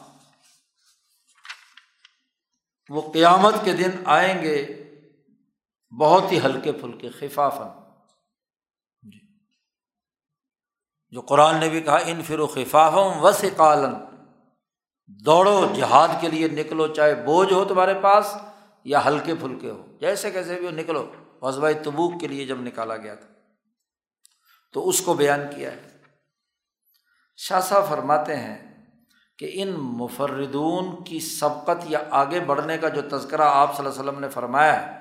وہ 2.89 3.13
قیامت 3.13 3.55
کے 3.65 3.73
دن 3.73 3.91
آئیں 4.05 4.43
گے 4.43 4.57
بہت 6.01 6.33
ہی 6.33 6.39
ہلکے 6.39 6.73
پھلکے 6.73 7.11
خفافن 7.11 7.69
جی 9.03 9.19
جو 11.11 11.21
قرآن 11.21 11.57
نے 11.57 11.69
بھی 11.69 11.81
کہا 11.81 11.97
ان 11.97 12.23
فرو 12.23 12.47
خفافم 12.47 13.25
و 13.25 13.31
دوڑو، 15.07 15.69
جہاد 15.75 16.09
کے 16.21 16.29
لیے 16.29 16.49
نکلو، 16.49 16.95
چاہے 16.95 17.15
بوجھ 17.15 17.53
ہو 17.53 17.65
تمہارے 17.65 17.95
پاس 18.03 18.37
یا 18.85 19.07
ہلکے 19.07 19.35
پھلکے 19.35 19.71
ہو، 19.71 19.87
جیسے 20.01 20.31
کیسے 20.31 20.59
بھی 20.59 20.67
ہو، 20.67 20.71
نکلو۔ 20.71 21.13
وزبۂ 21.43 21.71
تبوک 21.85 22.21
کے 22.21 22.29
لیے 22.29 22.47
جب 22.47 22.61
نکالا 22.61 22.97
گیا 22.97 23.15
تھا۔ 23.15 23.29
تو 24.73 24.89
اس 24.89 25.01
کو 25.01 25.15
بیان 25.15 25.41
کیا 25.55 25.73
ہے۔ 25.73 26.03
شاہ 27.37 27.61
صاحب 27.61 27.89
فرماتے 27.89 28.37
ہیں 28.37 28.87
کہ 29.39 29.51
ان 29.55 29.71
مفردون 29.71 31.05
کی 31.05 31.21
سبقت 31.21 31.85
یا 31.85 31.99
آگے 32.11 32.41
بڑھنے 32.41 32.79
کا 32.79 32.89
جو 32.89 33.19
تذکرہ 33.19 33.43
آپ 33.43 33.77
صلی 33.77 33.87
اللہ 33.87 34.01
علیہ 34.01 34.11
وسلم 34.11 34.21
نے 34.21 34.29
فرمایا 34.29 34.87
ہے، 34.87 35.01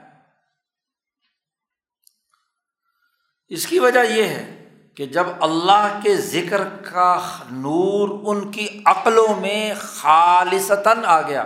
اس 3.47 3.67
کی 3.67 3.79
وجہ 3.79 3.99
یہ 3.99 4.23
ہے 4.23 4.58
کہ 4.99 5.05
جب 5.05 5.27
اللہ 5.39 5.99
کے 6.03 6.15
ذکر 6.15 6.63
کا 6.83 7.13
نور 7.51 8.09
ان 8.23 8.39
کی 8.51 8.67
عقلوں 8.85 9.35
میں 9.35 9.73
خالصتاً 9.79 11.05
آ 11.05 11.21
گیا 11.21 11.43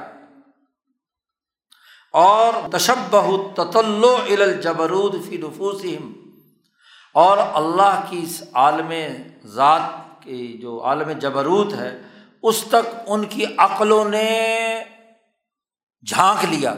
اور 2.14 2.54
تشبہ 2.72 3.22
تطلو 3.56 4.16
الجبرود 4.16 5.16
فی 5.26 5.38
نفوسہم، 5.38 6.12
اور 7.16 7.38
اللہ 7.54 8.04
کی 8.10 8.20
اس 8.24 8.42
عالم 8.54 8.92
ذات 9.46 10.24
کی 10.24 10.42
جو 10.62 10.82
عالم 10.84 11.12
جبروت 11.20 11.74
ہے، 11.74 11.92
اس 12.44 12.64
تک 12.70 12.94
ان 13.08 13.26
کی 13.26 13.46
عقلوں 13.58 14.04
نے 14.10 14.30
جھانک 16.08 16.46
لیا 16.46 16.74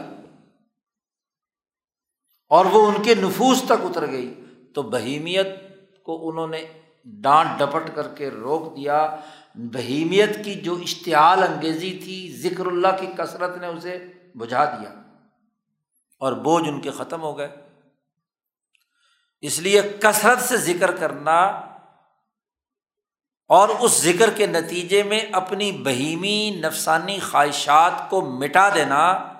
اور 2.50 2.64
وہ 2.72 2.86
ان 2.86 3.02
کے 3.02 3.14
نفوس 3.14 3.62
تک 3.66 3.86
اتر 3.90 4.10
گئی۔ 4.10 4.34
تو 4.74 4.82
بہیمیت 4.82 5.64
کو 6.06 6.28
انہوں 6.28 6.48
نے 6.48 6.66
ڈانٹ 7.04 7.58
ڈپٹ 7.58 7.90
کر 7.94 8.14
کے 8.14 8.30
روک 8.30 8.76
دیا۔ 8.76 9.16
بہیمیت 9.54 10.44
کی 10.44 10.54
جو 10.54 10.74
اشتعال 10.74 11.42
انگیزی 11.42 11.98
تھی، 11.98 12.36
ذکر 12.40 12.66
اللہ 12.66 12.88
کی 13.00 13.06
کثرت 13.06 13.58
نے 13.58 13.66
اسے 13.66 14.12
بجھا 14.34 14.64
دیا 14.64 14.90
اور 16.18 16.32
بوجھ 16.32 16.68
ان 16.68 16.80
کے 16.80 16.90
ختم 16.90 17.22
ہو 17.22 17.38
گئے۔ 17.38 17.48
اس 19.40 19.58
لیے 19.58 19.82
کثرت 19.82 20.40
سے 20.40 20.56
ذکر 20.56 20.96
کرنا 20.96 21.46
اور 23.48 23.68
اس 23.68 24.02
ذکر 24.02 24.30
کے 24.30 24.46
نتیجے 24.46 25.02
میں 25.02 25.20
اپنی 25.32 25.72
بہیمی 25.72 26.50
نفسانی 26.50 27.18
خواہشات 27.18 28.10
کو 28.10 28.20
مٹا 28.20 28.68
دینا، 28.74 29.32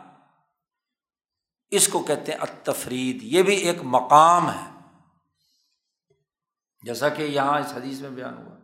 اس 1.71 1.89
کو 1.89 1.99
کہتے 1.99 2.33
ہیں 2.33 2.39
التفرید۔ 2.39 3.19
یہ 3.23 3.43
بھی 3.43 3.57
ایک 3.57 3.79
مقام 3.83 4.51
ہے۔ 4.51 4.76
جیسا 6.87 7.09
کہ 7.09 7.23
یہاں 7.23 7.59
اس 7.59 7.73
حدیث 7.77 8.01
میں 8.01 8.11
بیان 8.11 8.39
ہوا۔ 8.39 8.57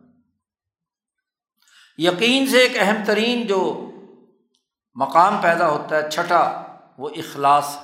یقین 1.97 2.47
سے 2.47 2.57
ایک 2.57 2.71
اہم 2.79 2.95
ترین 3.05 3.47
جو 3.47 3.91
مقام 4.95 5.37
پیدا 5.41 5.69
ہوتا 5.69 5.95
ہے، 5.95 6.09
چھٹا، 6.09 6.63
وہ 6.97 7.09
اخلاص 7.09 7.77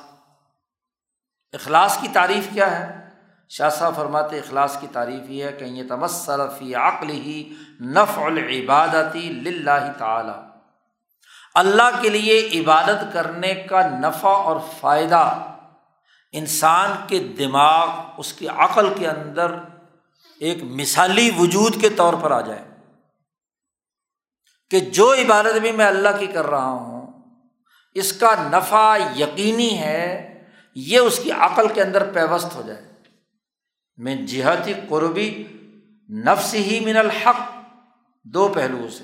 اخلاص 1.53 1.97
کی 2.01 2.07
تعریف 2.13 2.47
کیا 2.53 2.79
ہے؟ 2.79 3.09
شاہ 3.49 3.69
صاحب 3.69 3.95
فرماتے 3.95 4.39
اخلاص 4.39 4.79
کی 4.79 4.87
تعریف 4.91 5.29
یہ 5.29 5.43
ہے 5.43 5.51
کہ 5.51 5.63
یہ 5.63 5.83
تمسرفی 5.89 6.75
عقل 6.75 7.09
ہی 7.09 7.53
نف 7.81 8.19
العبادتی 8.19 9.29
لاہ 9.29 9.91
تعالی۔ 9.97 10.47
اللہ 11.55 12.01
کے 12.01 12.09
لیے 12.09 12.49
عبادت 12.59 13.13
کرنے 13.13 13.55
کا 13.55 13.81
نفع 13.81 14.29
اور 14.29 14.59
فائدہ 14.79 15.45
انسان 16.31 16.91
کے 17.07 17.19
دماغ، 17.19 17.87
اس 18.17 18.33
کی 18.33 18.47
عقل 18.47 18.93
کے 18.93 19.07
اندر 19.07 19.55
ایک 20.39 20.63
مثالی 20.63 21.31
وجود 21.37 21.81
کے 21.81 21.89
طور 21.89 22.13
پر 22.13 22.31
آ 22.31 22.41
جائے 22.41 22.65
کہ 24.69 24.79
جو 24.79 25.13
عبادت 25.13 25.57
بھی 25.61 25.71
میں 25.71 25.85
اللہ 25.85 26.09
کی 26.19 26.27
کر 26.27 26.47
رہا 26.47 26.69
ہوں، 26.69 27.07
اس 27.93 28.13
کا 28.13 28.49
نفع 28.51 28.97
یقینی 29.15 29.77
ہے، 29.77 30.25
یہ 30.75 30.99
اس 30.99 31.19
کی 31.23 31.31
عقل 31.31 31.67
کے 31.67 31.81
اندر 31.81 32.11
پیوست 32.13 32.55
ہو 32.55 32.61
جائے۔ 32.67 32.93
میں 33.97 34.15
جہتی 34.15 34.73
قربی 34.89 35.43
نفس 36.09 36.53
ہی 36.53 36.79
من 36.79 36.97
الحق، 36.97 37.39
دو 38.23 38.47
پہلوؤں 38.47 38.87
سے۔ 38.87 39.03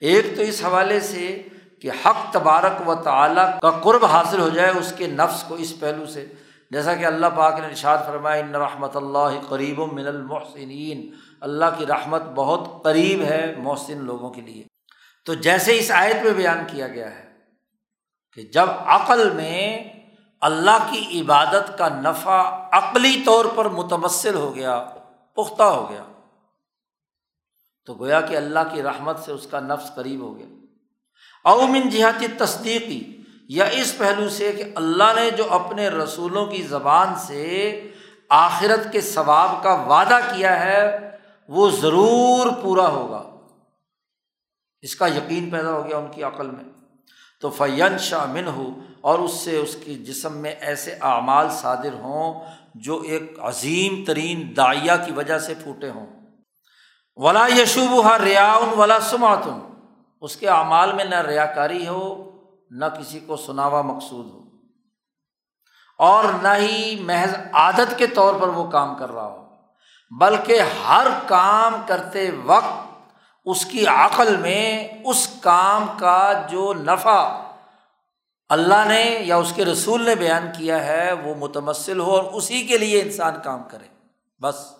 ایک 0.00 0.36
تو 0.36 0.42
اس 0.42 0.64
حوالے 0.64 1.00
سے 1.00 1.42
کہ 1.82 1.90
حق 2.06 2.32
تبارک 2.32 2.88
و 2.88 2.94
تعالیٰ 2.94 3.60
کا 3.60 3.70
قرب 3.70 4.04
حاصل 4.04 4.40
ہو 4.40 4.48
جائے 4.48 4.70
اس 4.70 4.92
کے 4.96 5.06
نفس 5.06 5.44
کو 5.48 5.54
اس 5.54 5.80
پہلو 5.80 6.06
سے۔ 6.06 6.32
جیسا 6.70 6.94
کہ 6.94 7.04
اللہ 7.04 7.26
پاک 7.36 7.58
نے 7.60 7.66
ارشاد 7.66 7.98
فرمایا، 8.06 8.40
ان 8.40 8.54
رحمۃ 8.54 8.94
اللہ 8.94 9.38
قریب 9.48 9.80
من 9.92 10.06
المحسنین 10.06 11.10
اللہ 11.40 11.78
کی 11.78 11.86
رحمت 11.86 12.22
بہت 12.34 12.68
قریب 12.84 13.22
ہے 13.22 13.54
محسن 13.58 14.04
لوگوں 14.04 14.30
کے 14.30 14.40
لیے۔ 14.40 14.64
تو 15.26 15.34
جیسے 15.34 15.78
اس 15.78 15.90
آیت 15.90 16.22
میں 16.24 16.32
بیان 16.32 16.64
کیا 16.70 16.88
گیا 16.88 17.10
ہے 17.18 17.28
کہ 18.32 18.42
جب 18.42 18.68
عقل 18.86 19.30
میں 19.30 19.78
اللہ 20.42 20.86
کی 20.90 21.20
عبادت 21.20 21.76
کا 21.78 21.88
نفع 21.88 22.40
عقلی 22.72 23.22
طور 23.26 23.44
پر 23.54 23.68
متمثل 23.68 24.34
ہو 24.34 24.54
گیا، 24.54 24.78
پختہ 25.36 25.62
ہو 25.62 25.88
گیا، 25.90 26.04
تو 27.86 27.94
گویا 27.94 28.20
کہ 28.20 28.36
اللہ 28.36 28.72
کی 28.72 28.82
رحمت 28.82 29.18
سے 29.18 29.32
اس 29.32 29.46
کا 29.50 29.60
نفس 29.60 29.94
قریب 29.94 30.20
ہو 30.20 30.36
گیا۔ 30.38 30.46
اومن 31.44 31.88
جہاتی 31.88 32.26
تصدیقی 32.38 33.00
یا 33.52 33.64
اس 33.64 33.98
پہلو 33.98 34.28
سے 34.28 34.52
کہ 34.52 34.64
اللہ 34.74 35.04
نے 35.16 35.30
جو 35.30 35.44
اپنے 35.50 35.88
رسولوں 35.88 36.46
کی 36.46 36.62
زبان 36.62 37.14
سے 37.16 37.80
آخرت 38.28 38.92
کے 38.92 39.00
ثواب 39.00 39.62
کا 39.62 39.74
وعدہ 39.74 40.18
کیا 40.34 40.64
ہے، 40.64 41.10
وہ 41.48 41.70
ضرور 41.70 42.62
پورا 42.62 42.88
ہوگا۔ 42.88 43.30
اس 44.80 44.96
کا 44.96 45.06
یقین 45.06 45.50
پیدا 45.50 45.70
ہو 45.70 45.86
گیا 45.86 45.96
ان 45.96 46.06
کی 46.14 46.22
عقل 46.22 46.46
میں۔ 46.46 46.64
تو 47.40 47.50
فین 47.50 47.98
شامن 47.98 48.46
ہو 48.46 48.68
اور 49.00 49.18
اس 49.18 49.32
سے 49.32 49.56
اس 49.56 49.76
کی 49.84 49.94
جسم 49.94 50.36
میں 50.36 50.54
ایسے 50.60 50.94
اعمال 51.00 51.50
صادر 51.50 51.92
ہوں 51.92 52.44
جو 52.74 53.00
ایک 53.00 53.32
عظیم 53.40 54.04
ترین 54.06 54.52
دائیا 54.56 54.96
کی 54.96 55.12
وجہ 55.12 55.38
سے 55.38 55.54
پھوٹے 55.62 55.90
ہوں۔ 55.90 56.06
ولا 57.16 57.46
یشوب 57.46 58.04
ہا 58.04 58.18
ریا 58.18 58.58
ولا 58.76 59.00
سماتم 59.00 59.58
اس 60.20 60.36
کے 60.36 60.48
اعمال 60.48 60.92
میں 60.92 61.04
نہ 61.04 61.14
ریا 61.14 61.46
کاری 61.46 61.86
ہو 61.86 62.29
نہ 62.70 62.84
کسی 62.84 63.20
کو 63.20 63.36
سناوا 63.36 63.82
مقصود 63.82 64.26
ہو۔ 64.26 64.40
اور 65.98 66.24
نہ 66.42 66.48
ہی 66.56 67.00
محض 67.00 67.34
عادت 67.52 67.98
کے 67.98 68.06
طور 68.06 68.40
پر 68.40 68.48
وہ 68.48 68.70
کام 68.70 68.94
کر 68.94 69.10
رہا 69.10 69.26
ہو۔ 69.26 69.50
بلکہ 70.10 70.60
ہر 70.86 71.06
کام 71.26 71.82
کرتے 71.86 72.30
وقت 72.30 73.02
اس 73.44 73.66
کی 73.66 73.86
عقل 73.86 74.36
میں 74.36 74.88
اس 75.04 75.28
کام 75.40 75.86
کا 75.98 76.46
جو 76.50 76.74
نفع 76.74 77.42
اللہ 78.48 78.84
نے 78.86 79.02
یا 79.02 79.36
اس 79.36 79.52
کے 79.56 79.64
رسول 79.64 80.02
نے 80.02 80.14
بیان 80.14 80.48
کیا 80.58 80.84
ہے، 80.84 81.12
وہ 81.12 81.34
متمثل 81.34 82.00
ہو 82.00 82.16
اور 82.16 82.24
اسی 82.24 82.66
کے 82.66 82.78
لیے 82.78 83.02
انسان 83.02 83.34
کام 83.44 83.62
کرے۔ 83.70 83.86
بس۔ 84.42 84.72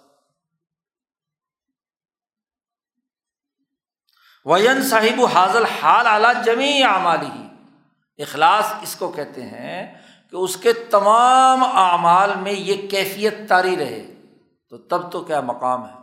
وین 4.45 4.83
صاحب 4.83 5.25
حاضل 5.35 5.65
حال 5.65 6.07
اعلیٰ 6.07 6.45
جمی 6.45 6.83
اعمالی 6.83 7.49
اخلاص 8.23 8.73
اس 8.83 8.97
کو 8.97 9.09
کہتے 9.09 9.43
ہیں 9.43 9.95
کہ 10.31 10.37
اس 10.37 10.57
کے 10.57 10.73
تمام 10.73 11.65
اعمال 11.65 12.31
میں 12.43 12.53
یہ 12.53 12.89
کیفیت 12.89 13.35
تاری 13.49 13.77
رہے، 13.77 14.07
تو 14.69 14.79
تب 14.79 15.13
تو 15.13 15.25
کیا 15.25 15.41
مقام 15.41 15.85
ہے؟ 15.85 16.01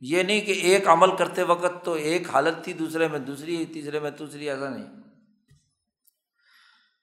یہ 0.00 0.22
نہیں 0.22 0.40
کہ 0.40 0.52
ایک 0.52 0.88
عمل 0.88 1.16
کرتے 1.16 1.42
وقت 1.42 1.84
تو 1.84 1.92
ایک 1.92 2.30
حالت 2.30 2.64
تھی، 2.64 2.72
دوسرے 2.72 3.08
میں 3.08 3.18
دوسری، 3.18 3.64
تیسرے 3.66 4.00
میں 4.00 4.10
دوسری 4.10 4.50
ایسا 4.50 4.68
نہیں۔ 4.68 4.86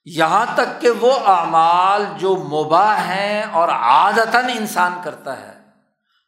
یہاں 0.04 0.46
تک 0.54 0.80
کہ 0.80 0.90
وہ 0.90 1.12
اعمال 1.12 2.04
جو 2.18 2.36
مباح 2.36 2.96
ہیں 2.96 3.42
اور 3.42 3.68
عادتاً 3.68 4.44
انسان 4.44 4.92
کرتا 5.04 5.40
ہے، 5.40 5.62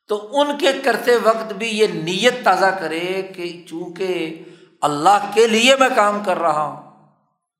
تو 0.09 0.41
ان 0.41 0.59
کے 0.59 0.73
کرتے 0.85 1.17
وقت 1.17 1.53
بھی 1.53 1.69
یہ 1.69 1.87
نیت 1.87 2.45
تازہ 2.45 2.67
کرے 2.67 3.23
کہ 3.23 3.67
چونکہ 3.69 4.43
اللہ 4.81 5.31
کے 5.35 5.47
لیے 5.47 5.77
میں 5.77 5.89
کام 5.97 6.25
کر 6.25 6.39
رہا 6.39 6.63
ہوں 6.63 6.84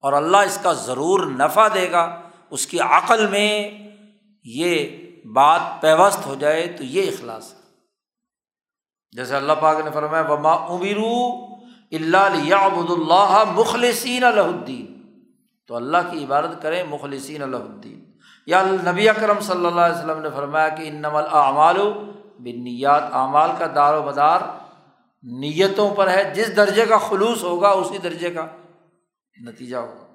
اور 0.05 0.13
اللہ 0.13 0.37
اس 0.37 0.59
کا 0.63 0.73
ضرور 0.73 1.27
نفع 1.27 1.67
دے 1.75 1.91
گا، 1.93 2.05
اس 2.51 2.67
کی 2.67 2.81
عقل 2.81 3.27
میں 3.27 3.51
یہ 4.45 4.75
بات 5.25 5.61
پیوست 5.81 6.27
ہو 6.27 6.35
جائے 6.35 6.67
تو 6.79 6.85
یہ 6.85 7.03
اخلاص 7.03 7.53
ہے۔ 7.53 7.59
جیسے 9.13 9.37
اللہ 9.37 9.53
پاک 9.61 9.85
نے 9.85 9.91
فرمایا، 9.95 10.23
وما 10.23 10.53
امرو 10.53 11.15
اللہ 11.93 12.55
ابود 12.55 12.91
اللہ 12.91 13.43
مخلصین 13.53 14.25
الدین 14.25 14.87
تو 15.67 15.77
اللہ 15.77 16.11
کی 16.11 16.25
عبادت 16.25 16.63
کریں 16.63 16.83
مخلصین 16.85 17.43
الدین 17.43 18.01
یا 18.47 18.63
نبی 18.63 19.09
اکرم 19.09 19.41
صلی 19.41 19.67
اللہ 19.67 19.81
علیہ 19.81 19.99
وسلم 19.99 20.23
نے 20.23 20.29
فرمایا 20.35 20.69
کہ 20.69 20.89
ان 20.89 20.97
نمل 20.97 21.27
اعمال 21.33 21.79
بنیات 22.39 23.03
اعمال 23.13 23.51
کا 23.59 23.67
دار 23.75 23.95
و 23.95 24.03
مدار 24.03 24.41
نیتوں 25.23 25.89
پر 25.95 26.09
ہے، 26.09 26.23
جس 26.35 26.57
درجے 26.57 26.87
کا 26.87 26.99
خلوص 26.99 27.43
ہوگا، 27.43 27.69
اسی 27.69 27.99
درجے 27.99 28.31
کا۔ 28.31 28.47
نتیجہ 29.41 29.77
ہوگا۔ 29.77 30.15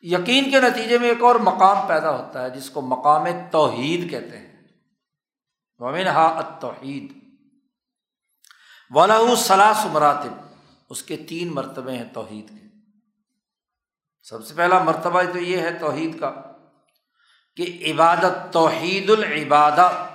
یقین 0.00 0.50
کے 0.50 0.60
نتیجے 0.60 0.98
میں 0.98 1.08
ایک 1.08 1.22
اور 1.22 1.34
مقام 1.34 1.86
پیدا 1.86 2.10
ہوتا 2.10 2.42
ہے 2.42 2.50
جس 2.50 2.70
کو 2.70 2.80
مقام 2.80 3.26
توحید 3.50 4.10
کہتے 4.10 4.38
ہیں۔ 4.38 4.68
ومن 5.78 6.06
ہا 6.06 6.58
توحید 6.60 7.12
ولاح 8.90 9.34
صلاح 9.34 9.86
مراتب۔ 9.86 10.32
اس 10.90 11.02
کے 11.02 11.16
تین 11.16 11.54
مرتبے 11.54 11.96
ہیں 11.96 12.14
توحید 12.14 12.48
کے۔ 12.48 12.66
سب 14.22 14.46
سے 14.46 14.54
پہلا 14.54 14.82
مرتبہ 14.82 15.22
تو 15.32 15.38
یہ 15.38 15.56
ہے 15.56 15.78
توحید 15.78 16.20
کا 16.20 16.34
کہ 17.56 17.92
عبادت، 17.92 18.52
توحید 18.52 19.10
العبادہ 19.10 20.06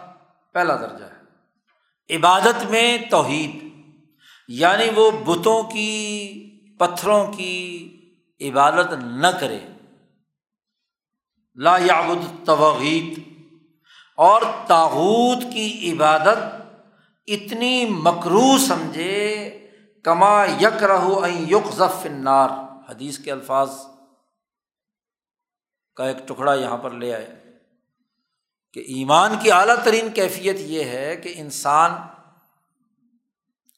پہلا 0.54 0.76
درجہ 0.76 1.04
ہے۔ 1.04 1.18
عبادت 2.16 2.64
میں 2.70 2.98
توحید 3.10 3.68
یعنی 4.48 4.90
وہ 4.96 5.12
بتوں 5.12 5.64
کی 5.64 6.44
پتھروں 6.78 7.34
کی 7.34 7.94
عبادت 8.42 8.94
نہ 9.04 9.28
کرے۔ 9.28 9.60
لا 11.56 11.78
یابد 11.78 12.46
توغیت 12.46 13.20
اور 14.18 14.42
تاحود 14.68 15.44
کی 15.54 15.94
عبادت 15.94 16.38
اتنی 17.28 17.86
مکرو 17.90 18.58
سمجھے، 18.58 19.50
کما 20.04 20.46
یک 20.46 20.84
رہو 20.84 21.28
یق 21.28 21.76
ذف 21.76 22.06
نار 22.06 22.50
حدیث 22.90 23.20
کے 23.20 23.32
الفاظ 23.32 23.70
کا 25.96 26.08
ایک 26.08 26.28
ٹکڑا 26.28 26.54
یہاں 26.54 26.78
پر 26.78 26.92
لے 26.92 27.16
آئے۔ 27.16 27.44
کہ 28.74 28.80
ایمان 28.80 29.32
کی 29.40 29.52
اعلیٰ 29.52 29.76
ترین 29.84 30.10
کیفیت 30.10 30.56
یہ 30.60 30.84
ہے 30.84 31.16
کہ 31.16 31.34
انسان 31.36 31.92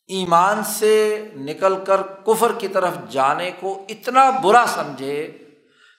ایمان 0.09 0.63
سے 0.63 1.27
نکل 1.35 1.85
کر 1.85 2.01
کفر 2.01 2.51
کی 2.59 2.67
طرف 2.67 2.93
جانے 3.09 3.51
کو 3.59 3.85
اتنا 3.89 4.29
برا 4.29 4.65
سمجھے، 4.67 5.37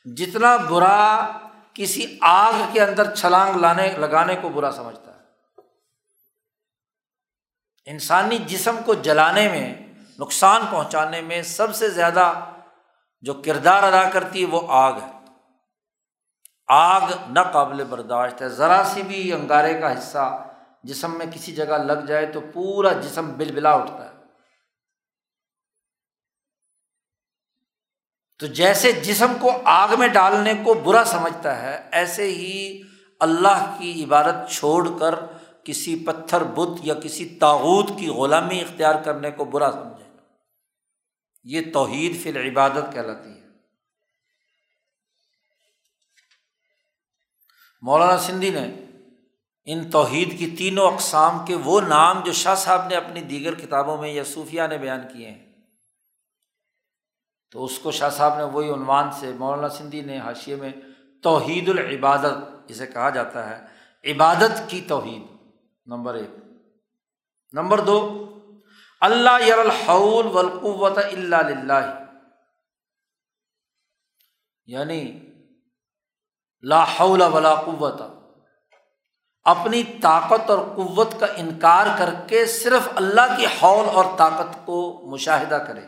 جتنا 0.05 0.57
برا 0.57 1.31
کسی 1.75 2.19
آگ 2.21 2.53
کے 2.73 2.81
اندر 2.81 3.15
چھلانگ 3.15 3.57
لانے، 3.57 3.93
لگانے 3.99 4.37
کو 4.43 4.49
برا 4.49 4.71
سمجھتا 4.71 5.13
ہے۔ 5.13 5.21
انسانی 7.87 8.39
جسم 8.39 8.77
کو 8.85 8.95
جلانے 8.95 9.49
میں، 9.49 9.75
نقصان 10.19 10.63
پہنچانے 10.71 11.21
میں 11.21 11.43
سب 11.43 11.75
سے 11.75 11.89
زیادہ 11.89 12.33
جو 13.21 13.35
کردار 13.35 13.83
ادا 13.83 14.11
کرتی 14.11 14.41
ہے 14.41 14.47
وہ 14.47 14.61
آگ 14.69 14.93
ہے۔ 14.93 15.21
آگ 16.69 17.01
نہ 17.29 17.41
قابل 17.53 17.85
برداشت 17.85 18.43
ہے۔ 18.43 18.49
ذرا 18.49 18.83
سی 18.95 19.03
بھی 19.03 19.33
انگارے 19.33 19.81
کا 19.81 19.99
حصہ 19.99 20.47
جسم 20.83 21.19
میں 21.19 21.27
کسی 21.35 21.55
جگہ 21.55 21.79
لگ 21.79 22.05
جائے 22.09 22.27
تو 22.27 22.41
پورا 22.41 22.93
جسم 22.93 23.33
بل 23.33 23.53
بلا 23.55 23.73
اٹھتا 23.73 24.05
ہے۔ 24.05 24.21
تو 28.39 28.47
جیسے 28.47 28.93
جسم 28.93 29.33
کو 29.41 29.51
آگ 29.65 29.89
میں 29.99 30.09
ڈالنے 30.09 30.53
کو 30.65 30.75
برا 30.75 31.05
سمجھتا 31.05 31.63
ہے، 31.63 31.89
ایسے 31.93 32.23
ہی 32.23 32.83
اللہ 33.21 33.77
کی 33.79 34.05
عبادت 34.05 34.51
چھوڑ 34.51 34.89
کر 35.01 35.15
کسی 35.65 36.05
پتھر، 36.07 36.45
بت 36.45 36.81
یا 36.83 36.95
کسی 36.95 37.39
تاوت 37.41 37.89
کی 37.99 38.09
غلامی 38.09 38.61
اختیار 38.61 39.03
کرنے 39.05 39.31
کو 39.31 39.45
برا 39.45 39.71
سمجھے۔ 39.71 40.11
یہ 41.45 41.73
توحید 41.73 42.23
فی 42.23 42.29
العبادت 42.29 42.93
کہلاتی 42.93 43.31
ہے۔ 43.31 43.47
مولانا 47.83 48.19
سندھی 48.19 48.51
نے 48.51 48.90
ان 49.73 49.91
توحید 49.91 50.39
کی 50.39 50.57
تینوں 50.59 50.93
اقسام 50.93 51.47
کے 51.47 51.55
وہ 51.55 51.81
نام 51.81 52.21
جو 52.25 52.33
شاہ 52.33 52.55
صاحب 52.55 52.87
نے 52.87 52.97
اپنی 52.97 53.21
دیگر 53.21 53.55
کتابوں 53.55 53.97
میں 53.97 54.13
یا 54.13 54.25
صوفیہ 54.25 54.63
نے 54.71 54.79
بیان 54.79 55.01
کیے 55.13 55.31
ہیں۔ 55.31 55.53
تو 57.51 57.65
اس 57.65 57.79
کو 57.79 57.91
شاہ 57.91 58.11
صاحب 58.11 58.37
نے 58.37 58.45
وہی 58.45 58.71
عنوان 58.71 59.13
سے 59.13 59.33
مولانا 59.33 59.69
سندھی 59.69 60.01
نے 60.01 60.19
حاشیے 60.19 60.57
میں 60.57 60.71
توحید 61.23 61.69
العبادت 61.69 62.35
اسے 62.69 62.87
کہا 62.87 63.11
جاتا 63.11 63.51
ہے۔ 63.51 63.67
عبادت 64.13 64.63
کی 64.69 64.81
توحید، 64.81 65.23
نمبر 65.87 66.15
ایک۔ 66.15 66.31
نمبر 67.53 67.81
دو، 67.81 68.27
اللہ 69.01 69.47
یر 69.47 69.59
الحول 69.59 70.27
ولقوت 70.27 70.99
اللہ 70.99 72.05
یعنی 74.67 75.19
لا 76.63 76.85
حول 76.85 77.23
ولا 77.23 77.55
قوت 77.55 78.20
اپنی 79.45 79.83
طاقت 79.83 80.51
اور 80.51 80.59
قوت 80.59 81.21
کا 81.21 81.27
انکار 81.37 81.87
کر 81.99 82.15
کے 82.27 82.47
صرف 82.47 82.89
اللہ 82.95 83.21
کی 83.37 83.47
حول 83.47 83.89
اور 83.89 84.05
طاقت 84.17 84.67
کو 84.67 85.03
مشاہدہ 85.07 85.55
کرے۔ 85.55 85.81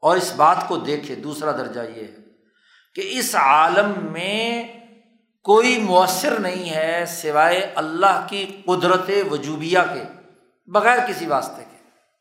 اور 0.00 0.16
اس 0.16 0.32
بات 0.36 0.68
کو 0.68 0.76
دیکھے، 0.76 1.14
دوسرا 1.14 1.52
درجہ 1.52 1.80
یہ 1.80 2.02
ہے 2.02 2.16
کہ 2.94 3.18
اس 3.18 3.34
عالم 3.34 4.12
میں 4.12 4.66
کوئی 5.42 5.78
مؤثر 5.78 6.38
نہیں 6.38 6.70
ہے 6.70 7.04
سوائے 7.08 7.72
اللہ 7.74 8.26
کی 8.28 8.62
قدرت 8.66 9.10
وجوبیہ 9.30 9.78
کے، 9.94 10.04
بغیر 10.66 10.98
کسی 11.08 11.26
واسطے 11.26 11.64
کے۔ 11.70 11.76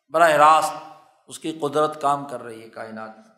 براہ 0.09 0.31
راست 0.31 0.73
اس 1.27 1.39
کی 1.39 1.59
قدرت 1.61 2.01
کام 2.01 2.25
کر 2.25 2.43
رہی 2.43 2.63
ہے 2.63 2.69
کائنات۔ 2.69 3.32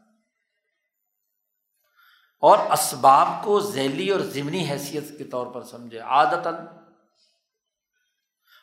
اور 2.40 2.57
اسباب 2.57 3.28
کو 3.44 3.60
ذیلی 3.60 4.10
اور 4.10 4.20
ضمنی 4.20 4.70
حیثیت 4.70 5.18
کے 5.18 5.24
طور 5.24 5.48
پر 5.48 5.64
سمجھے۔ 5.64 5.99
عادت 5.99 6.48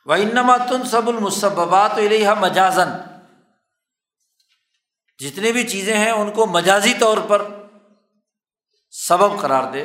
و 0.07 0.12
انما 0.12 0.57
تن 0.57 0.85
سب 0.85 1.09
المصبات 1.09 1.93
علیہ 1.93 2.28
مجازن 2.40 2.89
جتنی 5.19 5.53
بھی 5.53 5.69
چیزیں 5.69 5.99
ہیں، 5.99 6.11
ان 6.11 6.31
کو 6.31 6.47
مجازی 6.47 6.94
طور 6.94 7.19
پر 7.28 7.43
سبب 8.90 9.40
قرار 9.40 9.73
دے۔ 9.73 9.85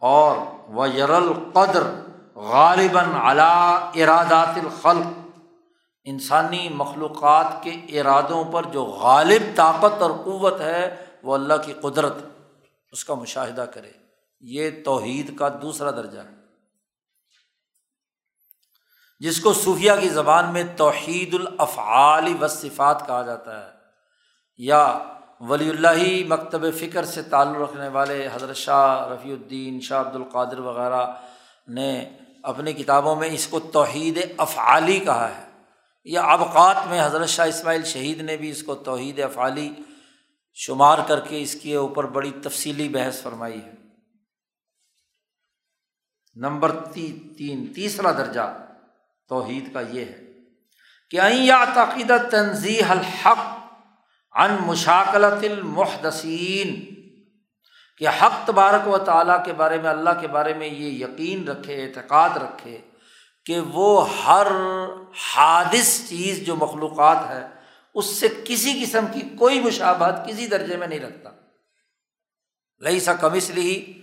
اور 0.00 0.36
وہ 0.68 0.88
یرل 0.88 1.32
قدر 1.54 1.82
غالباً 2.34 3.14
علا 3.14 3.74
ارادات 3.94 4.58
الخلق۔ 4.58 5.28
انسانی 6.04 6.68
مخلوقات 6.68 7.46
کے 7.62 7.70
ارادوں 7.70 8.44
پر 8.44 8.62
جو 8.62 8.84
غالب 8.84 9.42
طاقت 9.56 10.02
اور 10.02 10.10
قوت 10.10 10.60
ہے 10.60 11.04
وہ 11.22 11.34
اللہ 11.34 11.54
کی 11.64 11.72
قدرت 11.72 12.14
اس 12.92 13.04
کا 13.04 13.14
مشاہدہ 13.14 13.60
کرے۔ 13.60 13.90
یہ 14.40 14.70
توحید 14.84 15.38
کا 15.38 15.48
دوسرا 15.62 15.90
درجہ 15.90 16.18
ہے۔ 16.18 16.38
جس 19.20 19.40
کو 19.40 19.52
صوفیہ 19.52 19.92
کی 20.00 20.08
زبان 20.08 20.52
میں 20.52 20.64
توحید 20.76 21.34
الافعال 21.34 22.42
و 22.42 22.48
صفات 22.48 23.06
کہا 23.06 23.22
جاتا 23.22 23.64
ہے 23.64 23.70
یا 24.56 24.98
ولی 25.40 25.70
اللہ 25.70 26.34
مکتب 26.34 26.64
فکر 26.78 27.04
سے 27.04 27.22
تعلق 27.22 27.56
رکھنے 27.56 27.88
والے 27.88 28.28
حضرت 28.34 28.56
شاہ 28.56 29.08
رفیع 29.08 29.34
الدین، 29.34 29.80
شاہ 29.80 30.00
عبد 30.00 30.16
القادر 30.16 30.58
وغیرہ 30.58 31.06
نے 31.68 32.10
اپنی 32.42 32.72
کتابوں 32.72 33.16
میں 33.16 33.28
اس 33.28 33.46
کو 33.46 33.60
توحید 33.60 34.18
افعالی 34.38 34.98
کہا 34.98 35.28
ہے۔ 35.38 35.48
یا 36.04 36.22
ابقات 36.22 36.76
میں 36.86 37.06
حضرت 37.06 37.28
شاہ 37.28 37.48
اسماعیل 37.48 37.84
شہید 37.84 38.20
نے 38.20 38.36
بھی 38.36 38.50
اس 38.50 38.62
کو 38.62 38.74
توحید 38.74 39.20
افعالی 39.20 39.74
شمار 40.58 40.98
کر 41.06 41.20
کے 41.20 41.42
اس 41.42 41.54
کے 41.54 41.74
اوپر 41.74 42.04
بڑی 42.06 42.30
تفصیلی 42.42 42.88
بحث 42.88 43.20
فرمائی 43.22 43.60
ہے۔ 43.64 43.72
نمبر 46.36 46.70
تین، 46.84 47.66
تیسرا 47.72 48.12
درجہ 48.12 48.46
توحید 49.30 49.72
کا 49.72 49.80
یہ 49.80 50.04
ہے 50.04 50.26
کہ 51.10 51.20
این 51.20 51.42
یا 51.42 51.64
تقیدہ 51.74 52.16
تنظیح 52.30 52.90
الحق 52.90 53.46
ان 54.34 54.56
مشاکلت 54.60 55.44
المحدثین، 55.44 56.74
کہ 58.00 58.08
حق 58.08 58.46
تبارک 58.46 58.88
و 58.88 58.98
تعالیٰ 58.98 59.44
کے 59.44 59.52
بارے 59.52 59.78
میں، 59.80 59.90
اللہ 59.90 60.20
کے 60.20 60.28
بارے 60.28 60.54
میں 60.54 60.68
یہ 60.68 61.04
یقین 61.04 61.48
رکھے، 61.48 61.84
اعتقاد 61.84 62.36
رکھے 62.36 62.78
کہ 63.46 63.60
وہ 63.72 63.88
ہر 64.14 64.46
حادث 65.26 66.08
چیز 66.08 66.44
جو 66.46 66.56
مخلوقات 66.56 67.28
ہے 67.28 67.46
اس 67.98 68.06
سے 68.06 68.28
کسی 68.44 68.82
قسم 68.82 69.06
کی 69.12 69.20
کوئی 69.20 69.60
مشابہت 69.60 70.28
کسی 70.28 70.46
درجے 70.46 70.76
میں 70.76 70.86
نہیں 70.86 71.00
رکھتا۔ 71.00 71.30
لئی 72.80 73.00
سا 73.00 73.14
کمس 73.14 73.50
لی 73.50 74.02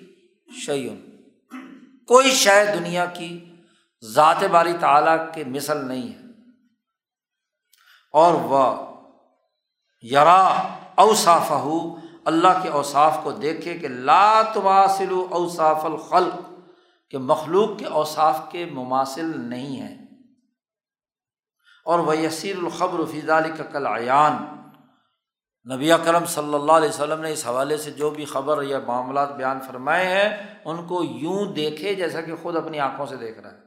شعین 0.65 1.15
کوئی 2.07 2.31
شاید 2.31 2.79
دنیا 2.79 3.05
کی 3.05 3.55
ذات 4.03 4.43
باری 4.43 4.73
تعالیٰ 4.79 5.33
کے 5.33 5.43
مثل 5.43 5.87
نہیں 5.87 6.13
ہے۔ 6.13 6.19
اور 8.13 8.33
وہ 8.33 8.85
یرا 10.01 10.47
اوصاف 10.95 11.51
اللہ 12.25 12.59
کے 12.63 12.69
اوصاف 12.69 13.17
کو 13.23 13.31
دیکھے 13.31 13.77
کہ 13.77 13.87
لاتواصل 13.87 15.13
اوصاف 15.29 15.85
الخلق، 15.85 16.39
کہ 17.09 17.17
مخلوق 17.17 17.79
کے 17.79 17.85
اوصاف 17.85 18.39
کے 18.51 18.65
مماثل 18.65 19.39
نہیں 19.39 19.81
ہیں۔ 19.81 20.04
اور 21.85 21.99
وہ 21.99 22.17
یسیر 22.17 22.57
الخبر 22.57 23.05
فضال 23.05 23.43
کا 23.57 23.63
کل 23.63 23.87
عیان 23.87 24.45
نبی 25.73 25.89
کرم 26.05 26.25
صلی 26.25 26.53
اللہ 26.53 26.71
علیہ 26.71 26.89
وسلم 26.89 27.21
نے 27.21 27.31
اس 27.31 27.47
حوالے 27.47 27.77
سے 27.77 27.91
جو 27.91 28.09
بھی 28.09 28.25
خبر 28.25 28.63
یا 28.63 28.79
معاملات 28.87 29.35
بیان 29.35 29.59
فرمائے 29.67 30.07
ہیں، 30.07 30.59
ان 30.65 30.87
کو 30.87 31.03
یوں 31.03 31.53
دیکھے 31.53 31.95
جیسا 31.95 32.21
کہ 32.21 32.35
خود 32.35 32.55
اپنی 32.55 32.79
آنکھوں 32.79 33.05
سے 33.05 33.15
دیکھ 33.15 33.39
رہا 33.39 33.51
ہے۔ 33.51 33.57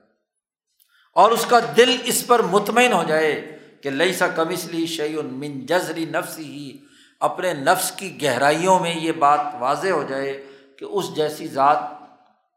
اور 1.15 1.31
اس 1.31 1.47
کا 1.47 1.59
دل 1.77 1.97
اس 2.05 2.27
پر 2.27 2.43
مطمئن 2.43 2.93
ہو 2.93 3.05
جائے 3.05 3.59
کہ 3.83 3.91
لئی 3.91 4.13
سا 4.13 4.29
کمسلی 4.29 4.87
شعی 4.87 5.17
من 5.17 5.67
جزری 5.67 6.05
نفس 6.05 6.39
ہی 6.39 6.79
اپنے 7.21 7.55
نفس 7.55 7.93
کی 7.93 8.23
گہرائیوں 8.23 8.79
میں 8.79 8.95
یہ 8.95 9.13
بات 9.13 9.41
واضح 9.59 9.89
ہو 9.89 10.05
جائے 10.09 10.47
کہ 10.79 10.85
اس 10.85 11.15
جیسی 11.15 11.49
ذات 11.49 11.79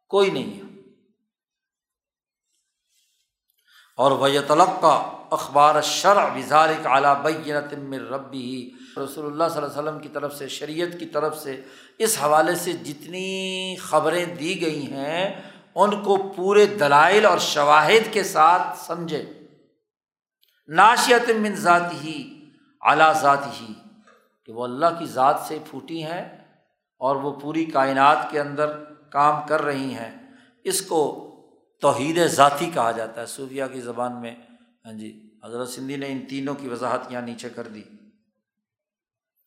کوئی 0.08 0.30
نہیں 0.30 0.58
ہے۔ 0.58 0.62
اور 3.98 4.12
وہ 4.12 4.28
کا 4.82 5.18
اخبار 5.32 5.82
شرع 5.82 6.26
وزارک 6.36 6.88
اعلیٰ 6.88 7.16
بینت 7.24 7.74
ربی 8.12 8.42
ہی 8.42 8.70
رسول 9.04 9.26
اللہ 9.26 9.44
صلی 9.50 9.62
اللہ 9.62 9.70
علیہ 9.70 9.80
وسلم 9.80 10.00
کی 10.00 10.10
طرف 10.10 10.36
سے، 10.38 10.48
شریعت 10.48 11.00
کی 11.00 11.06
طرف 11.06 11.38
سے 11.38 11.62
اس 11.98 12.18
حوالے 12.24 12.56
سے 12.56 12.74
جتنی 12.74 13.76
خبریں 13.76 14.26
دی 14.26 14.62
گئی 14.62 14.92
ہیں، 14.92 15.42
ان 15.76 16.04
کو 16.04 16.18
پورے 16.36 16.66
دلائل 16.66 17.26
اور 17.26 17.38
شواہد 17.38 18.14
کے 18.14 18.24
ساتھ 18.24 18.78
سمجھے۔ 18.80 19.24
ناشیت 20.70 21.30
من 21.30 21.56
ذات 21.56 21.94
ہی 22.04 22.18
اعلیٰ 22.82 23.14
ذات 23.22 23.48
ہی 23.62 23.74
کہ 24.46 24.54
وہ 24.54 24.64
اللہ 24.64 25.00
کی 25.00 25.06
ذات 25.06 25.40
سے 25.48 25.58
پھوٹی 25.70 26.04
ہیں 26.04 26.24
اور 27.02 27.16
وہ 27.16 27.32
پوری 27.32 27.66
کائنات 27.66 28.32
کے 28.32 28.40
اندر 28.40 28.78
کام 29.12 29.48
کر 29.48 29.62
رہی 29.62 29.94
ہیں۔ 29.94 30.12
اس 30.64 30.82
کو 30.82 31.02
توحید 31.84 32.26
ذاتی 32.28 32.70
کہا 32.74 32.92
جاتا 32.92 33.22
ہے، 33.22 33.26
صوفیہ 33.26 33.64
کی 33.74 33.82
زبان 33.82 34.22
میں 34.22 34.36
ہاں 34.86 34.94
جی 34.94 35.10
حضرت 35.44 35.70
سندھی 35.70 35.96
نے 35.96 36.08
ان 36.08 36.26
تینوں 36.26 36.56
کی 36.56 36.68
وضاحت 36.68 37.02
یہاں 37.10 37.22
نیچے 37.22 37.50
کر 37.50 37.68
دی۔ 37.68 37.84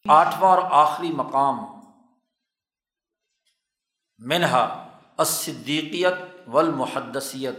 آٹھواں 0.09 0.51
اور 0.51 0.62
آخری 0.70 1.11
مقام، 1.12 1.56
منہا 4.19 4.65
اسدیقیت 5.19 6.19
والمحدثیت، 6.47 7.55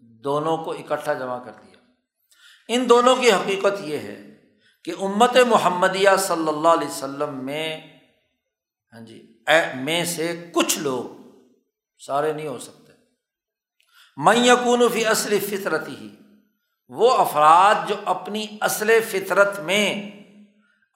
دونوں 0.00 0.56
کو 0.56 0.72
اکٹھا 0.72 1.14
جمع 1.14 1.38
کر 1.44 1.52
دیا۔ 1.52 1.76
ان 2.68 2.88
دونوں 2.88 3.16
کی 3.16 3.32
حقیقت 3.32 3.80
یہ 3.80 3.98
ہے 3.98 4.18
کہ 4.84 4.92
امت 5.00 5.36
محمدیہ 5.48 6.16
صلی 6.18 6.48
اللہ 6.48 6.68
علیہ 6.68 6.88
وسلم 6.88 7.44
میں 7.44 7.80
ہاں 8.92 9.00
جی 9.00 9.42
میں 9.74 10.04
سے 10.04 10.50
کچھ 10.54 10.78
لوگ 10.78 11.04
سارے 11.98 12.32
نہیں 12.32 12.48
ہو 12.48 12.58
سکتے۔ 12.58 12.92
میں 14.16 14.36
یقون 14.36 14.82
فی 14.92 15.06
اصل 15.06 15.38
فطرت 15.40 15.88
ہی 15.88 16.08
وہ 16.88 17.10
افراد 17.10 17.74
جو 17.88 17.94
اپنی 18.04 18.46
اصل 18.60 19.00
فطرت 19.00 19.58
میں 19.60 20.10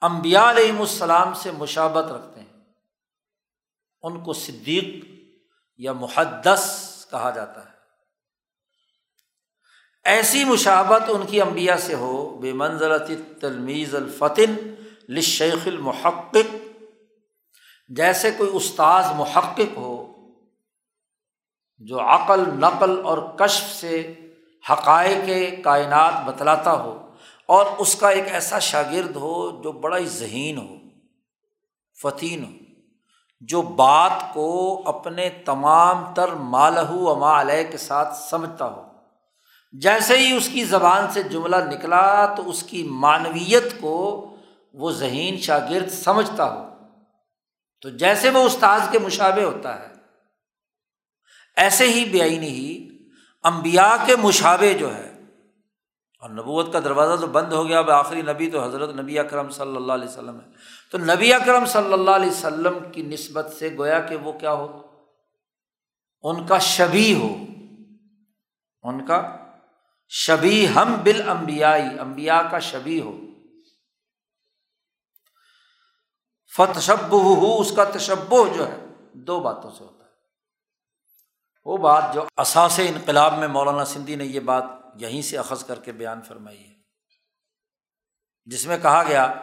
امبیا 0.01 0.49
علیہم 0.49 0.79
السلام 0.81 1.33
سے 1.33 1.51
مشابت 1.51 2.11
رکھتے 2.11 2.39
ہیں، 2.39 2.63
ان 4.01 4.23
کو 4.23 4.33
صدیق 4.33 5.05
یا 5.77 5.93
محدث 5.93 6.65
کہا 7.11 7.29
جاتا 7.29 7.65
ہے۔ 7.65 7.71
ایسی 10.03 10.45
مشابت 10.45 11.01
ان 11.07 11.25
کی 11.25 11.41
امبیا 11.41 11.77
سے 11.77 11.93
ہو 11.93 12.39
بے 12.39 12.53
منزلت 12.53 13.11
تلمیز 13.41 13.95
الفتن 13.95 14.55
لشیخ 15.09 15.67
المحقق۔ 15.67 16.55
جیسے 17.89 18.31
کوئی 18.31 18.49
استاذ 18.53 19.05
محقق 19.15 19.77
ہو، 19.77 20.13
جو 21.77 21.99
عقل، 21.99 22.43
نقل 22.53 23.01
اور 23.03 23.17
کشف 23.17 23.69
سے 23.75 24.13
حقائق 24.71 25.29
کائنات 25.63 26.13
بتلاتا 26.25 26.71
ہو 26.73 27.09
اور 27.49 27.65
اس 27.77 27.95
کا 27.95 28.09
ایک 28.09 28.27
ایسا 28.27 28.59
شاگرد 28.59 29.15
ہو 29.15 29.61
جو 29.61 29.71
بڑا 29.71 29.97
ہی 29.97 30.05
ذہین 30.05 30.57
ہو 30.57 30.75
فتین 31.97 32.43
ہو، 32.43 32.51
جو 33.41 33.61
بات 33.61 34.33
کو 34.33 34.81
اپنے 34.85 35.29
تمام 35.29 36.13
تر 36.13 36.27
مالہ 36.27 36.89
و 36.89 37.23
علیہ 37.25 37.63
کے 37.71 37.77
ساتھ 37.77 38.17
سمجھتا 38.17 38.65
ہو۔ 38.65 38.81
جیسے 39.73 40.17
ہی 40.17 40.31
اس 40.31 40.49
کی 40.49 40.63
زبان 40.63 41.11
سے 41.11 41.23
جملہ 41.23 41.55
نکلا 41.55 42.25
تو 42.25 42.49
اس 42.49 42.63
کی 42.63 42.83
معنویت 42.83 43.81
کو 43.81 44.35
وہ 44.73 44.91
ذہین 44.91 45.37
شاگرد 45.37 45.89
سمجھتا 45.89 46.53
ہو۔ 46.53 46.63
تو 47.81 47.89
جیسے 47.89 48.29
وہ 48.29 48.43
استاذ 48.43 48.81
کے 48.91 48.99
مشابے 48.99 49.43
ہوتا 49.43 49.79
ہے، 49.79 49.87
ایسے 51.57 51.87
ہی 51.87 52.05
بے 52.05 52.21
آئینی 52.21 52.47
ہی 52.47 52.92
امبیا 53.43 53.95
کے 54.05 54.15
مشابے 54.15 54.73
جو 54.73 54.95
ہے، 54.95 55.09
اور 56.21 56.29
نبوت 56.29 56.71
کا 56.73 56.79
دروازہ 56.79 57.19
تو 57.21 57.27
بند 57.27 57.53
ہو 57.53 57.67
گیا، 57.67 57.79
اب 57.79 57.89
آخری 57.91 58.21
نبی 58.21 58.49
تو 58.49 58.63
حضرت 58.63 58.89
نبی 58.89 59.19
اکرم 59.19 59.49
صلی 59.49 59.75
اللہ 59.75 59.93
علیہ 59.93 60.07
وسلم 60.07 60.39
ہے۔ 60.41 60.45
تو 60.91 60.97
نبی 60.97 61.33
اکرم 61.33 61.65
صلی 61.65 61.93
اللہ 61.93 62.11
علیہ 62.11 62.29
وسلم 62.29 62.77
کی 62.91 63.01
نسبت 63.01 63.53
سے 63.59 63.69
گویا 63.77 63.99
کہ 63.99 64.15
وہ 64.15 64.31
کیا 64.31 64.53
ہو؟ 64.53 64.67
ان 66.23 66.45
کا 66.47 66.57
شبی 66.57 67.13
ہو۔ 67.15 67.33
ان 68.83 69.05
کا 69.05 69.21
شبی 70.11 70.67
ہم 70.67 70.95
بال 71.03 71.29
امبیائی 71.29 71.99
امبیا 71.99 72.41
کا 72.51 72.59
شبی 72.59 73.01
ہو۔ 73.01 73.17
فتشب 76.53 77.11
ہو 77.11 77.59
اس 77.61 77.71
کا 77.75 77.83
تشبو 77.83 78.47
جو 78.47 78.67
ہے، 78.67 78.77
دو 79.13 79.39
باتوں 79.39 79.71
سے 79.71 79.83
ہوتا 79.83 79.97
ہے۔ 79.97 80.02
وہ 81.65 81.77
بات 81.77 82.03
جو 82.13 82.25
اثاث 82.37 82.79
انقلاب 82.79 83.37
میں 83.37 83.47
مولانا 83.47 83.85
سندھی 83.85 84.15
نے 84.15 84.25
یہ 84.25 84.39
بات 84.39 84.63
یہیں 84.95 85.21
سے 85.21 85.37
اخذ 85.37 85.63
کر 85.63 85.79
کے 85.79 85.91
بیان 85.91 86.21
فرمائی 86.21 86.59
ہے۔ 86.59 86.73
جس 88.45 88.67
میں 88.67 88.77
کہا 88.81 89.03
گیا 89.03 89.33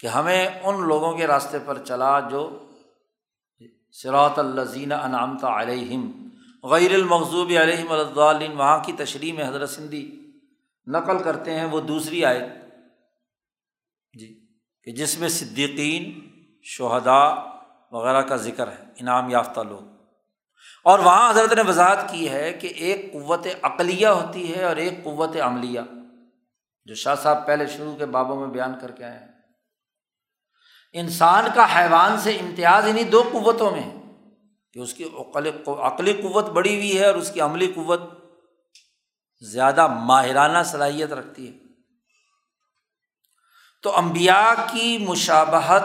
کہ 0.00 0.06
ہمیں 0.06 0.46
ان 0.46 0.88
لوگوں 0.88 1.16
کے 1.16 1.26
راستے 1.26 1.58
پر 1.64 1.78
چلا 1.78 2.20
جو 2.20 2.68
سراۃ 3.92 4.36
الزین 4.36 4.92
انعامتا 4.92 5.60
علیہم، 5.60 6.28
غیر 6.64 6.94
المغضوب 6.94 7.52
علیہم 7.62 7.92
الدالین 7.92 8.52
وہاں 8.52 8.78
کی 8.84 8.92
تشریح 8.92 9.32
میں 9.32 9.48
حضرت 9.48 9.70
سندھی 9.70 10.32
نقل 10.86 11.22
کرتے 11.22 11.54
ہیں 11.54 11.64
وہ 11.64 11.80
دوسری 11.80 12.24
آئے 12.24 12.48
جی 14.18 14.46
کہ 14.82 14.92
جس 14.92 15.18
میں 15.18 15.28
صدیقین، 15.28 16.28
شہداء 16.62 17.30
وغیرہ 17.92 18.22
کا 18.22 18.36
ذکر 18.36 18.68
ہے، 18.68 18.84
انعام 19.00 19.30
یافتہ 19.30 19.60
لوگ۔ 19.60 19.87
اور 20.88 20.98
وہاں 20.98 21.30
حضرت 21.30 21.52
نے 21.52 21.62
وضاحت 21.62 22.10
کی 22.10 22.28
ہے 22.30 22.52
کہ 22.52 22.66
ایک 22.66 23.12
قوت 23.12 23.46
عقلیہ 23.62 24.06
ہوتی 24.06 24.54
ہے 24.54 24.64
اور 24.64 24.76
ایک 24.76 25.04
قوت 25.04 25.36
عملیہ، 25.40 25.80
جو 26.84 26.94
شاہ 26.94 27.14
صاحب 27.14 27.46
پہلے 27.46 27.66
شروع 27.66 27.96
کے 27.96 28.06
بابوں 28.06 28.36
میں 28.36 28.46
بیان 28.46 28.78
کر 28.80 28.90
کے 28.90 29.04
آئے 29.04 29.18
ہیں۔ 29.18 29.28
انسان 30.92 31.44
کا 31.54 31.66
حیوان 31.76 32.20
سے 32.20 32.30
امتیاز 32.30 32.84
انہیں 32.88 33.04
دو 33.04 33.28
قوتوں 33.32 33.70
میں 33.70 33.90
کہ 34.72 34.78
اس 34.78 34.94
کی 34.94 35.04
عقلی 35.82 36.12
قوت 36.12 36.44
بڑی 36.44 36.74
ہوئی 36.74 36.98
ہے 36.98 37.06
اور 37.06 37.14
اس 37.14 37.30
کی 37.30 37.40
عملی 37.40 37.72
قوت 37.74 38.00
زیادہ 39.40 39.86
ماہرانہ 39.86 40.62
صلاحیت 40.62 41.12
رکھتی 41.12 41.48
ہے۔ 41.48 41.58
تو 43.82 43.96
امبیا 43.96 44.54
کی 44.70 44.98
مشابہت 44.98 45.82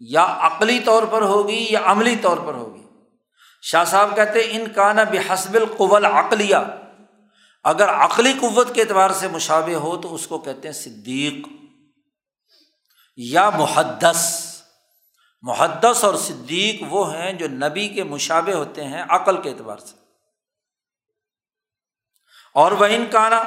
یا 0.00 0.26
عقلی 0.40 0.80
طور 0.80 1.02
پر 1.02 1.22
ہوگی 1.22 1.66
یا 1.70 1.80
عملی 1.84 2.16
طور 2.16 2.36
پر 2.36 2.54
ہوگی؟ 2.54 2.85
شاہ 3.66 3.84
صاحب 3.84 4.16
کہتے 4.16 4.40
ان 4.50 4.68
کا 4.68 4.92
نا 4.92 5.04
بحسب 5.04 5.54
القول 5.54 6.04
عقلیہ 6.04 6.56
اگر 7.64 7.88
عقلی 7.88 8.32
قوت 8.40 8.74
کے 8.74 8.82
اعتبار 8.82 9.10
سے 9.10 9.28
مشابے 9.28 9.74
ہو 9.74 9.96
تو 9.96 10.14
اس 10.14 10.26
کو 10.26 10.38
کہتے 10.38 10.68
ہیں 10.68 10.72
صدیق 10.72 11.48
یا 13.16 13.50
محدث۔ 13.50 14.46
محدث 15.42 16.04
اور 16.04 16.14
صدیق 16.14 16.82
وہ 16.90 17.14
ہیں 17.14 17.32
جو 17.32 17.48
نبی 17.48 17.88
کے 17.88 18.04
مشابے 18.04 18.54
ہوتے 18.54 18.84
ہیں 18.84 19.04
عقل 19.08 19.42
کے 19.42 19.50
اعتبار 19.50 19.78
سے۔ 19.78 19.96
اور 22.54 22.72
وہ 22.72 22.84
ان 22.84 23.06
کا 23.10 23.42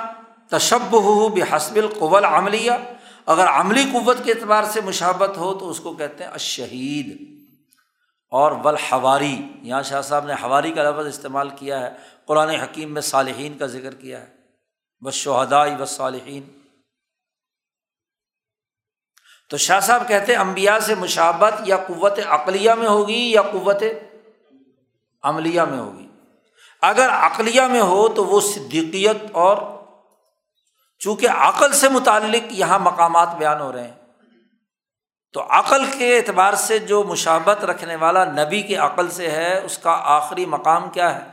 تشب 0.50 0.94
ہو 0.94 1.30
بحسب 1.30 1.76
القول 1.76 2.26
عملیہ 2.26 2.72
اگر 3.26 3.48
عملی 3.48 3.84
قوت 3.94 4.18
کے 4.24 4.32
اعتبار 4.32 4.64
سے 4.64 4.82
مشابت 4.82 5.38
ہو 5.38 5.60
تو 5.60 5.70
اس 5.70 5.80
کو 5.80 5.94
کہتے 5.94 6.24
ہیں 6.24 6.32
اشہید 6.32 7.39
اور 8.32 8.52
ولحواری 8.64 9.42
یہاں 9.62 9.84
شاہ 9.84 10.02
صاحب 10.02 10.26
نے 10.26 10.34
ہواری 10.34 10.72
کا 10.72 10.84
لفظ 10.84 11.08
استعمال 11.08 11.50
کیا 11.50 11.80
ہے، 11.80 11.90
قرآن 12.26 12.50
حکیم 12.50 12.94
میں 12.94 13.02
صالحین 13.02 13.58
کا 13.58 13.66
ذکر 13.66 13.96
کیا 13.96 14.22
ہے 14.22 14.28
بس 15.02 15.14
شہدائی 15.14 15.76
و 15.80 15.86
صالحین 15.86 16.60
تو 19.50 19.58
شاہ 19.58 19.80
صاحب 19.80 20.08
کہتے 20.08 20.36
امبیا 20.36 20.80
سے 20.80 20.96
مشابت 20.96 21.54
یا 21.66 21.78
قوت 21.78 22.20
عقلیہ 22.28 22.72
میں 22.72 22.88
ہوگی 22.88 23.32
یا 23.32 23.42
قوت 23.42 23.84
عملیہ 25.24 25.62
میں 25.62 25.80
ہوگی؟ 25.80 26.08
اگر 26.82 27.10
عقلیہ 27.12 27.62
میں 27.62 27.82
ہو 27.82 28.10
تو 28.10 28.26
وہ 28.26 28.42
صدیقیت 28.42 29.18
اور 29.32 29.58
چونکہ 31.00 31.28
عقل 31.30 31.74
سے 31.74 31.90
متعلق 31.90 32.44
یہاں 32.50 32.80
مقامات 32.80 33.30
بیان 33.38 33.62
ہو 33.62 33.72
رہے 33.72 33.88
ہیں۔ 33.88 33.99
تو 35.34 35.46
عقل 35.50 35.86
کے 35.98 36.18
اعتبار 36.18 36.54
سے 36.54 36.80
جو 36.80 37.04
مشابت 37.04 37.64
رکھنے 37.64 37.96
والا 37.96 38.26
نبی 38.26 38.62
کی 38.62 38.76
عقل 38.76 39.10
سے 39.10 39.32
ہے، 39.32 39.60
اس 39.66 39.78
کا 39.78 39.92
آخری 39.92 40.46
مقام 40.46 40.90
کیا 40.90 41.16
ہے؟ 41.16 41.32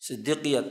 صدیقیت۔ 0.00 0.64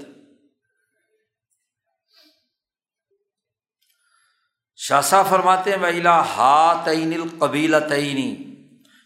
شاہ 4.76 5.24
فرماتے 5.30 5.72
ہیں 5.72 5.78
ویلا 5.82 6.38
ہا 6.38 6.82
تعین 6.86 7.22
القبیلا 7.22 7.80
تعینی 7.80 8.36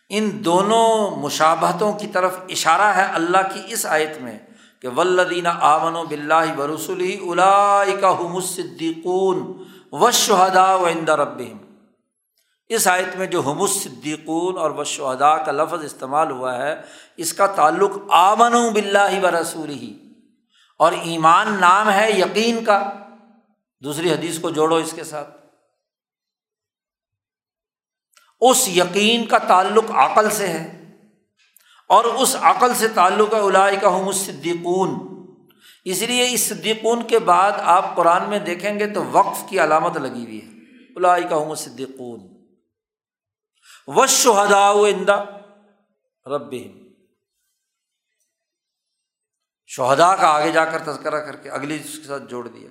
ان 0.10 0.46
دونوں 0.46 1.16
مشابہتوں 1.16 1.94
کی 1.94 2.08
طرف 2.08 2.38
اشارہ 2.50 2.94
ہے 2.96 3.06
اللہ 3.14 3.38
کی 3.54 3.62
اس 3.68 3.86
آیت 3.86 4.22
میں 4.22 4.40
کہ 4.82 4.88
ولدین 4.88 5.48
آمن 5.48 5.96
و 5.96 6.04
بلّہ 6.04 6.54
برسلی 6.56 7.20
الا 7.30 7.84
صدیقون 8.42 9.64
و 9.92 10.12
شہدا 10.12 10.76
و 10.76 10.86
اندر 10.86 11.20
ربہم 11.20 11.69
اس 12.70 12.88
آیت 12.88 13.16
میں 13.16 13.28
جو 13.28 13.42
حم 13.42 13.62
الصدیقون 13.62 14.58
اور 14.58 14.72
و 14.72 14.84
شہدا 14.84 15.38
کا 15.38 15.52
لفظ 15.52 15.84
استعمال 15.84 16.32
ہوا 16.32 16.58
ہے، 16.58 16.82
اس 17.18 17.34
کا 17.34 17.48
تعلق 17.48 17.92
آمن 18.10 18.54
و 18.54 18.70
بلّہ 18.70 19.24
و 19.24 19.42
رسول 19.42 19.70
ہی 19.70 19.98
اور 20.78 20.92
ایمان 20.92 21.58
نام 21.60 21.92
ہے 21.92 22.12
یقین 22.12 22.64
کا۔ 22.64 22.94
دوسری 23.84 24.12
حدیث 24.12 24.40
کو 24.40 24.50
جوڑو 24.50 24.76
اس 24.76 24.92
کے 24.92 25.04
ساتھ۔ 25.04 25.30
اس 28.42 28.68
یقین 28.68 29.26
کا 29.26 29.38
تعلق 29.38 29.92
عقل 29.92 30.30
سے 30.30 30.48
ہے 30.48 30.96
اور 31.88 32.04
اس 32.04 32.36
عقل 32.42 32.74
سے 32.76 32.88
تعلق 32.88 33.34
ہے 33.34 33.76
کا 33.82 33.88
ہوں 33.88 34.12
صدیقون 34.12 34.90
اس 35.86 36.02
لیے 36.02 36.32
اس 36.32 36.48
صدیقون 36.48 37.08
کے 37.08 37.20
بعد 37.20 37.52
آپ 37.62 37.96
قرآن 37.96 38.30
میں 38.30 38.40
دیکھیں 38.40 38.80
گے 38.80 38.88
تو 38.88 39.04
وقف 39.06 39.50
کی 39.50 39.60
علامت 39.60 39.98
لگی 39.98 40.24
ہوئی 40.26 40.42
ہے۔ 40.44 40.52
الائی 40.96 41.24
کا 41.30 41.36
ہوں 41.36 41.56
صدیقون 41.56 42.39
و 43.90 44.06
شہدا 44.08 44.68
اندا 44.88 45.24
رب 46.26 46.54
شہدا 49.70 50.16
کا 50.16 50.28
آگے 50.28 50.52
جا 50.52 50.66
کر 50.66 50.84
تذکرہ 50.84 51.20
کر 51.20 51.36
کے 51.36 51.50
اگلی 51.50 51.78
کے 51.78 52.08
ساتھ 52.08 52.24
جوڑ 52.30 52.48
دیا 52.48 52.70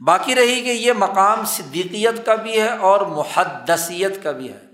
باقی 0.00 0.34
رہی 0.34 0.60
کہ 0.60 0.70
یہ 0.70 0.92
مقام 0.92 1.44
صدیقیت 1.44 2.24
کا 2.26 2.34
بھی 2.34 2.60
ہے 2.60 2.70
اور 2.86 3.00
محدثیت 3.10 4.22
کا 4.22 4.30
بھی 4.30 4.52
ہے 4.52 4.64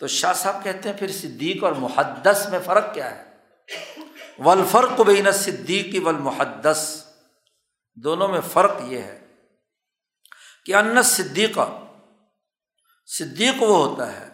تو 0.00 0.06
شاہ 0.06 0.32
صاحب 0.32 0.62
کہتے 0.64 0.88
ہیں 0.88 0.96
پھر 0.98 1.12
صدیق 1.12 1.64
اور 1.64 1.72
محدث 1.72 2.48
میں 2.48 2.58
فرق 2.64 2.92
کیا 2.94 3.10
ہے 3.10 3.32
ولفرق 4.38 5.00
بین 5.00 5.30
صدیقی 5.32 5.98
والمحدث 5.98 6.84
دونوں 7.96 8.28
میں 8.28 8.40
فرق 8.52 8.80
یہ 8.84 8.98
ہے 8.98 9.18
کہ 10.66 10.74
ان 10.74 11.02
صدیق 11.02 11.58
صدیق 13.06 13.62
وہ 13.62 13.88
ہوتا 13.88 14.20
ہے 14.20 14.28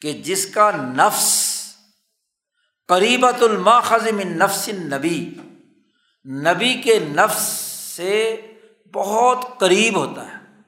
کہ 0.00 0.12
جس 0.12 0.46
کا 0.46 0.70
نفس 0.70 1.54
قریبت 2.88 3.42
الماخذ 3.42 4.08
من 4.08 4.38
نفس 4.38 4.68
نبی 4.68 5.34
نبی 6.26 6.74
کے 6.74 6.98
نفس 6.98 7.42
سے 7.96 8.40
بہت 8.92 9.38
قریب 9.58 9.96
ہوتا 9.96 10.26
ہے۔ 10.26 10.60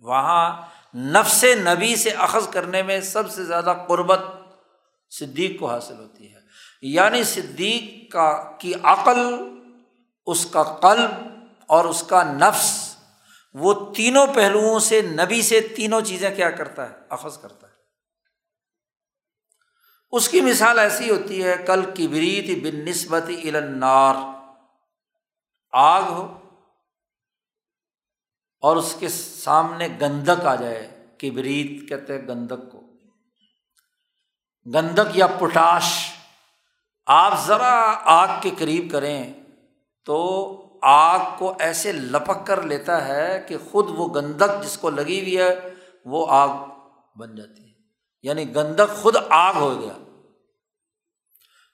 وہاں 0.00 0.62
نفس 0.96 1.44
نبی 1.44 1.96
سے 1.96 2.10
اخذ 2.10 2.48
کرنے 2.48 2.82
میں 2.82 3.00
سب 3.00 3.30
سے 3.30 3.44
زیادہ 3.44 3.74
قربت 3.88 4.20
صدیق 5.10 5.60
کو 5.60 5.70
حاصل 5.70 5.96
ہوتی 5.98 6.34
ہے۔ 6.34 6.38
یعنی 6.82 7.24
صدیق 7.24 8.12
کا 8.12 8.52
کی 8.58 8.72
عقل، 8.82 9.18
اس 10.26 10.46
کا 10.46 10.62
قلب 10.62 11.10
اور 11.66 11.84
اس 11.84 12.02
کا 12.02 12.22
نفس 12.22 12.85
وہ 13.58 13.94
تینوں 13.94 14.26
پہلوؤں 14.34 14.78
سے 14.78 15.00
نبی 15.00 15.42
سے 15.42 15.60
تینوں 15.60 16.00
چیزیں 16.00 16.36
کیا 16.36 16.50
کرتا 16.50 16.90
ہے؟ 16.90 16.94
اخذ 17.08 17.38
کرتا 17.38 17.68
ہے۔ 17.68 17.72
اس 20.10 20.28
کی 20.28 20.40
مثال 20.40 20.78
ایسی 20.78 21.10
ہوتی 21.10 21.44
ہے، 21.44 21.56
کل 21.66 21.84
کبریت 21.84 22.58
بن 22.62 22.80
نسبت 22.80 23.22
النار۔ 23.44 24.14
آگ 25.70 26.02
ہو 26.02 26.50
اور 28.60 28.76
اس 28.76 28.96
کے 29.00 29.08
سامنے 29.08 29.88
گندک 30.00 30.46
آ 30.46 30.54
جائے۔ 30.54 31.06
کبریت 31.18 31.88
کہتے 31.88 32.18
ہیں 32.18 32.28
گندک 32.28 32.72
کو۔ 32.72 32.80
گندک 34.74 35.16
یا 35.16 35.26
پوٹاش، 35.26 36.12
آپ 37.06 37.32
ذرا 37.46 37.92
آگ 38.04 38.40
کے 38.42 38.50
قریب 38.58 38.92
کریں 38.92 39.32
تو 40.04 40.46
آگ 40.88 41.18
کو 41.38 41.54
ایسے 41.58 41.92
لپک 41.92 42.46
کر 42.46 42.62
لیتا 42.62 43.08
ہے 43.08 43.44
کہ 43.48 43.56
خود 43.70 43.86
وہ 43.88 44.14
گندک 44.14 44.64
جس 44.64 44.78
کو 44.78 44.90
لگی 44.90 45.20
ہوئی 45.20 45.38
ہے، 45.38 45.74
وہ 46.04 46.26
آگ 46.30 46.64
بن 47.18 47.36
جاتی 47.36 47.62
ہے۔ 47.62 47.74
یعنی 48.22 48.54
گندک 48.54 48.96
خود 48.96 49.16
آگ 49.28 49.54
ہو 49.54 49.80
گیا۔ 49.80 49.92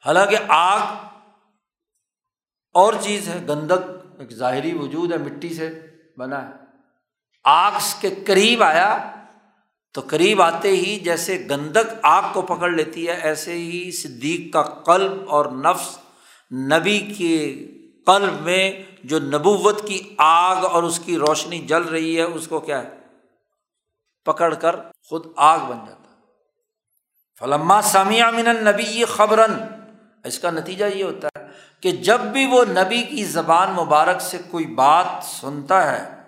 حالانکہ 0.07 0.37
آگ 0.49 0.79
اور 2.75 2.95
چیز 3.01 3.29
ہے، 3.29 3.41
گندک 3.49 4.07
ایک 4.19 4.33
ظاہری 4.33 4.79
وجود 4.79 5.13
ہے، 5.13 5.19
مٹی 5.19 5.55
سے 5.55 5.87
بنا 6.17 6.49
ہے۔ 6.49 6.53
آگ 7.45 7.73
کے 8.01 8.11
قریب 8.27 8.63
آیا 8.63 9.11
تو 9.93 10.01
قریب 10.11 10.43
آتے 10.43 10.69
ہی 10.69 10.99
جیسے 10.99 11.47
گندک 11.51 11.95
آگ 12.03 12.23
کو 12.33 12.43
پکڑ 12.43 12.71
لیتی 12.71 13.07
ہے، 13.07 13.13
ایسے 13.13 13.53
ہی 13.53 13.91
صدیق 13.91 14.53
کا 14.53 14.63
قلب 14.63 15.13
اور 15.29 15.47
نفس 15.47 15.99
نبی 16.53 17.01
کے 17.01 17.67
قلب 18.07 18.41
میں 18.41 18.92
جو 19.05 19.19
نبوت 19.19 19.89
کی 19.89 20.15
آگ 20.19 20.65
اور 20.65 20.83
اس 20.83 20.99
کی 20.99 21.17
روشنی 21.17 21.59
جل 21.59 21.83
رہی 21.83 22.17
ہے، 22.17 22.23
اس 22.23 22.49
کو 22.49 22.61
کیا 22.61 22.83
ہے؟ 22.83 22.89
پکڑ 24.25 24.55
کر 24.55 24.77
خود 25.09 25.27
آگ 25.37 25.59
بن 25.59 25.79
جاتا۔ 25.87 26.15
فلما 27.39 27.83
سامیہ 27.83 28.25
من 28.25 28.47
نبی 28.47 29.05
خبرن 29.05 29.55
اس 30.25 30.39
کا 30.39 30.51
نتیجہ 30.51 30.85
یہ 30.85 31.05
ہوتا 31.05 31.29
ہے 31.37 31.47
کہ 31.81 31.91
جب 31.91 32.21
بھی 32.21 32.47
وہ 32.47 32.65
نبی 32.65 33.03
کی 33.03 33.25
زبان 33.25 33.71
مبارک 33.71 34.21
سے 34.21 34.39
کوئی 34.51 34.67
بات 34.67 35.25
سنتا 35.25 35.93
ہے، 35.93 36.23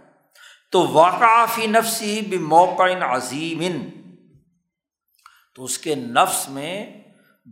تو 0.73 0.87
واقعی 0.89 1.67
نفسی 1.67 2.21
بھی 2.21 2.39
موقع 2.39 2.83
عظیم، 3.01 3.91
تو 5.55 5.65
اس 5.65 5.79
کے 5.79 5.95
نفس 5.95 6.49
میں 6.49 7.03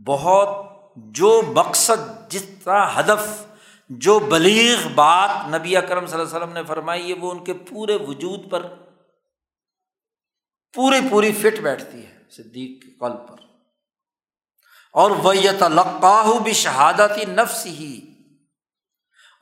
بہت 0.07 0.49
جو 0.97 1.43
مقصد، 1.55 2.31
جتنا 2.31 3.01
ہدف 3.01 3.52
جو 3.99 4.19
بلیغ 4.19 4.89
بات 4.95 5.31
نبی 5.49 5.77
اکرم 5.77 6.07
صلی 6.07 6.21
اللہ 6.21 6.29
علیہ 6.29 6.37
وسلم 6.37 6.53
نے 6.53 6.65
فرمائی 6.65 7.09
ہے، 7.09 7.15
وہ 7.15 7.31
ان 7.31 7.45
کے 7.45 7.53
پورے 7.53 7.97
وجود 7.97 8.51
پر، 8.51 8.75
پوری 10.73 10.97
پوری 11.11 11.33
فٹ 11.33 11.61
بیٹھتی 11.61 12.07
ہے 12.07 12.19
صدیق 12.31 12.83
کے 12.83 12.91
قل 12.91 13.17
پر۔ 13.29 13.43
اور 14.93 15.11
وہ 15.11 15.37
یتلقاہ 15.37 16.39
بھی 16.43 16.53
شہادتی 16.53 17.25
نفس 17.25 17.67
ہی 17.67 18.01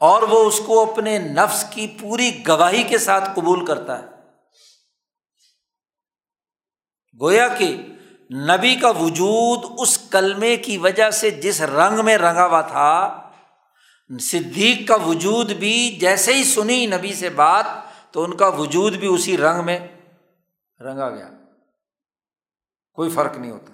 اور 0.01 0.23
وہ 0.23 0.49
اس 0.49 0.61
کو 0.67 0.93
اپنے 0.93 1.19
نفس 1.19 1.65
کی 1.71 1.97
پوری 2.01 2.47
گواہی 2.49 2.83
کے 2.83 2.99
ساتھ 2.99 3.31
قبول 3.35 3.67
کرتا 3.67 3.99
ہے۔ 3.99 4.07
گویا 7.21 7.49
کہ 7.49 7.77
نبی 8.33 8.75
کا 8.75 8.91
وجود 8.91 9.65
اس 9.79 9.99
کلمے 9.99 10.57
کی 10.57 10.79
وجہ 10.79 11.11
سے 11.11 11.31
جس 11.31 11.61
رنگ 11.61 12.05
میں 12.05 12.19
رنگا 12.19 12.47
ہوا 12.47 12.61
تھا 12.61 13.20
صدیق 14.19 14.89
کا 14.89 14.95
وجود 14.95 15.53
بھی 15.53 15.99
جیسے 16.01 16.35
ہی 16.35 16.45
سنی 16.45 16.87
نبی 16.87 17.15
سے 17.15 17.29
بات 17.29 17.65
تو 18.11 18.25
ان 18.25 18.37
کا 18.37 18.49
وجود 18.49 18.97
بھی 18.97 19.09
اسی 19.09 19.37
رنگ 19.37 19.65
میں 19.65 19.79
رنگا 20.81 21.11
گیا۔ 21.11 21.29
کوئی 22.93 23.11
فرق 23.11 23.37
نہیں 23.37 23.51
ہوتا۔ 23.51 23.73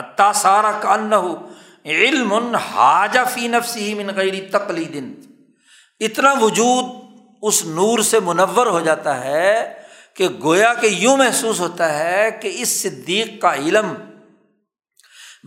حتیٰ 0.00 0.32
سارا 0.32 0.78
کان 0.82 1.06
نہ 1.06 1.14
ہو 1.14 1.48
علم 1.84 2.54
حاجہ 2.54 3.20
فی 3.34 3.48
نفسی 3.48 3.94
من 3.94 4.06
غیر 4.16 4.34
تقلید۔ 4.52 5.26
اتنا 6.00 6.32
وجود 6.32 6.84
اس 7.42 7.64
نور 7.64 7.98
سے 7.98 8.20
منور 8.20 8.66
ہو 8.66 8.80
جاتا 8.80 9.24
ہے 9.24 9.82
کہ 10.14 10.28
گویا 10.42 10.74
کہ 10.74 10.86
یوں 10.86 11.16
محسوس 11.16 11.60
ہوتا 11.60 11.98
ہے 11.98 12.30
کہ 12.42 12.52
اس 12.54 12.82
صدیق 12.82 13.42
کا 13.42 13.54
علم 13.54 13.94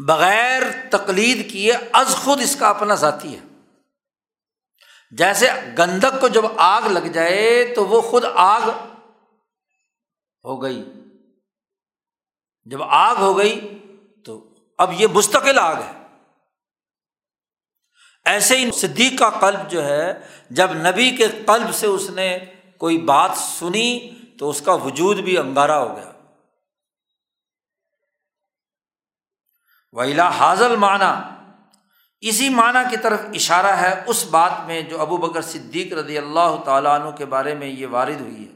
بغیر 0.07 0.61
تقلید 0.91 1.51
کیے 1.51 1.73
از 1.93 2.15
خود 2.15 2.41
اس 2.41 2.55
کا 2.55 2.69
اپنا 2.69 2.95
ذاتی 2.95 3.35
ہے۔ 3.35 3.39
جیسے 5.11 5.47
گندک 5.77 6.21
کو 6.21 6.27
جب 6.27 6.41
آگ 6.57 6.81
لگ 6.81 6.99
جائے 6.99 7.73
تو 7.75 7.85
وہ 7.85 8.01
خود 8.01 8.23
آگ 8.35 8.61
ہو 10.43 10.63
گئی۔ 10.63 10.83
جب 12.63 12.83
آگ 12.83 13.15
ہو 13.15 13.37
گئی 13.37 13.79
تو 14.25 14.55
اب 14.77 14.93
یہ 15.01 15.07
مستقل 15.07 15.59
آگ 15.59 15.75
ہے۔ 15.75 15.91
ایسے 18.25 18.57
ہی 18.57 18.71
صدیق 18.71 19.19
کا 19.19 19.29
قلب 19.29 19.71
جو 19.71 19.85
ہے، 19.85 20.13
جب 20.49 20.73
نبی 20.73 21.11
کے 21.11 21.27
قلب 21.27 21.73
سے 21.73 21.87
اس 21.87 22.09
نے 22.09 22.39
کوئی 22.77 22.97
بات 22.97 23.31
سنی 23.37 24.11
تو 24.39 24.49
اس 24.49 24.61
کا 24.61 24.73
وجود 24.73 25.17
بھی 25.17 25.37
انگارا 25.37 25.79
ہو 25.79 25.95
گیا۔ 25.95 26.08
ویلا 29.93 30.29
حاضل 30.29 30.75
معنی 30.75 31.39
اسی 32.19 32.49
معنی 32.49 32.79
کی 32.89 32.97
طرف 32.97 33.19
اشارہ 33.33 33.75
ہے 33.75 34.03
اس 34.07 34.25
بات 34.25 34.51
میں 34.65 34.81
جو 34.81 35.01
ابو 35.01 35.17
بکر 35.17 35.41
صدیق 35.41 35.93
رضی 35.93 36.17
اللہ 36.17 36.61
تعالیٰ 36.65 36.99
عنہ 36.99 37.09
کے 37.09 37.25
بارے 37.25 37.55
میں 37.55 37.67
یہ 37.67 37.87
وارد 37.87 38.21
ہوئی 38.21 38.47
ہے 38.47 38.53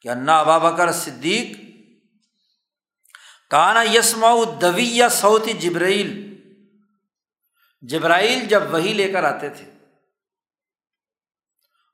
کہ 0.00 0.08
انا 0.08 0.38
ابا 0.38 0.58
بکر 0.58 0.92
صدیق 0.92 1.60
کانا 3.50 3.82
یسما 3.82 4.34
دویہ 4.60 5.08
سعودی 5.10 5.52
جبرائیل۔ 5.52 6.22
جبرائیل 7.80 8.46
جب 8.48 8.62
وہی 8.70 8.92
لے 8.92 9.12
کر 9.12 9.24
آتے 9.24 9.48
تھے 9.48 9.70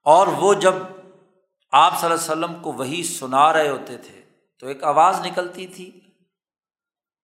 اور 0.04 0.26
وہ 0.26 0.54
جب 0.54 0.74
آپ 1.72 2.00
صلی 2.00 2.10
اللہ 2.10 2.32
علیہ 2.32 2.32
وسلم 2.32 2.62
کو 2.62 2.72
وہی 2.72 3.02
سنا 3.02 3.52
رہے 3.52 3.68
ہوتے 3.68 3.96
تھے 3.96 4.22
تو 4.58 4.66
ایک 4.66 4.84
آواز 4.84 5.26
نکلتی 5.26 5.66
تھی۔ 5.66 6.01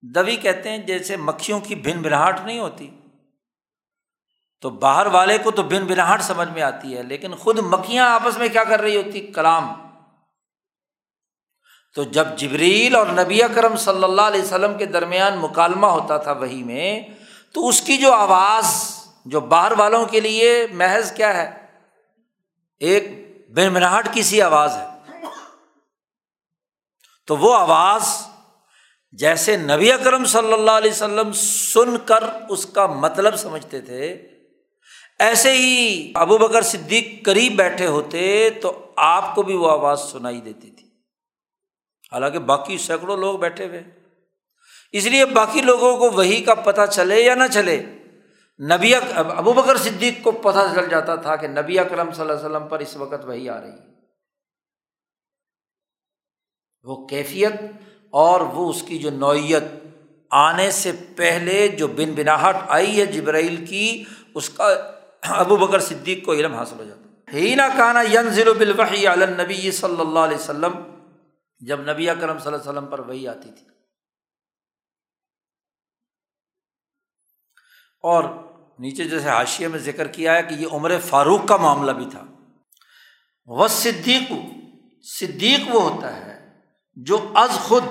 دوی 0.03 0.37
کہتے 0.37 0.71
ہیں 0.71 0.79
جیسے 0.79 1.17
مکھیوں 1.17 1.61
کی 1.61 1.75
بن 1.75 2.03
بناہٹ 2.03 2.41
نہیں 2.41 2.59
ہوتی۔ 2.59 2.91
تو 4.61 4.71
باہر 4.71 5.07
والے 5.07 5.39
کو 5.39 5.51
تو 5.51 5.63
بن 5.63 5.87
بناہٹ 5.87 6.23
سمجھ 6.23 6.49
میں 6.49 6.63
آتی 6.63 6.97
ہے، 6.97 7.03
لیکن 7.03 7.35
خود 7.35 7.59
مکھیاں 7.59 8.11
آپس 8.11 8.39
میں 8.39 8.49
کیا 8.49 8.65
کر 8.65 8.81
رہی 8.81 8.97
ہوتی؟ 8.97 9.21
کلام۔ 9.21 9.73
تو 11.95 12.03
جب 12.03 12.27
جبریل 12.37 12.95
اور 12.95 13.07
نبی 13.07 13.41
کرم 13.55 13.77
صلی 13.77 14.05
اللہ 14.05 14.23
علیہ 14.23 14.43
وسلم 14.43 14.79
کے 14.79 14.87
درمیان 14.87 15.39
مکالمہ 15.39 15.87
ہوتا 15.87 16.17
تھا 16.17 16.33
وہی 16.33 16.63
میں، 16.63 17.03
تو 17.53 17.69
اس 17.69 17.81
کی 17.81 17.97
جو 17.97 18.13
آواز، 18.13 18.99
جو 19.25 19.41
باہر 19.41 19.73
والوں 19.79 20.07
کے 20.07 20.21
لیے 20.21 20.67
محض 20.73 21.13
کیا 21.13 21.35
ہے؟ 21.37 21.67
ایک 22.79 23.09
بن 23.51 23.75
بناہٹ 23.75 24.09
کی 24.13 24.23
سی 24.23 24.43
آواز 24.43 24.77
ہے۔ 24.77 24.99
تو 27.27 27.37
وہ 27.37 27.55
آواز 27.55 28.27
جیسے 29.13 29.57
نبی 29.57 29.93
اکرم 29.93 30.25
صلی 30.25 30.53
اللہ 30.53 30.71
علیہ 30.71 30.91
وسلم 30.91 31.33
سن 31.33 31.97
کر 32.05 32.25
اس 32.49 32.67
کا 32.67 32.87
مطلب 32.87 33.37
سمجھتے 33.37 33.81
تھے، 33.81 34.13
ایسے 35.19 35.53
ہی 35.53 36.13
ابو 36.15 36.39
بکر 36.39 36.63
صدیق 36.63 37.27
قریب 37.27 37.53
بیٹھے 37.53 37.87
ہوتے 37.87 38.51
تو 38.51 38.93
آپ 38.97 39.35
کو 39.35 39.43
بھی 39.43 39.55
وہ 39.55 39.71
آواز 39.71 40.01
سنائی 40.01 40.41
دیتی 40.41 40.71
تھی۔ 40.71 40.87
حالانکہ 42.13 42.39
باقی 42.39 42.79
سینکڑوں 42.79 43.17
لوگ 43.17 43.39
بیٹھے 43.39 43.67
ہوئے۔ 43.67 43.83
اس 44.93 45.07
لیے 45.07 45.25
باقی 45.27 45.61
لوگوں 45.61 45.97
کو 45.97 46.11
وہی 46.11 46.45
کا 46.45 46.55
پتہ 46.55 46.87
چلے 46.93 47.21
یا 47.21 47.35
نہ 47.35 47.45
چلے، 47.53 47.83
نبی 48.61 48.95
ابو 48.95 49.53
بکر 49.53 49.77
صدیق 49.77 50.23
کو 50.23 50.31
پتہ 50.31 50.59
چل 50.75 50.89
جاتا 50.89 51.15
تھا 51.17 51.37
کہ 51.37 51.49
نبی 51.49 51.79
اکرم 51.79 52.13
صلی 52.13 52.21
اللہ 52.21 52.33
علیہ 52.33 52.47
وسلم 52.47 52.69
پر 52.69 52.79
اس 52.79 52.97
وقت 52.97 53.25
وہی 53.25 53.49
آ 53.49 53.61
رہی 53.61 53.71
ہے۔ 53.71 53.89
وہ 56.83 57.07
کیفیت 57.07 57.53
اور 58.11 58.41
وہ 58.41 58.71
اس 58.71 58.83
کی 58.83 58.99
جو 58.99 59.11
نوعیت 59.11 59.63
آنے 60.31 60.71
سے 60.71 60.93
پہلے 61.17 61.69
جو 61.69 61.89
بن 61.89 62.13
بناہٹ 62.13 62.57
آئی 62.69 63.01
ہے 63.01 63.07
جبرائیل 63.07 63.67
کی، 63.67 64.05
اس 64.35 64.51
کا 64.51 64.65
ابو 65.23 65.57
بکر 65.57 65.79
صدیق 65.79 66.25
کو 66.25 66.33
علم 66.33 66.55
حاصل 66.55 66.79
ہو 66.79 66.85
جاتا 66.85 67.33
ہی 67.33 67.55
نہ 67.55 67.63
کہنا 67.77 68.03
ین 68.03 68.29
ضلع 68.29 68.53
بالوحی 68.53 69.05
نبی 69.43 69.71
صلی 69.71 70.01
اللہ 70.01 70.19
علیہ 70.19 70.37
وسلم، 70.37 70.73
جب 71.59 71.81
نبی 71.81 72.07
کرم 72.07 72.39
صلی 72.39 72.53
اللہ 72.53 72.57
علیہ 72.57 72.71
وسلم 72.71 72.87
پر 72.87 72.99
وہی 72.99 73.29
آتی 73.29 73.51
تھی۔ 73.51 73.67
اور 78.03 78.25
نیچے 78.79 79.05
جیسے 79.05 79.29
حاشیے 79.29 79.69
میں 79.69 79.79
ذکر 79.79 80.07
کیا 80.07 80.35
ہے 80.35 80.43
کہ 80.43 80.55
یہ 80.55 80.67
عمر 80.73 80.99
فاروق 81.09 81.49
کا 81.49 81.57
معاملہ 81.57 81.93
بھی 81.93 82.07
تھا۔ 82.11 82.25
وہ 83.47 83.69
صدیق 83.69 84.33
صدیق 85.03 85.75
وہ 85.75 85.83
ہوتا 85.83 86.17
ہے 86.17 86.49
جو 86.97 87.33
از 87.35 87.51
خود 87.51 87.83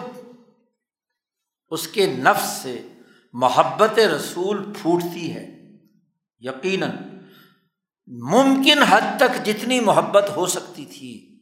اس 1.69 1.87
کے 1.87 2.13
نفس 2.13 2.49
سے 2.63 2.87
محبت 3.33 3.99
رسول 3.99 4.73
پھوٹتی 4.81 5.35
ہے۔ 5.35 5.47
یقیناً 6.39 6.89
ممکن 8.07 8.83
حد 8.83 9.19
تک 9.19 9.45
جتنی 9.45 9.79
محبت 9.79 10.23
ہو 10.35 10.45
سکتی 10.45 10.85
تھی۔ 10.85 11.39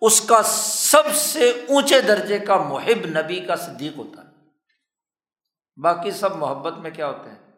اس 0.00 0.20
کا 0.20 0.42
سب 0.42 1.14
سے 1.14 1.50
اونچے 1.68 2.00
درجے 2.00 2.38
کا 2.38 2.56
محب 2.56 3.06
نبی 3.06 3.40
کا 3.40 3.56
صدیق 3.56 3.96
ہوتا 3.96 4.22
ہے۔ 4.22 4.28
باقی 5.82 6.10
سب 6.10 6.36
محبت 6.36 6.78
میں 6.78 6.90
کیا 6.90 7.08
ہوتے 7.08 7.30
ہیں؟ 7.30 7.52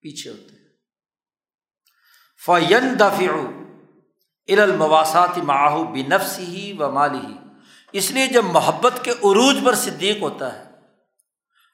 پیچھے 0.00 0.30
ہوتے 0.30 0.54
ہیں۔ 0.54 0.68
فین 2.46 3.00
دفیع 3.00 3.32
المواسات 4.62 5.38
ماہو 5.38 5.84
بنفسی 5.84 6.44
ہی 6.44 6.72
و 6.78 6.90
مالی 6.90 7.18
ہی 7.18 7.47
اس 7.92 8.10
لیے 8.10 8.26
جب 8.26 8.44
محبت 8.44 8.92
کے 9.02 9.10
عروج 9.10 9.56
پر 9.64 9.74
صدیق 9.74 10.22
ہوتا 10.22 10.58
ہے، 10.58 10.64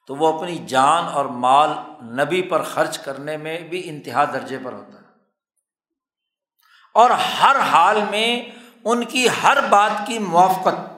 تو 0.06 0.16
وہ 0.16 0.38
اپنی 0.38 0.58
جان 0.58 1.04
اور 1.04 1.24
مال 1.24 1.70
نبی 2.02 2.42
پر 2.42 2.62
خرچ 2.62 2.98
کرنے 2.98 3.36
میں 3.36 3.60
بھی 3.60 3.88
انتہا 3.88 4.24
درجے 4.24 4.58
پر 4.62 4.72
ہوتا 4.72 4.98
ہے۔ 4.98 5.04
اور 6.94 7.10
ہر 7.10 7.56
حال 7.58 8.00
میں 8.10 8.42
ان 8.84 9.04
کی 9.04 9.28
ہر 9.42 9.58
بات 9.68 10.06
کی 10.06 10.18
موافقت، 10.18 10.92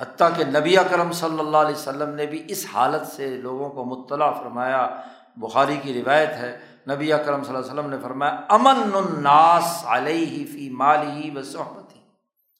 حتیٰ 0.00 0.28
کہ 0.36 0.44
نبی 0.44 0.78
اکرم 0.78 1.12
صلی 1.12 1.38
اللہ 1.38 1.56
علیہ 1.56 1.74
وسلم 1.74 2.14
نے 2.14 2.26
بھی 2.26 2.44
اس 2.48 2.66
حالت 2.72 3.06
سے 3.06 3.36
لوگوں 3.36 3.70
کو 3.70 3.84
مطلع 3.84 4.30
فرمایا۔ 4.32 5.00
بخاری 5.36 5.76
کی 5.82 6.02
روایت 6.02 6.28
ہے، 6.28 6.66
نبی 6.90 7.12
اکرم 7.12 7.44
صلی 7.44 7.56
اللہ 7.56 7.70
علیہ 7.70 7.80
وسلم 7.80 7.90
نے 7.90 7.96
فرمایا، 8.02 8.40
امن 8.48 8.90
الناس 8.94 9.84
علیہ 9.86 10.52
فی 10.52 10.70
مالی 10.70 11.38
و 11.38 11.42
صحبتی 11.42 11.83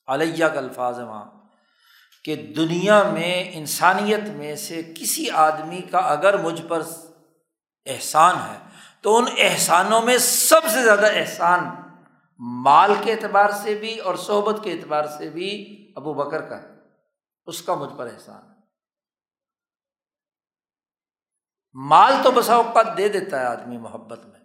علیہ 0.07 0.47
کا 0.47 0.59
الفاظ 0.59 0.99
وہاں، 0.99 1.31
کہ 2.25 2.37
دنیا 2.37 3.03
میں، 3.03 3.51
انسانیت 3.53 4.29
میں 4.29 4.57
سے 4.57 4.83
کسی 4.83 5.31
آدمی 5.31 5.83
کا 5.83 5.99
اگر 5.99 6.37
مجھ 6.37 6.63
پر 6.63 6.83
احسان 7.87 8.37
ہے، 8.37 8.59
تو 9.01 9.17
ان 9.17 9.25
احسانوں 9.39 10.03
میں 10.03 10.19
سب 10.19 10.61
سے 10.73 10.83
زیادہ 10.83 11.07
احسان 11.15 11.61
مال 12.39 12.95
کے 13.05 13.13
اعتبار 13.13 13.51
سے 13.51 13.75
بھی 13.75 13.99
اور 13.99 14.17
صحبت 14.17 14.65
کے 14.65 14.73
اعتبار 14.73 15.05
سے 15.05 15.31
بھی 15.31 15.53
ابو 15.97 16.15
بکر 16.15 16.43
کا 16.43 16.63
ہے۔ 16.63 16.69
اس 17.47 17.63
کا 17.63 17.75
مجھ 17.75 17.99
پر 17.99 18.07
احسان 18.07 18.43
ہے۔ 18.51 18.61
مال 21.73 22.15
تو 22.23 22.31
بسا 22.31 22.55
اوقات 22.55 22.97
دے 22.97 23.09
دیتا 23.09 23.41
ہے 23.41 23.45
آدمی 23.45 23.79
محبت 23.79 24.27
میں، 24.27 24.41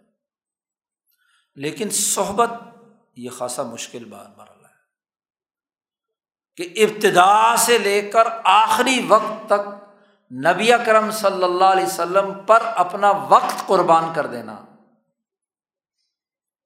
لیکن 1.54 1.90
صحبت 1.90 2.50
یہ 3.16 3.30
خاصا 3.30 3.62
مشکل 3.62 4.04
بار 4.04 4.26
بار۔ 4.36 4.59
کہ 6.60 6.84
ابتدا 6.84 7.56
سے 7.56 7.78
لے 7.78 8.02
کر 8.02 8.28
آخری 8.44 9.06
وقت 9.08 9.46
تک 9.46 9.68
نبی 10.32 10.70
کرم 10.86 11.10
صلی 11.10 11.44
اللہ 11.44 11.64
علیہ 11.64 11.86
وسلم 11.86 12.32
پر 12.46 12.62
اپنا 12.62 13.10
وقت 13.10 13.66
قربان 13.66 14.12
کر 14.14 14.26
دینا، 14.26 14.56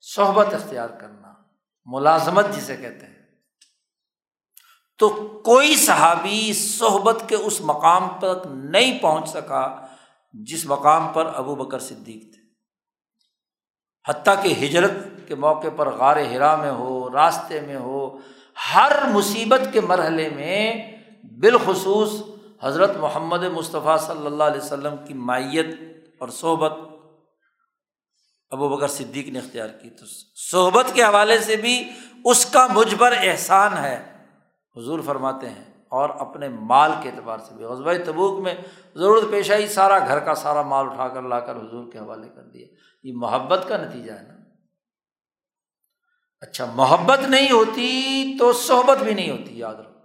صحبت 0.01 0.55
اختیار 0.55 0.89
کرنا، 0.89 1.33
ملازمت 1.85 2.47
جسے 2.57 2.77
کہتے 2.77 3.07
ہیں۔ 3.07 3.15
تو 4.99 5.09
کوئی 5.45 5.77
صحابی 5.77 6.53
صحبت 6.53 7.23
کے 7.29 7.35
اس 7.35 7.61
مقام 7.61 8.09
تک 8.19 8.47
نہیں 8.47 8.99
پہنچ 8.99 9.29
سکا 9.29 9.87
جس 10.33 10.66
مقام 10.66 11.09
پر 11.12 11.27
ابو 11.35 11.55
بکر 11.55 11.79
صدیق 11.79 12.35
تھے۔ 12.35 12.43
حتیٰ 14.09 14.43
کہ 14.43 14.66
ہجرت 14.66 14.93
کے 15.29 15.35
موقع 15.35 15.69
پر 15.77 15.91
غار 15.91 16.16
ہرا 16.16 16.57
میں 16.57 16.71
ہو، 16.71 17.12
راستے 17.12 17.61
میں 17.61 17.77
ہو 17.77 18.19
ہر 18.75 18.93
مصیبت 19.09 19.61
کے 19.73 19.81
مرحلے 19.81 20.29
میں 20.29 20.93
بالخصوص 21.41 22.23
حضرت 22.63 22.97
محمد 22.97 23.43
مصطفیٰ 23.43 23.99
صلی 23.99 24.27
اللہ 24.27 24.45
علیہ 24.45 24.61
وسلم 24.61 24.95
کی 25.09 25.15
مائیت 25.15 25.67
اور 26.19 26.29
صحبت۔ 26.29 26.73
ابو 28.51 28.69
بکر 28.69 28.89
صدیق 28.89 29.29
نے 29.29 29.39
اختیار 29.39 29.69
کی۔ 29.69 29.91
تو 29.91 30.07
صحبت 30.53 30.85
کے 30.95 31.03
حوالے 31.03 31.39
سے 31.39 31.57
بھی 31.57 31.91
اس 32.25 32.47
کا 32.47 32.67
مجھ 32.67 32.95
پر 32.95 33.15
احسان 33.21 33.77
ہے۔ 33.77 34.13
حضور 34.77 35.01
فرماتے 35.01 35.49
ہیں 35.49 35.65
اور 35.89 36.09
اپنے 36.09 36.49
مال 36.49 36.93
کے 37.03 37.11
اعتبار 37.11 37.39
سے 37.39 37.55
بھی۔ 37.55 37.65
غزبۂ 37.65 37.95
تبوک 38.07 38.41
میں 38.41 38.55
ضرورت 38.97 39.31
پیش 39.31 39.51
آئی 39.51 39.69
سارا 39.69 39.99
گھر 39.99 40.19
کا 40.19 40.35
سارا 40.35 40.63
مال 40.63 40.87
اٹھا 40.91 41.09
کر 41.09 41.23
لا 41.23 41.41
کر 41.41 41.57
حضور 41.57 41.93
کے 41.93 41.99
حوالے 41.99 42.29
کر 42.29 42.43
دیا۔ 42.43 42.67
یہ 43.03 43.13
محبت 43.15 43.65
کا 43.69 43.77
نتیجہ 43.77 44.13
ہے 44.13 44.23
نا۔ 44.23 44.34
اچھا 46.49 46.65
محبت 46.65 47.19
نہیں 47.19 47.51
ہوتی 47.51 48.37
تو 48.39 48.53
صحبت 48.53 48.99
بھی 48.99 49.15
نہیں 49.15 49.31
ہوتی، 49.31 49.59
یاد 49.59 49.75
رکھو۔ 49.75 50.01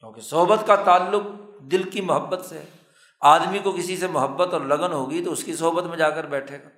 کیونکہ 0.00 0.20
صحبت 0.20 0.58
کا 0.66 0.76
تعلق 0.76 1.22
دل 1.60 1.82
کی 1.82 2.00
محبت 2.00 2.46
سے 2.46 2.58
ہے۔ 2.58 2.66
آدمی 3.20 3.58
کو 3.58 3.72
کسی 3.72 3.96
سے 3.96 4.06
محبت 4.06 4.52
اور 4.52 4.60
لگن 4.60 4.92
ہوگی 4.92 5.24
تو 5.24 5.32
اس 5.32 5.44
کی 5.44 5.56
صحبت 5.56 5.84
میں 5.84 5.96
جا 5.96 6.10
کر 6.10 6.26
بیٹھے 6.26 6.58
گا۔ 6.58 6.68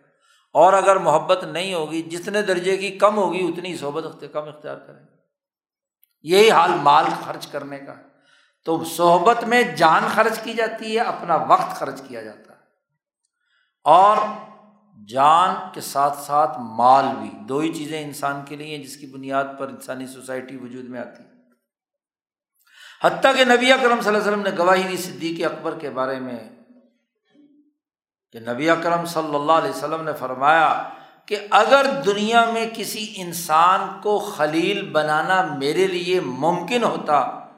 اور 0.53 0.73
اگر 0.73 0.97
محبت 0.97 1.45
نہیں 1.45 1.75
ہوگی، 1.75 2.03
جتنے 2.03 2.43
درجے 2.43 2.77
کی 2.77 2.99
کم 2.99 3.17
ہوگی، 3.17 3.49
اتنی 3.49 3.77
صحبت 3.77 4.25
کم 4.33 4.49
اختیار 4.49 4.77
کریں 4.77 5.07
یہی 6.23 6.51
حال 6.51 6.71
مال 6.71 7.05
خرچ 7.25 7.47
کرنے 7.47 7.79
کا 7.79 7.95
تو 8.65 8.85
صحبت 8.85 9.45
میں 9.45 9.63
جان 9.63 10.05
خرچ 10.15 10.41
کی 10.41 10.55
جاتی 10.55 10.95
ہے، 10.95 11.01
اپنا 11.01 11.37
وقت 11.37 11.71
خرچ 11.71 12.03
کیا 12.09 12.23
جاتا 12.23 12.53
ہے۔ 12.55 12.59
اور 13.85 14.17
جان 15.11 15.55
کے 15.73 15.81
ساتھ 15.81 16.19
ساتھ 16.19 16.59
مال 16.59 17.05
بھی، 17.19 17.31
دو 17.35 17.59
ہی 17.59 17.75
چیزیں 17.75 18.05
انسان 18.05 18.45
کے 18.45 18.57
لیے 18.57 18.77
ہیں 18.77 18.85
جس 18.85 18.97
کی 18.97 19.07
بنیاد 19.07 19.45
پر 19.59 19.69
انسانی 19.69 20.07
سوسائٹی 20.07 20.57
وجود 20.57 20.85
میں 20.85 21.01
آتی 21.01 21.23
ہے 21.23 21.31
حتیٰ 23.03 23.37
کہ 23.37 23.45
نبی 23.45 23.73
اکرم 23.73 24.01
صلی 24.01 24.09
اللہ 24.09 24.19
علیہ 24.19 24.31
وسلم 24.31 24.43
نے 24.43 24.51
گواہی 24.59 24.83
دی 24.83 24.97
صدیق 24.97 25.53
اکبر 25.53 25.79
کے 25.79 25.91
بارے 25.91 26.21
میں 26.21 26.51
کہ 28.33 28.41
نبی 28.41 28.71
اکرم 28.71 29.05
صلی 29.05 29.35
اللہ 29.35 29.53
علیہ 29.53 29.71
وسلم 29.71 30.03
نے 30.03 30.13
فرمایا 30.19 30.89
کہ 31.27 31.47
اگر 31.51 31.87
دنیا 32.07 32.45
میں 32.45 32.71
کسی 32.75 33.13
انسان 33.17 34.01
کو 34.03 34.19
خلیل 34.19 34.91
بنانا 34.91 35.43
میرے 35.43 35.87
لیے 35.87 36.21
ممکن 36.21 36.85
ہوتا 36.85 37.49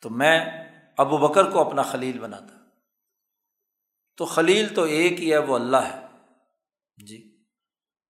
تو 0.00 0.10
میں 0.10 0.44
ابو 0.96 1.18
بکر 1.18 1.50
کو 1.50 1.60
اپنا 1.60 1.82
خلیل 1.82 2.18
بناتا۔ 2.18 2.58
تو 4.16 4.24
خلیل 4.24 4.74
تو 4.74 4.82
ایک 4.82 5.20
ہی 5.20 5.32
ہے، 5.32 5.38
وہ 5.38 5.54
اللہ 5.54 5.76
ہے۔ 5.76 6.01
جی۔ 6.96 7.36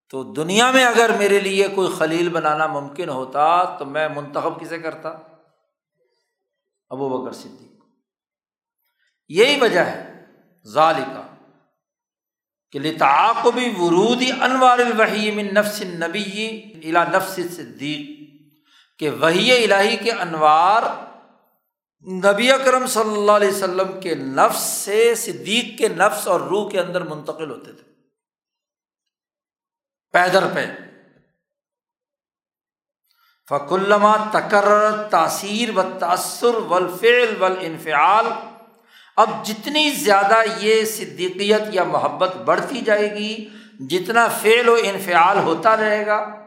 تو 0.09 0.23
دنیا 0.23 0.71
میں 0.71 0.85
اگر 0.85 1.11
میرے 1.17 1.39
لیے 1.39 1.67
کوئی 1.67 1.91
خلیل 1.97 2.29
بنانا 2.29 2.67
ممکن 2.67 3.09
ہوتا 3.09 3.63
تو 3.77 3.85
میں 3.85 4.07
منتخب 4.09 4.61
کسے 4.61 4.79
کرتا؟ 4.79 5.09
ابو 6.89 7.09
بکر 7.09 7.31
صدیق۔ 7.31 7.83
یہی 9.27 9.59
وجہ 9.59 9.79
ہے 9.79 10.25
ظالقہ 10.67 11.35
کہ 12.71 12.79
لتعاقبی 12.79 13.73
ورودی 13.79 14.31
انوار 14.31 14.79
الوحی 14.79 15.31
من 15.31 15.53
نفس 15.53 15.81
نبی 15.81 16.61
الا 16.83 17.03
نفس 17.03 17.39
صدیق 17.55 18.23
کہ 18.99 19.09
وہی 19.09 19.63
الہی 19.63 19.97
کے 19.97 20.11
انوار 20.11 20.83
نبی 22.11 22.51
اکرم 22.51 22.87
صلی 22.87 23.13
اللہ 23.13 23.31
علیہ 23.31 23.47
وسلم 23.47 23.99
کے 23.99 24.15
نفس 24.15 24.59
سے، 24.59 25.15
صدیق 25.15 25.77
کے 25.77 25.87
نفس 25.87 26.27
اور 26.27 26.39
روح 26.39 26.71
کے 26.71 26.79
اندر 26.79 27.01
منتقل 27.01 27.51
ہوتے 27.51 27.71
تھے۔ 27.71 27.92
پیدر 30.13 30.47
پہ۔ 30.53 30.65
فک 33.49 33.73
علامہ 33.73 34.29
تقرر 34.31 35.03
تاثیر 35.03 35.77
و 35.77 35.81
تأثر 35.99 36.55
ولفیل 36.55 37.41
ول 37.41 37.55
انفعال 37.61 38.25
اب 39.17 39.29
جتنی 39.45 39.89
زیادہ 39.89 40.35
یہ 40.57 40.85
صدیقیت 40.85 41.61
یا 41.69 41.83
محبت 41.83 42.35
بڑھتی 42.35 42.81
جائے 42.81 43.15
گی، 43.15 43.49
جتنا 43.79 44.27
فعل 44.27 44.69
و 44.69 44.77
انفعال 44.83 45.37
ہوتا 45.37 45.77
رہے 45.77 46.05
گا 46.05 46.45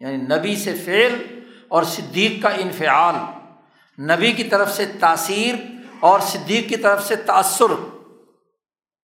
یعنی 0.00 0.16
نبی 0.16 0.56
سے 0.56 0.74
فعل 0.74 1.40
اور 1.68 1.82
صدیق 1.82 2.42
کا 2.42 2.48
انفعال۔ 2.48 3.14
نبی 4.02 4.32
کی 4.32 4.44
طرف 4.44 4.76
سے 4.76 4.86
تاثیر 5.00 5.54
اور 6.00 6.20
صدیق 6.20 6.68
کی 6.68 6.76
طرف 6.76 7.06
سے 7.06 7.16
تأثر 7.16 7.72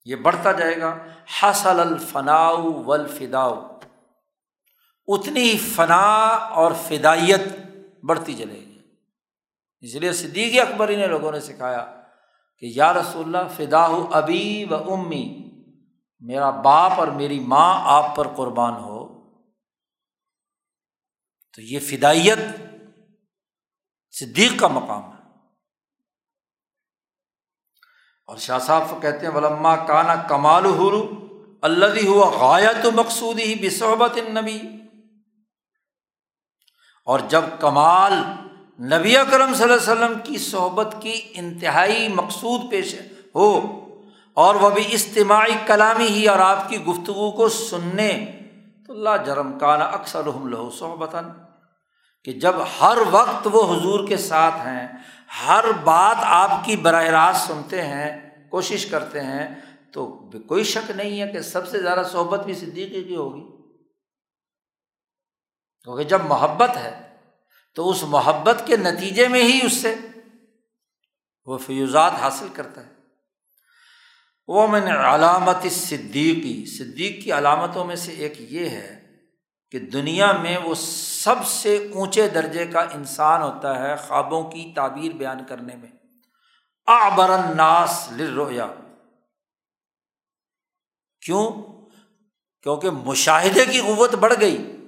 یہ 0.05 0.17
بڑھتا 0.17 0.53
جائے 0.53 0.81
گا۔ 0.81 0.99
حسل 1.43 1.81
الفناؤ 1.81 2.73
ولفداؤ 2.73 3.72
اتنی 5.07 5.59
فنا 5.59 6.27
اور 6.35 6.73
فدائیت 6.89 7.41
بڑھتی 8.05 8.35
چلے 8.35 8.55
گی۔ 8.55 8.79
اس 9.81 9.95
لیے 9.95 10.13
صدیقی 10.13 10.61
اکبری 10.61 10.97
نے 10.97 11.07
لوگوں 11.07 11.33
نے 11.33 11.41
سکھایا 11.41 12.03
کہ 12.59 12.67
یا 12.67 12.93
رسول 12.93 13.37
اللہ 13.37 13.53
فدا 13.57 13.85
ابی 14.13 14.65
و 14.71 14.95
امی، 14.95 15.51
میرا 16.21 16.51
باپ 16.51 16.93
اور 16.93 17.09
میری 17.09 17.41
ماں 17.41 17.81
آپ 17.85 18.17
پر 18.17 18.29
قربان 18.29 18.73
ہو۔ 18.73 19.03
تو 21.55 21.61
یہ 21.63 21.79
فدائیت 21.81 22.39
صدیق 24.11 24.61
کا 24.61 24.69
مقام 24.69 25.05
ہے۔ 25.05 25.23
اور 28.27 28.37
شاہ 28.37 28.59
صاحب 28.59 29.03
کہتے 29.03 29.27
ہیں، 29.27 29.33
ولما 29.33 29.77
کانا 29.77 30.15
کمال 30.15 30.67
حر 30.67 31.15
اللہ 31.63 32.07
ہوا 32.07 32.31
غایت 32.31 32.87
مقصود 32.87 33.39
ہی 33.39 33.69
بصحبت 33.69 34.19
نبی 34.19 34.63
اور 37.07 37.21
جب 37.29 37.45
کمال 37.59 38.13
نبی 38.81 39.17
اکرم 39.17 39.55
صلی 39.55 39.63
اللہ 39.63 39.75
علیہ 39.75 39.93
وسلم 39.93 40.19
کی 40.25 40.39
صحبت 40.39 40.95
کی 41.01 41.21
انتہائی 41.35 42.09
مقصود 42.09 42.71
پیش 42.71 42.95
ہو 43.35 43.51
اور 44.37 44.55
وہ 44.55 44.71
بھی 44.71 44.83
اجتماعی 44.93 45.57
کلامی 45.67 46.07
ہی 46.07 46.27
اور 46.29 46.39
آپ 46.39 46.69
کی 46.69 46.85
گفتگو 46.85 47.31
کو 47.31 47.49
سننے، 47.49 48.11
تو 48.87 48.93
اللہ 48.93 49.25
جرم 49.27 49.59
کانا 49.59 49.85
اکثر 49.85 50.25
لہو 50.25 50.71
صحبتاً، 50.71 51.25
کہ 52.25 52.33
جب 52.33 52.55
ہر 52.81 52.99
وقت 53.11 53.49
وہ 53.53 53.63
حضور 53.75 54.07
کے 54.09 54.17
ساتھ 54.17 54.67
ہیں، 54.67 54.87
ہر 55.47 55.65
بات 55.85 56.17
آپ 56.21 56.65
کی 56.65 56.77
براہ 56.77 57.05
راست 57.05 57.47
سنتے 57.47 57.83
ہیں، 57.83 58.11
کوشش 58.51 58.87
کرتے 58.87 59.21
ہیں، 59.21 59.47
تو 59.93 60.07
کوئی 60.49 60.65
شک 60.65 60.91
نہیں 60.91 61.21
ہے 61.21 61.27
کہ 61.33 61.41
سب 61.41 61.69
سے 61.69 61.81
زیادہ 61.81 62.03
صحبت 62.13 62.45
بھی 62.45 62.55
صدیقی 62.55 63.03
کی 63.03 63.17
ہوگی۔ 63.17 63.45
کیونکہ 65.85 66.05
جب 66.05 66.23
محبت 66.25 66.77
ہے 66.77 67.17
تو 67.75 67.91
اس 67.91 68.03
محبت 68.03 68.63
کے 68.67 68.77
نتیجے 68.77 69.29
میں 69.29 69.43
ہی 69.43 69.61
اس 69.63 69.73
سے 69.73 69.95
وہ 71.45 71.59
فیوزات 71.59 72.13
حاصل 72.13 72.49
کرتا 72.53 72.87
ہے۔ 72.87 72.93
وہ 74.49 74.67
میں 74.67 74.81
نے 74.81 74.91
علامت 74.91 75.57
صدیقی 75.71 76.67
صدیق 76.67 77.25
کی 77.25 77.33
علامتوں 77.33 77.85
میں 77.85 77.97
سے 77.97 78.13
ایک 78.13 78.41
یہ 78.53 78.69
ہے 78.69 79.17
کہ 79.71 79.79
دنیا 79.79 80.33
میں 80.33 80.59
وہ 80.59 80.75
سب 81.23 81.47
سے 81.47 81.89
اونچے 81.95 82.29
درجے 82.29 82.67
کا 82.67 82.81
انسان 82.81 83.43
ہوتا 83.43 83.83
ہے 83.83 83.97
خوابوں 83.97 84.51
کی 84.51 84.73
تعبیر 84.77 85.13
بیان 85.13 85.45
کرنے 85.45 85.77
میں۔ 85.77 85.89
آبرن 86.87 87.57
ناس 87.57 88.09
لرویا 88.13 88.67
کیوں؟ 91.21 91.53
کیونکہ 92.63 92.91
مشاہدے 92.91 93.67
کی 93.67 93.81
قوت 93.81 94.15
بڑھ 94.15 94.35
گئی۔ 94.41 94.82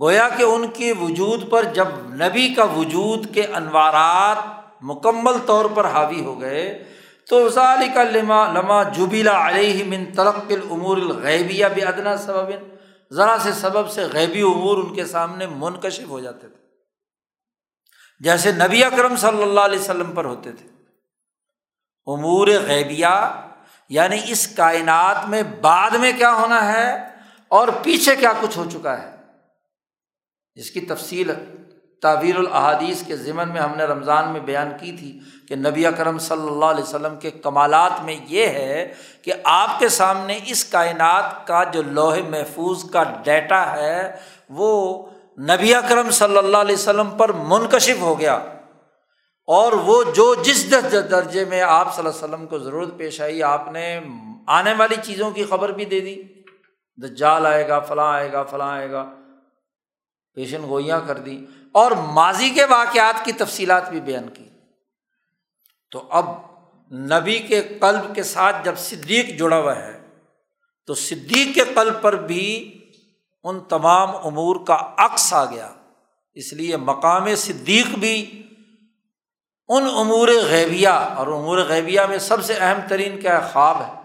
گویا 0.00 0.28
کہ 0.28 0.42
ان 0.42 0.66
کے 0.70 0.92
وجود 0.92 1.50
پر 1.50 1.64
جب 1.64 1.86
نبی 2.08 2.54
کا 2.54 2.64
وجود 2.64 3.34
کے 3.34 3.44
انوارات 3.44 4.38
مکمل 4.82 5.32
طور 5.46 5.64
پر 5.74 5.84
حاوی 5.84 6.24
ہو 6.24 6.40
گئے، 6.40 6.84
تو 7.28 7.48
ظالی 7.48 7.88
کا 7.94 8.02
لما 8.02 8.52
لما 8.52 8.82
جبیلا 8.82 9.48
علیہ 9.48 9.84
من 9.84 10.04
ترق 10.04 10.44
العمور 10.50 10.96
الغیبیہ 10.96 11.66
بھی 11.74 11.84
ادنا 11.84 12.16
سبب، 12.16 12.50
ذرا 13.10 13.36
سے 13.42 13.52
سبب 13.52 13.90
سے 13.90 14.04
غیبی 14.12 14.42
امور 14.42 14.78
ان 14.78 14.94
کے 14.94 15.04
سامنے 15.04 15.46
منکشف 15.46 16.08
ہو 16.08 16.20
جاتے 16.20 16.48
تھے۔ 16.48 16.62
جیسے 18.20 18.52
نبی 18.52 18.84
اکرم 18.84 19.16
صلی 19.16 19.42
اللہ 19.42 19.60
علیہ 19.60 19.78
وسلم 19.78 20.12
پر 20.12 20.24
ہوتے 20.24 20.52
تھے۔ 20.52 20.68
امور 22.06 22.48
غیبیہ 22.48 23.44
یعنی 23.88 24.20
اس 24.28 24.48
کائنات 24.48 25.28
میں 25.28 25.42
بعد 25.60 25.90
میں 25.90 26.12
کیا 26.18 26.32
ہونا 26.32 26.72
ہے 26.72 27.04
اور 27.48 27.68
پیچھے 27.82 28.16
کیا 28.16 28.32
کچھ 28.40 28.58
ہو 28.58 28.64
چکا 28.72 29.02
ہے۔ 29.02 29.11
جس 30.54 30.70
کی 30.70 30.80
تفصیل 30.80 31.30
تعویر 32.02 32.36
الحادیث 32.36 33.02
کے 33.06 33.16
ضمن 33.16 33.48
میں 33.48 33.60
ہم 33.60 33.76
نے 33.76 33.84
رمضان 33.84 34.32
میں 34.32 34.40
بیان 34.40 34.68
کی 34.80 34.92
تھی 34.92 35.18
کہ 35.48 35.56
نبی 35.56 35.86
اکرم 35.86 36.18
صلی 36.18 36.48
اللہ 36.48 36.64
علیہ 36.64 36.82
وسلم 36.82 37.16
کے 37.16 37.30
کمالات 37.30 38.04
میں 38.04 38.16
یہ 38.26 38.46
ہے 38.46 38.94
کہ 39.22 39.32
آپ 39.44 39.78
کے 39.78 39.88
سامنے 39.88 40.38
اس 40.46 40.64
کائنات 40.64 41.46
کا 41.46 41.64
جو 41.64 41.82
لوہے 41.82 42.22
محفوظ 42.22 42.90
کا 42.90 43.02
ڈیٹا 43.24 43.72
ہے، 43.72 44.16
وہ 44.48 45.06
نبی 45.38 45.74
اکرم 45.74 46.10
صلی 46.10 46.38
اللہ 46.38 46.56
علیہ 46.56 46.74
وسلم 46.74 47.10
پر 47.10 47.32
منکشف 47.32 48.00
ہو 48.00 48.20
گیا۔ 48.20 48.34
اور 49.46 49.72
وہ 49.72 50.04
جو 50.14 50.34
جس 50.34 50.70
درجے 50.92 51.44
میں 51.44 51.62
آپ 51.62 51.96
صلی 51.96 52.06
اللہ 52.06 52.24
علیہ 52.24 52.34
وسلم 52.34 52.46
کو 52.46 52.58
ضرورت 52.58 52.96
پیش 52.96 53.20
آئی، 53.20 53.42
آپ 53.42 53.72
نے 53.72 54.00
آنے 54.46 54.74
والی 54.78 54.94
چیزوں 55.02 55.30
کی 55.30 55.44
خبر 55.44 55.68
بھی 55.68 55.84
دے 55.84 56.00
دی۔ 56.00 56.22
دجال 56.96 57.46
آئے 57.46 57.68
گا، 57.68 57.80
فلاں 57.80 58.12
آئے 58.12 58.32
گا، 58.32 58.42
فلاں 58.42 58.70
آئے 58.70 58.90
گا۔ 58.90 59.10
پیشن 60.34 60.62
گوئیاں 60.68 61.00
کر 61.06 61.18
دی 61.18 61.46
اور 61.72 61.90
ماضی 61.90 62.50
کے 62.50 62.64
واقعات 62.64 63.24
کی 63.24 63.32
تفصیلات 63.32 63.90
بھی 63.90 64.00
بیان 64.00 64.28
کی۔ 64.28 64.48
تو 65.90 66.06
اب 66.10 66.24
نبی 66.92 67.38
کے 67.38 67.62
قلب 67.62 68.14
کے 68.14 68.22
ساتھ 68.22 68.56
جب 68.64 68.78
صدیق 68.78 69.38
جڑا 69.38 69.58
ہوا 69.58 69.76
ہے، 69.76 70.08
تو 70.86 70.94
صدیق 70.94 71.54
کے 71.54 71.60
قلب 71.74 72.02
پر 72.02 72.16
بھی 72.16 72.78
ان 73.44 73.60
تمام 73.60 74.16
امور 74.16 74.56
کا 74.66 74.94
عکس 74.96 75.34
آ 75.34 75.44
گیا۔ 75.44 75.70
اس 76.34 76.52
لیے 76.52 76.76
مقام 76.76 77.34
صدیق 77.34 77.86
بھی 77.86 78.42
ان 79.68 79.82
امور 79.96 80.28
غیبیہ، 80.28 80.88
اور 80.88 81.26
امور 81.26 81.58
غیبیہ 81.58 82.00
میں 82.00 82.18
سب 82.18 82.44
سے 82.44 82.54
اہم 82.54 82.78
ترین 82.88 83.20
کیا 83.20 83.46
ہے؟ 83.46 83.52
خواب 83.52 83.80
ہے۔ 83.80 84.02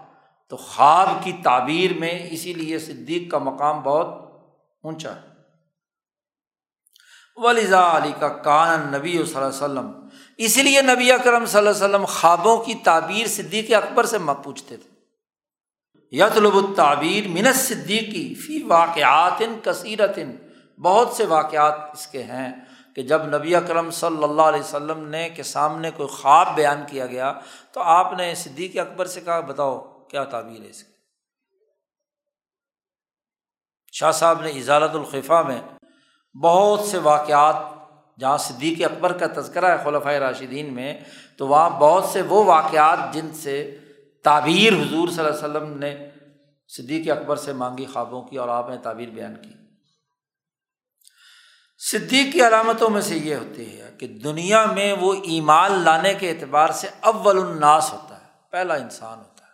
تو 0.49 0.57
خواب 0.57 1.09
کی 1.23 1.31
تعبیر 1.43 1.93
میں 1.93 2.27
اسی 2.31 2.53
لیے 2.53 2.79
صدیق 2.79 3.31
کا 3.31 3.37
مقام 3.37 3.81
بہت 3.81 4.07
اونچا 4.83 5.15
ہے۔ 5.15 5.36
ولیزا 7.37 7.97
علی 7.97 8.11
کا 8.19 8.27
کان 8.27 8.79
نبی 8.79 9.11
صلی 9.11 9.35
اللہ 9.35 9.37
علیہ 9.37 9.47
وسلم 9.47 9.91
اسی 10.37 10.61
لیے 10.61 10.81
نبی 10.81 11.11
اکرم 11.11 11.45
صلی 11.45 11.57
اللہ 11.57 11.69
علیہ 11.69 11.85
وسلم 11.85 12.05
خوابوں 12.05 12.57
کی 12.57 12.73
تعبیر 12.73 13.27
صدیق 13.27 13.73
اکبر 13.73 14.05
سے 14.05 14.17
مت 14.17 14.37
پوچھتے 14.43 14.77
تھے۔ 14.77 14.89
یطلب 16.11 16.55
التعبیر 16.55 17.27
منت 17.27 17.55
صدیقی 17.55 18.35
فی 18.35 18.63
واقعات 18.63 19.43
کثیرت۔ 19.63 20.19
بہت 20.79 21.09
سے 21.09 21.25
واقعات 21.25 21.73
اس 21.93 22.07
کے 22.07 22.23
ہیں 22.23 22.55
کہ 22.95 23.01
جب 23.01 23.25
نبی 23.25 23.55
اکرم 23.55 23.91
صلی 23.91 24.23
اللہ 24.23 24.41
علیہ 24.41 24.59
وسلم 24.59 25.07
نے 25.07 25.29
کے 25.29 25.43
سامنے 25.43 25.91
کوئی 25.91 26.09
خواب 26.09 26.55
بیان 26.55 26.83
کیا 26.87 27.05
گیا 27.05 27.33
تو 27.71 27.81
آپ 27.81 28.13
نے 28.13 28.35
صدیق 28.35 28.77
اکبر 28.77 29.05
سے 29.05 29.21
کہا، 29.21 29.39
بتاؤ 29.39 29.79
کیا 29.79 30.23
تعبیر 30.23 30.61
ہے 30.61 30.69
اس 30.69 30.83
کی؟ 30.83 30.93
شاہ 33.91 34.11
صاحب 34.11 34.41
نے 34.41 34.49
اجالت 34.49 34.95
الخفا 34.95 35.41
میں 35.41 35.61
بہت 36.43 36.79
سے 36.79 36.97
واقعات، 36.97 37.55
جہاں 38.19 38.37
صدیق 38.37 38.91
اکبر 38.91 39.17
کا 39.17 39.41
تذکرہ 39.41 39.77
ہے 39.77 39.83
خلفۂ 39.83 40.15
راشدین 40.15 40.73
میں، 40.73 40.99
تو 41.37 41.47
وہاں 41.47 41.69
بہت 41.69 42.05
سے 42.05 42.21
وہ 42.21 42.43
واقعات 42.43 42.99
جن 43.13 43.33
سے 43.33 43.77
تعبیر 44.23 44.73
حضور 44.73 45.07
صلی 45.09 45.25
اللہ 45.25 45.45
علیہ 45.45 45.49
وسلم 45.49 45.77
نے 45.77 46.09
صدیق 46.67 47.11
اکبر 47.11 47.35
سے 47.35 47.53
مانگی 47.53 47.85
خوابوں 47.85 48.21
کی 48.21 48.37
اور 48.37 48.49
آپ 48.49 48.69
نے 48.69 48.77
تعبیر 48.77 49.09
بیان 49.09 49.41
کی۔ 49.41 49.49
صدیق 51.77 52.33
کی 52.33 52.47
علامتوں 52.47 52.89
میں 52.89 53.01
سے 53.01 53.17
یہ 53.17 53.35
ہوتی 53.35 53.81
ہے 53.81 53.95
کہ 53.99 54.07
دنیا 54.07 54.65
میں 54.65 54.93
وہ 54.93 55.13
ایمان 55.13 55.71
لانے 55.71 56.13
کے 56.13 56.29
اعتبار 56.29 56.69
سے 56.69 56.87
اول 56.99 57.37
الناس 57.37 57.93
ہوتا 57.93 58.21
ہے، 58.21 58.29
پہلا 58.51 58.73
انسان 58.73 59.17
ہوتا 59.17 59.43
ہے 59.43 59.51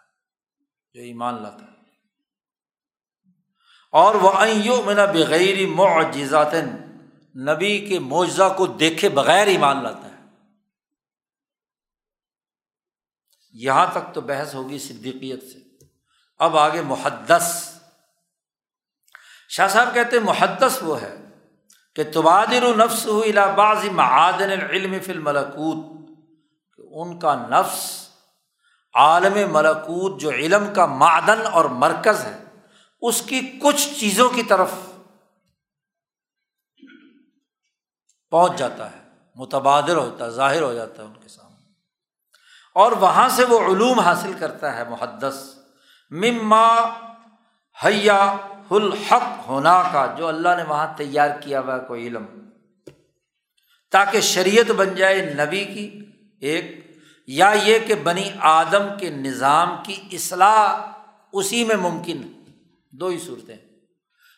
جو 0.94 1.02
ایمان 1.02 1.44
لاتا 1.44 1.66
ہے۔ 1.66 1.73
اور 3.94 4.16
وہ 4.16 4.32
منا 4.86 5.06
بغیر 5.06 5.68
معجزات 5.68 6.54
نبی 7.38 7.86
کے 7.86 8.00
معجزہ 8.00 8.54
کو 8.58 8.66
دیکھے 8.66 9.10
بغیر 9.10 9.48
ایمان 9.48 9.84
لاتا 9.84 10.10
ہے۔ 10.10 10.22
یہاں 13.54 13.86
تک 13.92 14.14
تو 14.14 14.22
بحث 14.22 14.56
ہوگی 14.56 14.80
صدیقیت 14.80 15.44
سے۔ 15.44 15.86
اب 16.40 16.58
آگے 16.58 16.82
محدث۔ 16.82 17.74
شاہ 19.50 19.68
صاحب 19.68 19.94
کہتے 19.94 20.20
محدث 20.20 20.84
وہ 20.84 21.02
ہے 21.02 21.16
کہ 21.96 22.04
تبادر 22.14 22.64
و 22.64 22.76
نفس 22.76 23.06
ہو 23.06 23.22
الہباز 23.22 23.86
معدن 23.86 24.52
العلم 24.52 24.96
فل 25.06 25.20
ملکوت 25.20 26.10
ان 26.78 27.20
کا 27.20 27.36
نفس 27.36 28.08
عالم 28.94 29.54
ملکوت 29.54 30.22
جو 30.22 30.30
علم 30.30 30.74
کا 30.76 30.86
معدن 30.86 31.46
اور 31.52 31.66
مرکز 31.66 32.26
ہے۔ 32.26 32.43
اس 33.04 33.22
کی 33.22 33.60
کچھ 33.62 34.00
چیزوں 34.00 34.30
کی 34.30 34.44
طرف 34.44 34.70
پہنچ 38.30 38.58
جاتا 38.58 38.92
ہے، 38.92 39.02
متبادر 39.36 39.96
ہوتا 39.96 40.26
ہے 40.26 40.30
ظاہر 40.30 40.62
ہو 40.62 40.74
جاتا 40.74 41.04
ہے 41.04 41.08
ان 41.08 41.14
کے 41.14 41.30
سامنے۔ 41.30 41.72
اور 42.74 42.92
وہاں 42.92 43.30
سے 43.30 43.46
وہ 43.46 43.60
علوم 43.60 44.00
حاصل 44.00 44.34
کرتا 44.40 44.78
ہے 44.78 44.84
محدث۔ 44.90 45.56
مما 46.10 46.84
حیا 47.86 48.36
الحق 48.72 49.48
ہونا 49.48 49.84
کا 49.94 50.16
جو 50.18 50.28
اللہ 50.28 50.50
نے 50.58 50.64
وہاں 50.64 50.88
تیار 50.98 51.30
کیا 51.42 51.60
ہوا 51.60 51.78
کوئی 51.78 52.08
علم۔ 52.08 52.26
تاکہ 53.92 54.22
شریعت 54.22 54.72
بن 54.72 54.96
جائے 54.96 55.34
نبی 55.34 55.66
کی 55.66 56.06
ایک، 56.42 56.98
یا 57.28 57.54
یہ 57.64 57.80
کہ 57.80 57.96
بنی 57.96 58.30
آدم 58.40 58.98
کے 59.00 59.10
نظام 59.10 59.84
کی 59.86 60.08
اصلاح 60.12 60.92
اسی 61.34 61.64
میں 61.64 61.76
ممکن 61.76 62.43
دو 63.00 63.08
ہی 63.08 63.20
صورتیں۔ 63.20 63.58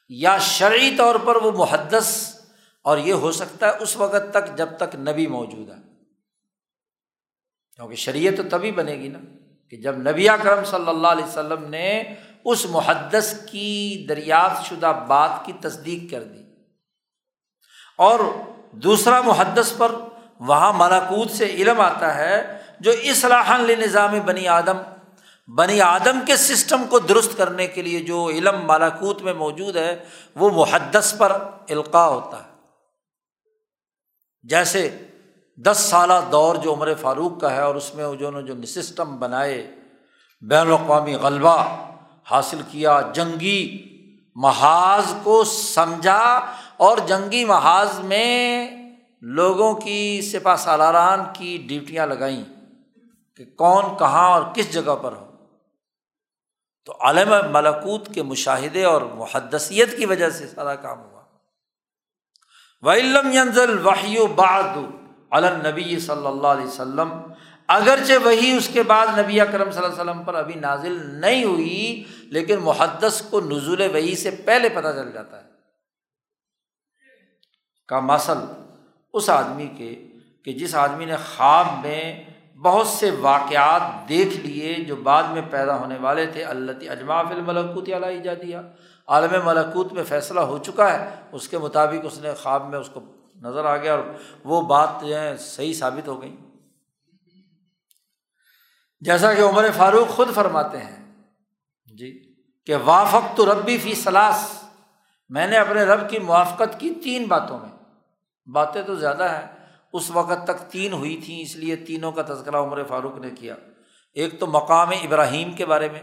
یا 0.09 0.37
شرعی 0.37 0.95
طور 0.97 1.15
پر 1.15 1.35
وہ 1.35 1.51
محدث 1.51 2.35
اور 2.83 2.97
یہ 2.97 3.13
ہو 3.13 3.31
سکتا 3.31 3.67
ہے 3.67 3.77
اس 3.79 3.97
وقت 3.97 4.33
تک 4.33 4.57
جب 4.57 4.69
تک 4.79 4.95
نبی 4.95 5.27
موجود 5.27 5.69
ہے۔ 5.69 5.75
کیونکہ 7.75 7.95
شریعت 7.95 8.37
تو 8.37 8.43
تبھی 8.51 8.71
بنے 8.71 8.93
گی 8.95 9.07
نا 9.07 9.19
کہ 9.69 9.77
جب 9.77 9.97
نبی 9.97 10.27
کرم 10.43 10.63
صلی 10.63 10.89
اللہ 10.89 11.07
علیہ 11.07 11.25
وسلم 11.25 11.69
نے 11.69 12.03
اس 12.45 12.65
محدث 12.65 13.45
کی 13.45 14.05
دریافت 14.09 14.65
شدہ 14.65 15.05
بات 15.07 15.29
کی 15.45 15.53
تصدیق 15.61 16.11
کر 16.11 16.23
دی۔ 16.23 16.43
اور 17.97 18.19
دوسرا 18.71 19.21
محدث 19.21 19.77
پر 19.77 19.91
وہاں 20.39 20.73
ملاکوت 20.75 21.31
سے 21.31 21.45
علم 21.45 21.81
آتا 21.81 22.15
ہے 22.15 22.57
جو 22.79 22.91
اصلاح 22.91 23.57
نظام 23.57 24.19
بنی 24.25 24.47
آدم 24.47 24.77
بنی 25.47 25.81
آدم 25.81 26.19
کے 26.27 26.37
سسٹم 26.37 26.83
کو 26.89 26.99
درست 26.99 27.37
کرنے 27.37 27.67
کے 27.67 27.81
لیے 27.81 27.99
جو 27.99 28.29
علم 28.29 28.55
مالاکوت 28.65 29.21
میں 29.21 29.33
موجود 29.33 29.75
ہے، 29.75 30.03
وہ 30.35 30.49
محدث 30.49 31.17
پر 31.17 31.31
القاع 31.69 32.07
ہوتا 32.07 32.37
ہے۔ 32.37 32.49
جیسے 34.43 34.97
دس 35.57 35.77
سالہ 35.77 36.13
دور 36.31 36.55
جو 36.55 36.73
عمر 36.73 36.93
فاروق 37.01 37.41
کا 37.41 37.55
ہے 37.55 37.61
اور 37.61 37.75
اس 37.75 37.95
میں 37.95 38.15
جو 38.15 38.41
جو 38.41 38.65
سسٹم 38.65 39.19
بنائے، 39.19 39.71
بین 40.41 40.67
الاقوامی 40.67 41.15
غلبہ 41.15 41.85
حاصل 42.31 42.61
کیا، 42.71 43.01
جنگی 43.13 43.91
محاذ 44.35 45.13
کو 45.23 45.43
سمجھا 45.43 46.45
اور 46.77 46.97
جنگی 46.97 47.45
محاذ 47.45 47.99
میں 47.99 48.67
لوگوں 49.21 49.73
کی 49.73 50.21
سپا 50.21 50.57
سالاران 50.57 51.19
کی 51.33 51.65
ڈیوٹیاں 51.67 52.07
لگائیں 52.07 52.43
کہ 53.35 53.45
کون 53.45 53.83
کہاں 53.99 54.29
اور 54.29 54.41
کس 54.53 54.73
جگہ 54.73 54.95
پر 55.01 55.11
ہو۔ 55.11 55.34
تو 56.85 56.93
عالم 56.99 57.33
ملکوت 57.51 58.13
کے 58.13 58.23
مشاہدے 58.23 58.83
اور 58.83 59.01
محدثیت 59.01 59.97
کی 59.97 60.05
وجہ 60.05 60.29
سے 60.29 60.47
سارا 60.47 60.75
کام 60.75 60.99
ہوا۔ 60.99 61.21
وَإِلَّمْ 62.81 63.33
يَنزل 63.33 63.87
وحی 63.87 64.27
بَعْدُ 64.35 64.85
النبی 65.31 65.99
صلی 65.99 66.27
اللہ 66.27 66.47
علیہ 66.47 66.65
وسلم، 66.65 67.17
اگرچہ 67.67 68.13
وہی 68.23 68.57
اس 68.57 68.69
کے 68.73 68.83
بعد 68.83 69.07
نبی 69.17 69.41
اکرم 69.41 69.71
صلی 69.71 69.83
اللہ 69.83 70.01
علیہ 70.01 70.11
وسلم 70.11 70.23
پر 70.23 70.35
ابھی 70.35 70.53
نازل 70.53 71.19
نہیں 71.19 71.43
ہوئی، 71.43 72.03
لیکن 72.23 72.59
محدث 72.59 73.21
کو 73.21 73.41
نزول 73.41 73.81
وہی 73.81 74.15
سے 74.15 74.31
پہلے 74.31 74.69
پتہ 74.69 74.87
چل 74.87 75.11
جاتا 75.11 75.43
ہے۔ 75.43 75.49
کا 77.87 77.99
مسل 77.99 78.37
اس 79.13 79.29
آدمی 79.29 79.67
کے 79.67 80.07
کہ 80.45 80.53
جس 80.53 80.75
آدمی 80.75 81.05
نے 81.05 81.15
خواب 81.15 81.67
میں 81.81 82.25
بہت 82.63 82.87
سے 82.87 83.11
واقعات 83.11 84.09
دیکھ 84.09 84.37
لیے 84.37 84.75
جو 84.75 84.95
بعد 84.95 85.23
میں 85.23 85.41
پیدا 85.49 85.77
ہونے 85.77 85.97
والے 86.01 86.25
تھے۔ 86.25 86.43
اللہ 86.43 86.89
اجماع 86.89 87.19
الملکوت 87.19 87.89
علیہ 87.89 88.19
جا 88.19 88.59
عالم 89.07 89.45
ملکوت 89.45 89.93
میں 89.93 90.03
فیصلہ 90.03 90.39
ہو 90.39 90.57
چکا 90.57 90.93
ہے۔ 90.93 91.09
اس 91.31 91.47
کے 91.47 91.57
مطابق 91.57 91.97
اس 92.03 92.19
نے 92.19 92.33
خواب 92.33 92.69
میں 92.69 92.79
اس 92.79 92.89
کو 92.93 92.99
نظر 93.41 93.65
آ 93.65 93.77
گیا 93.77 93.95
اور 93.95 94.03
وہ 94.43 94.61
بات 94.61 94.89
جو 95.01 95.19
ہے 95.19 95.37
صحیح 95.37 95.73
ثابت 95.73 96.07
ہو 96.07 96.21
گئی۔ 96.21 96.35
جیسا 98.99 99.33
کہ 99.33 99.41
عمر 99.41 99.65
فاروق 99.77 100.07
خود 100.07 100.33
فرماتے 100.35 100.77
ہیں۔ 100.77 101.23
جی 101.97 102.35
کہ 102.65 102.75
وافق 102.85 103.37
تو 103.37 103.53
ربی 103.53 103.77
فی 103.77 103.95
سلاس 103.95 104.63
میں 105.29 105.47
نے 105.47 105.57
اپنے 105.57 105.83
رب 105.83 106.09
کی 106.09 106.19
موافقت 106.19 106.79
کی 106.79 106.93
تین 107.03 107.25
باتوں 107.27 107.59
میں۔ 107.59 107.69
باتیں 108.51 108.81
تو 108.81 108.95
زیادہ 108.95 109.23
ہیں۔ 109.23 109.54
اس 109.95 110.11
وقت 110.11 110.43
تک 110.43 110.71
تین 110.71 110.93
ہوئی 110.93 111.21
تھیں، 111.25 111.41
اس 111.41 111.55
لیے 111.55 111.75
تینوں 111.75 112.11
کا 112.11 112.21
تذکرہ 112.21 112.55
عمر 112.55 112.83
فاروق 112.83 113.17
نے 113.17 113.29
کیا۔ 113.29 113.55
ایک 114.13 114.39
تو 114.39 114.47
مقام 114.47 114.89
ابراہیم 114.89 115.53
کے 115.53 115.65
بارے 115.65 115.89
میں، 115.89 116.01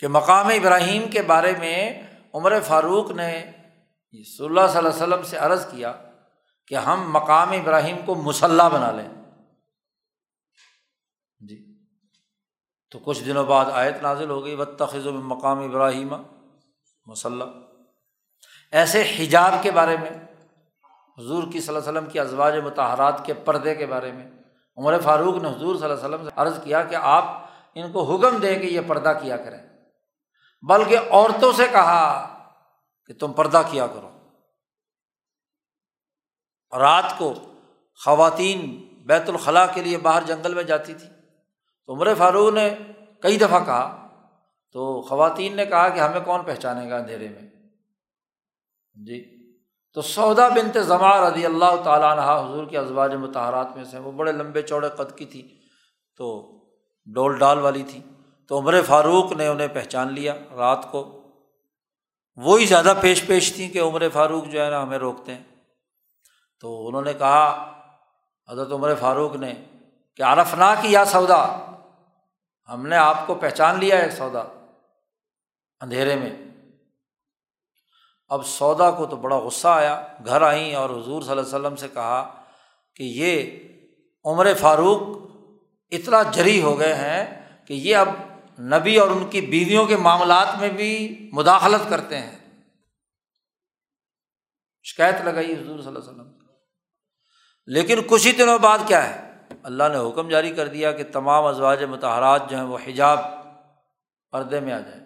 کہ 0.00 0.08
مقام 0.08 0.46
ابراہیم 0.46 1.10
کے 1.10 1.22
بارے 1.22 1.52
میں 1.58 2.02
عمر 2.34 2.60
فاروق 2.60 3.10
نے 3.10 3.52
صلی 4.28 4.46
اللہ 4.46 4.66
صلی 4.68 4.78
اللہ 4.78 4.88
علیہ 4.88 5.02
وسلم 5.02 5.22
سے 5.22 5.36
عرض 5.36 5.70
کیا 5.70 5.92
کہ 6.66 6.74
ہم 6.74 7.12
مقام 7.12 7.50
ابراہیم 7.50 7.96
کو 8.06 8.14
مسلح 8.14 8.68
بنا 8.68 8.90
لیں۔ 8.90 9.08
جی۔ 11.48 11.86
تو 12.90 12.98
کچھ 12.98 13.24
دنوں 13.24 13.44
بعد 13.44 13.64
آیت 13.72 13.96
نازل 14.02 14.30
ہو 14.30 14.44
گئی 14.44 14.56
بتخذ 14.56 15.04
میں 15.04 15.12
مقام 15.12 15.58
ابراہیم 15.58 16.14
مسلح 17.06 17.44
ایسے 18.70 19.14
حجاب 19.18 19.52
کے 19.62 19.70
بارے 19.70 19.96
میں 19.96 20.10
حضور 21.22 21.42
کی 21.52 21.60
صلی 21.60 21.76
اللہ 21.76 21.88
علیہ 21.88 21.98
وسلم 21.98 22.10
کی 22.10 22.20
ازواج 22.20 22.56
متحرات 22.56 23.26
کے 23.26 23.34
پردے 23.34 23.74
کے 23.74 23.86
بارے 23.86 24.12
میں 24.12 24.30
عمر 24.76 25.00
فاروق 25.00 25.42
نے 25.42 25.48
حضور 25.48 25.76
صلی 25.76 25.84
اللہ 25.84 26.06
علیہ 26.06 26.14
وسلم 26.14 26.24
سے 26.24 26.30
عرض 26.36 26.64
کیا 26.64 26.82
کہ 26.82 26.94
آپ 26.94 27.24
ان 27.74 27.92
کو 27.92 28.02
حکم 28.02 28.36
دے 28.36 28.54
کہ 28.54 28.66
یہ 28.66 28.80
پردہ 28.86 29.18
کیا 29.22 29.36
کریں۔ 29.36 29.58
بلکہ 30.62 30.98
عورتوں 31.10 31.52
سے 31.52 31.66
کہا 31.72 32.28
کہ 33.06 33.14
تم 33.14 33.32
پردہ 33.32 33.62
کیا 33.70 33.86
کرو۔ 33.86 34.08
رات 36.78 37.18
کو 37.18 37.34
خواتین 38.04 38.76
بیت 39.06 39.28
الخلاء 39.28 39.64
کے 39.74 39.82
لیے 39.82 39.98
باہر 39.98 40.22
جنگل 40.22 40.54
میں 40.54 40.62
جاتی 40.62 40.94
تھی 40.94 41.08
تو 41.86 41.94
عمر 41.94 42.14
فاروق 42.18 42.54
نے 42.54 42.74
کئی 43.20 43.38
دفعہ 43.38 43.64
کہا، 43.64 44.08
تو 44.72 45.02
خواتین 45.02 45.56
نے 45.56 45.66
کہا 45.66 45.88
کہ 45.88 46.00
ہمیں 46.00 46.20
کون 46.20 46.44
پہچانے 46.44 46.90
گا 46.90 46.96
اندھیرے 46.96 47.28
میں؟ 47.28 47.42
جی 49.06 49.41
تو 49.94 50.02
سودا 50.02 50.48
بنت 50.48 50.76
زما 50.80 51.30
رضی 51.30 51.46
اللہ 51.46 51.82
تعالیٰ 51.84 52.18
عنہ 52.18 52.50
حضور 52.50 52.66
کے 52.66 52.78
ازواج 52.78 53.14
متحرات 53.14 53.76
میں 53.76 53.84
سے 53.84 53.98
وہ 53.98 54.12
بڑے 54.12 54.32
لمبے 54.32 54.62
چوڑے 54.62 54.88
قد 54.88 55.18
کی 55.18 55.24
تھی، 55.24 55.60
تو 56.16 56.50
ڈول 57.06 57.38
ڈال 57.38 57.58
والی 57.58 57.82
تھی۔ 57.82 58.00
تو 58.48 58.58
عمر 58.58 58.82
فاروق 58.82 59.32
نے 59.32 59.46
انہیں 59.46 59.68
پہچان 59.68 60.12
لیا 60.12 60.34
رات 60.56 60.92
کو۔ 60.92 61.22
وہی 62.36 62.66
زیادہ 62.66 62.94
پیش 63.00 63.26
پیش 63.26 63.54
تھیں 63.54 63.70
کہ 63.70 63.80
عمر 63.80 64.02
فاروق 64.12 64.44
جو 64.46 64.64
ہے 64.64 64.70
نا 64.70 64.82
ہمیں 64.82 64.98
روکتے 64.98 65.34
ہیں۔ 65.34 65.42
تو 66.60 66.88
انہوں 66.88 67.02
نے 67.02 67.12
کہا، 67.12 67.72
حضرت 68.48 68.72
عمر 68.72 68.94
فاروق 68.94 69.36
نے، 69.36 69.52
کہ 70.16 70.22
عرفنا 70.22 70.74
کی 70.74 70.92
یا 70.92 71.04
سودا؟ 71.04 71.72
ہم 72.68 72.86
نے 72.86 72.96
آپ 72.96 73.26
کو 73.26 73.34
پہچان 73.34 73.78
لیا 73.78 73.98
ہے 73.98 74.10
سودا۔ 74.10 74.42
اندھیرے 75.80 76.16
میں۔ 76.16 76.51
اب 78.32 78.46
سودا 78.46 78.90
کو 78.90 79.06
تو 79.06 79.16
بڑا 79.16 79.38
غصہ 79.38 79.68
آیا، 79.68 80.06
گھر 80.26 80.42
آئیں 80.42 80.74
اور 80.74 80.90
حضور 80.90 81.22
صلی 81.22 81.30
اللہ 81.30 81.40
علیہ 81.40 81.48
وسلم 81.48 81.76
سے 81.76 81.88
کہا 81.88 82.44
کہ 82.96 83.02
یہ 83.02 83.58
عمر 84.24 84.54
فاروق 84.60 85.02
اتنا 85.90 86.22
جری 86.22 86.62
ہو 86.62 86.78
گئے 86.78 86.94
ہیں 86.94 87.48
کہ 87.66 87.72
یہ 87.74 87.96
اب 87.96 88.08
نبی 88.60 88.98
اور 88.98 89.08
ان 89.08 89.26
کی 89.30 89.40
بیویوں 89.40 89.86
کے 89.86 89.96
معاملات 89.96 90.48
میں 90.60 90.68
بھی 90.68 91.30
مداخلت 91.32 91.90
کرتے 91.90 92.18
ہیں۔ 92.18 92.60
شکایت 94.82 95.14
لگائی 95.24 95.52
حضور 95.52 95.78
صلی 95.78 95.86
اللہ 95.86 95.88
علیہ 95.88 96.10
وسلم۔ 96.10 96.32
لیکن 97.66 98.00
کچھ 98.06 98.26
ہی 98.26 98.32
دنوں 98.32 98.58
بعد 98.58 98.78
کیا 98.86 99.10
ہے؟ 99.10 99.32
اللہ 99.62 99.84
نے 99.92 100.10
حکم 100.10 100.28
جاری 100.28 100.50
کر 100.50 100.68
دیا 100.68 100.92
کہ 100.92 101.04
تمام 101.12 101.44
ازواج 101.44 101.84
متحرات 101.84 102.50
جو 102.50 102.56
ہیں 102.56 102.64
وہ 102.64 102.78
حجاب 102.88 103.18
پردے 104.30 104.60
میں 104.60 104.72
آ 104.72 104.78
جائیں۔ 104.78 105.01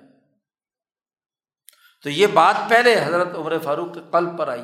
تو 2.07 2.11
یہ 2.11 2.27
بات 2.27 2.55
پہلے 2.69 3.05
حضرت 3.05 3.37
عمر 3.37 3.59
فاروق 3.59 3.95
کے 3.95 4.01
قلب 4.11 4.39
پر 4.39 4.49
آئی۔ 4.49 4.63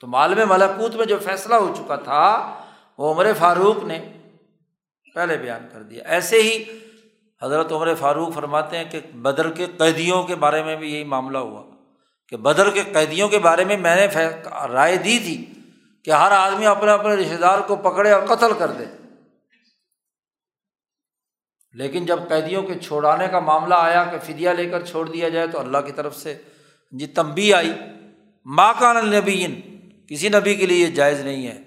تو 0.00 0.06
معلوم 0.06 0.48
ملکوت 0.48 0.94
میں 0.94 1.06
جو 1.06 1.18
فیصلہ 1.18 1.54
ہو 1.54 1.74
چکا 1.76 1.96
تھا، 1.96 2.54
وہ 2.98 3.14
عمر 3.14 3.26
فاروق 3.38 3.84
نے 3.84 4.12
پہلے 5.14 5.36
بیان 5.36 5.66
کر 5.72 5.82
دیا۔ 5.82 6.04
ایسے 6.04 6.42
ہی 6.42 6.64
حضرت 7.42 7.72
عمر 7.72 7.94
فاروق 7.94 8.34
فرماتے 8.34 8.76
ہیں 8.76 8.84
کہ 8.84 9.00
بدر 9.14 9.50
کے 9.50 9.66
قیدیوں 9.78 10.22
کے 10.22 10.34
بارے 10.34 10.62
میں 10.62 10.76
بھی 10.76 10.94
یہی 10.94 11.04
معاملہ 11.04 11.38
ہوا۔ 11.38 11.62
کہ 12.28 12.36
بدر 12.36 12.70
کے 12.70 12.82
قیدیوں 12.82 13.28
کے 13.28 13.38
بارے 13.38 13.64
میں 13.64 13.78
میں 13.78 13.96
نے 13.96 14.06
رائے 14.72 14.96
دی 14.96 15.18
تھی 15.18 15.60
کہ 16.04 16.10
ہر 16.10 16.30
آدمی 16.30 16.66
اپنے 16.66 16.90
اپنے 16.90 17.14
رشتے 17.14 17.36
دار 17.36 17.58
کو 17.58 17.76
پکڑے 17.76 18.10
اور 18.10 18.36
قتل 18.36 18.52
کر 18.58 18.70
دے۔ 18.70 18.84
لیکن 21.72 22.06
جب 22.06 22.18
قیدیوں 22.28 22.62
کے 22.62 22.78
چھوڑانے 22.78 23.28
کا 23.28 23.40
معاملہ 23.40 23.74
آیا، 23.78 24.04
کہ 24.04 24.18
فدیہ 24.18 24.50
لے 24.50 24.68
کر 24.68 24.84
چھوڑ 24.84 25.10
دیا 25.10 25.28
جائے، 25.28 25.46
تو 25.46 25.60
اللہ 25.60 25.78
کی 25.78 25.92
طرف 25.92 26.16
سے 26.16 26.38
جی 26.90 27.06
تمبی 27.06 27.54
آئی۔ 27.54 27.72
ماں 28.44 28.74
کا 28.78 28.92
نبین 28.92 29.78
کسی 30.06 30.28
نبی 30.28 30.54
کے 30.54 30.66
لیے 30.66 30.86
یہ 30.86 30.94
جائز 30.94 31.20
نہیں 31.20 31.46
ہے 31.46 31.62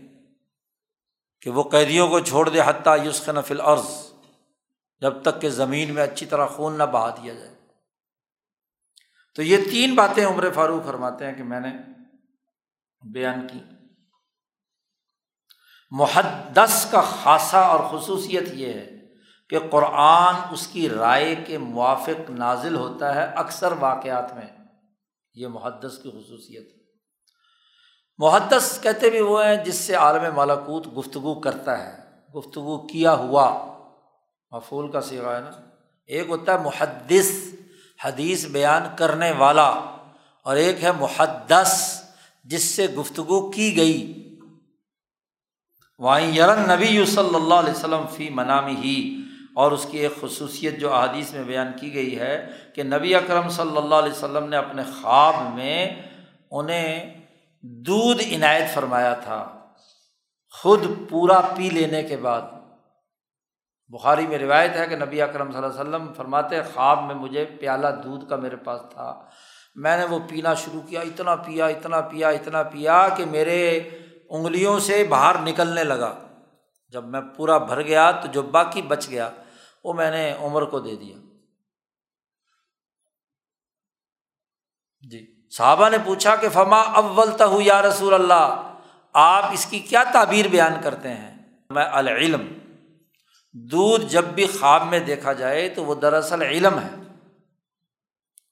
کہ 1.42 1.50
وہ 1.50 1.64
قیدیوں 1.64 2.10
کو 2.10 2.20
چھوڑ 2.20 2.50
دے، 2.50 2.62
حتیٰ 2.66 3.08
یسخن 3.08 3.42
فل 3.42 3.62
عرض 3.62 4.12
جب 5.02 5.22
تک 5.22 5.42
کہ 5.42 5.50
زمین 5.50 5.94
میں 5.94 6.04
اچھی 6.04 6.26
طرح 6.26 6.46
خون 6.46 6.78
نہ 6.78 6.84
بہا 6.84 7.10
دیا 7.10 7.34
جائے۔ 7.34 7.56
تو 9.36 9.42
یہ 9.42 9.58
تین 9.72 9.96
باتیں 9.96 10.26
عمر 10.26 10.52
فاروق 10.52 10.86
فرماتے 10.86 11.26
ہیں 11.26 11.34
کہ 11.34 11.44
میں 11.44 11.60
نے 11.60 11.70
بیان 13.12 13.48
کی۔ 13.48 13.60
محدث 15.92 16.92
کا 16.92 17.02
خاصہ 17.02 17.58
اور 17.58 17.80
خصوصیت 17.80 18.44
یہ 18.54 18.74
ہے 18.74 18.90
کہ 19.50 19.60
قرآن 19.72 20.36
اس 20.52 20.68
کی 20.68 20.90
رائے 20.90 21.36
کے 21.36 21.58
موافق 21.58 22.30
نازل 22.30 22.76
ہوتا 22.76 23.16
ہے 23.16 23.24
اکثر 23.24 23.74
واقعات 23.80 24.34
میں۔ 24.34 24.61
یہ 25.34 25.48
محدث 25.48 25.98
کی 26.04 26.10
خصوصیت 26.10 26.76
ہے۔ 26.76 26.82
محدث 28.18 28.82
کہتے 28.82 29.10
بھی 29.10 29.22
وہ 29.22 29.46
ہیں 29.46 29.66
جس 29.66 29.76
سے 29.76 29.96
عالم 29.96 30.36
مالاکوت 30.36 30.88
گفتگو 30.98 31.40
کرتا 31.40 31.88
ہے، 31.88 32.04
گفتگو 32.38 32.88
کیا 32.88 33.14
ہوا۔ 33.14 33.68
مفول 34.52 34.92
کا 34.92 35.02
سیوا 35.02 35.36
ہے 35.36 35.42
نا۔ 35.42 35.52
ایک 36.06 36.30
ہوتا 36.30 36.54
ہے 36.54 36.58
محدث، 36.58 37.32
حدیث 38.04 38.46
بیان 38.46 38.84
کرنے 38.98 39.32
والا۔ 39.32 39.70
اور 40.44 40.56
ایک 40.56 40.84
ہے 40.84 40.92
محدث، 40.92 42.02
جس 42.44 42.64
سے 42.64 42.88
گفتگو 42.88 43.52
کی 43.52 43.78
گئی۔ 43.78 44.18
وہیں 46.00 46.36
یرن 46.36 46.70
نبی 46.70 47.06
صلی 47.06 47.36
اللہ 47.36 47.54
علیہ 47.54 47.74
وسلم 47.74 48.06
فی 48.16 48.30
منامی 48.30 48.76
ہی 48.76 49.21
اور 49.56 49.72
اس 49.72 49.86
کی 49.92 49.98
ایک 49.98 50.22
خصوصیت 50.22 50.80
جو 50.80 50.94
احادیث 50.94 51.34
میں 51.34 51.44
بیان 51.44 51.72
کی 51.80 51.94
گئی 51.94 52.20
ہے 52.20 52.36
کہ 52.76 52.84
نبی 52.84 53.16
اکرم 53.16 53.50
صلی 53.50 53.78
اللہ 53.78 53.96
علیہ 53.96 54.12
وسلم 54.12 54.48
نے 54.50 54.58
اپنے 54.58 54.84
خواب 55.02 55.36
میں 55.56 56.02
انہیں 56.52 57.14
دودھ 57.86 58.24
عنایت 58.36 58.74
فرمایا 58.74 59.14
تھا، 59.14 59.40
خود 60.54 60.86
پورا 61.10 61.42
پی 61.56 61.70
لینے 61.70 62.04
کے 62.04 62.18
بعد۔ 62.18 62.42
بخاری 63.92 64.28
میں 64.28 64.38
روایت 64.38 64.76
ہے 64.76 64.88
کہ 64.88 64.96
نبی 64.96 65.22
اکرم 65.22 65.52
صلی 65.52 65.58
اللہ 65.58 65.80
علیہ 65.80 65.82
وسلم 65.82 66.12
فرماتے 66.14 66.62
خواب 66.74 67.04
میں 67.04 67.16
مجھے 67.16 67.46
پیالہ 67.60 67.88
دودھ 68.04 68.30
کا 68.30 68.36
میرے 68.36 68.56
پاس 68.56 68.82
تھا۔ 68.90 69.14
میں 69.76 69.98
نے 69.98 70.04
وہ 70.04 70.20
پینا 70.30 70.54
شروع 70.54 70.82
کیا، 70.82 71.02
اتنا 71.02 71.36
پیا 71.36 71.66
اتنا 71.66 72.02
پیا 72.02 72.30
اتنا 72.30 72.64
پیا 72.64 73.08
کہ 73.18 73.26
میرے 73.26 73.78
انگلیوں 74.30 74.80
سے 74.80 75.04
باہر 75.04 75.36
نکلنے 75.44 75.84
لگا۔ 75.84 76.14
جب 76.94 77.06
میں 77.06 77.22
پورا 77.38 77.58
بھر 77.58 77.82
گیا 77.82 78.12
تو 78.12 78.28
جو 78.28 78.42
باقی 78.42 78.82
بچ 78.82 79.10
گیا 79.10 79.30
وہ 79.84 79.94
میں 79.94 80.12
نے 80.12 80.34
عمر 80.40 80.66
کو 80.66 80.80
دے 80.80 80.96
دیا۔ 80.96 81.18
جی۔ 85.12 85.48
صحابہ 85.50 85.90
نے 85.90 85.98
پوچھا 86.06 86.36
کہ 86.36 86.50
فما 86.50 86.82
اول 86.82 87.38
تہ 87.38 87.44
یا 87.62 87.82
رسول 87.82 88.14
اللہ، 88.14 88.78
آپ 89.14 89.46
اس 89.52 89.66
کی 89.66 89.80
کیا 89.80 90.04
تعبیر 90.14 90.48
بیان 90.48 90.74
کرتے 90.84 91.10
ہیں؟ 91.10 91.58
میں 91.70 91.86
العلم۔ 91.86 92.48
دودھ 93.54 94.06
جب 94.06 94.24
بھی 94.24 94.48
خواب 94.48 94.84
میں 94.86 95.00
دیکھا 95.00 95.34
جائے 95.34 95.70
تو 95.70 95.84
وہ 95.84 95.96
دراصل 95.96 96.42
علم 96.42 96.80
ہے۔ 96.80 96.90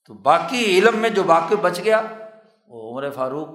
تو 0.06 0.14
باقی 0.14 0.80
علم 0.80 0.98
میں 0.98 1.10
جو 1.10 1.24
باقی 1.24 1.56
بچ 1.56 1.80
گیا، 1.80 2.02
وہ 2.68 2.92
عمر 2.92 3.10
فاروق۔ 3.10 3.50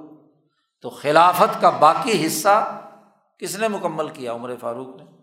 تو 0.80 0.90
خلافت 0.90 1.60
کا 1.60 1.70
باقی 1.70 2.26
حصہ 2.26 2.80
کس 3.38 3.56
نے 3.56 3.68
مکمل 3.68 4.08
کیا؟ 4.08 4.32
عمر 4.32 4.56
فاروق 4.60 4.96
نے۔ 4.96 5.13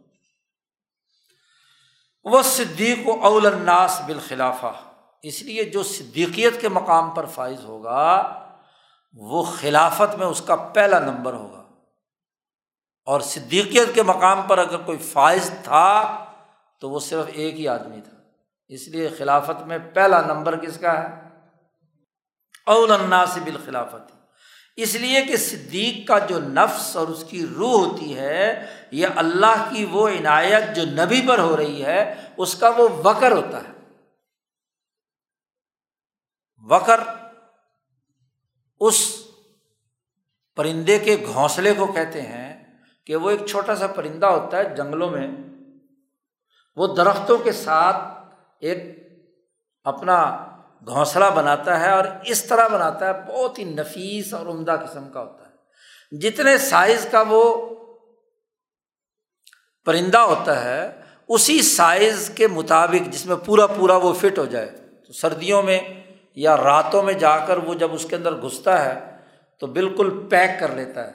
وہ 2.23 2.41
صدیق 2.41 3.07
و 3.07 3.26
اول 3.26 3.45
الناس 3.45 4.02
بالخلافہ۔ 4.06 4.73
اس 5.23 5.41
لیے 5.41 5.64
جو 5.64 5.84
صدیقیت 5.84 6.61
کے 6.61 6.69
مقام 6.69 7.10
پر 7.10 7.26
فائز 7.26 7.64
ہوگا، 7.64 8.34
وہ 9.14 9.43
خلافت 9.43 10.15
میں 10.15 10.27
اس 10.27 10.41
کا 10.41 10.56
پہلا 10.56 10.99
نمبر 10.99 11.34
ہوگا۔ 11.34 11.64
اور 13.06 13.22
صدیقیت 13.22 13.95
کے 13.95 14.03
مقام 14.03 14.41
پر 14.41 14.57
اگر 14.57 14.77
کوئی 14.77 14.98
فائز 14.98 15.52
تھا، 15.64 16.18
تو 16.80 16.89
وہ 16.89 16.99
صرف 16.99 17.26
ایک 17.34 17.56
ہی 17.56 17.68
آدمی 17.68 18.02
تھا۔ 18.02 18.18
اس 18.68 18.88
لیے 18.88 19.10
خلافت 19.10 19.61
میں 19.61 19.77
پہلا 19.93 20.22
نمبر 20.22 20.57
کس 20.57 20.77
کا 20.77 21.03
ہے؟ 21.03 21.22
اول 22.65 22.91
الناس 22.91 23.38
بالخلافت 23.43 24.20
اس 24.76 24.95
لیے 24.95 25.26
کہ 25.26 25.38
صدیق 25.38 26.07
کا 26.07 26.19
جو 26.19 26.39
نفس 26.39 26.95
اور 26.95 27.07
اس 27.07 27.26
کی 27.30 27.45
روح 27.45 27.85
ہوتی 27.85 28.18
ہے، 28.18 28.65
یہ 28.91 29.07
اللہ 29.15 29.69
کی 29.69 29.85
وہ 29.85 30.10
عنایت 30.10 30.76
جو 30.76 30.81
نبی 30.85 31.27
پر 31.27 31.39
ہو 31.39 31.57
رہی 31.57 31.85
ہے، 31.85 32.15
اس 32.38 32.56
کا 32.56 32.69
وہ 32.69 32.89
وکر 32.89 33.31
ہوتا 33.31 33.57
ہے۔ 33.57 33.72
وکر 36.57 36.99
اس 38.80 39.26
پرندے 40.56 40.99
کے 40.99 41.26
گھونسلے 41.34 41.73
کو 41.73 41.93
کہتے 41.93 42.22
ہیں 42.22 42.77
کہ 43.06 43.15
وہ 43.15 43.30
ایک 43.30 43.45
چھوٹا 43.45 43.76
سا 43.76 43.88
پرندہ 43.88 44.26
ہوتا 44.26 44.57
ہے 44.57 44.76
جنگلوں 44.76 45.10
میں۔ 45.10 45.27
وہ 46.76 46.95
درختوں 46.95 47.38
کے 47.38 47.52
ساتھ 47.52 47.98
ایک 48.60 48.84
اپنا 49.84 50.48
گھونسلہ 50.88 51.26
بناتا 51.36 51.80
ہے 51.80 51.91
اور 51.91 52.03
اس 52.26 52.44
طرح 52.44 52.68
بناتا 52.68 53.08
ہے، 53.08 53.12
بہت 53.28 53.60
ہی 53.60 53.64
نفیس 53.64 54.34
اور 54.34 54.45
عمدہ 54.45 54.78
قسم 54.90 55.10
کا 55.10 55.22
ہوتا 55.22 55.45
ہے۔ 55.45 55.52
جتنے 56.20 56.58
سائز 56.58 57.08
کا 57.12 57.24
وہ 57.28 57.70
پرندہ 59.86 60.18
ہوتا 60.18 60.66
ہے، 60.66 61.02
اسی 61.28 61.62
سائز 61.62 62.32
کے 62.36 62.48
مطابق 62.48 63.10
جس 63.10 63.26
میں 63.26 63.36
پورا 63.45 63.68
پورا 63.68 63.95
وہ 63.95 64.14
فٹ 64.14 64.40
ہو 64.40 64.45
جائے۔ 64.45 64.70
تو 65.08 65.14
سردیوں 65.14 65.64
میں 65.64 65.80
یا 66.36 66.58
راتوں 66.58 67.03
میں 67.03 67.14
جا 67.14 67.45
کر 67.45 67.58
وہ 67.58 67.74
جب 67.74 67.94
اس 67.94 68.06
کے 68.10 68.16
اندر 68.16 68.41
گھستا 68.41 68.86
ہے، 68.86 69.18
تو 69.60 69.68
بالکل 69.68 70.28
پیک 70.30 70.49
کر 70.60 70.76
لیتا 70.76 71.08
ہے 71.08 71.12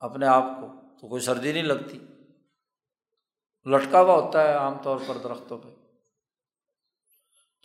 اپنے 0.00 0.26
آپ 0.26 0.44
کو۔ 0.60 0.76
تو 1.00 1.08
کوئی 1.08 1.22
سردی 1.22 1.52
نہیں 1.52 1.62
لگتی۔ 1.62 1.98
لٹکا 3.66 4.00
ہوا 4.00 4.14
ہوتا 4.14 4.48
ہے 4.48 4.52
عام 4.52 4.82
طور 4.82 4.98
پر 5.06 5.14
درختوں 5.24 5.58
پہ۔ 5.58 5.75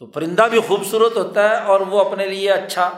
تو 0.02 0.08
پرندہ 0.08 0.48
بھی 0.50 0.60
خوبصورت 0.60 1.18
ہوتا 1.18 1.50
ہے 1.50 1.56
اور 1.64 1.80
وہ 1.80 2.00
اپنے 2.00 2.26
لیے 2.26 2.52
اچھا۔ 2.52 2.90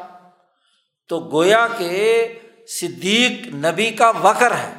تو 1.08 1.20
گویا 1.20 1.68
کے 1.78 2.38
صدیق 2.68 3.48
نبی 3.54 3.92
کا 3.92 4.12
وکر 4.24 4.52
ہے 4.52 4.74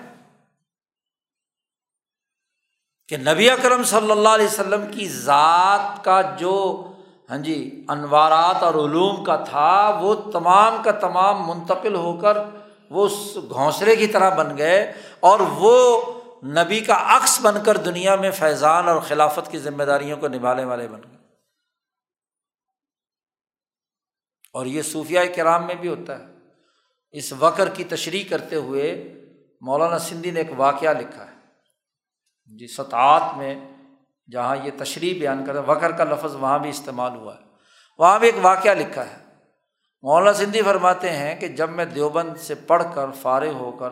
کہ 3.09 3.17
نبی 3.17 3.51
اکرم 3.51 3.83
صلی 3.83 4.11
اللہ 4.11 4.29
علیہ 4.29 4.47
وسلم 4.47 4.85
کی 4.91 5.09
ذات 5.09 6.05
کا 6.05 6.21
جو 6.21 6.87
ہاں 7.31 7.39
جی 7.39 7.85
انوارات 7.89 8.63
اور 8.63 8.75
علوم 8.75 9.25
کا 9.25 9.37
تھا، 9.37 9.99
وہ 10.01 10.15
تمام 10.15 10.83
کا 10.83 10.91
تمام 10.91 11.49
منتقل 11.49 11.95
ہو 11.95 12.17
کر 12.17 12.39
وہ 12.91 13.07
اس 13.07 13.39
گھونسلے 13.49 13.97
کی 13.97 14.07
طرح 14.07 14.35
بن 14.35 14.59
گئے 14.59 14.93
اور 15.21 15.41
وہ 15.41 16.03
نبی 16.45 16.81
کا 16.81 16.97
عکس 17.07 17.41
بن 17.41 17.55
کر 17.65 17.77
دنیا 17.77 18.17
میں 18.17 18.31
فیضان 18.31 18.89
اور 18.89 19.01
خلافت 19.01 19.51
کی 19.51 19.59
ذمہ 19.59 19.83
داریوں 19.83 20.17
کو 20.17 20.29
نبھانے 20.29 20.65
والے 20.65 20.89
بن 20.89 21.01
گئے۔ 21.03 21.14
اور 24.55 24.67
یہ 24.67 24.83
صوفیہ 24.83 25.21
کرام 25.37 25.67
میں 25.67 25.75
بھی 25.75 25.89
ہوتا 25.89 26.19
ہے۔ 26.19 26.25
اس 27.11 27.33
وکر 27.33 27.69
کی 27.69 27.85
تشریح 27.85 28.25
کرتے 28.31 28.57
ہوئے 28.57 29.15
مولانا 29.61 29.99
سندھی 29.99 30.31
نے 30.31 30.41
ایک 30.41 30.51
واقعہ 30.57 30.93
لکھا 30.93 31.27
ہے۔ 31.27 31.37
جی 32.57 32.67
سطعات 32.67 33.23
میں 33.37 33.55
جہاں 34.33 34.57
یہ 34.65 34.71
تشریح 34.79 35.21
بیان 35.21 35.45
کرتا 35.47 35.61
ہے 35.61 35.77
وکر 35.77 35.93
کا 35.93 36.05
لفظ 36.05 36.35
وہاں 36.35 36.59
بھی 36.59 36.71
استعمال 36.71 37.17
ہوا 37.17 37.35
ہے۔ 37.35 37.41
وہاں 37.99 38.19
بھی 38.19 38.29
ایک 38.29 38.37
واقعہ 38.43 38.75
لکھا 38.75 39.07
ہے۔ 39.07 39.17
مولانا 40.03 40.33
سندھی 40.33 40.63
فرماتے 40.63 41.11
ہیں 41.11 41.41
کہ 41.41 41.49
جب 41.49 41.71
میں 41.71 41.85
دیوبند 41.85 42.37
سے 42.37 42.55
پڑھ 42.55 42.83
کر 42.95 43.07
فارغ 43.11 43.53
ہو 43.53 43.73
کر، 43.73 43.91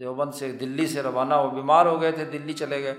دیوبند 0.00 0.34
سے 0.34 0.52
دلی 0.52 0.86
سے 0.86 1.02
روانہ 1.02 1.34
ہو، 1.34 1.50
بیمار 1.50 1.86
ہو 1.86 2.00
گئے 2.00 2.12
تھے، 2.12 2.24
دلی 2.24 2.52
چلے 2.52 2.82
گئے، 2.82 2.94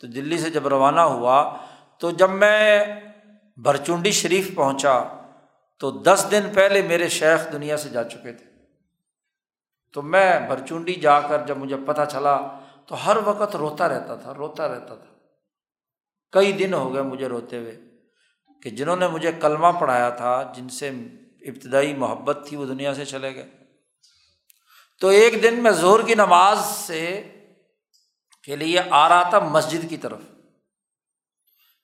تو 0.00 0.06
دلی 0.06 0.38
سے 0.38 0.50
جب 0.50 0.68
روانہ 0.68 1.00
ہوا، 1.00 1.56
تو 1.98 2.10
جب 2.10 2.30
میں 2.30 2.84
برچونڈی 3.56 4.12
شریف 4.12 4.54
پہنچا 4.54 5.04
تو 5.78 5.90
دس 5.90 6.26
دن 6.30 6.42
پہلے 6.54 6.82
میرے 6.82 7.08
شیخ 7.08 7.52
دنیا 7.52 7.76
سے 7.76 7.88
جا 7.88 8.04
چکے 8.04 8.32
تھے۔ 8.32 8.44
تو 9.92 10.02
میں 10.02 10.48
برچونڈی 10.48 10.94
جا 10.94 11.20
کر 11.20 11.46
جب 11.46 11.56
مجھے 11.56 11.76
پتہ 11.86 12.00
چلا 12.12 12.40
تو 12.86 13.06
ہر 13.06 13.16
وقت 13.16 13.56
روتا 13.56 13.88
رہتا 13.88 14.16
تھا، 14.16 14.34
روتا 14.34 14.68
رہتا 14.68 14.94
تھا۔ 14.94 15.14
کئی 16.32 16.52
دن 16.52 16.74
ہو 16.74 16.94
گئے 16.94 17.02
مجھے 17.02 17.28
روتے 17.28 17.58
ہوئے 17.58 17.80
کہ 18.62 18.70
جنہوں 18.70 18.96
نے 18.96 19.08
مجھے 19.08 19.32
کلمہ 19.32 19.66
پڑھایا 19.80 20.10
تھا، 20.10 20.52
جن 20.56 20.68
سے 20.68 20.88
ابتدائی 21.40 21.94
محبت 21.94 22.38
تھی، 22.48 22.56
وہ 22.56 22.66
دنیا 22.66 22.94
سے 22.94 23.04
چلے 23.04 23.34
گئے۔ 23.34 23.48
تو 25.00 25.08
ایک 25.08 25.42
دن 25.42 25.62
میں 25.62 25.70
زہر 25.70 26.06
کی 26.06 26.14
نماز 26.14 26.58
سے 26.58 27.30
کے 28.42 28.56
لیے 28.56 28.80
آ 28.90 29.08
رہا 29.08 29.28
تھا 29.28 29.38
مسجد 29.38 29.90
کی 29.90 29.96
طرف۔ 29.96 30.20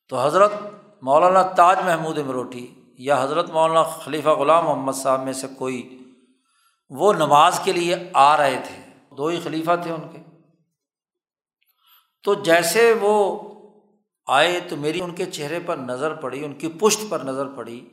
تو 0.08 0.26
حضرت 0.26 0.52
مولانا 1.02 1.42
تاج 1.42 1.78
محمود 1.84 2.18
امروٹی 2.18 2.79
یا 3.02 3.22
حضرت 3.22 3.50
مولانا 3.50 3.82
خلیفہ 3.82 4.28
غلام 4.28 4.64
محمد 4.64 4.92
صاحب 4.92 5.24
میں 5.24 5.32
سے 5.32 5.46
کوئی 5.58 5.98
وہ 6.90 7.12
نماز 7.12 7.60
کے 7.64 7.72
لیے 7.72 7.94
آ 8.12 8.36
رہے 8.36 8.60
تھے، 8.64 8.82
دو 9.16 9.26
ہی 9.26 9.40
خلیفہ 9.44 9.70
تھے 9.82 9.90
ان 9.92 10.00
کے۔ 10.12 10.18
تو 12.22 12.34
جیسے 12.34 12.94
وہ 13.00 13.38
آئے 14.26 14.60
تو 14.60 14.76
میری 14.76 15.00
ان 15.00 15.10
کے 15.10 15.24
چہرے 15.24 15.58
پر 15.66 15.76
نظر 15.76 16.14
پڑی، 16.14 16.44
ان 16.44 16.52
کی 16.52 16.68
پشت 16.68 17.00
پر 17.08 17.20
نظر 17.20 17.46
پڑی۔ 17.46 17.88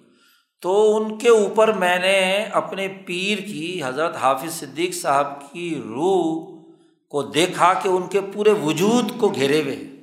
تو 0.61 0.95
ان 0.95 1.17
کے 1.17 1.29
اوپر 1.29 1.71
میں 1.71 1.99
نے 1.99 2.43
اپنے 2.43 2.88
پیر 2.88 3.38
کی، 3.38 3.81
حضرت 3.84 4.15
حافظ 4.15 4.53
صدیق 4.53 4.93
صاحب 4.93 5.51
کی 5.51 5.81
روح 5.85 6.57
کو 7.09 7.23
دیکھا 7.23 7.73
کہ 7.73 7.88
ان 7.88 8.07
کے 8.07 8.21
پورے 8.34 8.51
وجود 8.51 9.19
کو 9.19 9.29
گھیرے 9.29 9.61
ہوئے۔ 9.61 9.97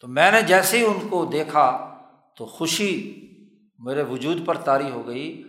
تو 0.00 0.08
میں 0.08 0.30
نے 0.30 0.42
جیسے 0.42 0.78
ہی 0.78 0.84
ان 0.84 1.08
کو 1.08 1.24
دیکھا 1.24 1.98
تو 2.36 2.46
خوشی 2.46 3.20
میرے 3.78 4.02
وجود 4.02 4.46
پر 4.46 4.58
طاری 4.58 4.90
ہو 4.90 5.06
گئی 5.06 5.42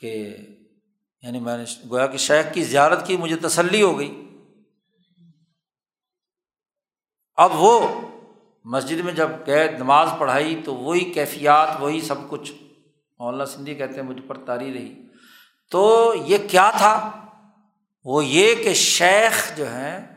کہ 0.00 0.36
یعنی 1.22 1.40
میں 1.40 1.56
نے 1.56 1.64
گویا 1.90 2.06
کہ 2.06 2.18
شیخ 2.18 2.54
کی 2.54 2.64
زیارت 2.64 3.06
کی 3.06 3.16
مجھے 3.16 3.36
تسلی 3.36 3.82
ہو 3.82 3.98
گئی۔ 3.98 4.38
اب 7.36 7.50
وہ 7.54 8.00
مسجد 8.64 9.04
میں 9.04 9.12
جب 9.12 9.28
گئے، 9.46 9.70
نماز 9.78 10.08
پڑھائی 10.18 10.62
تو 10.64 10.74
وہی 10.74 11.00
کیفیات، 11.00 11.68
وہی 11.80 12.00
سب 12.00 12.28
کچھ۔ 12.28 12.52
مولانا 13.18 13.46
سندھی 13.46 13.74
کہتے 13.74 13.94
ہیں، 13.94 14.02
مجھ 14.02 14.22
پر 14.26 14.38
تاری 14.38 14.74
رہی۔ 14.74 15.02
تو 15.70 16.14
یہ 16.26 16.38
کیا 16.50 16.70
تھا؟ 16.70 17.10
وہ 18.04 18.24
یہ 18.24 18.54
کہ 18.54 18.74
شیخ 18.74 19.56
جو 19.56 19.64
ہیں، 19.64 20.16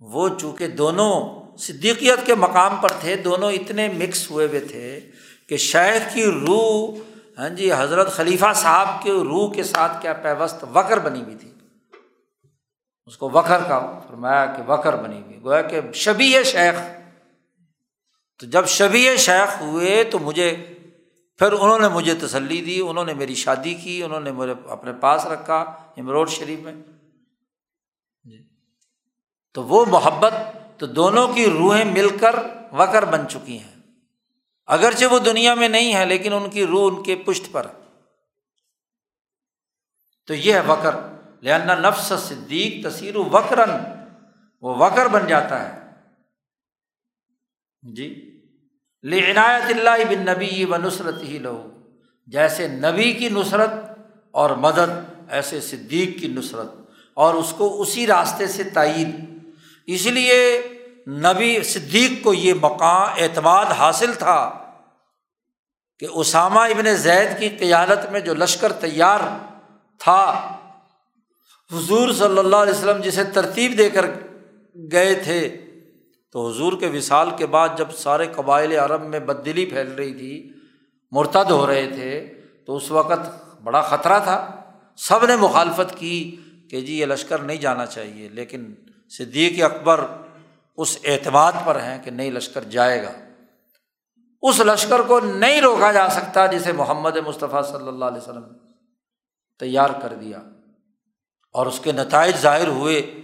وہ 0.00 0.28
چونکہ 0.40 0.68
دونوں 0.68 1.41
صدیقیت 1.62 2.26
کے 2.26 2.34
مقام 2.34 2.76
پر 2.76 2.88
تھے، 3.00 3.16
دونوں 3.16 3.52
اتنے 3.52 3.88
مکس 3.88 4.30
ہوئے 4.30 4.46
ہوئے 4.46 4.60
تھے 4.60 5.00
کہ 5.48 5.56
شیخ 5.56 6.14
کی 6.14 6.24
روح 6.24 6.98
ہاں 7.38 7.48
جی 7.48 7.72
حضرت 7.72 8.12
خلیفہ 8.12 8.52
صاحب 8.54 9.02
کے 9.02 9.10
روح 9.10 9.54
کے 9.54 9.62
ساتھ 9.62 10.02
کیا 10.02 10.12
پیوست 10.12 10.64
وکر 10.74 10.98
بنی 10.98 11.22
ہوئی 11.22 11.34
تھی۔ 11.34 11.52
اس 13.06 13.16
کو 13.16 13.30
وکر 13.30 13.62
کا 13.68 14.00
فرمایا 14.08 14.46
کہ 14.46 14.70
وکر 14.70 14.96
بنی 14.96 15.22
ہوئی، 15.22 15.42
گویا 15.44 15.62
کہ 15.62 15.80
شبی 15.94 16.32
شیخ۔ 16.44 16.74
تو 18.40 18.46
جب 18.46 18.66
شبی 18.66 19.16
شیخ 19.16 19.60
ہوئے 19.60 20.04
تو 20.04 20.18
مجھے، 20.18 20.74
پھر 21.38 21.52
انہوں 21.52 21.78
نے 21.78 21.88
مجھے 21.88 22.14
تسلی 22.14 22.60
دی، 22.60 22.80
انہوں 22.80 23.04
نے 23.04 23.14
میری 23.14 23.34
شادی 23.34 23.74
کی، 23.74 24.02
انہوں 24.02 24.20
نے 24.20 24.32
میرے 24.32 24.54
اپنے 24.68 24.92
پاس 24.92 25.26
رکھا 25.26 25.58
امروڈ 25.96 26.30
شریف 26.30 26.58
میں۔ 26.58 26.74
جی۔ 28.24 28.38
تو 29.54 29.64
وہ 29.64 29.84
محبت 29.84 30.32
تو 30.82 30.88
دونوں 30.88 31.28
کی 31.28 31.50
روحیں 31.50 31.84
مل 31.84 32.18
کر 32.18 32.36
وکر 32.72 33.04
بن 33.04 33.28
چکی 33.28 33.58
ہیں۔ 33.58 33.80
اگرچہ 34.66 35.04
وہ 35.04 35.18
دنیا 35.18 35.54
میں 35.54 35.68
نہیں 35.68 35.94
ہے 35.94 36.06
لیکن 36.06 36.32
ان 36.32 36.50
کی 36.50 36.66
روح 36.66 36.92
ان 36.92 37.02
کے 37.02 37.16
پشت 37.16 37.52
پر 37.52 37.66
تو 40.26 40.34
یہ 40.34 40.54
ہے 40.54 40.60
وکر 40.60 40.94
لہنا 41.42 41.74
نفس 41.74 42.12
صدیق 42.18 42.86
تصیر 42.86 43.16
وکرن 43.16 43.70
وہ 44.60 44.76
وکر 44.76 45.08
بن 45.08 45.26
جاتا 45.26 45.68
ہے۔ 45.68 45.90
جی۔ 47.82 48.40
لعنایت 49.02 49.62
اللہ 49.62 50.04
بن 50.04 50.18
نبی 50.18 50.64
و 50.64 50.76
نصرت 50.76 51.22
ہی 51.22 51.38
لہو۔ 51.38 51.68
جیسے 52.26 52.68
نبی 52.68 53.12
کی 53.12 53.28
نصرت 53.28 53.70
اور 54.30 54.50
مدد، 54.50 55.14
ایسے 55.28 55.60
صدیق 55.60 56.20
کی 56.20 56.28
نصرت۔ 56.28 56.72
اور 57.14 57.34
اس 57.34 57.54
کو 57.56 57.82
اسی 57.82 58.06
راستے 58.06 58.46
سے 58.46 58.64
تعین 58.64 59.31
اس 59.88 60.06
لیے 60.08 60.40
نبی 61.22 61.62
صدیق 61.64 62.22
کو 62.24 62.34
یہ 62.34 62.54
مقام، 62.60 63.08
اعتماد 63.18 63.72
حاصل 63.78 64.12
تھا 64.18 64.40
کہ 66.00 66.06
اسامہ 66.12 66.60
ابن 66.70 66.94
زید 66.96 67.38
کی 67.38 67.48
قیادت 67.58 68.10
میں 68.12 68.20
جو 68.20 68.34
لشکر 68.34 68.72
تیار 68.80 69.20
تھا، 70.00 70.24
حضور 71.70 72.12
صلی 72.12 72.38
اللہ 72.38 72.56
علیہ 72.56 72.72
وسلم 72.72 73.00
جسے 73.00 73.24
ترتیب 73.34 73.76
دے 73.78 73.88
کر 73.90 74.06
گئے 74.92 75.14
تھے، 75.14 75.40
تو 76.34 76.46
حضور 76.48 76.72
کے 76.80 76.88
وصال 76.88 77.30
کے 77.38 77.46
بعد 77.46 77.68
جب 77.78 77.90
سارے 77.98 78.26
قبائل 78.34 78.72
عرب 78.78 79.02
میں 79.04 79.20
بدلی 79.20 79.64
پھیل 79.66 79.92
رہی 79.92 80.14
تھی، 80.14 80.52
مرتد 81.12 81.50
ہو 81.50 81.66
رہے 81.66 81.86
تھے، 81.86 82.12
تو 82.66 82.76
اس 82.76 82.90
وقت 82.90 83.28
بڑا 83.64 83.82
خطرہ 83.82 84.18
تھا۔ 84.24 84.38
سب 84.98 85.24
نے 85.26 85.36
مخالفت 85.36 85.98
کی 85.98 86.36
کہ 86.70 86.80
جی 86.80 86.98
یہ 86.98 87.06
لشکر 87.06 87.38
نہیں 87.38 87.56
جانا 87.56 87.86
چاہیے، 87.86 88.28
لیکن 88.28 88.72
صدیق 89.18 89.64
اکبر 89.64 90.06
اس 90.76 90.98
اعتماد 91.04 91.52
پر 91.64 91.80
ہیں 91.80 91.98
کہ 92.04 92.10
نہیں 92.10 92.30
لشکر 92.30 92.64
جائے 92.64 93.02
گا۔ 93.02 93.12
اس 94.42 94.60
لشکر 94.60 95.02
کو 95.02 95.20
نہیں 95.20 95.60
روکا 95.60 95.92
جا 95.92 96.08
سکتا 96.08 96.46
جسے 96.46 96.72
محمد 96.72 97.16
مصطفیٰ 97.16 97.64
صلی 97.64 97.88
اللہ 97.88 98.04
علیہ 98.04 98.18
وسلم 98.18 98.44
تیار 99.58 99.90
کر 100.02 100.14
دیا۔ 100.14 100.38
اور 101.52 101.66
اس 101.66 101.80
کے 101.80 101.92
نتائج 101.92 102.36
ظاہر 102.36 102.68
ہوئے 102.68 103.20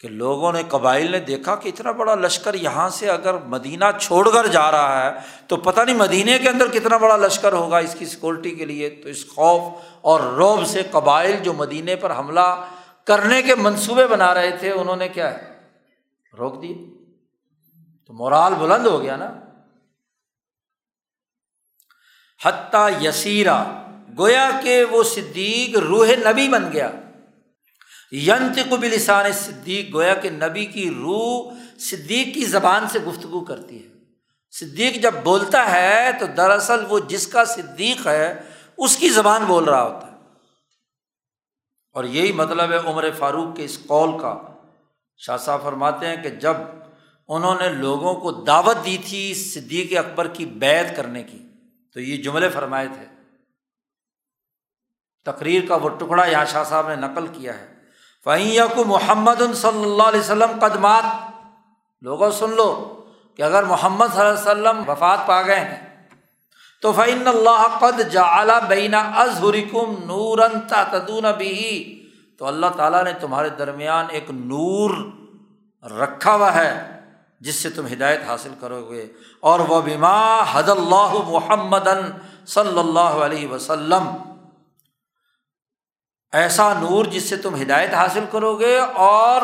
کہ 0.00 0.08
لوگوں 0.08 0.52
نے 0.52 0.62
قبائل 0.68 1.10
نے 1.10 1.20
دیکھا 1.20 1.56
کہ 1.56 1.68
اتنا 1.68 1.90
بڑا 1.90 2.14
لشکر 2.14 2.54
یہاں 2.54 2.88
سے 2.88 3.10
اگر 3.10 3.34
مدینہ 3.34 3.84
چھوڑ 4.00 4.30
کر 4.30 4.46
جا 4.46 4.70
رہا 4.70 5.06
ہے 5.06 5.10
تو 5.46 5.56
پتہ 5.56 5.80
نہیں 5.80 5.96
مدینے 5.96 6.38
کے 6.38 6.48
اندر 6.48 6.68
کتنا 6.68 6.96
بڑا 6.96 7.16
لشکر 7.16 7.52
ہوگا 7.52 7.78
اس 7.78 7.96
کی 7.98 8.06
سیکورٹی 8.06 8.50
کے 8.50 8.64
لیے۔ 8.64 8.90
تو 8.90 9.08
اس 9.08 9.28
خوف 9.28 9.72
اور 10.00 10.20
روب 10.20 10.66
سے 10.66 10.82
قبائل 10.90 11.36
جو 11.42 11.52
مدینے 11.52 11.96
پر 11.96 12.18
حملہ 12.18 12.64
کرنے 13.06 13.42
کے 13.42 13.54
منصوبے 13.54 14.06
بنا 14.06 14.34
رہے 14.34 14.56
تھے، 14.56 14.70
انہوں 14.70 14.96
نے 14.96 15.08
کیا 15.08 15.34
ہے؟ 15.34 15.60
روک 16.38 16.62
دیے۔ 16.62 16.74
تو 18.06 18.12
مورال 18.12 18.54
بلند 18.54 18.86
ہو 18.86 19.02
گیا 19.02 19.16
نا۔ 19.16 19.40
حتیٰ 22.44 23.02
یسیرا، 23.02 23.82
گویا 24.18 24.50
کہ 24.62 24.84
وہ 24.84 25.02
صدیق 25.02 25.78
روح 25.78 26.06
نبی 26.06 26.48
بن 26.48 26.72
گیا۔ 26.72 26.90
ینت 28.12 28.70
قبلسان 28.70 29.32
صدیق، 29.32 29.94
گویا 29.94 30.14
کہ 30.14 30.30
نبی 30.30 30.66
کی 30.66 30.90
روح 30.90 31.54
صدیق 31.78 32.34
کی 32.34 32.44
زبان 32.44 32.88
سے 32.88 32.98
گفتگو 32.98 33.44
کرتی 33.44 33.84
ہے۔ 33.84 33.92
صدیق 34.50 34.94
جب 34.94 35.14
بولتا 35.24 35.70
ہے 35.70 36.10
تو 36.20 36.26
دراصل 36.26 36.84
وہ 36.88 36.98
جس 36.98 37.26
کا 37.26 37.44
صدیق 37.44 38.06
ہے، 38.06 38.40
اس 38.78 38.96
کی 38.96 39.08
زبان 39.08 39.44
بول 39.44 39.64
رہا 39.64 39.82
ہوتا 39.82 40.06
ہے۔ 40.06 40.13
اور 41.94 42.04
یہی 42.04 42.32
مطلب 42.32 42.72
ہے 42.72 42.76
عمر 42.76 43.10
فاروق 43.18 43.56
کے 43.56 43.64
اس 43.64 43.78
قول 43.86 44.18
کا۔ 44.18 44.38
شاہ 45.16 45.36
صاحب 45.36 45.62
فرماتے 45.62 46.06
ہیں 46.06 46.16
کہ 46.16 46.30
جب 46.30 46.56
انہوں 47.28 47.54
نے 47.54 47.68
لوگوں 47.68 48.14
کو 48.14 48.30
دعوت 48.30 48.84
دی 48.84 48.98
تھی 49.04 49.34
صدیق 49.34 49.98
اکبر 49.98 50.28
کی 50.28 50.46
بیت 50.46 50.96
کرنے 50.96 51.22
کی، 51.22 51.38
تو 51.94 52.00
یہ 52.00 52.22
جملے 52.22 52.48
فرمائے 52.48 52.88
تھے۔ 52.88 53.06
تقریر 55.24 55.66
کا 55.68 55.76
وہ 55.76 55.88
ٹکڑا 55.88 56.24
یہاں 56.24 56.44
شاہ 56.44 56.64
صاحب 56.64 56.88
نے 56.88 56.96
نقل 56.96 57.26
کیا 57.26 57.58
ہے۔ 57.58 57.74
فہیا 58.24 58.66
کو 58.66 58.84
محمد 58.84 59.54
صلی 59.54 59.82
اللہ 59.82 60.02
علیہ 60.02 60.20
وسلم 60.20 60.58
قدمات 60.60 61.04
لوگوں 62.02 62.30
سن 62.30 62.50
لو 62.50 63.00
کہ 63.36 63.42
اگر 63.42 63.62
محمد 63.62 64.06
صلی 64.06 64.20
اللہ 64.20 64.50
علیہ 64.50 64.70
وسلم 64.70 64.90
وفات 64.90 65.18
پا 65.26 65.42
گئے 65.42 65.60
ہیں 65.60 65.93
تو 66.84 66.92
فعین 66.92 67.28
اللہ 67.28 67.78
قد 67.80 68.00
جا 68.12 68.58
بینا 68.58 68.98
ازہرکم 68.98 69.94
نورن 70.04 70.60
تدون 70.68 71.24
بھی 71.38 72.08
تو 72.38 72.46
اللہ 72.46 72.66
تعالیٰ 72.76 73.04
نے 73.04 73.12
تمہارے 73.20 73.48
درمیان 73.48 74.06
ایک 74.10 74.30
نور 74.30 74.90
رکھا 75.90 76.34
ہوا 76.34 76.54
ہے، 76.54 77.00
جس 77.40 77.54
سے 77.54 77.70
تم 77.70 77.86
ہدایت 77.86 78.22
حاصل 78.26 78.54
کرو 78.60 78.88
گے۔ 78.90 79.12
اور 79.40 79.60
وہ 79.60 79.82
بیما 79.82 80.44
حد 80.52 80.68
اللہ 80.68 81.12
محمد 81.26 81.88
صلی 82.46 82.78
اللہ 82.78 83.00
علیہ 83.00 83.48
وسلم۔ 83.48 84.08
ایسا 86.32 86.72
نور 86.72 87.04
جس 87.04 87.28
سے 87.28 87.36
تم 87.36 87.62
ہدایت 87.62 87.94
حاصل 87.94 88.24
کرو 88.30 88.56
گے 88.56 88.78
اور 88.94 89.42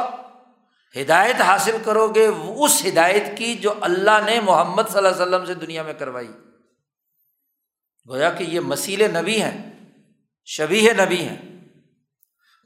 ہدایت 1.01 1.41
حاصل 1.41 1.77
کرو 1.85 2.09
گے 2.09 2.27
اس 2.57 2.87
ہدایت 2.87 3.39
کی 3.39 3.55
جو 3.55 3.75
اللہ 3.81 4.25
نے 4.25 4.41
محمد 4.41 4.83
صلی 4.89 4.99
اللہ 4.99 5.09
علیہ 5.09 5.23
وسلم 5.23 5.45
سے 5.45 5.55
دنیا 5.55 5.83
میں 5.83 5.95
کروائی۔ 5.95 6.33
گویا 8.11 8.31
کہ 8.31 8.45
یہ 8.45 8.61
مسیل 8.61 9.03
نبی 9.17 9.43
ہیں 9.43 9.57
شبی 10.45 10.87
نبی 10.99 11.23
ہیں۔ 11.23 11.37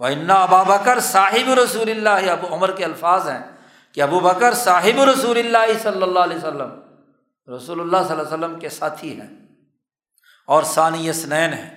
وہ 0.01 0.07
انا 0.07 0.35
ابا 0.35 0.63
بکر 0.63 1.01
صاحب 1.01 1.51
رسول 1.51 1.91
اللہ 1.91 2.31
ابو 2.31 2.55
عمر 2.55 2.71
کے 2.77 2.85
الفاظ 2.85 3.29
ہیں 3.29 3.43
کہ 3.93 4.01
ابو 4.01 4.21
بکر 4.21 4.55
صاحب 4.55 5.01
رسول 5.01 5.39
اللہ 5.39 5.79
صلی 5.83 6.03
اللہ 6.03 6.19
علیہ 6.19 6.37
وسلم، 6.37 6.71
رسول 7.55 7.81
اللہ 7.81 7.97
صلی 7.97 8.19
اللہ 8.19 8.23
علیہ 8.23 8.35
وسلم 8.35 8.59
کے 8.61 8.69
ساتھی 8.69 9.21
ہیں 9.21 9.29
اور 10.47 10.63
ثانی 10.63 11.13
سنین 11.13 11.53
ہیں۔ 11.53 11.71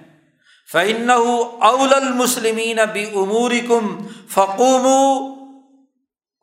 فعن 0.71 1.09
اول 1.09 1.93
المسلمین 1.93 2.79
بھی 2.93 3.05
امور 3.09 3.51
کم 3.67 4.07
فقوم 4.29 4.85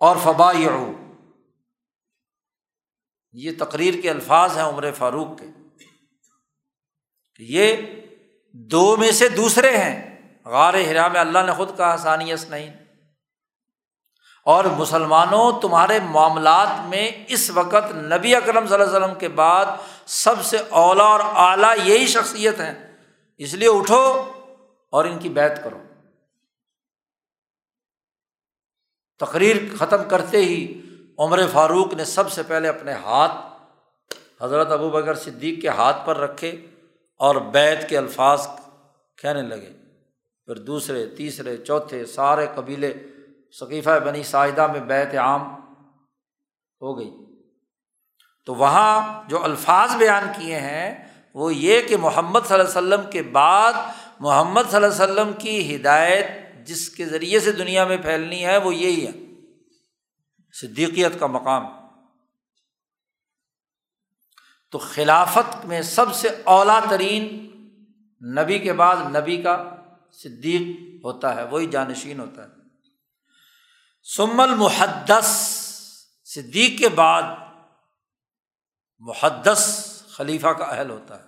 اور 0.01 0.16
فبا 0.22 0.52
یہ 3.32 3.51
تقریر 3.59 3.94
کے 4.02 4.10
الفاظ 4.10 4.56
ہیں 4.56 4.64
عمر 4.64 4.90
فاروق 4.92 5.38
کے۔ 5.38 5.46
یہ 7.39 7.77
دو 8.52 8.97
میں 8.97 9.12
سے 9.12 9.28
دوسرے 9.28 9.77
ہیں۔ 9.77 10.15
غار 10.44 10.74
ہرا 10.74 11.09
میں 11.09 11.20
اللہ 11.20 11.39
نے 11.47 11.52
خود 11.52 11.77
کہا 11.77 11.97
ثانیس 11.97 12.44
نہیں 12.44 12.70
اور 14.44 14.65
مسلمانوں، 14.65 15.61
تمہارے 15.61 15.98
معاملات 16.01 16.89
میں 16.89 17.11
اس 17.28 17.51
وقت 17.51 17.94
نبی 17.94 18.35
اکرم 18.35 18.66
صلی 18.66 18.74
اللہ 18.74 18.97
علیہ 18.97 19.05
وسلم 19.05 19.19
کے 19.19 19.28
بعد 19.28 19.65
سب 20.06 20.44
سے 20.44 20.56
اولا 20.69 21.05
اور 21.05 21.20
اعلیٰ 21.20 21.74
یہی 21.85 22.06
شخصیت 22.06 22.61
ہیں۔ 22.61 22.97
اس 23.39 23.55
لیے 23.55 23.69
اٹھو 23.69 24.32
اور 24.90 25.05
ان 25.05 25.19
کی 25.19 25.28
بیت 25.28 25.65
کرو۔ 25.65 25.82
تقریر 29.19 29.56
ختم 29.78 30.09
کرتے 30.09 30.36
ہی 30.36 30.81
عمر 31.19 31.40
فاروق 31.52 31.94
نے 31.94 32.05
سب 32.05 32.32
سے 32.32 32.43
پہلے 32.43 32.69
اپنے 32.69 32.93
ہاتھ 32.93 33.32
حضرت 34.43 34.70
ابو 34.70 34.90
بکر 34.90 35.15
صدیق 35.15 35.62
کے 35.62 35.69
ہاتھ 35.69 36.06
پر 36.06 36.16
رکھے۔ 36.16 36.66
اور 37.24 37.34
بیت 37.34 37.88
کے 37.88 37.98
الفاظ 37.98 38.46
کہنے 39.22 39.42
لگے۔ 39.42 39.72
پھر 40.46 40.55
دوسرے، 40.55 41.06
تیسرے، 41.06 41.56
چوتھے 41.56 42.06
سارے 42.06 42.46
قبیلے 42.55 42.94
ثقیفہ 43.60 44.01
بنی 44.05 44.22
ساحدہ 44.22 44.72
میں 44.72 44.80
بیت 44.80 45.14
عام 45.14 45.55
ہو 46.80 46.98
گئی۔ 46.98 47.10
تو 48.46 48.55
وہاں 48.55 49.22
جو 49.28 49.44
الفاظ 49.44 49.96
بیان 49.96 50.24
کیے 50.38 50.56
ہیں، 50.56 51.09
وہ 51.34 51.55
یہ 51.55 51.80
کہ 51.80 51.96
محمد 51.96 52.40
صلی 52.48 52.59
اللہ 52.59 52.78
علیہ 52.78 52.88
وسلم 52.88 53.10
کے 53.10 53.22
بعد 53.22 53.72
محمد 54.20 54.62
صلی 54.70 54.84
اللہ 54.84 55.02
علیہ 55.02 55.12
وسلم 55.12 55.32
کی 55.38 55.76
ہدایت 55.76 56.26
جس 56.66 56.90
کے 56.90 57.05
ذریعے 57.05 57.40
سے 57.40 57.52
دنیا 57.52 57.84
میں 57.84 57.96
پھیلنی 57.96 58.46
ہے، 58.46 58.56
وہ 58.56 58.74
یہی 58.74 59.06
ہے۔ 59.06 59.12
صدیقیت 60.52 61.20
کا 61.20 61.26
مقام۔ 61.26 61.84
تو 64.74 64.78
خلافت 64.78 65.64
میں 65.64 65.82
سب 65.82 66.14
سے 66.14 66.28
اولا 66.44 66.80
ترین 66.90 67.26
نبی 68.40 68.59
کے 68.59 68.72
بعد 68.72 68.96
نبی 68.96 69.42
کا 69.42 69.70
صدیق 70.12 70.80
ہوتا 71.05 71.34
ہے، 71.34 71.44
وہی 71.44 71.66
جانشین 71.66 72.20
ہوتا 72.20 72.42
ہے۔ 72.42 72.48
سمل 74.16 74.55
محدث 74.55 75.26
صدیق 76.24 76.78
کے 76.78 76.88
بعد 76.88 77.22
محدث 78.98 79.92
خلیفہ 80.09 80.48
کا 80.48 80.64
اہل 80.64 80.90
ہوتا 80.90 81.18
ہے۔ 81.18 81.24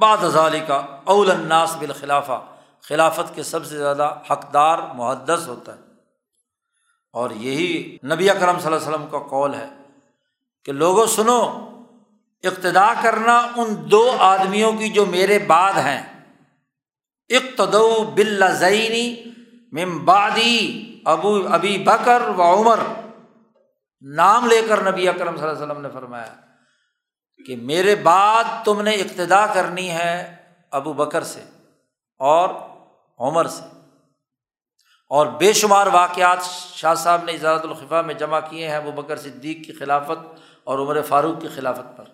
بعد 0.00 0.24
ازالی 0.24 0.60
کا 0.66 0.86
اول 1.04 1.30
الناس 1.30 1.76
بالخلافہ، 1.76 2.56
خلافت 2.80 3.34
کے 3.34 3.42
سب 3.42 3.66
سے 3.66 3.78
زیادہ 3.78 4.18
حقدار 4.30 4.78
محدث 4.78 5.48
ہوتا 5.48 5.74
ہے۔ 5.74 5.80
اور 7.12 7.30
یہی 7.30 7.98
نبی 8.04 8.30
اکرم 8.30 8.58
صلی 8.58 8.66
اللہ 8.66 8.78
علیہ 8.78 8.88
وسلم 8.88 9.08
کا 9.10 9.18
قول 9.18 9.54
ہے 9.54 9.68
کہ 10.64 10.72
لوگوں 10.72 11.06
سنو 11.06 11.72
اقتدا 12.46 12.92
کرنا 13.02 13.38
ان 13.56 13.90
دو 13.90 14.16
آدمیوں 14.18 14.72
کی 14.72 14.88
جو 14.88 15.06
میرے 15.06 15.38
بعد 15.38 15.72
ہیں۔ 15.72 16.24
اقتدو 17.28 18.12
بل 18.14 18.54
زینی 18.54 19.24
ممبادی 19.72 20.82
ابو 21.04 21.48
ابی 21.50 21.78
بکر 21.78 22.22
و 22.36 22.42
عمر۔ 22.42 22.78
نام 24.00 24.46
لے 24.46 24.62
کر 24.68 24.92
نبی 24.92 25.08
اکرم 25.08 25.36
صلی 25.36 25.48
اللہ 25.48 25.62
علیہ 25.62 25.66
وسلم 25.66 25.82
نے 25.82 25.88
فرمایا 25.94 26.34
کہ 27.46 27.56
میرے 27.56 27.94
بعد 27.94 28.44
تم 28.64 28.82
نے 28.82 28.90
ابتدا 28.90 29.46
کرنی 29.46 29.90
ہے 29.90 30.36
ابو 30.70 30.92
بکر 30.92 31.22
سے 31.22 31.44
اور 32.18 32.48
عمر 33.18 33.46
سے۔ 33.46 33.76
اور 35.08 35.26
بے 35.26 35.52
شمار 35.52 35.86
واقعات 35.86 36.38
شاہ 36.74 36.94
صاحب 36.94 37.24
نے 37.24 37.32
اجازت 37.32 37.64
الخفا 37.64 38.00
میں 38.00 38.14
جمع 38.14 38.40
کیے 38.50 38.68
ہیں 38.68 38.76
ابو 38.76 38.92
بکر 38.92 39.16
صدیق 39.16 39.66
کی 39.66 39.72
خلافت 39.72 40.40
اور 40.64 40.78
عمر 40.78 41.02
فاروق 41.02 41.40
کی 41.40 41.48
خلافت 41.48 41.96
پر۔ 41.96 42.04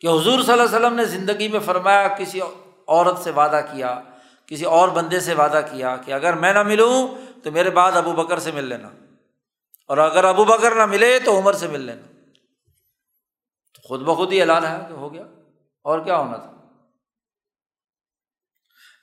کہ 0.00 0.06
حضور 0.06 0.22
صلی 0.22 0.52
اللہ 0.52 0.52
علیہ 0.52 0.76
وسلم 0.76 0.94
نے 0.94 1.04
زندگی 1.04 1.48
میں 1.48 1.60
فرمایا، 1.60 2.08
کسی 2.08 2.40
عورت 2.88 3.18
سے 3.18 3.30
وعدہ 3.30 3.60
کیا، 3.72 4.00
کسی 4.46 4.64
اور 4.64 4.88
بندے 4.88 5.20
سے 5.20 5.34
وعدہ 5.34 5.60
کیا 5.70 5.96
کہ 5.96 6.12
اگر 6.12 6.32
میں 6.32 6.52
نہ 6.52 6.62
ملوں 6.62 7.08
تو 7.44 7.50
میرے 7.50 7.70
بعد 7.70 7.92
ابو 7.92 8.12
بکر 8.12 8.38
سے 8.38 8.50
مل 8.50 8.64
لینا۔ 8.64 8.88
اور 9.88 9.98
اگر 9.98 10.24
ابو 10.24 10.44
بکر 10.44 10.74
نہ 10.74 10.86
ملے 10.86 11.18
تو 11.18 11.38
عمر 11.38 11.52
سے 11.52 11.68
مل 11.68 11.80
لینا۔ 11.80 12.06
تو 13.74 13.88
خود 13.88 14.00
بخود 14.00 14.32
ہی 14.32 14.40
اعلان 14.40 14.64
ہے 14.64 14.78
کہ 14.88 14.92
ہو 14.92 15.14
گیا۔ 15.14 15.22
اور 15.84 16.00
کیا 16.00 16.16
ہونا 16.16 16.36
تھا؟ 16.36 16.52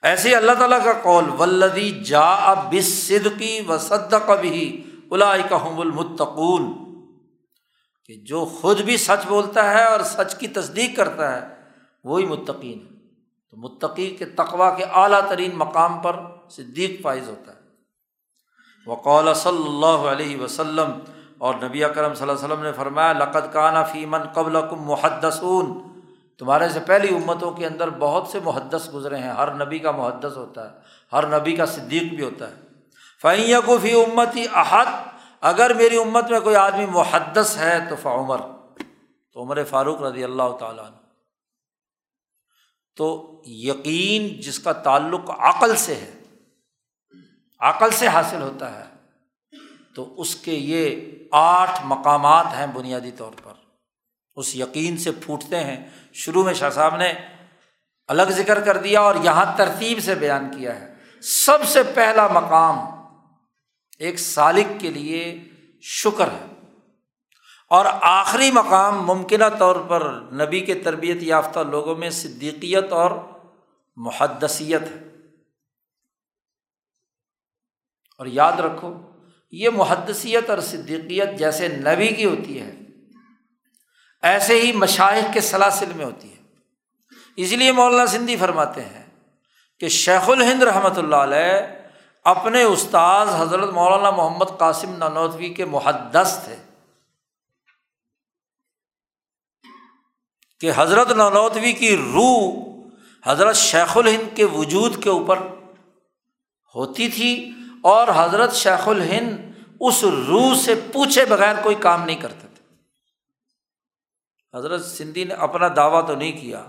ایسے 0.02 0.34
اللہ 0.34 0.52
تعالیٰ 0.52 0.84
کا 0.84 0.92
قول 1.02 1.24
ولدی 1.38 1.90
جا 1.90 2.34
اب 2.34 2.74
صدقی 2.82 3.60
و 3.68 3.78
صد 3.78 4.14
کبھی 4.26 4.82
الا 5.10 5.30
المتقون۔ 5.30 6.87
کہ 8.08 8.14
جو 8.14 8.44
خود 8.44 8.80
بھی 8.80 8.96
سچ 8.96 9.26
بولتا 9.26 9.70
ہے 9.70 9.84
اور 9.84 10.00
سچ 10.00 10.34
کی 10.34 10.48
تصدیق 10.48 10.96
کرتا 10.96 11.36
ہے، 11.36 11.48
وہی 12.04 12.26
متقین 12.26 12.78
ہے۔ 12.78 12.98
تو 13.50 13.56
متقی 13.56 14.10
کے 14.10 14.24
تقوا 14.24 14.74
کے 14.74 14.84
اعلیٰ 14.84 15.28
ترین 15.28 15.50
مقام 15.54 16.00
پر 16.00 16.16
صدیق 16.50 17.02
فائز 17.02 17.28
ہوتا 17.28 17.52
ہے۔ 17.52 17.58
وقول 18.86 19.34
صلی 19.34 19.68
اللہ 19.68 19.86
علیہ 19.86 20.40
وسلم 20.40 20.90
اور 21.38 21.54
نبی 21.54 21.80
کرم 21.80 22.14
صلی 22.14 22.30
اللہ 22.30 22.32
علیہ 22.32 22.44
وسلم 22.44 22.62
نے 22.62 22.72
فرمایا 22.72 23.12
لقت 23.12 23.52
کانا 23.52 23.82
فیمن 23.82 24.22
قبل 24.22 24.60
کم 24.70 24.82
محدثون۔ 24.82 25.82
تمہارے 26.38 26.68
سے 26.68 26.80
پہلی 26.80 27.16
امتوں 27.16 27.50
کے 27.50 27.66
اندر 27.66 27.90
بہت 27.90 28.28
سے 28.28 28.40
محدث 28.44 28.94
گزرے 28.94 29.16
ہیں۔ 29.16 29.30
ہر 29.30 29.64
نبی 29.64 29.78
کا 29.78 29.90
محدث 29.90 30.36
ہوتا 30.36 30.64
ہے، 30.64 30.78
ہر 31.12 31.38
نبی 31.38 31.56
کا 31.56 31.66
صدیق 31.66 32.02
بھی 32.02 32.24
ہوتا 32.24 32.48
ہے۔ 32.48 32.54
فعیہ 33.22 33.56
کو 33.64 33.78
فی 33.82 33.92
امت 33.92 34.36
احد 34.54 34.86
اگر 35.40 35.74
میری 35.74 35.96
امت 35.96 36.30
میں 36.30 36.40
کوئی 36.40 36.56
آدمی 36.56 36.86
محدث 36.86 37.56
ہے 37.56 37.78
تو 37.90 37.96
فعمر 37.96 38.38
تو 39.32 39.42
عمر 39.42 39.64
فاروق 39.64 40.02
رضی 40.02 40.24
اللہ 40.24 40.56
تعالیٰ 40.60 40.86
عنہ۔ 40.86 40.96
تو 42.96 43.40
یقین 43.46 44.40
جس 44.40 44.58
کا 44.58 44.72
تعلق 44.72 45.30
عقل 45.30 45.76
سے 45.76 45.94
ہے، 45.94 46.20
عقل 47.60 47.90
سے 47.90 48.08
حاصل 48.08 48.42
ہوتا 48.42 48.78
ہے، 48.78 48.94
تو 49.94 50.20
اس 50.20 50.36
کے 50.36 50.52
یہ 50.52 51.12
آٹھ 51.32 51.80
مقامات 51.84 52.46
ہیں 52.46 52.66
بنیادی 52.66 53.10
طور 53.10 53.32
پر۔ 53.42 53.52
اس 54.34 54.56
یقین 54.56 54.98
سے 54.98 55.12
پھوٹتے 55.12 55.60
ہیں۔ 55.60 55.90
شروع 56.12 56.44
میں 56.44 56.54
شاہ 56.54 56.70
صاحب 56.70 56.96
نے 56.96 57.12
الگ 58.08 58.22
ذکر 58.22 58.60
کر 58.60 58.76
دیا 58.76 59.00
اور 59.00 59.14
یہاں 59.22 59.56
ترتیب 59.56 59.98
سے 60.02 60.14
بیان 60.14 60.50
کیا 60.58 60.80
ہے۔ 60.80 60.94
سب 61.22 61.58
سے 61.64 61.82
پہلا 61.82 62.28
مقام 62.28 62.97
ایک 63.98 64.18
سالک 64.18 64.80
کے 64.80 64.90
لیے 64.90 65.44
شکر 65.82 66.26
ہے۔ 66.26 66.46
اور 67.70 67.86
آخری 68.00 68.50
مقام 68.50 69.06
ممکنہ 69.06 69.44
طور 69.58 69.76
پر 69.76 70.20
نبی 70.20 70.60
کے 70.60 70.74
تربیت 70.74 71.22
یافتہ 71.22 71.60
لوگوں 71.60 71.96
میں 71.96 72.10
صدیقیت 72.10 72.92
اور 72.92 73.10
محدثیت 73.96 74.82
ہے۔ 74.82 75.08
اور 78.18 78.26
یاد 78.26 78.52
رکھو، 78.52 78.94
یہ 79.50 79.68
محدثیت 79.70 80.50
اور 80.50 80.58
صدیقیت 80.58 81.38
جیسے 81.38 81.68
نبی 81.68 82.08
کی 82.08 82.24
ہوتی 82.24 82.60
ہے، 82.60 82.76
ایسے 84.22 84.60
ہی 84.60 84.72
مشاہد 84.72 85.34
کے 85.34 85.40
سلاسل 85.40 85.92
میں 85.96 86.04
ہوتی 86.04 86.32
ہے۔ 86.32 86.42
اس 87.36 87.52
لیے 87.52 87.72
مولانا 87.72 88.06
سندھی 88.06 88.36
فرماتے 88.36 88.82
ہیں 88.82 89.06
کہ 89.80 89.88
شیخ 89.88 90.30
الہند 90.30 90.62
رحمۃ 90.62 90.96
اللہ 90.96 91.16
علیہ 91.16 91.77
اپنے 92.28 92.62
استاذ 92.62 93.28
حضرت 93.34 93.68
مولانا 93.68 94.10
محمد 94.10 94.58
قاسم 94.58 94.96
نانوتوی 94.96 95.54
کے 95.54 95.64
محدث 95.64 96.44
تھے 96.44 96.56
کہ 100.60 100.72
حضرت 100.76 101.10
نانوتوی 101.10 101.72
کی 101.72 101.96
روح 101.96 102.64
حضرت 103.24 103.56
شیخ 103.56 103.96
الہند 103.96 104.36
کے 104.36 104.44
وجود 104.44 105.02
کے 105.02 105.10
اوپر 105.10 105.38
ہوتی 106.74 107.08
تھی 107.08 107.50
اور 107.82 108.08
حضرت 108.16 108.54
شیخ 108.54 108.88
الہند 108.88 109.38
اس 109.80 110.04
روح 110.04 110.54
سے 110.54 110.74
پوچھے 110.92 111.24
بغیر 111.24 111.62
کوئی 111.62 111.74
کام 111.74 112.04
نہیں 112.04 112.16
کرتے 112.16 112.46
تھے۔ 112.54 112.64
حضرت 114.58 114.84
سندھی 114.84 115.24
نے 115.24 115.34
اپنا 115.34 115.68
دعویٰ 115.76 116.06
تو 116.06 116.14
نہیں 116.14 116.32
کیا، 116.32 116.64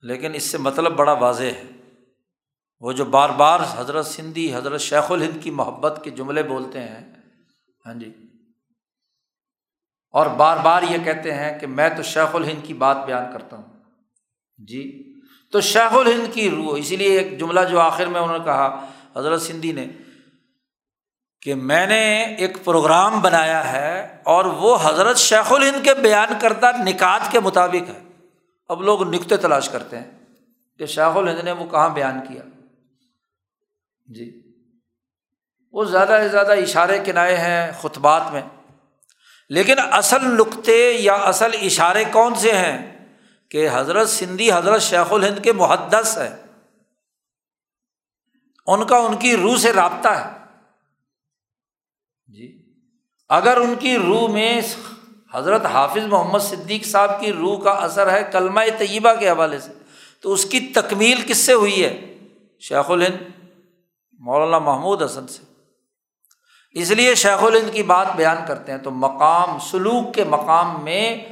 لیکن 0.00 0.34
اس 0.34 0.42
سے 0.42 0.58
مطلب 0.58 0.92
بڑا 0.92 1.12
واضح 1.12 1.44
ہے۔ 1.44 1.75
وہ 2.80 2.92
جو 2.92 3.04
بار 3.04 3.30
بار 3.30 3.60
حضرت 3.74 4.06
سندھی، 4.06 4.54
حضرت 4.54 4.80
شیخ 4.80 5.12
الہند 5.12 5.42
کی 5.42 5.50
محبت 5.50 6.00
کے 6.04 6.10
جملے 6.10 6.42
بولتے 6.42 6.80
ہیں 6.80 7.12
ہاں 7.86 7.94
جی 7.94 8.12
اور 10.10 10.26
بار 10.26 10.56
بار 10.56 10.82
یہ 10.82 10.98
کہتے 11.04 11.34
ہیں 11.34 11.58
کہ 11.58 11.66
میں 11.66 11.88
تو 11.88 12.02
شیخ 12.02 12.34
الہند 12.34 12.66
کی 12.66 12.74
بات 12.74 13.06
بیان 13.06 13.32
کرتا 13.32 13.56
ہوں۔ 13.56 13.64
جی 14.58 15.14
تو 15.52 15.60
شیخ 15.60 15.92
الہند 15.92 16.34
کی 16.34 16.50
روح، 16.50 16.78
اسی 16.78 16.96
لیے 16.96 17.18
ایک 17.18 17.40
جملہ 17.40 17.60
جو 17.70 17.80
آخر 17.80 18.06
میں 18.06 18.20
انہوں 18.20 18.38
نے 18.38 18.44
کہا، 18.44 18.86
حضرت 19.16 19.42
سندھی 19.42 19.72
نے، 19.72 19.86
کہ 21.40 21.54
میں 21.54 21.86
نے 21.86 22.22
ایک 22.22 22.64
پروگرام 22.64 23.20
بنایا 23.20 23.72
ہے 23.72 24.20
اور 24.22 24.44
وہ 24.44 24.78
حضرت 24.82 25.16
شیخ 25.16 25.52
الہند 25.52 25.84
کے 25.84 25.94
بیان 25.94 26.28
کردہ 26.40 26.70
نکات 26.84 27.32
کے 27.32 27.40
مطابق 27.40 27.88
ہے۔ 27.88 28.02
اب 28.68 28.82
لوگ 28.82 29.14
نقطے 29.14 29.36
تلاش 29.36 29.68
کرتے 29.68 29.98
ہیں 29.98 30.10
کہ 30.78 30.86
شیخ 30.86 31.16
الہند 31.16 31.44
نے 31.44 31.52
وہ 31.52 31.66
کہاں 31.66 31.88
بیان 31.88 32.20
کیا۔ 32.28 32.42
جی۔ 34.08 34.52
وہ 35.72 35.84
زیادہ 35.84 36.18
سے 36.22 36.28
زیادہ 36.28 36.52
اشارے 36.52 36.98
کنائے 37.04 37.36
ہیں 37.36 37.72
خطبات 37.80 38.22
میں۔ 38.32 38.42
لیکن 39.48 39.74
اصل 39.78 40.36
نقطے 40.36 40.92
یا 40.92 41.14
اصل 41.14 41.50
اشارے 41.62 42.04
کون 42.12 42.34
سے 42.34 42.52
ہیں؟ 42.52 43.06
کہ 43.50 43.68
حضرت 43.72 44.08
سندھی 44.08 44.52
حضرت 44.52 44.82
شیخ 44.82 45.12
الہند 45.12 45.44
کے 45.44 45.52
محدث 45.52 46.18
ہے 46.18 46.36
ان 48.66 48.86
کا 48.86 48.96
ان 48.96 49.16
کی 49.16 49.36
روح 49.36 49.56
سے 49.56 49.72
رابطہ 49.72 50.08
ہے۔ 50.08 50.30
جی۔ 52.26 52.74
اگر 53.28 53.56
ان 53.56 53.74
کی 53.74 53.96
روح 53.96 54.28
میں 54.28 54.60
حضرت 55.34 55.66
حافظ 55.66 56.06
محمد 56.06 56.38
صدیق 56.38 56.86
صاحب 56.86 57.20
کی 57.20 57.32
روح 57.32 57.62
کا 57.62 57.70
اثر 57.70 58.10
ہے 58.10 58.28
کلمہ 58.32 58.60
طیبہ 58.78 59.14
کے 59.14 59.30
حوالے 59.30 59.58
سے، 59.58 59.72
تو 60.20 60.32
اس 60.32 60.44
کی 60.44 60.60
تکمیل 60.60 61.22
کس 61.26 61.38
سے 61.38 61.52
ہوئی 61.52 61.84
ہے؟ 61.84 62.18
شیخ 62.60 62.90
الہند۔ 62.90 63.35
مولانا 64.18 64.58
محمود 64.58 65.02
حسن 65.02 65.28
سے۔ 65.28 65.42
اس 66.72 66.90
لیے 66.90 67.14
شیخ 67.14 67.42
الہند 67.42 67.72
کی 67.72 67.82
بات 67.82 68.06
بیان 68.16 68.36
کرتے 68.48 68.72
ہیں 68.72 68.78
تو 68.78 68.90
مقام، 68.90 69.58
سلوک 69.58 70.14
کے 70.14 70.24
مقام 70.24 70.84
میں 70.84 71.24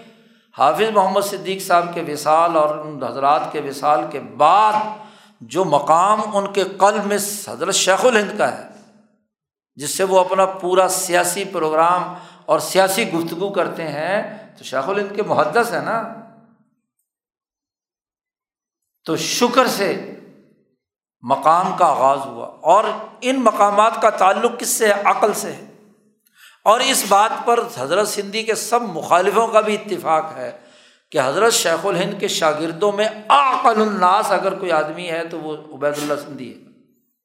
حافظ 0.59 0.91
محمد 0.95 1.21
صدیق 1.21 1.63
صاحب 1.63 1.95
کے 1.95 2.13
وصال 2.13 2.57
اور 2.57 2.79
ان 2.79 3.03
حضرات 3.03 3.41
کے 3.53 3.61
وصال 3.61 4.01
کے 4.11 4.21
بعد 4.21 4.73
جو 5.41 5.65
مقام 5.65 6.37
ان 6.37 6.53
کے 6.53 6.65
قلب 6.65 7.07
میں 7.07 7.19
حضرت 7.49 7.75
شیخ 7.75 8.05
الہند 8.05 8.39
کا 8.39 8.59
ہے، 8.59 8.69
جس 9.75 9.91
سے 9.91 10.05
وہ 10.05 10.21
اپنا 10.21 10.47
پورا 10.47 10.89
سیاسی 10.89 11.45
پروگرام 11.45 12.15
اور 12.47 12.59
سیاسی 12.59 13.13
گفتگو 13.13 13.53
کرتے 13.53 13.89
ہیں، 13.89 14.49
تو 14.59 14.65
شیخ 14.65 14.89
الہند 14.89 15.17
کے 15.17 15.23
محدث 15.23 15.73
ہے 15.73 15.81
نا۔ 15.81 16.03
تو 19.05 19.17
شکر 19.17 19.67
سے 19.67 20.14
مقام 21.29 21.77
کا 21.79 21.87
آغاز 21.87 22.19
ہوا 22.27 22.47
اور 22.63 22.85
ان 23.21 23.37
مقامات 23.37 24.03
کا 24.03 24.11
تعلق 24.11 24.61
کس 24.61 24.69
سے 24.69 24.87
ہے؟ 24.87 25.03
عقل 25.05 25.33
سے 25.33 25.53
ہے۔ 25.53 25.65
اور 26.65 26.81
اس 26.81 27.05
بات 27.09 27.47
پر 27.47 27.61
حضرت 27.77 28.09
سندھی 28.09 28.43
کے 28.43 28.55
سب 28.55 28.83
مخالفوں 28.83 29.47
کا 29.47 29.61
بھی 29.61 29.75
اتفاق 29.75 30.33
ہے 30.37 30.53
کہ 31.11 31.21
حضرت 31.25 31.53
شیخ 31.53 31.87
الہند 31.87 32.21
کے 32.21 32.29
شاگردوں 32.29 32.93
میں 32.93 33.09
عقل 33.29 33.83
الناس 33.83 34.33
اگر 34.33 34.55
کوئی 34.55 34.73
آدمی 34.73 35.11
ہے 35.11 35.25
تو 35.25 35.41
وہ 35.41 35.57
عبید 35.77 35.93
اللہ 35.97 36.15
سندھی 36.27 36.55
ہے، 36.55 36.59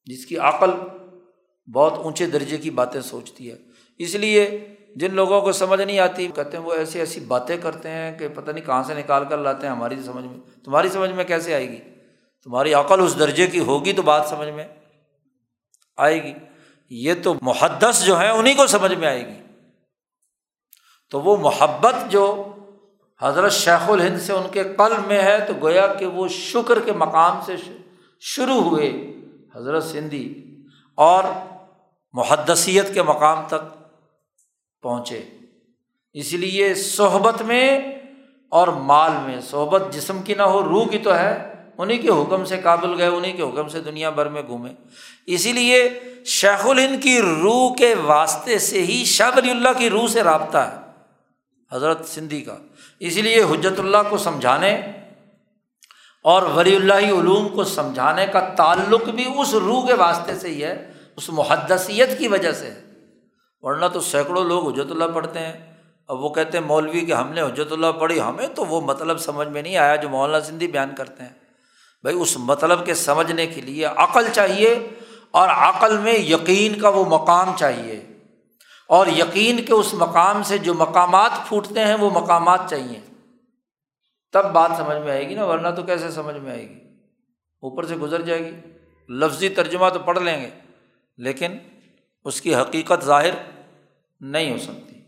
جس 0.06 0.26
کی 0.26 0.38
عقل 0.38 0.72
بہت 1.74 1.94
اونچے 1.98 2.26
درجے 2.26 2.58
کی 2.58 2.70
باتیں 2.70 3.02
سوچتی 3.02 3.52
ہے۔ 3.52 3.56
اس 3.98 4.16
لیے 4.16 4.68
جن 4.96 5.14
لوگوں 5.14 5.42
کو 5.42 5.52
سمجھ 5.52 5.82
نہیں 5.82 6.00
آتی، 6.00 6.28
کہتے 6.28 6.58
ہیں 6.58 6.64
وہ 6.64 6.74
ایسی 6.74 7.00
ایسی 7.00 7.20
باتیں 7.20 7.58
کرتے 7.58 7.90
ہیں 7.90 8.20
کہ 8.20 8.28
پتہ 8.28 8.52
نہیں 8.52 8.66
کہاں 8.66 8.84
سے 8.84 8.94
نکال 8.94 9.26
کر 9.26 9.38
لاتے 9.38 9.68
ہیں، 9.68 9.74
ہماری 9.74 9.96
سمجھ 10.06 10.26
میں، 10.26 10.64
تمہاری 10.64 10.90
سمجھ 10.90 11.10
میں 11.10 11.24
کیسے 11.24 11.54
آئے 11.54 11.70
گی؟ 11.70 11.80
تمہاری 12.44 12.74
عقل 12.74 13.04
اس 13.04 13.20
درجے 13.20 13.48
کی 13.48 13.60
ہوگی 13.60 13.94
تو 13.94 14.02
بات 14.02 14.28
سمجھ 14.28 14.50
میں 14.50 14.68
آئے 15.98 16.24
گی۔ 16.24 16.34
یہ 16.90 17.14
تو 17.24 17.34
محدث 17.42 18.04
جو 18.04 18.20
ہیں 18.20 18.30
انہیں 18.30 18.54
کو 18.54 18.68
سمجھ 18.68 18.94
میں 18.94 19.08
آئے 19.08 19.28
گی۔ 19.28 19.42
تو 21.10 21.22
وہ 21.22 21.38
محبت 21.38 21.96
جو 22.10 22.54
حضرت 23.22 23.52
شیخ 23.52 23.90
الہند 23.90 24.20
سے 24.20 24.34
ان 24.34 24.50
کے 24.52 24.64
قلب 24.64 25.08
میں 25.08 25.22
ہے 25.22 25.46
تو 25.46 25.54
گویا 25.62 25.94
کہ 25.94 26.06
وہ 26.06 26.28
شکر 26.28 26.80
کے 26.80 26.92
مقام 26.92 27.40
سے 27.46 27.56
شروع 28.20 28.62
ہوئے 28.62 29.14
حضرت 29.56 29.84
سندھی 29.84 30.56
اور 30.96 31.24
محدثیت 32.14 32.94
کے 32.94 33.04
مقام 33.04 33.48
تک 33.48 33.94
پہنچے۔ 34.82 35.30
اس 36.14 36.34
لیے 36.34 36.74
صحبت 36.74 37.42
میں 37.42 37.80
اور 38.50 38.68
مال 38.68 39.12
میں، 39.12 39.42
صحبت 39.42 39.84
جسم 39.92 40.22
کی 40.22 40.34
نہ 40.34 40.42
ہو، 40.42 40.64
روح 40.64 40.88
کی 40.90 40.98
تو 40.98 41.16
ہے۔ 41.16 41.59
انہیں 41.80 42.02
کے 42.02 42.10
حکم 42.10 42.46
سے 42.46 42.58
کابل 42.58 42.98
گئے، 42.98 43.08
انہیں 43.08 43.38
کے 43.38 43.44
حکم 43.44 43.68
سے 43.68 43.80
دنیا 43.80 44.10
بھر 44.10 44.30
میں 44.30 44.42
گھومے۔ 44.48 44.70
اسی 45.26 45.52
لیے 45.54 46.00
شیخ 46.26 46.66
الہند 46.66 47.04
کی 47.04 47.22
روح 47.22 47.76
کے 47.76 47.96
واسطے 47.96 48.60
سے 48.60 48.84
ہی 48.84 49.06
شاہ 49.06 49.32
ولی 49.36 49.52
اللہ 49.52 49.70
کی 49.78 49.90
روح 49.90 50.08
سے 50.08 50.24
رابطہ 50.24 50.58
ہے، 50.58 50.76
حضرت 51.72 52.06
سندھی 52.06 52.42
کا۔ 52.42 52.58
اسی 53.00 53.22
لیے 53.22 53.44
حجرت 53.44 53.80
اللہ 53.80 53.98
کو 54.10 54.18
سمجھانے 54.18 54.82
اور 56.24 56.42
ولی 56.42 56.76
اللہ 56.76 56.94
علوم 56.94 57.50
کو 57.50 57.64
سمجھانے 57.64 58.26
کا 58.26 58.40
تعلق 58.40 59.04
بھی 59.04 59.26
اس 59.38 59.54
روح 59.54 59.88
کے 59.88 59.94
واسطے 59.94 60.40
سے 60.40 60.48
ہی 60.48 60.64
ہے، 60.64 60.92
اس 61.16 61.30
محدثیت 61.30 62.20
کی 62.20 62.28
وجہ 62.28 62.52
سے۔ 62.52 62.74
ورنہ 63.62 63.86
تو 63.94 64.00
سینکڑوں 64.00 64.44
لوگ 64.44 64.74
حجرت 64.74 64.92
اللہ 64.92 65.06
پڑھتے 65.06 65.40
ہیں۔ 65.40 65.76
اب 66.08 66.24
وہ 66.24 66.30
کہتے 66.30 66.58
ہیں 66.58 66.66
مولوی 66.66 67.02
کہ 67.02 67.14
ہم 67.14 67.32
نے 67.32 67.42
حجرت 67.42 67.72
اللہ 67.72 67.92
پڑھی، 67.92 68.22
ہمیں 68.22 68.48
تو 68.48 68.66
وہ 68.66 68.82
مطلب 68.82 69.18
سمجھ 69.18 69.48
میں 69.48 69.62
نہیں 69.62 69.78
آیا 69.78 69.96
جو 69.96 70.10
مولانا 70.10 70.42
سندھی 70.42 70.68
بیان 70.68 70.96
کرتے 70.98 71.24
ہیں۔ 71.24 71.49
بھائی، 72.02 72.22
اس 72.22 72.38
مطلب 72.38 72.86
کے 72.86 72.94
سمجھنے 72.94 73.48
کے 73.48 73.62
لیے 73.62 73.86
عقل 73.86 74.28
چاہیے 74.34 74.90
اور 75.32 75.50
عقل 75.50 75.98
میں 75.98 76.14
یقین 76.14 76.80
کا 76.80 76.90
وہ 76.90 77.06
مقام 77.06 77.54
چاہیے۔ 77.58 78.06
اور 78.88 79.08
یقین 79.08 79.64
کے 79.66 79.74
اس 79.74 79.94
مقام 79.94 80.44
سے 80.44 80.58
جو 80.58 80.74
مقامات 80.74 81.32
پھوٹتے 81.48 81.86
ہیں، 81.86 81.96
وہ 81.96 82.10
مقامات 82.10 82.60
چاہیے۔ 82.70 83.00
تب 84.32 84.52
بات 84.52 84.72
سمجھ 84.78 84.98
میں 84.98 85.12
آئے 85.12 85.30
گی 85.30 85.36
نا، 85.36 85.46
ورنہ 85.46 85.68
تو 85.76 85.84
کیسے 85.84 86.12
سمجھ 86.12 86.36
میں 86.36 86.52
آئے 86.52 86.70
گی؟ 86.70 86.80
اوپر 87.62 87.86
سے 87.86 87.96
گزر 87.96 88.22
جائے 88.22 88.46
گی۔ 88.46 88.56
لفظی 89.10 89.50
ترجمہ 89.50 89.90
تو 89.90 90.00
پڑھ 90.00 90.20
لیں 90.20 90.42
گے، 90.42 90.50
لیکن 91.18 91.58
اس 92.26 92.42
کی 92.42 92.56
حقیقت 92.56 93.06
ظاہر 93.06 93.62
نہیں 94.20 94.52
ہو 94.52 94.58
سکتی۔ 94.58 95.00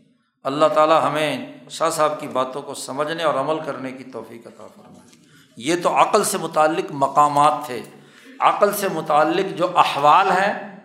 اللہ 0.42 0.66
تعالیٰ 0.66 1.08
ہمیں 1.08 1.46
شاہ 1.70 1.90
صاحب 1.90 2.20
کی 2.20 2.28
باتوں 2.28 2.62
کو 2.62 2.74
سمجھنے 2.74 3.22
اور 3.22 3.34
عمل 3.34 3.64
کرنے 3.66 3.92
کی 3.92 4.04
توفیق 4.04 4.46
عطا 4.46 4.66
فرمائے۔ 4.66 4.91
یہ 5.56 5.76
تو 5.82 5.96
عقل 5.96 6.24
سے 6.24 6.38
متعلق 6.38 6.84
مقامات 6.90 7.54
تھے۔ 7.66 7.82
عقل 8.40 8.72
سے 8.72 8.88
متعلق 8.88 9.58
جو 9.58 9.78
احوال 9.78 10.30
ہیں، 10.30 10.80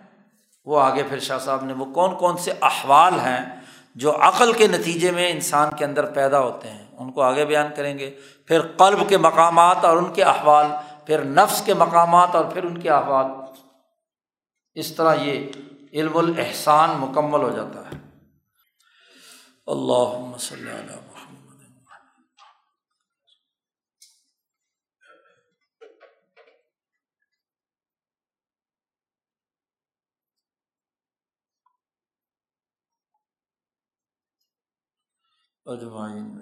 وہ 0.64 0.80
آگے 0.80 1.02
پھر 1.02 1.20
شاہ 1.20 1.38
صاحب 1.38 1.64
نے، 1.64 1.72
وہ 1.72 1.84
کون 1.84 2.14
کون 2.14 2.36
سے 2.36 2.52
احوال 2.62 3.20
ہیں 3.20 3.60
جو 3.94 4.16
عقل 4.20 4.52
کے 4.52 4.66
نتیجے 4.66 5.10
میں 5.10 5.30
انسان 5.30 5.76
کے 5.76 5.84
اندر 5.84 6.04
پیدا 6.04 6.40
ہوتے 6.40 6.70
ہیں، 6.70 6.86
ان 6.98 7.12
کو 7.12 7.22
آگے 7.22 7.44
بیان 7.44 7.66
کریں 7.76 7.98
گے۔ 7.98 8.10
پھر 8.46 8.60
قلب 8.62 9.08
کے 9.08 9.18
مقامات 9.18 9.84
اور 9.84 9.96
ان 9.96 10.12
کے 10.12 10.22
احوال، 10.22 10.66
پھر 11.06 11.24
نفس 11.24 11.62
کے 11.64 11.74
مقامات 11.74 12.34
اور 12.34 12.44
پھر 12.44 12.64
ان 12.64 12.78
کے 12.78 12.90
احوال۔ 12.90 13.26
اس 14.74 14.92
طرح 14.92 15.14
یہ 15.14 15.50
علم 15.92 16.16
الاحسان 16.16 16.90
مکمل 16.90 17.42
ہو 17.42 17.50
جاتا 17.50 17.80
ہے۔ 17.80 17.96
اللہ 19.66 20.36
صلی 20.38 20.70
اجمائن 35.68 36.40